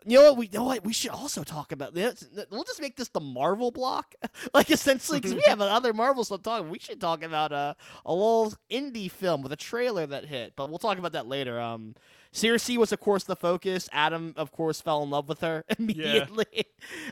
You 0.05 0.19
know 0.19 0.23
what? 0.29 0.37
We 0.37 0.47
you 0.47 0.59
know 0.59 0.65
what 0.65 0.83
we 0.83 0.93
should 0.93 1.11
also 1.11 1.43
talk 1.43 1.71
about. 1.71 1.93
This. 1.93 2.27
We'll 2.51 2.63
just 2.63 2.81
make 2.81 2.95
this 2.97 3.09
the 3.09 3.19
Marvel 3.19 3.71
block, 3.71 4.15
like 4.53 4.69
essentially, 4.69 5.19
because 5.19 5.35
we 5.35 5.43
have 5.47 5.61
other 5.61 5.93
Marvel 5.93 6.23
stuff 6.23 6.43
talking. 6.43 6.69
We 6.69 6.79
should 6.79 6.99
talk 6.99 7.23
about 7.23 7.51
uh, 7.51 7.73
a 8.05 8.13
little 8.13 8.53
indie 8.69 9.09
film 9.09 9.41
with 9.41 9.51
a 9.51 9.57
trailer 9.57 10.05
that 10.07 10.25
hit, 10.25 10.53
but 10.55 10.69
we'll 10.69 10.79
talk 10.79 10.97
about 10.97 11.13
that 11.13 11.27
later. 11.27 11.59
Um, 11.59 11.95
Sersi 12.37 12.77
was 12.77 12.91
of 12.91 12.99
course 12.99 13.23
the 13.23 13.35
focus. 13.35 13.89
Adam, 13.91 14.33
of 14.37 14.51
course, 14.51 14.79
fell 14.79 15.01
in 15.01 15.09
love 15.09 15.27
with 15.27 15.41
her 15.41 15.65
immediately. 15.79 16.65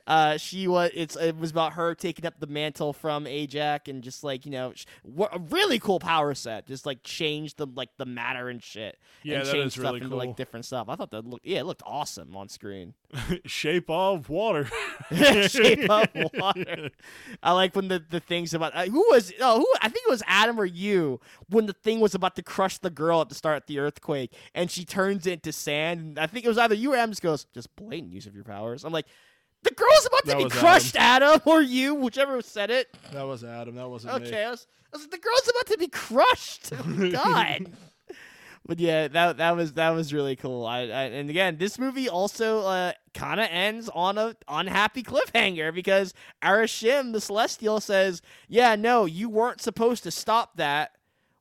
Uh, 0.05 0.37
she 0.37 0.67
was. 0.67 0.91
It's 0.93 1.15
it 1.15 1.37
was 1.37 1.49
about 1.49 1.73
her 1.73 1.95
taking 1.95 2.25
up 2.25 2.39
the 2.39 2.47
mantle 2.47 2.93
from 2.93 3.25
Ajak 3.25 3.87
and 3.87 4.03
just 4.03 4.23
like 4.23 4.45
you 4.45 4.51
know, 4.51 4.73
sh- 4.75 4.85
a 5.03 5.39
really 5.49 5.79
cool 5.79 5.99
power 5.99 6.35
set. 6.35 6.67
Just 6.67 6.85
like 6.85 7.01
change 7.03 7.55
the 7.55 7.65
like 7.65 7.89
the 7.97 8.05
matter 8.05 8.49
and 8.49 8.61
shit. 8.61 8.99
Yeah, 9.23 9.39
and 9.39 9.47
that 9.47 9.51
change 9.51 9.65
is 9.67 9.73
stuff 9.73 9.85
really 9.85 9.97
into 9.97 10.09
cool. 10.09 10.17
like 10.19 10.35
different 10.35 10.65
stuff. 10.65 10.89
I 10.89 10.95
thought 10.95 11.09
that 11.11 11.25
looked 11.25 11.45
yeah, 11.45 11.59
it 11.59 11.65
looked 11.65 11.83
awesome 11.85 12.35
on 12.35 12.47
screen. 12.47 12.93
Shape 13.45 13.89
of 13.89 14.29
water. 14.29 14.69
Shape 15.47 15.89
of 15.89 16.07
water. 16.35 16.91
I 17.41 17.51
like 17.53 17.75
when 17.75 17.87
the, 17.87 18.03
the 18.07 18.19
things 18.19 18.53
about 18.53 18.75
uh, 18.75 18.85
who 18.85 19.05
was 19.09 19.33
oh 19.41 19.57
who 19.57 19.67
I 19.81 19.89
think 19.89 20.05
it 20.07 20.11
was 20.11 20.21
Adam 20.27 20.59
or 20.59 20.65
you 20.65 21.19
when 21.49 21.65
the 21.65 21.73
thing 21.73 21.99
was 21.99 22.13
about 22.13 22.35
to 22.35 22.43
crush 22.43 22.77
the 22.77 22.89
girl 22.91 23.21
at 23.21 23.29
the 23.29 23.35
start 23.35 23.57
of 23.57 23.65
the 23.65 23.79
earthquake 23.79 24.33
and 24.53 24.69
she 24.69 24.85
turns 25.15 25.27
into 25.27 25.51
sand. 25.51 25.99
And 26.01 26.19
I 26.19 26.27
think 26.27 26.45
it 26.45 26.49
was 26.49 26.57
either 26.57 26.75
you 26.75 26.93
or 26.93 26.97
Adam 26.97 27.11
just 27.11 27.21
goes 27.21 27.45
just 27.53 27.75
blatant 27.75 28.13
use 28.13 28.25
of 28.27 28.35
your 28.35 28.43
powers. 28.43 28.83
I'm 28.83 28.93
like. 28.93 29.05
The 29.63 29.71
girl's 29.73 30.05
about 30.05 30.21
to 30.25 30.27
That 30.27 30.37
be 30.37 30.49
crushed, 30.49 30.95
Adam. 30.95 31.41
or 31.45 31.59
you, 31.59 31.95
whichever 31.95 32.39
said 32.43 32.69
it. 32.69 32.87
that 33.11 33.23
was 33.23 33.43
Adam. 33.43 33.73
That 33.73 33.89
wasn't 33.89 34.21
me. 34.21 34.27
Okay, 34.27 34.43
I 34.43 34.51
was, 34.51 34.67
I 34.93 34.97
was 34.97 35.01
like, 35.01 35.09
the 35.11 35.17
girl's 35.17 35.49
about 35.49 35.65
to 35.71 35.77
be 35.79 35.87
crushed. 35.87 36.71
Oh, 36.71 37.09
God. 37.11 37.71
but 38.63 38.79
yeah, 38.79 39.07
that 39.07 39.37
that 39.37 39.55
was 39.55 39.73
that 39.73 39.89
was 39.89 40.13
really 40.13 40.35
cool. 40.35 40.67
I, 40.67 40.81
I 40.81 41.03
and 41.05 41.31
again, 41.31 41.57
this 41.57 41.79
movie 41.79 42.07
also 42.07 42.59
uh, 42.59 42.91
kind 43.15 43.39
of 43.39 43.47
ends 43.49 43.89
on 43.95 44.19
a 44.19 44.35
unhappy 44.47 45.01
cliffhanger 45.01 45.73
because 45.73 46.13
Arishem, 46.43 47.11
the 47.11 47.19
Celestial, 47.21 47.79
says, 47.79 48.21
"Yeah, 48.47 48.75
no, 48.75 49.05
you 49.05 49.29
weren't 49.29 49.61
supposed 49.61 50.03
to 50.03 50.11
stop 50.11 50.57
that. 50.57 50.91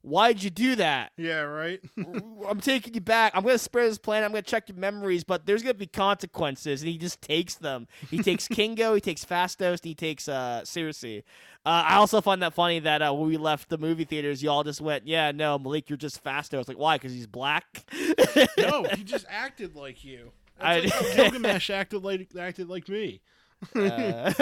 Why'd 0.07 0.43
you 0.43 0.51
do 0.51 0.77
that? 0.77 1.13
Yeah, 1.17 1.41
right. 1.41 1.81
I'm 2.47 2.61
taking 2.61 2.93
you 2.93 3.01
back. 3.01 3.33
I'm 3.35 3.43
gonna 3.43 3.57
spare 3.57 3.89
this 3.89 3.97
planet. 3.97 4.27
I'm 4.27 4.33
gonna 4.33 4.43
check 4.43 4.69
your 4.69 4.77
memories, 4.77 5.25
but 5.25 5.47
there's 5.47 5.63
gonna 5.63 5.73
be 5.73 5.87
consequences." 5.87 6.83
And 6.83 6.91
he 6.91 6.99
just 6.99 7.23
takes 7.23 7.55
them. 7.55 7.89
He 8.11 8.23
takes 8.23 8.47
Kingo, 8.49 8.95
he 8.95 9.01
takes 9.01 9.25
Phastos, 9.25 9.71
and 9.81 9.85
he 9.85 9.95
takes 9.95 10.29
uh 10.29 10.61
Sersi. 10.65 11.23
Uh, 11.65 11.83
I 11.89 11.95
also 11.95 12.21
find 12.21 12.43
that 12.43 12.53
funny 12.53 12.81
that 12.81 13.01
uh, 13.01 13.15
when 13.15 13.29
we 13.31 13.39
left 13.39 13.71
the 13.71 13.79
movie 13.79 14.05
theaters, 14.05 14.43
y'all 14.43 14.63
just 14.63 14.83
went, 14.83 15.07
"Yeah, 15.07 15.33
no, 15.33 15.59
Malik, 15.59 15.89
you're 15.89 15.97
just 15.97 16.23
Phastos." 16.23 16.69
Like, 16.69 16.77
why? 16.79 16.97
Because 16.97 17.13
he's 17.13 17.27
black. 17.27 17.65
no, 18.59 18.85
he 18.95 19.05
just 19.05 19.25
acted 19.31 19.75
like 19.75 20.05
you. 20.05 20.33
I- 20.61 20.81
That's 20.81 20.93
like 20.95 21.17
how 21.17 21.23
Gilgamesh 21.31 21.71
acted 21.71 22.05
like 22.05 22.29
acted 22.39 22.69
like 22.69 22.89
me. 22.91 23.23
Uh, 23.75 24.33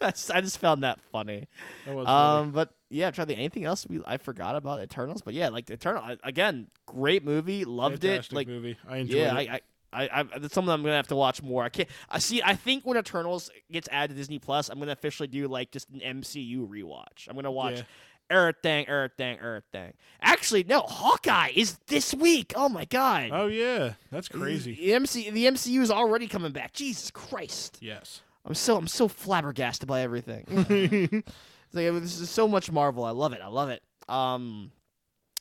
I 0.00 0.40
just 0.40 0.58
found 0.58 0.82
that 0.82 1.00
funny. 1.12 1.48
That 1.86 1.94
was 1.94 2.06
Um, 2.06 2.52
but 2.52 2.72
yeah, 2.88 3.10
trying 3.10 3.28
to 3.28 3.34
anything 3.34 3.64
else 3.64 3.86
we 3.88 4.00
I 4.06 4.16
forgot 4.16 4.56
about 4.56 4.80
Eternals. 4.80 5.22
But 5.22 5.34
yeah, 5.34 5.48
like 5.48 5.70
Eternal 5.70 6.16
again, 6.24 6.68
great 6.86 7.24
movie, 7.24 7.64
loved 7.64 8.02
fantastic 8.02 8.32
it. 8.32 8.36
Like 8.36 8.48
movie. 8.48 8.76
I 8.88 8.98
enjoyed 8.98 9.16
yeah, 9.16 9.38
it. 9.38 9.50
I, 9.50 9.54
I, 9.54 9.60
I, 9.92 10.20
I, 10.20 10.38
that's 10.38 10.54
something 10.54 10.72
I'm 10.72 10.82
gonna 10.82 10.96
have 10.96 11.08
to 11.08 11.16
watch 11.16 11.42
more. 11.42 11.64
I 11.64 11.68
can't. 11.68 11.88
I 12.08 12.18
see. 12.18 12.42
I 12.42 12.54
think 12.54 12.84
when 12.84 12.96
Eternals 12.96 13.50
gets 13.70 13.88
added 13.90 14.14
to 14.14 14.16
Disney 14.16 14.38
Plus, 14.38 14.68
I'm 14.68 14.78
gonna 14.78 14.92
officially 14.92 15.28
do 15.28 15.48
like 15.48 15.70
just 15.70 15.88
an 15.90 16.00
MCU 16.00 16.68
rewatch. 16.68 17.28
I'm 17.28 17.34
gonna 17.34 17.50
watch 17.50 17.78
Yeah. 17.78 17.82
everything, 18.30 18.88
everything, 18.88 19.38
everything. 19.38 19.92
Actually, 20.22 20.64
no, 20.64 20.80
Hawkeye 20.80 21.50
is 21.54 21.78
this 21.88 22.14
week. 22.14 22.52
Oh 22.56 22.68
my 22.68 22.84
god. 22.84 23.30
oh 23.32 23.46
yeah, 23.46 23.94
that's 24.10 24.28
crazy. 24.28 24.74
The 24.74 24.94
MC, 24.94 25.30
the 25.30 25.46
MCU 25.46 25.80
is 25.80 25.90
already 25.90 26.28
coming 26.28 26.52
back. 26.52 26.72
Jesus 26.72 27.10
Christ. 27.10 27.78
yes. 27.80 28.22
I'm 28.44 28.54
so 28.54 28.76
I'm 28.76 28.86
so 28.88 29.08
flabbergasted 29.08 29.88
by 29.88 30.00
everything. 30.02 31.24
It's 31.72 31.76
like, 31.76 32.02
this 32.02 32.18
is 32.18 32.28
so 32.28 32.48
much 32.48 32.72
Marvel. 32.72 33.04
I 33.04 33.12
love 33.12 33.32
it. 33.32 33.40
I 33.40 33.46
love 33.46 33.68
it. 33.68 33.80
Um, 34.08 34.72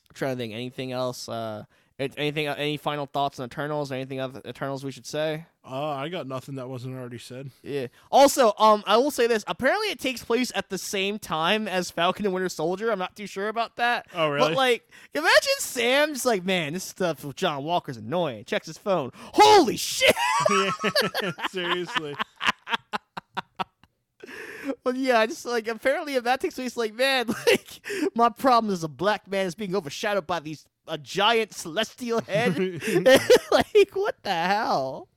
I'm 0.10 0.14
trying 0.14 0.36
to 0.36 0.38
think 0.38 0.54
anything 0.54 0.92
else. 0.92 1.28
Uh, 1.28 1.64
anything? 1.98 2.48
Any 2.48 2.78
final 2.78 3.08
thoughts 3.08 3.40
on 3.40 3.48
Eternals? 3.48 3.92
Anything 3.92 4.20
other 4.20 4.40
Eternals 4.46 4.84
we 4.84 4.92
should 4.92 5.08
say? 5.08 5.46
Uh, 5.68 5.90
I 5.90 6.10
got 6.10 6.28
nothing 6.28 6.56
that 6.56 6.70
wasn't 6.70 6.96
already 6.96 7.18
said. 7.18 7.50
Yeah. 7.64 7.88
Also, 8.12 8.54
um, 8.60 8.84
I 8.86 8.98
will 8.98 9.10
say 9.10 9.26
this. 9.26 9.44
Apparently, 9.48 9.88
it 9.88 10.00
takes 10.00 10.24
place 10.24 10.52
at 10.54 10.70
the 10.70 10.78
same 10.78 11.18
time 11.18 11.68
as 11.68 11.90
Falcon 11.90 12.26
and 12.26 12.34
Winter 12.34 12.50
Soldier. 12.50 12.92
I'm 12.92 13.00
not 13.00 13.16
too 13.16 13.28
sure 13.28 13.48
about 13.50 13.76
that. 13.78 14.06
Oh 14.14 14.30
really? 14.30 14.50
But 14.50 14.58
like, 14.58 14.88
imagine 15.16 15.54
Sam's 15.58 16.26
like, 16.26 16.46
man, 16.46 16.74
this 16.74 16.84
stuff 16.84 17.26
with 17.26 17.38
John 17.38 17.64
Walker's 17.64 17.98
annoying. 17.98 18.46
Checks 18.46 18.68
his 18.68 18.78
phone. 18.78 19.12
Holy 19.16 19.78
shit! 19.78 20.16
Seriously. 21.50 22.16
Well, 24.84 24.96
yeah, 24.96 25.20
I 25.20 25.28
just 25.28 25.46
like 25.46 25.68
apparently 25.68 26.16
if 26.16 26.24
that 26.24 26.40
takes 26.40 26.56
place, 26.56 26.78
like 26.78 26.94
man, 26.94 27.28
like 27.48 27.82
my 28.16 28.30
problem 28.30 28.74
is 28.74 28.84
a 28.84 28.88
black 28.88 29.28
man 29.30 29.46
is 29.46 29.56
being 29.56 29.76
overshadowed 29.76 30.28
by 30.28 30.40
these 30.40 30.66
a 30.88 30.98
giant 30.98 31.54
celestial 31.54 32.22
head. 32.22 32.58
like 33.52 33.92
what 33.94 34.16
the 34.24 34.34
hell? 34.34 35.08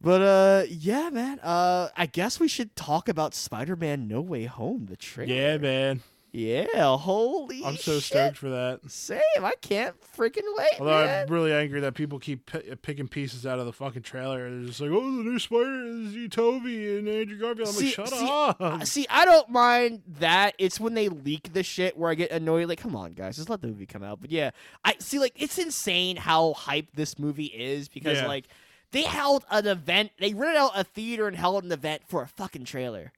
But 0.00 0.22
uh, 0.22 0.62
yeah, 0.68 1.10
man. 1.10 1.40
Uh, 1.40 1.88
I 1.96 2.06
guess 2.06 2.38
we 2.38 2.48
should 2.48 2.76
talk 2.76 3.08
about 3.08 3.34
Spider-Man: 3.34 4.06
No 4.06 4.20
Way 4.20 4.44
Home, 4.44 4.86
the 4.86 4.96
trailer. 4.96 5.32
yeah, 5.32 5.56
man. 5.58 6.02
Yeah. 6.38 6.96
Holy, 6.96 7.64
I'm 7.64 7.76
so 7.76 7.94
shit. 7.94 8.02
stoked 8.04 8.36
for 8.36 8.48
that. 8.50 8.80
Same. 8.90 9.20
I 9.40 9.52
can't 9.60 9.96
freaking 10.16 10.42
wait, 10.56 10.70
Although 10.78 11.04
man. 11.04 11.26
I'm 11.26 11.32
really 11.34 11.52
angry 11.52 11.80
that 11.80 11.94
people 11.94 12.18
keep 12.18 12.46
pi- 12.46 12.62
picking 12.82 13.08
pieces 13.08 13.44
out 13.46 13.58
of 13.58 13.66
the 13.66 13.72
fucking 13.72 14.02
trailer. 14.02 14.48
They're 14.48 14.66
just 14.66 14.80
like, 14.80 14.90
"Oh, 14.92 15.00
the 15.00 15.24
new 15.24 15.38
Spider 15.38 15.86
is 15.86 16.28
Tobey 16.30 16.98
and 16.98 17.08
Andrew 17.08 17.38
Garfield." 17.38 17.68
I'm 17.68 17.74
See- 17.74 17.86
like, 17.86 17.94
"Shut 17.94 18.08
see, 18.10 18.28
up!" 18.30 18.56
Uh, 18.60 18.84
See, 18.84 19.06
I 19.10 19.24
don't 19.24 19.48
mind 19.50 20.02
that. 20.20 20.54
It's 20.58 20.78
when 20.78 20.94
they 20.94 21.08
leak 21.08 21.52
the 21.52 21.62
shit 21.62 21.96
where 21.96 22.10
I 22.10 22.14
get 22.14 22.30
annoyed. 22.30 22.68
Like, 22.68 22.80
come 22.80 22.94
on, 22.94 23.12
guys, 23.14 23.36
just 23.36 23.50
let 23.50 23.60
the 23.60 23.66
movie 23.68 23.86
come 23.86 24.02
out. 24.04 24.20
But 24.20 24.30
yeah, 24.30 24.50
I 24.84 24.94
see. 25.00 25.18
Like, 25.18 25.32
it's 25.36 25.58
insane 25.58 26.16
how 26.16 26.54
hyped 26.56 26.92
this 26.94 27.18
movie 27.18 27.46
is 27.46 27.88
because 27.88 28.18
Yeah. 28.18 28.28
like 28.28 28.44
they 28.92 29.02
held 29.02 29.44
an 29.50 29.66
event. 29.66 30.12
They 30.18 30.34
rented 30.34 30.56
out 30.60 30.70
a 30.76 30.84
theater 30.84 31.26
and 31.26 31.36
held 31.36 31.64
an 31.64 31.72
event 31.72 32.02
for 32.06 32.22
a 32.22 32.28
fucking 32.28 32.64
trailer. 32.64 33.12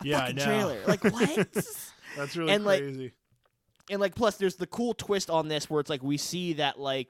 A 0.00 0.06
Yeah, 0.06 0.16
I 0.16 0.20
fucking 0.20 0.36
know. 0.36 0.44
trailer. 0.44 0.78
Like 0.86 1.04
what? 1.04 1.48
That's 2.16 2.36
really 2.36 2.52
and, 2.52 2.64
like, 2.64 2.80
crazy. 2.80 3.12
and 3.90 4.00
like 4.00 4.14
plus 4.14 4.36
there's 4.36 4.56
the 4.56 4.66
cool 4.66 4.94
twist 4.94 5.30
on 5.30 5.48
this 5.48 5.68
where 5.70 5.80
it's 5.80 5.90
like 5.90 6.02
we 6.02 6.16
see 6.16 6.54
that 6.54 6.78
like 6.78 7.08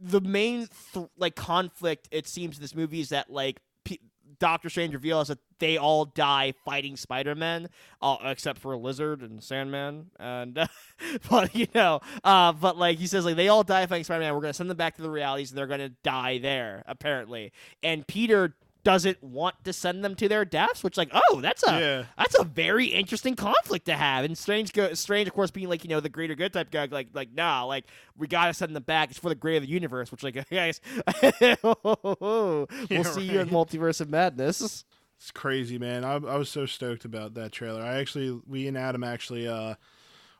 the 0.00 0.20
main 0.20 0.68
th- 0.94 1.08
like 1.18 1.36
conflict 1.36 2.08
it 2.10 2.26
seems 2.26 2.56
in 2.56 2.62
this 2.62 2.74
movie 2.74 3.00
is 3.00 3.10
that 3.10 3.30
like 3.30 3.60
P- 3.84 4.00
Doctor 4.38 4.70
Strange 4.70 4.94
reveals 4.94 5.28
that 5.28 5.38
they 5.58 5.76
all 5.76 6.06
die 6.06 6.54
fighting 6.64 6.96
Spider-Man, 6.96 7.68
uh, 8.00 8.16
except 8.24 8.58
for 8.58 8.74
Lizard 8.76 9.20
and 9.20 9.42
Sandman, 9.42 10.06
and 10.18 10.56
uh, 10.56 10.66
but 11.30 11.54
you 11.54 11.66
know, 11.74 12.00
uh, 12.24 12.52
but 12.52 12.78
like 12.78 12.98
he 12.98 13.06
says, 13.06 13.24
like 13.26 13.36
they 13.36 13.48
all 13.48 13.62
die 13.62 13.86
fighting 13.86 14.04
Spider-Man. 14.04 14.34
We're 14.34 14.40
gonna 14.40 14.54
send 14.54 14.70
them 14.70 14.76
back 14.78 14.96
to 14.96 15.02
the 15.02 15.10
realities, 15.10 15.50
and 15.50 15.58
they're 15.58 15.66
gonna 15.66 15.90
die 16.02 16.38
there 16.38 16.82
apparently. 16.86 17.52
And 17.82 18.06
Peter 18.06 18.54
doesn't 18.82 19.22
want 19.22 19.62
to 19.64 19.72
send 19.72 20.02
them 20.04 20.14
to 20.16 20.28
their 20.28 20.44
deaths, 20.44 20.82
which 20.82 20.96
like, 20.96 21.10
oh, 21.12 21.40
that's 21.40 21.62
a 21.66 21.70
Yeah. 21.80 22.04
that's 22.16 22.38
a 22.38 22.44
very 22.44 22.86
interesting 22.86 23.36
conflict 23.36 23.84
to 23.86 23.94
have. 23.94 24.24
And 24.24 24.36
Strange, 24.38 24.72
go, 24.72 24.94
Strange, 24.94 25.28
of 25.28 25.34
course, 25.34 25.50
being 25.50 25.68
like 25.68 25.84
you 25.84 25.90
know 25.90 26.00
the 26.00 26.08
greater 26.08 26.34
good 26.34 26.52
type 26.52 26.70
guy, 26.70 26.86
like 26.90 27.08
like 27.12 27.32
nah, 27.32 27.64
like 27.64 27.84
we 28.16 28.26
gotta 28.26 28.54
send 28.54 28.74
them 28.74 28.82
back. 28.82 29.10
It's 29.10 29.18
for 29.18 29.28
the 29.28 29.34
greater 29.34 29.58
of 29.58 29.62
the 29.64 29.68
universe. 29.68 30.10
Which 30.10 30.22
like 30.22 30.34
guys, 30.50 30.80
we'll 31.62 32.66
Yeah, 32.88 33.02
see 33.02 33.22
you 33.22 33.40
in. 33.40 33.48
Multiverse 33.50 34.00
of 34.00 34.08
Madness. 34.10 34.84
It's 35.18 35.30
crazy, 35.30 35.78
man. 35.78 36.02
I, 36.04 36.14
I 36.14 36.36
was 36.36 36.48
so 36.48 36.64
stoked 36.64 37.04
about 37.04 37.34
that 37.34 37.52
trailer. 37.52 37.82
I 37.82 37.98
actually, 37.98 38.40
we 38.46 38.66
and 38.66 38.78
Adam 38.78 39.04
actually, 39.04 39.46
uh, 39.46 39.74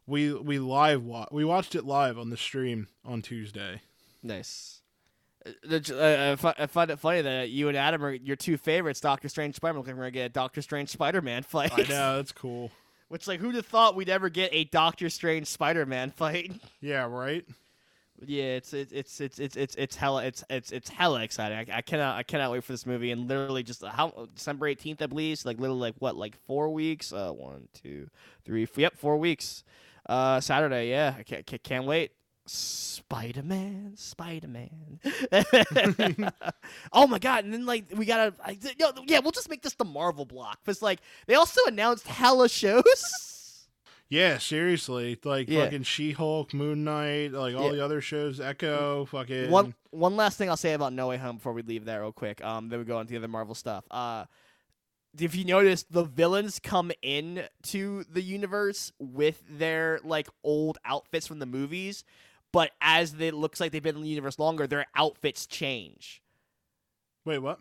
we 0.07 0.33
we 0.33 0.59
live 0.59 1.05
wa- 1.05 1.29
we 1.31 1.45
watched 1.45 1.75
it 1.75 1.85
live 1.85 2.19
on 2.19 2.31
the 2.31 2.39
stream 2.39 2.89
on 3.05 3.21
Tuesday. 3.21 3.83
Nice. 4.23 4.80
Uh, 5.47 5.51
the- 5.65 6.37
uh, 6.43 6.53
I 6.59 6.67
find 6.67 6.91
it 6.91 6.99
funny 6.99 7.23
that 7.23 7.51
you 7.51 7.69
and 7.69 7.77
Adam 7.77 8.05
are 8.05 8.13
your 8.13 8.37
two 8.37 8.57
favorites, 8.57 9.01
Doctor 9.01 9.29
Strange, 9.29 9.55
Spider 9.57 9.75
Man. 9.83 9.87
We're 9.97 10.03
gonna 10.03 10.11
get 10.11 10.27
a 10.27 10.29
Doctor 10.31 10.63
Strange 10.63 10.91
Spider 10.91 11.23
Man 11.23 11.43
fight. 11.43 11.73
I 11.73 11.83
know 11.83 12.17
that's 12.17 12.33
cool. 12.33 12.71
Which 13.09 13.27
like 13.27 13.41
who'd 13.41 13.55
have 13.57 13.67
thought 13.67 13.97
we'd 13.97 14.09
ever 14.09 14.29
get 14.29 14.51
a 14.53 14.65
Doctor 14.65 15.09
Strange 15.11 15.47
Spider 15.49 15.85
Man 15.87 16.11
fight? 16.11 16.53
Yeah, 16.81 17.07
right. 17.07 17.45
Yeah, 18.25 18.57
it's 18.57 18.75
it's 18.75 18.93
it's 18.93 19.19
it's 19.21 19.39
it's 19.39 19.57
it's 19.57 19.75
it's 19.77 19.97
hella 19.97 20.25
it's 20.27 20.45
it's 20.51 20.73
it's 20.73 20.91
hella 20.91 21.23
exciting. 21.23 21.57
I, 21.73 21.79
I 21.79 21.81
cannot 21.81 22.17
I 22.17 22.23
cannot 22.23 22.51
wait 22.53 22.63
for 22.65 22.73
this 22.73 22.85
movie 22.85 23.11
and 23.13 23.27
literally 23.27 23.63
just 23.63 23.83
how 23.83 24.29
December 24.35 24.67
eighteenth 24.67 25.01
I 25.01 25.07
believe. 25.07 25.39
So 25.39 25.49
like 25.49 25.59
literally 25.59 25.81
like 25.81 25.95
what 26.01 26.17
like 26.17 26.37
four 26.47 26.69
weeks. 26.71 27.15
Uh, 27.15 27.33
one 27.33 27.69
two 27.73 28.11
three. 28.45 28.69
Yep, 28.77 28.99
four 28.99 29.17
weeks. 29.17 29.65
Uh, 30.07 30.39
Saturday. 30.41 30.91
Yeah, 30.91 31.15
I 31.19 31.23
can't, 31.23 31.63
can't 31.63 31.87
wait. 31.87 32.13
Spider 32.55 33.43
Man, 33.45 33.93
Spider 33.97 34.49
Man. 34.49 34.99
oh 36.93 37.07
my 37.07 37.19
god! 37.21 37.45
And 37.45 37.53
then 37.55 37.65
like 37.65 37.85
we 37.95 38.05
gotta, 38.05 38.35
I, 38.45 38.59
yo, 38.79 38.91
yeah, 39.07 39.21
we'll 39.21 39.31
just 39.31 39.49
make 39.49 39.63
this 39.63 39.75
the 39.75 39.85
Marvel 39.85 40.25
block 40.25 40.59
because 40.65 40.83
like 40.83 41.01
they 41.27 41.35
also 41.35 41.61
announced 41.67 42.07
hella 42.07 42.49
shows. 42.49 43.67
Yeah, 44.09 44.39
seriously, 44.39 45.17
like 45.23 45.49
Yeah. 45.49 45.65
fucking 45.67 45.85
She 45.85 46.11
Hulk, 46.11 46.53
Moon 46.53 46.83
Knight, 46.83 47.31
like 47.33 47.55
all 47.55 47.67
Yeah. 47.67 47.73
the 47.73 47.85
other 47.85 48.01
shows, 48.01 48.41
Echo, 48.41 49.05
fucking 49.05 49.49
One 49.51 49.73
one 49.91 50.17
last 50.17 50.37
thing 50.37 50.51
I'll 50.51 50.57
say 50.57 50.73
about 50.73 50.93
No 50.93 51.07
Way 51.07 51.17
Home 51.19 51.37
before 51.37 51.53
we 51.53 51.63
leave 51.63 51.85
that 51.85 51.97
real 51.99 52.11
quick. 52.11 52.45
Um, 52.45 52.69
then 52.69 52.81
we 52.81 52.85
go 52.85 52.97
on 52.99 53.07
to 53.07 53.11
the 53.13 53.19
other 53.19 53.29
Marvel 53.29 53.55
stuff. 53.55 53.85
Uh, 53.89 54.25
if 55.19 55.37
you 55.37 55.45
notice, 55.45 55.85
the 55.85 56.03
villains 56.03 56.59
come 56.59 56.91
in 57.03 57.45
to 57.69 58.03
the 58.11 58.21
universe 58.23 58.91
with 58.99 59.43
their 59.49 60.01
like 60.03 60.29
old 60.43 60.79
outfits 60.85 61.29
from 61.29 61.39
the 61.39 61.47
movies, 61.47 62.03
but 62.53 62.71
as 62.81 63.15
it 63.19 63.35
looks 63.35 63.61
like 63.61 63.73
they've 63.73 63.83
been 63.83 63.97
in 63.97 64.03
the 64.03 64.09
universe 64.09 64.39
longer, 64.39 64.67
their 64.67 64.87
outfits 64.97 65.47
change. 65.47 66.23
Wait, 67.25 67.39
what? 67.39 67.59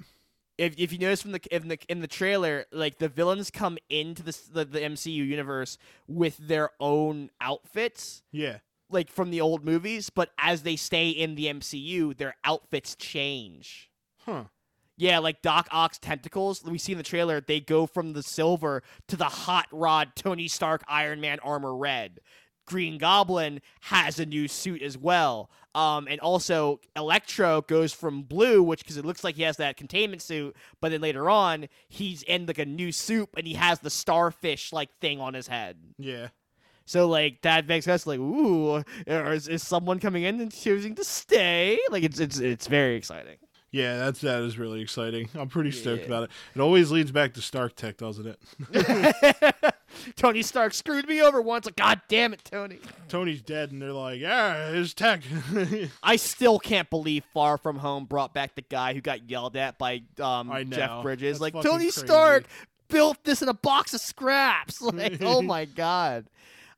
If, 0.57 0.75
if 0.77 0.91
you 0.91 0.99
notice 0.99 1.21
from 1.21 1.31
the 1.31 1.41
in 1.55 1.67
the 1.69 1.79
in 1.87 2.01
the 2.01 2.07
trailer, 2.07 2.65
like 2.71 2.97
the 2.97 3.07
villains 3.07 3.49
come 3.49 3.77
into 3.89 4.23
the, 4.23 4.37
the 4.51 4.65
the 4.65 4.79
MCU 4.79 5.13
universe 5.25 5.77
with 6.07 6.37
their 6.37 6.71
own 6.81 7.29
outfits, 7.39 8.23
Yeah. 8.31 8.57
like 8.89 9.09
from 9.09 9.31
the 9.31 9.39
old 9.39 9.63
movies, 9.63 10.09
but 10.09 10.31
as 10.37 10.63
they 10.63 10.75
stay 10.75 11.09
in 11.09 11.35
the 11.35 11.45
MCU, 11.45 12.15
their 12.17 12.35
outfits 12.43 12.95
change. 12.95 13.89
Huh. 14.25 14.45
Yeah, 14.97 15.19
like 15.19 15.41
Doc 15.41 15.69
Ock's 15.71 15.97
tentacles, 15.97 16.61
we 16.65 16.77
see 16.77 16.91
in 16.91 16.97
the 16.97 17.05
trailer, 17.05 17.39
they 17.39 17.61
go 17.61 17.85
from 17.85 18.11
the 18.11 18.21
silver 18.21 18.83
to 19.07 19.15
the 19.15 19.23
hot 19.25 19.67
rod 19.71 20.11
Tony 20.13 20.49
Stark 20.49 20.83
Iron 20.89 21.21
Man 21.21 21.39
armor 21.39 21.73
red. 21.73 22.19
Green 22.69 22.97
Goblin 22.97 23.61
has 23.81 24.19
a 24.19 24.25
new 24.25 24.47
suit 24.47 24.81
as 24.81 24.97
well. 24.97 25.49
Um, 25.75 26.07
and 26.09 26.19
also 26.21 26.79
Electro 26.95 27.61
goes 27.61 27.93
from 27.93 28.23
blue, 28.23 28.63
which 28.63 28.79
because 28.79 28.97
it 28.97 29.05
looks 29.05 29.23
like 29.23 29.35
he 29.35 29.43
has 29.43 29.57
that 29.57 29.75
containment 29.77 30.21
suit, 30.21 30.55
but 30.81 30.91
then 30.91 31.01
later 31.01 31.29
on 31.29 31.67
he's 31.87 32.23
in 32.23 32.45
like 32.45 32.57
a 32.59 32.65
new 32.65 32.91
suit 32.91 33.29
and 33.37 33.45
he 33.45 33.53
has 33.55 33.79
the 33.79 33.89
starfish 33.89 34.71
like 34.73 34.89
thing 35.01 35.19
on 35.19 35.33
his 35.33 35.47
head. 35.47 35.77
Yeah. 35.97 36.29
So 36.85 37.07
like 37.07 37.41
that 37.43 37.67
makes 37.67 37.87
us 37.87 38.07
like, 38.07 38.19
ooh, 38.19 38.83
is, 39.05 39.47
is 39.47 39.61
someone 39.61 39.99
coming 39.99 40.23
in 40.23 40.39
and 40.41 40.51
choosing 40.51 40.95
to 40.95 41.03
stay? 41.03 41.77
Like 41.91 42.03
it's 42.03 42.19
it's 42.19 42.39
it's 42.39 42.65
very 42.67 42.95
exciting. 42.95 43.37
Yeah, 43.71 43.97
that's 43.99 44.21
that 44.21 44.41
is 44.41 44.57
really 44.57 44.81
exciting. 44.81 45.29
I'm 45.35 45.47
pretty 45.49 45.69
stoked 45.69 46.01
Yeah. 46.01 46.07
about 46.07 46.23
it. 46.23 46.29
It 46.55 46.61
always 46.61 46.89
leads 46.89 47.11
back 47.11 47.35
to 47.35 47.41
Stark 47.41 47.75
Tech, 47.75 47.97
doesn't 47.97 48.25
it? 48.25 48.39
Tony 50.15 50.41
Stark 50.41 50.73
screwed 50.73 51.07
me 51.07 51.21
over 51.21 51.41
once. 51.41 51.65
Like, 51.65 51.75
God 51.75 52.01
damn 52.07 52.33
it, 52.33 52.43
Tony. 52.43 52.79
Tony's 53.07 53.41
dead, 53.41 53.71
and 53.71 53.81
they're 53.81 53.93
like, 53.93 54.19
"Yeah, 54.19 54.71
his 54.71 54.93
tech." 54.93 55.21
I 56.03 56.15
still 56.15 56.59
can't 56.59 56.89
believe 56.89 57.23
Far 57.33 57.57
From 57.57 57.77
Home 57.77 58.05
brought 58.05 58.33
back 58.33 58.55
the 58.55 58.61
guy 58.61 58.93
who 58.93 59.01
got 59.01 59.29
yelled 59.29 59.55
at 59.55 59.77
by 59.77 60.01
um, 60.21 60.51
Jeff 60.69 61.01
Bridges. 61.01 61.39
That's 61.39 61.53
like 61.53 61.63
Tony 61.63 61.85
crazy. 61.85 62.05
Stark 62.05 62.45
built 62.89 63.23
this 63.23 63.41
in 63.41 63.49
a 63.49 63.53
box 63.53 63.93
of 63.93 64.01
scraps. 64.01 64.81
Like, 64.89 65.21
oh 65.21 65.41
my 65.41 65.65
god. 65.75 66.25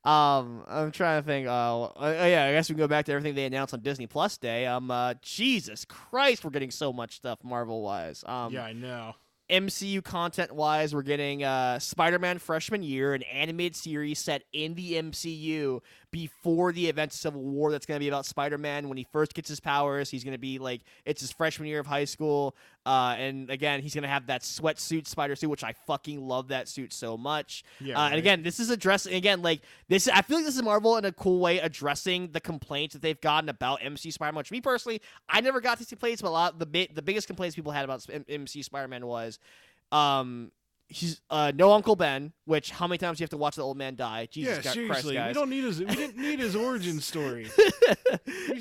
Um, 0.04 0.64
I'm 0.68 0.92
trying 0.92 1.22
to 1.22 1.26
think. 1.26 1.48
Uh, 1.48 1.84
uh, 1.84 1.92
yeah, 2.28 2.46
I 2.46 2.54
guess 2.54 2.70
we 2.70 2.74
can 2.74 2.80
go 2.80 2.88
back 2.88 3.06
to 3.06 3.12
everything 3.12 3.36
they 3.36 3.46
announced 3.46 3.74
on 3.74 3.82
Disney 3.82 4.08
Plus 4.08 4.38
Day. 4.38 4.66
Um, 4.66 4.90
uh, 4.90 5.14
Jesus 5.22 5.86
Christ, 5.86 6.44
we're 6.44 6.50
getting 6.50 6.72
so 6.72 6.92
much 6.92 7.16
stuff 7.16 7.40
Marvel 7.44 7.82
wise. 7.84 8.24
Um, 8.26 8.52
yeah, 8.52 8.66
I 8.66 8.74
know. 8.74 9.14
MCU 9.52 10.02
content 10.02 10.54
wise, 10.54 10.96
we're 10.96 11.02
getting 11.02 11.44
uh, 11.44 11.78
Spider 11.80 12.20
Man 12.20 12.40
freshman 12.40 12.84
year, 12.84 13.14
an 13.14 13.24
animated 13.24 13.76
series 13.76 14.20
set 14.20 14.44
in 14.54 14.76
the 14.76 14.94
MCU 14.94 15.82
before 16.12 16.72
the 16.74 16.88
events 16.88 17.16
of 17.16 17.22
Civil 17.22 17.42
War. 17.42 17.72
That's 17.72 17.86
going 17.86 17.96
to 17.98 18.00
be 18.04 18.08
about 18.10 18.26
Spider 18.26 18.58
Man 18.58 18.90
when 18.90 18.98
he 18.98 19.08
first 19.12 19.34
gets 19.34 19.48
his 19.50 19.60
powers. 19.60 20.10
He's 20.10 20.24
going 20.24 20.34
to 20.34 20.38
be 20.40 20.60
like, 20.60 20.82
it's 21.06 21.22
his 21.22 21.32
freshman 21.32 21.68
year 21.70 21.80
of 21.80 21.88
high 21.88 22.06
school. 22.06 22.56
Uh, 22.86 23.16
and 23.18 23.50
again, 23.50 23.82
he's 23.82 23.94
going 23.94 24.02
to 24.04 24.08
have 24.10 24.28
that 24.28 24.42
sweatsuit, 24.42 25.08
spider 25.08 25.36
suit, 25.36 25.50
which 25.50 25.64
I 25.64 25.74
fucking 25.88 26.20
love 26.28 26.50
that 26.50 26.68
suit 26.68 26.92
so 26.94 27.16
much. 27.18 27.64
Yeah, 27.80 27.98
Uh, 27.98 28.02
right. 28.02 28.10
and 28.10 28.18
again, 28.20 28.44
this 28.44 28.60
is 28.60 28.70
addressing 28.70 29.14
again 29.14 29.42
like 29.42 29.62
this. 29.88 30.08
I 30.08 30.22
feel 30.22 30.38
like 30.38 30.46
this 30.46 30.56
is 30.56 30.64
Marvel 30.64 30.98
in 30.98 31.06
a 31.06 31.12
cool 31.12 31.40
way 31.40 31.60
addressing 31.60 32.32
the 32.32 32.42
complaints 32.42 32.94
that 32.94 33.02
they've 33.02 33.22
gotten 33.22 33.50
about 33.50 33.80
MC 33.84 34.12
Spider-Man. 34.12 34.38
Which 34.40 34.52
me 34.52 34.62
personally, 34.62 35.02
I 35.30 35.42
never 35.42 35.62
got 35.62 35.78
these 35.78 35.90
complaints, 35.90 36.22
but 36.22 36.30
a 36.30 36.32
lot 36.32 36.60
the 36.60 36.90
the 36.94 37.02
biggest 37.02 37.28
complaints 37.28 37.56
people 37.56 37.72
had 37.72 37.86
about 37.86 38.06
MC 38.28 38.64
Spider-Man 38.64 39.06
was, 39.06 39.40
um, 39.92 40.52
he's 40.92 41.22
uh 41.30 41.52
no 41.56 41.72
Uncle 41.72 41.96
Ben. 41.96 42.34
Which 42.46 42.70
how 42.72 42.86
many 42.88 42.98
times 42.98 43.18
do 43.18 43.22
you 43.22 43.26
have 43.26 43.30
to 43.32 43.38
watch 43.38 43.56
the 43.56 43.62
old 43.64 43.78
man 43.78 43.96
die? 43.96 44.28
Jesus 44.30 44.58
yeah, 44.58 44.62
Christ, 44.62 44.74
seriously, 44.74 45.14
guys. 45.16 45.28
we 45.30 45.34
don't 45.34 45.50
need 45.50 45.64
his. 45.64 45.80
We 45.80 45.86
didn't 45.86 46.18
need 46.18 46.40
his 46.40 46.56
origin 46.56 47.00
story. 47.02 47.48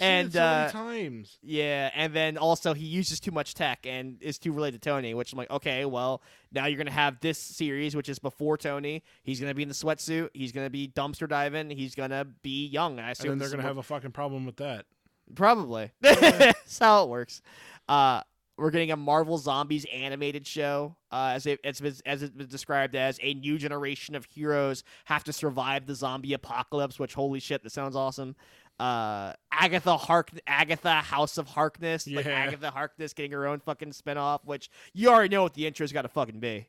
And, 0.01 0.33
so 0.33 0.43
uh, 0.43 0.59
many 0.61 0.73
times. 0.73 1.39
Yeah, 1.43 1.91
and 1.95 2.15
then 2.15 2.39
also 2.39 2.73
he 2.75 2.87
uses 2.87 3.21
too 3.21 3.31
much 3.33 3.55
tech 3.55 3.87
and 3.87 4.23
is 4.23 4.39
too 4.39 4.53
related 4.53 4.81
to 4.83 4.89
Tony, 4.91 5.13
which 5.15 5.33
I'm 5.33 5.39
like, 5.39 5.51
okay, 5.51 5.85
well, 5.85 6.23
now 6.53 6.67
you're 6.67 6.79
gonna 6.79 6.91
have 6.91 7.21
this 7.21 7.39
series, 7.39 7.95
which 7.97 8.09
is 8.09 8.19
before 8.19 8.57
Tony. 8.57 9.03
He's 9.23 9.41
gonna 9.41 9.55
be 9.55 9.63
in 9.63 9.69
the 9.69 9.75
sweatsuit. 9.75 10.31
He's 10.35 10.53
gonna 10.53 10.71
be 10.71 10.89
dumpster 10.89 11.29
diving. 11.29 11.71
He's 11.71 11.95
gonna 11.95 12.25
be 12.43 12.67
young. 12.67 12.99
I 12.99 13.09
And 13.09 13.13
assume 13.13 13.29
then 13.31 13.39
they're 13.39 13.51
gonna 13.51 13.63
have 13.63 13.79
a 13.79 13.83
fucking 13.83 14.13
problem 14.13 14.47
with 14.47 14.57
that. 14.57 14.87
probably. 15.35 15.91
That's 16.01 16.79
how 16.79 17.05
it 17.05 17.09
works. 17.09 17.43
Uh, 17.89 18.23
we're 18.61 18.71
getting 18.71 18.91
a 18.91 18.97
Marvel 18.97 19.39
Zombies 19.39 19.87
animated 19.93 20.47
show, 20.47 20.95
uh, 21.11 21.33
as 21.35 21.47
it 21.47 21.59
as, 21.65 21.81
it- 21.81 22.03
as 22.07 22.23
it 22.23 22.37
was 22.37 22.47
described 22.47 22.95
as 22.95 23.19
a 23.23 23.35
new 23.35 23.59
generation 23.59 24.15
of 24.15 24.25
heroes 24.27 24.85
have 25.07 25.25
to 25.25 25.33
survive 25.33 25.87
the 25.87 25.95
zombie 25.95 26.35
apocalypse. 26.35 26.99
Which 26.99 27.15
holy 27.15 27.41
shit, 27.41 27.63
that 27.63 27.71
sounds 27.73 27.97
awesome. 27.97 28.37
Uh, 28.81 29.35
Agatha 29.53 29.97
Hark, 29.97 30.31
Agatha 30.47 30.95
House 31.03 31.37
of 31.37 31.47
Harkness, 31.49 32.07
like 32.07 32.25
Agatha 32.25 32.71
Harkness 32.71 33.13
getting 33.13 33.33
her 33.33 33.47
own 33.47 33.61
fucking 33.61 33.91
spinoff, 33.91 34.39
which 34.45 34.71
you 34.95 35.11
already 35.11 35.29
know 35.35 35.43
what 35.43 35.53
the 35.55 35.67
intro's 35.67 35.93
got 35.93 36.03
to 36.03 36.09
fucking 36.09 36.41
be. 36.41 36.67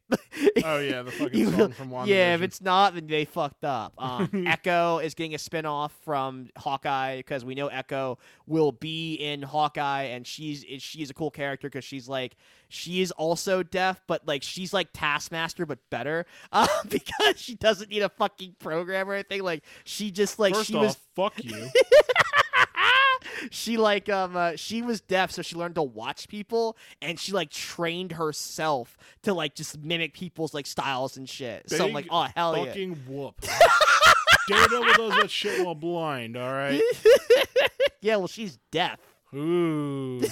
Oh 0.66 0.80
yeah, 0.80 1.02
the 1.04 1.12
fucking 1.12 1.40
You- 1.40 1.52
song 1.52 1.72
from 1.72 1.90
WandaVision. 1.92 2.08
yeah, 2.08 2.36
if 2.36 2.42
it's 2.42 2.60
not, 2.60 2.96
then 2.96 3.08
they 3.08 3.24
fucked 3.26 3.64
up. 3.64 3.94
Um, 4.02 4.46
Echo 4.48 4.98
is 4.98 5.14
getting 5.14 5.36
a 5.36 5.38
spinoff 5.38 5.92
from 6.04 6.50
Hawkeye 6.58 7.18
because 7.18 7.46
we 7.46 7.56
know 7.56 7.68
Echo 7.68 8.18
will 8.48 8.72
be 8.74 9.14
in 9.14 9.42
Hawkeye, 9.44 10.04
and 10.04 10.26
she's 10.28 10.66
she's 10.80 11.10
a 11.10 11.14
cool 11.14 11.32
character 11.32 11.70
because 11.70 11.86
she's 11.86 12.10
like 12.10 12.36
she 12.68 13.02
is 13.02 13.12
also 13.12 13.64
deaf, 13.64 14.02
but 14.08 14.28
like 14.28 14.44
she's 14.44 14.74
like 14.74 14.90
Taskmaster 14.94 15.66
but 15.66 15.80
better 15.90 16.26
uh, 16.52 16.68
because 16.90 17.36
she 17.40 17.56
doesn't 17.56 17.90
need 17.90 18.02
a 18.02 18.10
fucking 18.10 18.56
program 18.60 19.10
or 19.10 19.14
anything. 19.14 19.44
Like 19.44 19.64
she 19.86 20.12
just 20.12 20.40
like 20.40 20.56
First 20.56 20.68
she 20.68 20.76
off, 20.76 20.84
was 20.84 20.98
fuck 21.16 21.42
you. 21.44 21.70
she 23.52 23.78
like 23.78 24.10
um 24.10 24.36
uh, 24.36 24.56
she 24.56 24.82
was 24.82 25.02
deaf 25.02 25.32
so 25.32 25.41
she 25.41 25.56
learned 25.56 25.76
to 25.76 25.84
watch 25.84 26.28
people 26.28 26.78
and 27.02 27.20
she 27.20 27.32
like 27.32 27.49
trained 27.49 28.14
herself 28.14 28.98
to 29.24 29.34
like 29.34 29.56
just 29.56 29.80
mimic 29.84 30.14
people's 30.14 30.53
like 30.53 30.66
styles 30.66 31.18
and 31.18 31.28
shit 31.30 31.70
so 31.70 31.86
i'm 31.86 31.94
like 31.94 32.08
oh 32.10 32.28
hell 32.36 32.58
yeah 32.58 32.66
fucking 32.66 32.95
whoop. 33.08 33.36
Daredevil 34.48 34.94
does 34.95 35.22
that 35.22 35.30
shit 35.32 35.64
while 35.64 35.76
blind. 35.76 36.36
All 36.36 36.52
right. 36.52 36.82
yeah 38.02 38.16
well 38.18 38.28
she's 38.28 38.58
deaf 38.72 38.99
Ooh. 39.34 40.22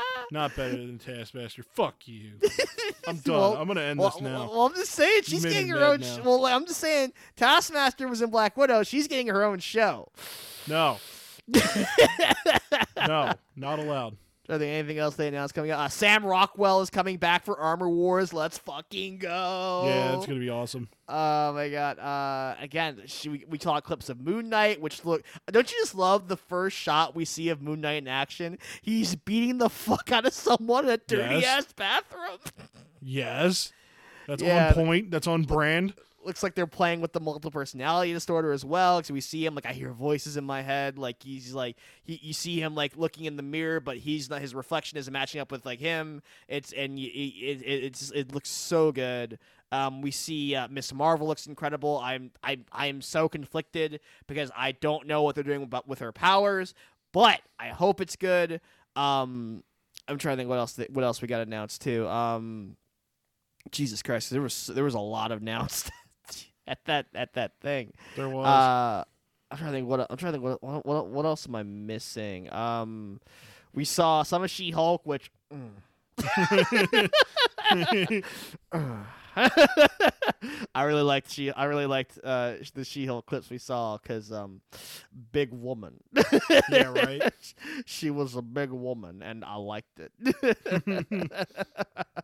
Not 0.30 0.54
better 0.56 0.76
than 0.76 0.98
Taskmaster. 0.98 1.62
Fuck 1.62 2.06
you. 2.06 2.32
I'm 3.06 3.16
done. 3.24 3.34
Well- 3.34 3.56
I'm 3.56 3.66
gonna 3.68 3.80
end 3.82 3.98
well, 3.98 4.10
this 4.10 4.20
now. 4.20 4.48
well, 4.48 4.66
i'm 4.66 4.74
just 4.74 4.92
saying 4.92 5.22
she's 5.24 5.44
getting 5.44 5.68
her 5.68 5.82
own 5.84 6.02
sh- 6.02 6.18
well 6.24 6.46
i'm 6.46 6.64
just 6.66 6.78
saying 6.80 7.12
taskmaster 7.36 8.06
was 8.08 8.22
in 8.22 8.30
black 8.30 8.56
widow 8.56 8.82
she's 8.84 9.08
getting 9.08 9.26
her 9.26 9.42
own 9.44 9.58
show 9.58 10.08
No. 10.68 10.98
no, 12.96 13.32
not 13.56 13.78
allowed. 13.80 14.16
Are 14.48 14.58
there 14.58 14.76
anything 14.76 14.98
else 14.98 15.14
they 15.14 15.28
announced 15.28 15.54
coming 15.54 15.70
out? 15.70 15.78
Uh, 15.78 15.88
Sam 15.88 16.26
Rockwell 16.26 16.80
is 16.80 16.90
coming 16.90 17.16
back 17.16 17.44
for 17.44 17.58
Armor 17.60 17.88
Wars. 17.88 18.32
Let's 18.32 18.58
fucking 18.58 19.18
go! 19.18 19.82
Yeah, 19.86 20.16
it's 20.16 20.26
gonna 20.26 20.40
be 20.40 20.50
awesome. 20.50 20.88
Oh 21.08 21.52
my 21.52 21.68
god! 21.68 21.98
Uh, 22.00 22.56
again, 22.60 23.02
she, 23.06 23.28
we 23.28 23.44
we 23.48 23.58
saw 23.58 23.80
clips 23.80 24.08
of 24.08 24.20
Moon 24.20 24.48
Knight, 24.48 24.80
which 24.80 25.04
look. 25.04 25.22
Don't 25.50 25.70
you 25.70 25.78
just 25.78 25.94
love 25.94 26.26
the 26.26 26.36
first 26.36 26.76
shot 26.76 27.14
we 27.14 27.24
see 27.24 27.50
of 27.50 27.62
Moon 27.62 27.80
Knight 27.82 28.02
in 28.02 28.08
action? 28.08 28.58
He's 28.82 29.14
beating 29.14 29.58
the 29.58 29.70
fuck 29.70 30.10
out 30.10 30.26
of 30.26 30.32
someone 30.32 30.86
in 30.86 30.90
a 30.90 30.96
dirty 30.96 31.36
Yes. 31.36 31.64
ass 31.66 31.72
bathroom. 31.72 32.38
Yes. 33.04 33.72
That's 34.28 34.42
Yeah. 34.42 34.68
on 34.68 34.74
point. 34.74 35.10
That's 35.10 35.26
on 35.26 35.42
brand. 35.42 35.94
Looks 36.24 36.42
like 36.42 36.54
they're 36.54 36.66
playing 36.66 37.00
with 37.00 37.12
the 37.12 37.20
multiple 37.20 37.50
personality 37.50 38.12
disorder 38.12 38.52
as 38.52 38.64
well. 38.64 38.98
Because 38.98 39.12
we 39.12 39.20
see 39.20 39.44
him 39.44 39.54
like 39.54 39.66
I 39.66 39.72
hear 39.72 39.92
voices 39.92 40.36
in 40.36 40.44
my 40.44 40.62
head. 40.62 40.98
Like 40.98 41.22
he's 41.22 41.54
like 41.54 41.76
he, 42.04 42.18
you 42.22 42.32
see 42.32 42.60
him 42.60 42.74
like 42.74 42.96
looking 42.96 43.24
in 43.24 43.36
the 43.36 43.42
mirror, 43.42 43.80
but 43.80 43.96
he's 43.98 44.30
not. 44.30 44.40
His 44.40 44.54
reflection 44.54 44.98
isn't 44.98 45.12
matching 45.12 45.40
up 45.40 45.50
with 45.50 45.64
like 45.66 45.80
him. 45.80 46.22
It's 46.48 46.72
and 46.72 46.98
it, 46.98 47.02
it 47.02 47.62
it's 47.64 48.10
it 48.10 48.34
looks 48.34 48.48
so 48.48 48.92
good. 48.92 49.38
Um, 49.72 50.02
we 50.02 50.10
see 50.10 50.54
uh, 50.54 50.68
Miss 50.70 50.92
Marvel 50.92 51.26
looks 51.26 51.46
incredible. 51.46 51.98
I'm 51.98 52.30
I 52.42 52.58
I 52.70 52.86
am 52.86 53.00
so 53.00 53.28
conflicted 53.28 54.00
because 54.26 54.50
I 54.56 54.72
don't 54.72 55.06
know 55.06 55.22
what 55.22 55.34
they're 55.34 55.44
doing 55.44 55.62
about 55.62 55.88
with 55.88 56.00
her 56.00 56.12
powers, 56.12 56.74
but 57.12 57.40
I 57.58 57.68
hope 57.68 58.00
it's 58.00 58.16
good. 58.16 58.60
Um, 58.96 59.64
I'm 60.08 60.18
trying 60.18 60.36
to 60.36 60.40
think 60.40 60.50
what 60.50 60.58
else 60.58 60.74
th- 60.74 60.90
what 60.90 61.04
else 61.04 61.22
we 61.22 61.28
got 61.28 61.40
announced 61.40 61.80
too. 61.80 62.06
Um, 62.06 62.76
Jesus 63.70 64.02
Christ, 64.02 64.30
there 64.30 64.42
was 64.42 64.66
there 64.66 64.84
was 64.84 64.94
a 64.94 65.00
lot 65.00 65.32
of 65.32 65.40
announced 65.40 65.90
at 66.66 66.84
that 66.86 67.06
at 67.14 67.34
that 67.34 67.52
thing. 67.60 67.92
There 68.16 68.28
was. 68.28 68.46
Uh, 68.46 69.04
I'm 69.50 69.58
trying 69.58 69.72
to 69.72 69.76
think 69.76 69.88
what 69.88 70.06
I'm 70.10 70.16
trying 70.16 70.32
to 70.32 70.38
think 70.38 70.62
what 70.62 70.84
what 70.86 71.06
what, 71.06 71.24
else 71.26 71.46
am 71.46 71.54
I 71.54 71.62
missing? 71.62 72.52
Um, 72.52 73.20
we 73.74 73.84
saw 73.84 74.22
some 74.22 74.42
of 74.42 74.50
She 74.50 74.70
Hulk, 74.70 75.02
which. 75.04 75.30
mm. 75.52 75.70
I 80.74 80.82
really 80.84 81.02
liked 81.02 81.30
she. 81.30 81.50
I 81.50 81.64
really 81.64 81.86
liked 81.86 82.18
uh, 82.22 82.54
the 82.74 82.84
She-Hulk 82.84 83.26
clips 83.26 83.48
we 83.50 83.58
saw 83.58 83.96
because 83.96 84.30
um, 84.30 84.60
big 85.32 85.52
woman. 85.52 86.02
Yeah, 86.70 86.88
right. 86.88 87.32
she 87.86 88.10
was 88.10 88.36
a 88.36 88.42
big 88.42 88.70
woman, 88.70 89.22
and 89.22 89.44
I 89.44 89.56
liked 89.56 90.00
it. 90.00 90.12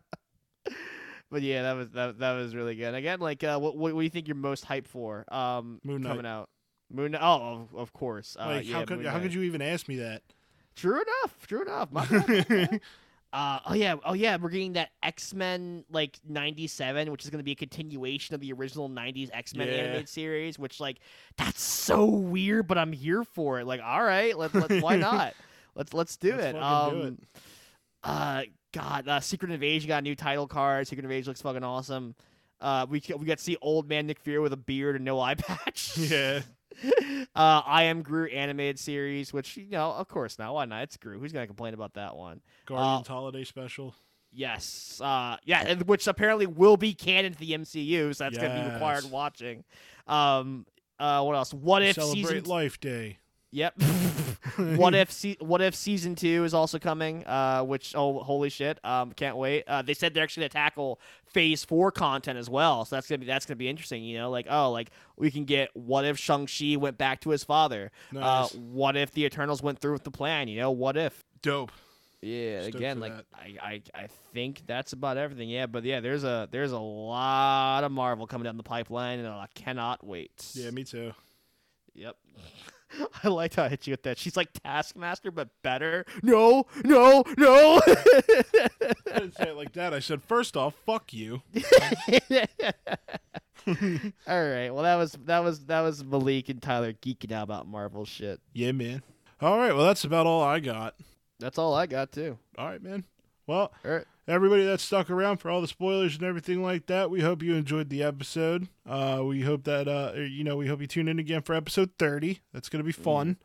but 1.30 1.42
yeah, 1.42 1.62
that 1.62 1.72
was 1.74 1.90
that, 1.90 2.18
that 2.18 2.32
was 2.34 2.54
really 2.54 2.74
good. 2.74 2.94
Again, 2.94 3.20
like, 3.20 3.42
uh, 3.44 3.58
what 3.58 3.76
what 3.76 3.92
do 3.92 4.00
you 4.00 4.10
think 4.10 4.28
you're 4.28 4.34
most 4.36 4.64
hyped 4.66 4.86
for? 4.88 5.24
Um, 5.32 5.80
Moon 5.84 6.02
Knight. 6.02 6.08
coming 6.10 6.26
out. 6.26 6.48
Moon. 6.90 7.14
Oh, 7.14 7.68
of, 7.72 7.74
of 7.76 7.92
course. 7.92 8.36
Uh, 8.38 8.46
like, 8.46 8.66
yeah, 8.66 8.74
how 8.76 8.84
could 8.84 8.98
Moon 8.98 9.06
how 9.06 9.14
Knight. 9.14 9.22
could 9.24 9.34
you 9.34 9.42
even 9.42 9.60
ask 9.62 9.88
me 9.88 9.96
that? 9.96 10.22
True 10.76 10.94
enough. 11.00 11.46
True 11.46 11.62
enough. 11.62 11.90
My 11.92 12.06
bad. 12.06 12.80
Uh, 13.30 13.58
oh 13.66 13.74
yeah, 13.74 13.94
oh 14.06 14.14
yeah, 14.14 14.38
we're 14.40 14.48
getting 14.48 14.72
that 14.72 14.88
X 15.02 15.34
Men 15.34 15.84
like 15.90 16.18
'97, 16.26 17.10
which 17.10 17.24
is 17.24 17.28
going 17.30 17.40
to 17.40 17.44
be 17.44 17.52
a 17.52 17.54
continuation 17.56 18.34
of 18.34 18.40
the 18.40 18.50
original 18.54 18.88
'90s 18.88 19.28
X 19.34 19.54
Men 19.54 19.68
Yeah. 19.68 19.74
animated 19.74 20.08
series. 20.08 20.58
Which 20.58 20.80
like 20.80 21.00
that's 21.36 21.60
so 21.60 22.06
weird, 22.06 22.66
but 22.66 22.78
I'm 22.78 22.90
here 22.90 23.24
for 23.24 23.60
it. 23.60 23.66
Like, 23.66 23.82
all 23.84 24.02
right, 24.02 24.34
let, 24.34 24.54
let 24.54 24.82
why 24.82 24.96
not? 24.96 25.34
Let's 25.74 25.92
let's 25.92 26.16
do 26.16 26.36
Let's 26.36 26.44
it. 26.46 26.52
fucking 26.54 26.62
Um, 26.62 27.00
do 27.02 27.06
it. 27.08 27.18
uh, 28.02 28.42
God, 28.72 29.08
uh, 29.08 29.20
Secret 29.20 29.50
Invasion 29.50 29.88
got 29.88 29.98
a 29.98 30.02
new 30.02 30.14
title 30.14 30.46
card. 30.46 30.86
Secret 30.86 31.04
Invasion 31.04 31.30
looks 31.30 31.42
fucking 31.42 31.64
awesome. 31.64 32.14
Uh, 32.60 32.86
we 32.88 33.02
we 33.16 33.26
got 33.26 33.38
to 33.38 33.44
see 33.44 33.56
old 33.62 33.88
man 33.88 34.06
Nick 34.06 34.18
Fury 34.20 34.40
with 34.40 34.52
a 34.52 34.58
beard 34.58 34.96
and 34.96 35.04
no 35.04 35.20
eye 35.20 35.34
patch. 35.38 35.96
Yeah. 35.96 36.42
uh, 37.34 37.62
I 37.64 37.84
am 37.84 38.02
Groot 38.02 38.32
animated 38.32 38.78
series, 38.78 39.32
which 39.32 39.56
you 39.56 39.70
know, 39.70 39.92
of 39.92 40.08
course, 40.08 40.38
now 40.38 40.54
why 40.54 40.64
not? 40.64 40.82
It's 40.82 40.96
Groot. 40.96 41.20
Who's 41.20 41.32
gonna 41.32 41.46
complain 41.46 41.74
about 41.74 41.94
that 41.94 42.16
one? 42.16 42.40
Guardians 42.66 43.08
holiday 43.08 43.44
special. 43.44 43.94
Yes, 44.30 45.00
uh, 45.02 45.38
yeah, 45.44 45.64
and 45.66 45.82
which 45.84 46.06
apparently 46.06 46.46
will 46.46 46.76
be 46.76 46.92
canon 46.92 47.32
to 47.32 47.38
the 47.38 47.52
MCU, 47.52 48.14
so 48.14 48.24
that's 48.24 48.36
gonna 48.36 48.62
be 48.62 48.72
required 48.72 49.10
watching. 49.10 49.64
Um, 50.06 50.66
uh, 50.98 51.22
what 51.22 51.34
else? 51.34 51.54
What 51.54 51.82
if 51.82 51.94
Celebrate 51.94 52.22
season? 52.22 52.44
Life 52.44 52.78
Day. 52.80 53.18
Yep. 53.50 53.80
what 54.76 54.94
if 54.94 55.10
se- 55.10 55.38
what 55.40 55.62
if 55.62 55.74
season 55.74 56.14
two 56.14 56.44
is 56.44 56.52
also 56.52 56.78
coming? 56.78 57.26
Uh, 57.26 57.62
which 57.62 57.94
oh 57.96 58.18
holy 58.18 58.50
shit! 58.50 58.78
Um, 58.84 59.12
can't 59.12 59.36
wait. 59.36 59.64
Uh, 59.66 59.82
they 59.82 59.94
said 59.94 60.12
they're 60.12 60.22
actually 60.22 60.42
gonna 60.42 60.50
tackle 60.50 61.00
phase 61.24 61.64
four 61.64 61.90
content 61.90 62.38
as 62.38 62.50
well, 62.50 62.84
so 62.84 62.96
that's 62.96 63.08
gonna 63.08 63.18
be 63.18 63.26
that's 63.26 63.46
gonna 63.46 63.56
be 63.56 63.68
interesting. 63.68 64.04
You 64.04 64.18
know, 64.18 64.30
like 64.30 64.46
oh, 64.50 64.70
like 64.70 64.90
we 65.16 65.30
can 65.30 65.44
get 65.44 65.70
what 65.74 66.04
if 66.04 66.18
Shang 66.18 66.46
Chi 66.46 66.76
went 66.76 66.98
back 66.98 67.20
to 67.22 67.30
his 67.30 67.42
father? 67.42 67.90
Nice. 68.12 68.54
Uh, 68.54 68.58
what 68.58 68.96
if 68.96 69.12
the 69.12 69.24
Eternals 69.24 69.62
went 69.62 69.78
through 69.78 69.92
with 69.92 70.04
the 70.04 70.10
plan? 70.10 70.48
You 70.48 70.60
know, 70.60 70.70
what 70.70 70.96
if? 70.96 71.24
Dope. 71.40 71.72
Yeah, 72.20 72.62
Stoked 72.62 72.74
again, 72.74 73.00
like 73.00 73.16
that. 73.16 73.26
I, 73.32 73.56
I, 73.62 73.82
I 73.94 74.08
think 74.32 74.62
that's 74.66 74.92
about 74.92 75.18
everything. 75.18 75.48
Yeah, 75.48 75.66
but 75.66 75.84
yeah, 75.84 76.00
there's 76.00 76.24
a 76.24 76.48
there's 76.50 76.72
a 76.72 76.78
lot 76.78 77.84
of 77.84 77.92
Marvel 77.92 78.26
coming 78.26 78.44
down 78.44 78.56
the 78.56 78.62
pipeline, 78.64 79.20
and 79.20 79.28
I 79.28 79.46
cannot 79.54 80.04
wait. 80.04 80.50
Yeah, 80.54 80.70
me 80.70 80.84
too. 80.84 81.12
Yep. 81.94 82.16
I 83.24 83.28
liked 83.28 83.56
how 83.56 83.64
I 83.64 83.68
hit 83.68 83.86
you 83.86 83.92
with 83.92 84.02
that. 84.04 84.18
She's 84.18 84.36
like 84.36 84.48
Taskmaster, 84.64 85.30
but 85.30 85.48
better. 85.62 86.04
No, 86.22 86.66
no, 86.84 87.24
no. 87.36 87.80
I 87.86 87.94
didn't 89.06 89.36
say 89.36 89.48
it 89.48 89.56
like 89.56 89.72
that. 89.74 89.92
I 89.94 89.98
said, 90.00 90.22
first 90.22 90.56
off, 90.56 90.74
fuck 90.86 91.12
you. 91.12 91.42
All 93.66 93.74
right. 94.26 94.70
Well, 94.70 94.82
that 94.82 94.96
was 94.96 95.12
that 95.26 95.40
was 95.40 95.66
that 95.66 95.80
was 95.80 96.02
Malik 96.04 96.48
and 96.48 96.62
Tyler 96.62 96.92
geeking 96.92 97.32
out 97.32 97.42
about 97.42 97.66
Marvel 97.66 98.04
shit. 98.04 98.40
Yeah, 98.52 98.72
man. 98.72 99.02
All 99.40 99.58
right. 99.58 99.74
Well, 99.74 99.84
that's 99.84 100.04
about 100.04 100.26
all 100.26 100.42
I 100.42 100.58
got. 100.58 100.94
That's 101.38 101.58
all 101.58 101.74
I 101.74 101.86
got 101.86 102.12
too. 102.12 102.38
All 102.56 102.66
right, 102.66 102.82
man. 102.82 103.04
Well, 103.46 103.72
All 103.84 103.90
right. 103.90 104.04
Everybody 104.28 104.64
that 104.64 104.78
stuck 104.80 105.10
around 105.10 105.38
for 105.38 105.50
all 105.50 105.60
the 105.60 105.66
spoilers 105.68 106.14
and 106.14 106.22
everything 106.24 106.62
like 106.62 106.86
that, 106.86 107.10
we 107.10 107.20
hope 107.20 107.42
you 107.42 107.54
enjoyed 107.54 107.88
the 107.88 108.02
episode. 108.02 108.68
Uh, 108.86 109.22
we 109.24 109.40
hope 109.42 109.64
that 109.64 109.88
uh, 109.88 110.12
you 110.20 110.44
know, 110.44 110.56
we 110.56 110.66
hope 110.68 110.80
you 110.80 110.86
tune 110.86 111.08
in 111.08 111.18
again 111.18 111.42
for 111.42 111.54
episode 111.54 111.90
thirty. 111.98 112.40
That's 112.52 112.68
gonna 112.68 112.84
be 112.84 112.92
fun. 112.92 113.38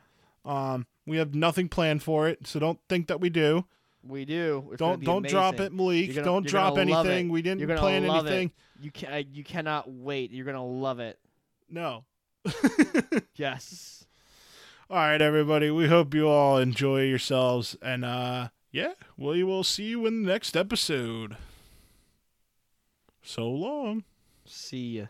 Um, 0.46 0.86
we 1.08 1.18
have 1.18 1.34
nothing 1.34 1.70
planned 1.70 2.04
for 2.04 2.28
it, 2.28 2.46
so 2.48 2.60
don't 2.60 2.80
think 2.90 3.08
that 3.08 3.20
we 3.22 3.30
do. 3.30 3.66
We 4.06 4.26
do. 4.26 4.68
It's 4.72 4.80
Don't 4.80 5.02
don't 5.04 5.26
drop 5.26 5.60
it, 5.62 5.72
Malik. 5.72 6.10
Gonna- 6.14 6.26
don't 6.26 6.46
drop 6.46 6.78
anything. 6.78 7.30
We 7.30 7.42
didn't 7.42 7.66
plan 7.78 8.04
anything. 8.04 8.48
it. 8.50 8.84
You 8.84 8.92
can 8.92 9.26
you 9.32 9.44
cannot 9.46 9.90
wait. 9.90 10.32
You're 10.32 10.46
gonna 10.46 10.66
love 10.66 11.00
it. 11.00 11.18
No. 11.70 12.04
Yes. 13.36 14.06
All 14.90 14.98
right, 14.98 15.22
everybody. 15.22 15.72
We 15.72 15.88
hope 15.88 16.14
you 16.14 16.28
all 16.28 16.58
enjoy 16.58 17.04
yourselves, 17.04 17.76
and 17.82 18.06
uh, 18.06 18.50
yeah, 18.74 18.94
we 19.16 19.44
will 19.44 19.64
see 19.64 19.90
you 19.90 20.08
in 20.08 20.24
the 20.24 20.32
next 20.32 20.58
episode. 20.58 21.38
So 23.22 23.48
long. 23.48 24.04
See 24.46 24.98
ya. 24.98 25.06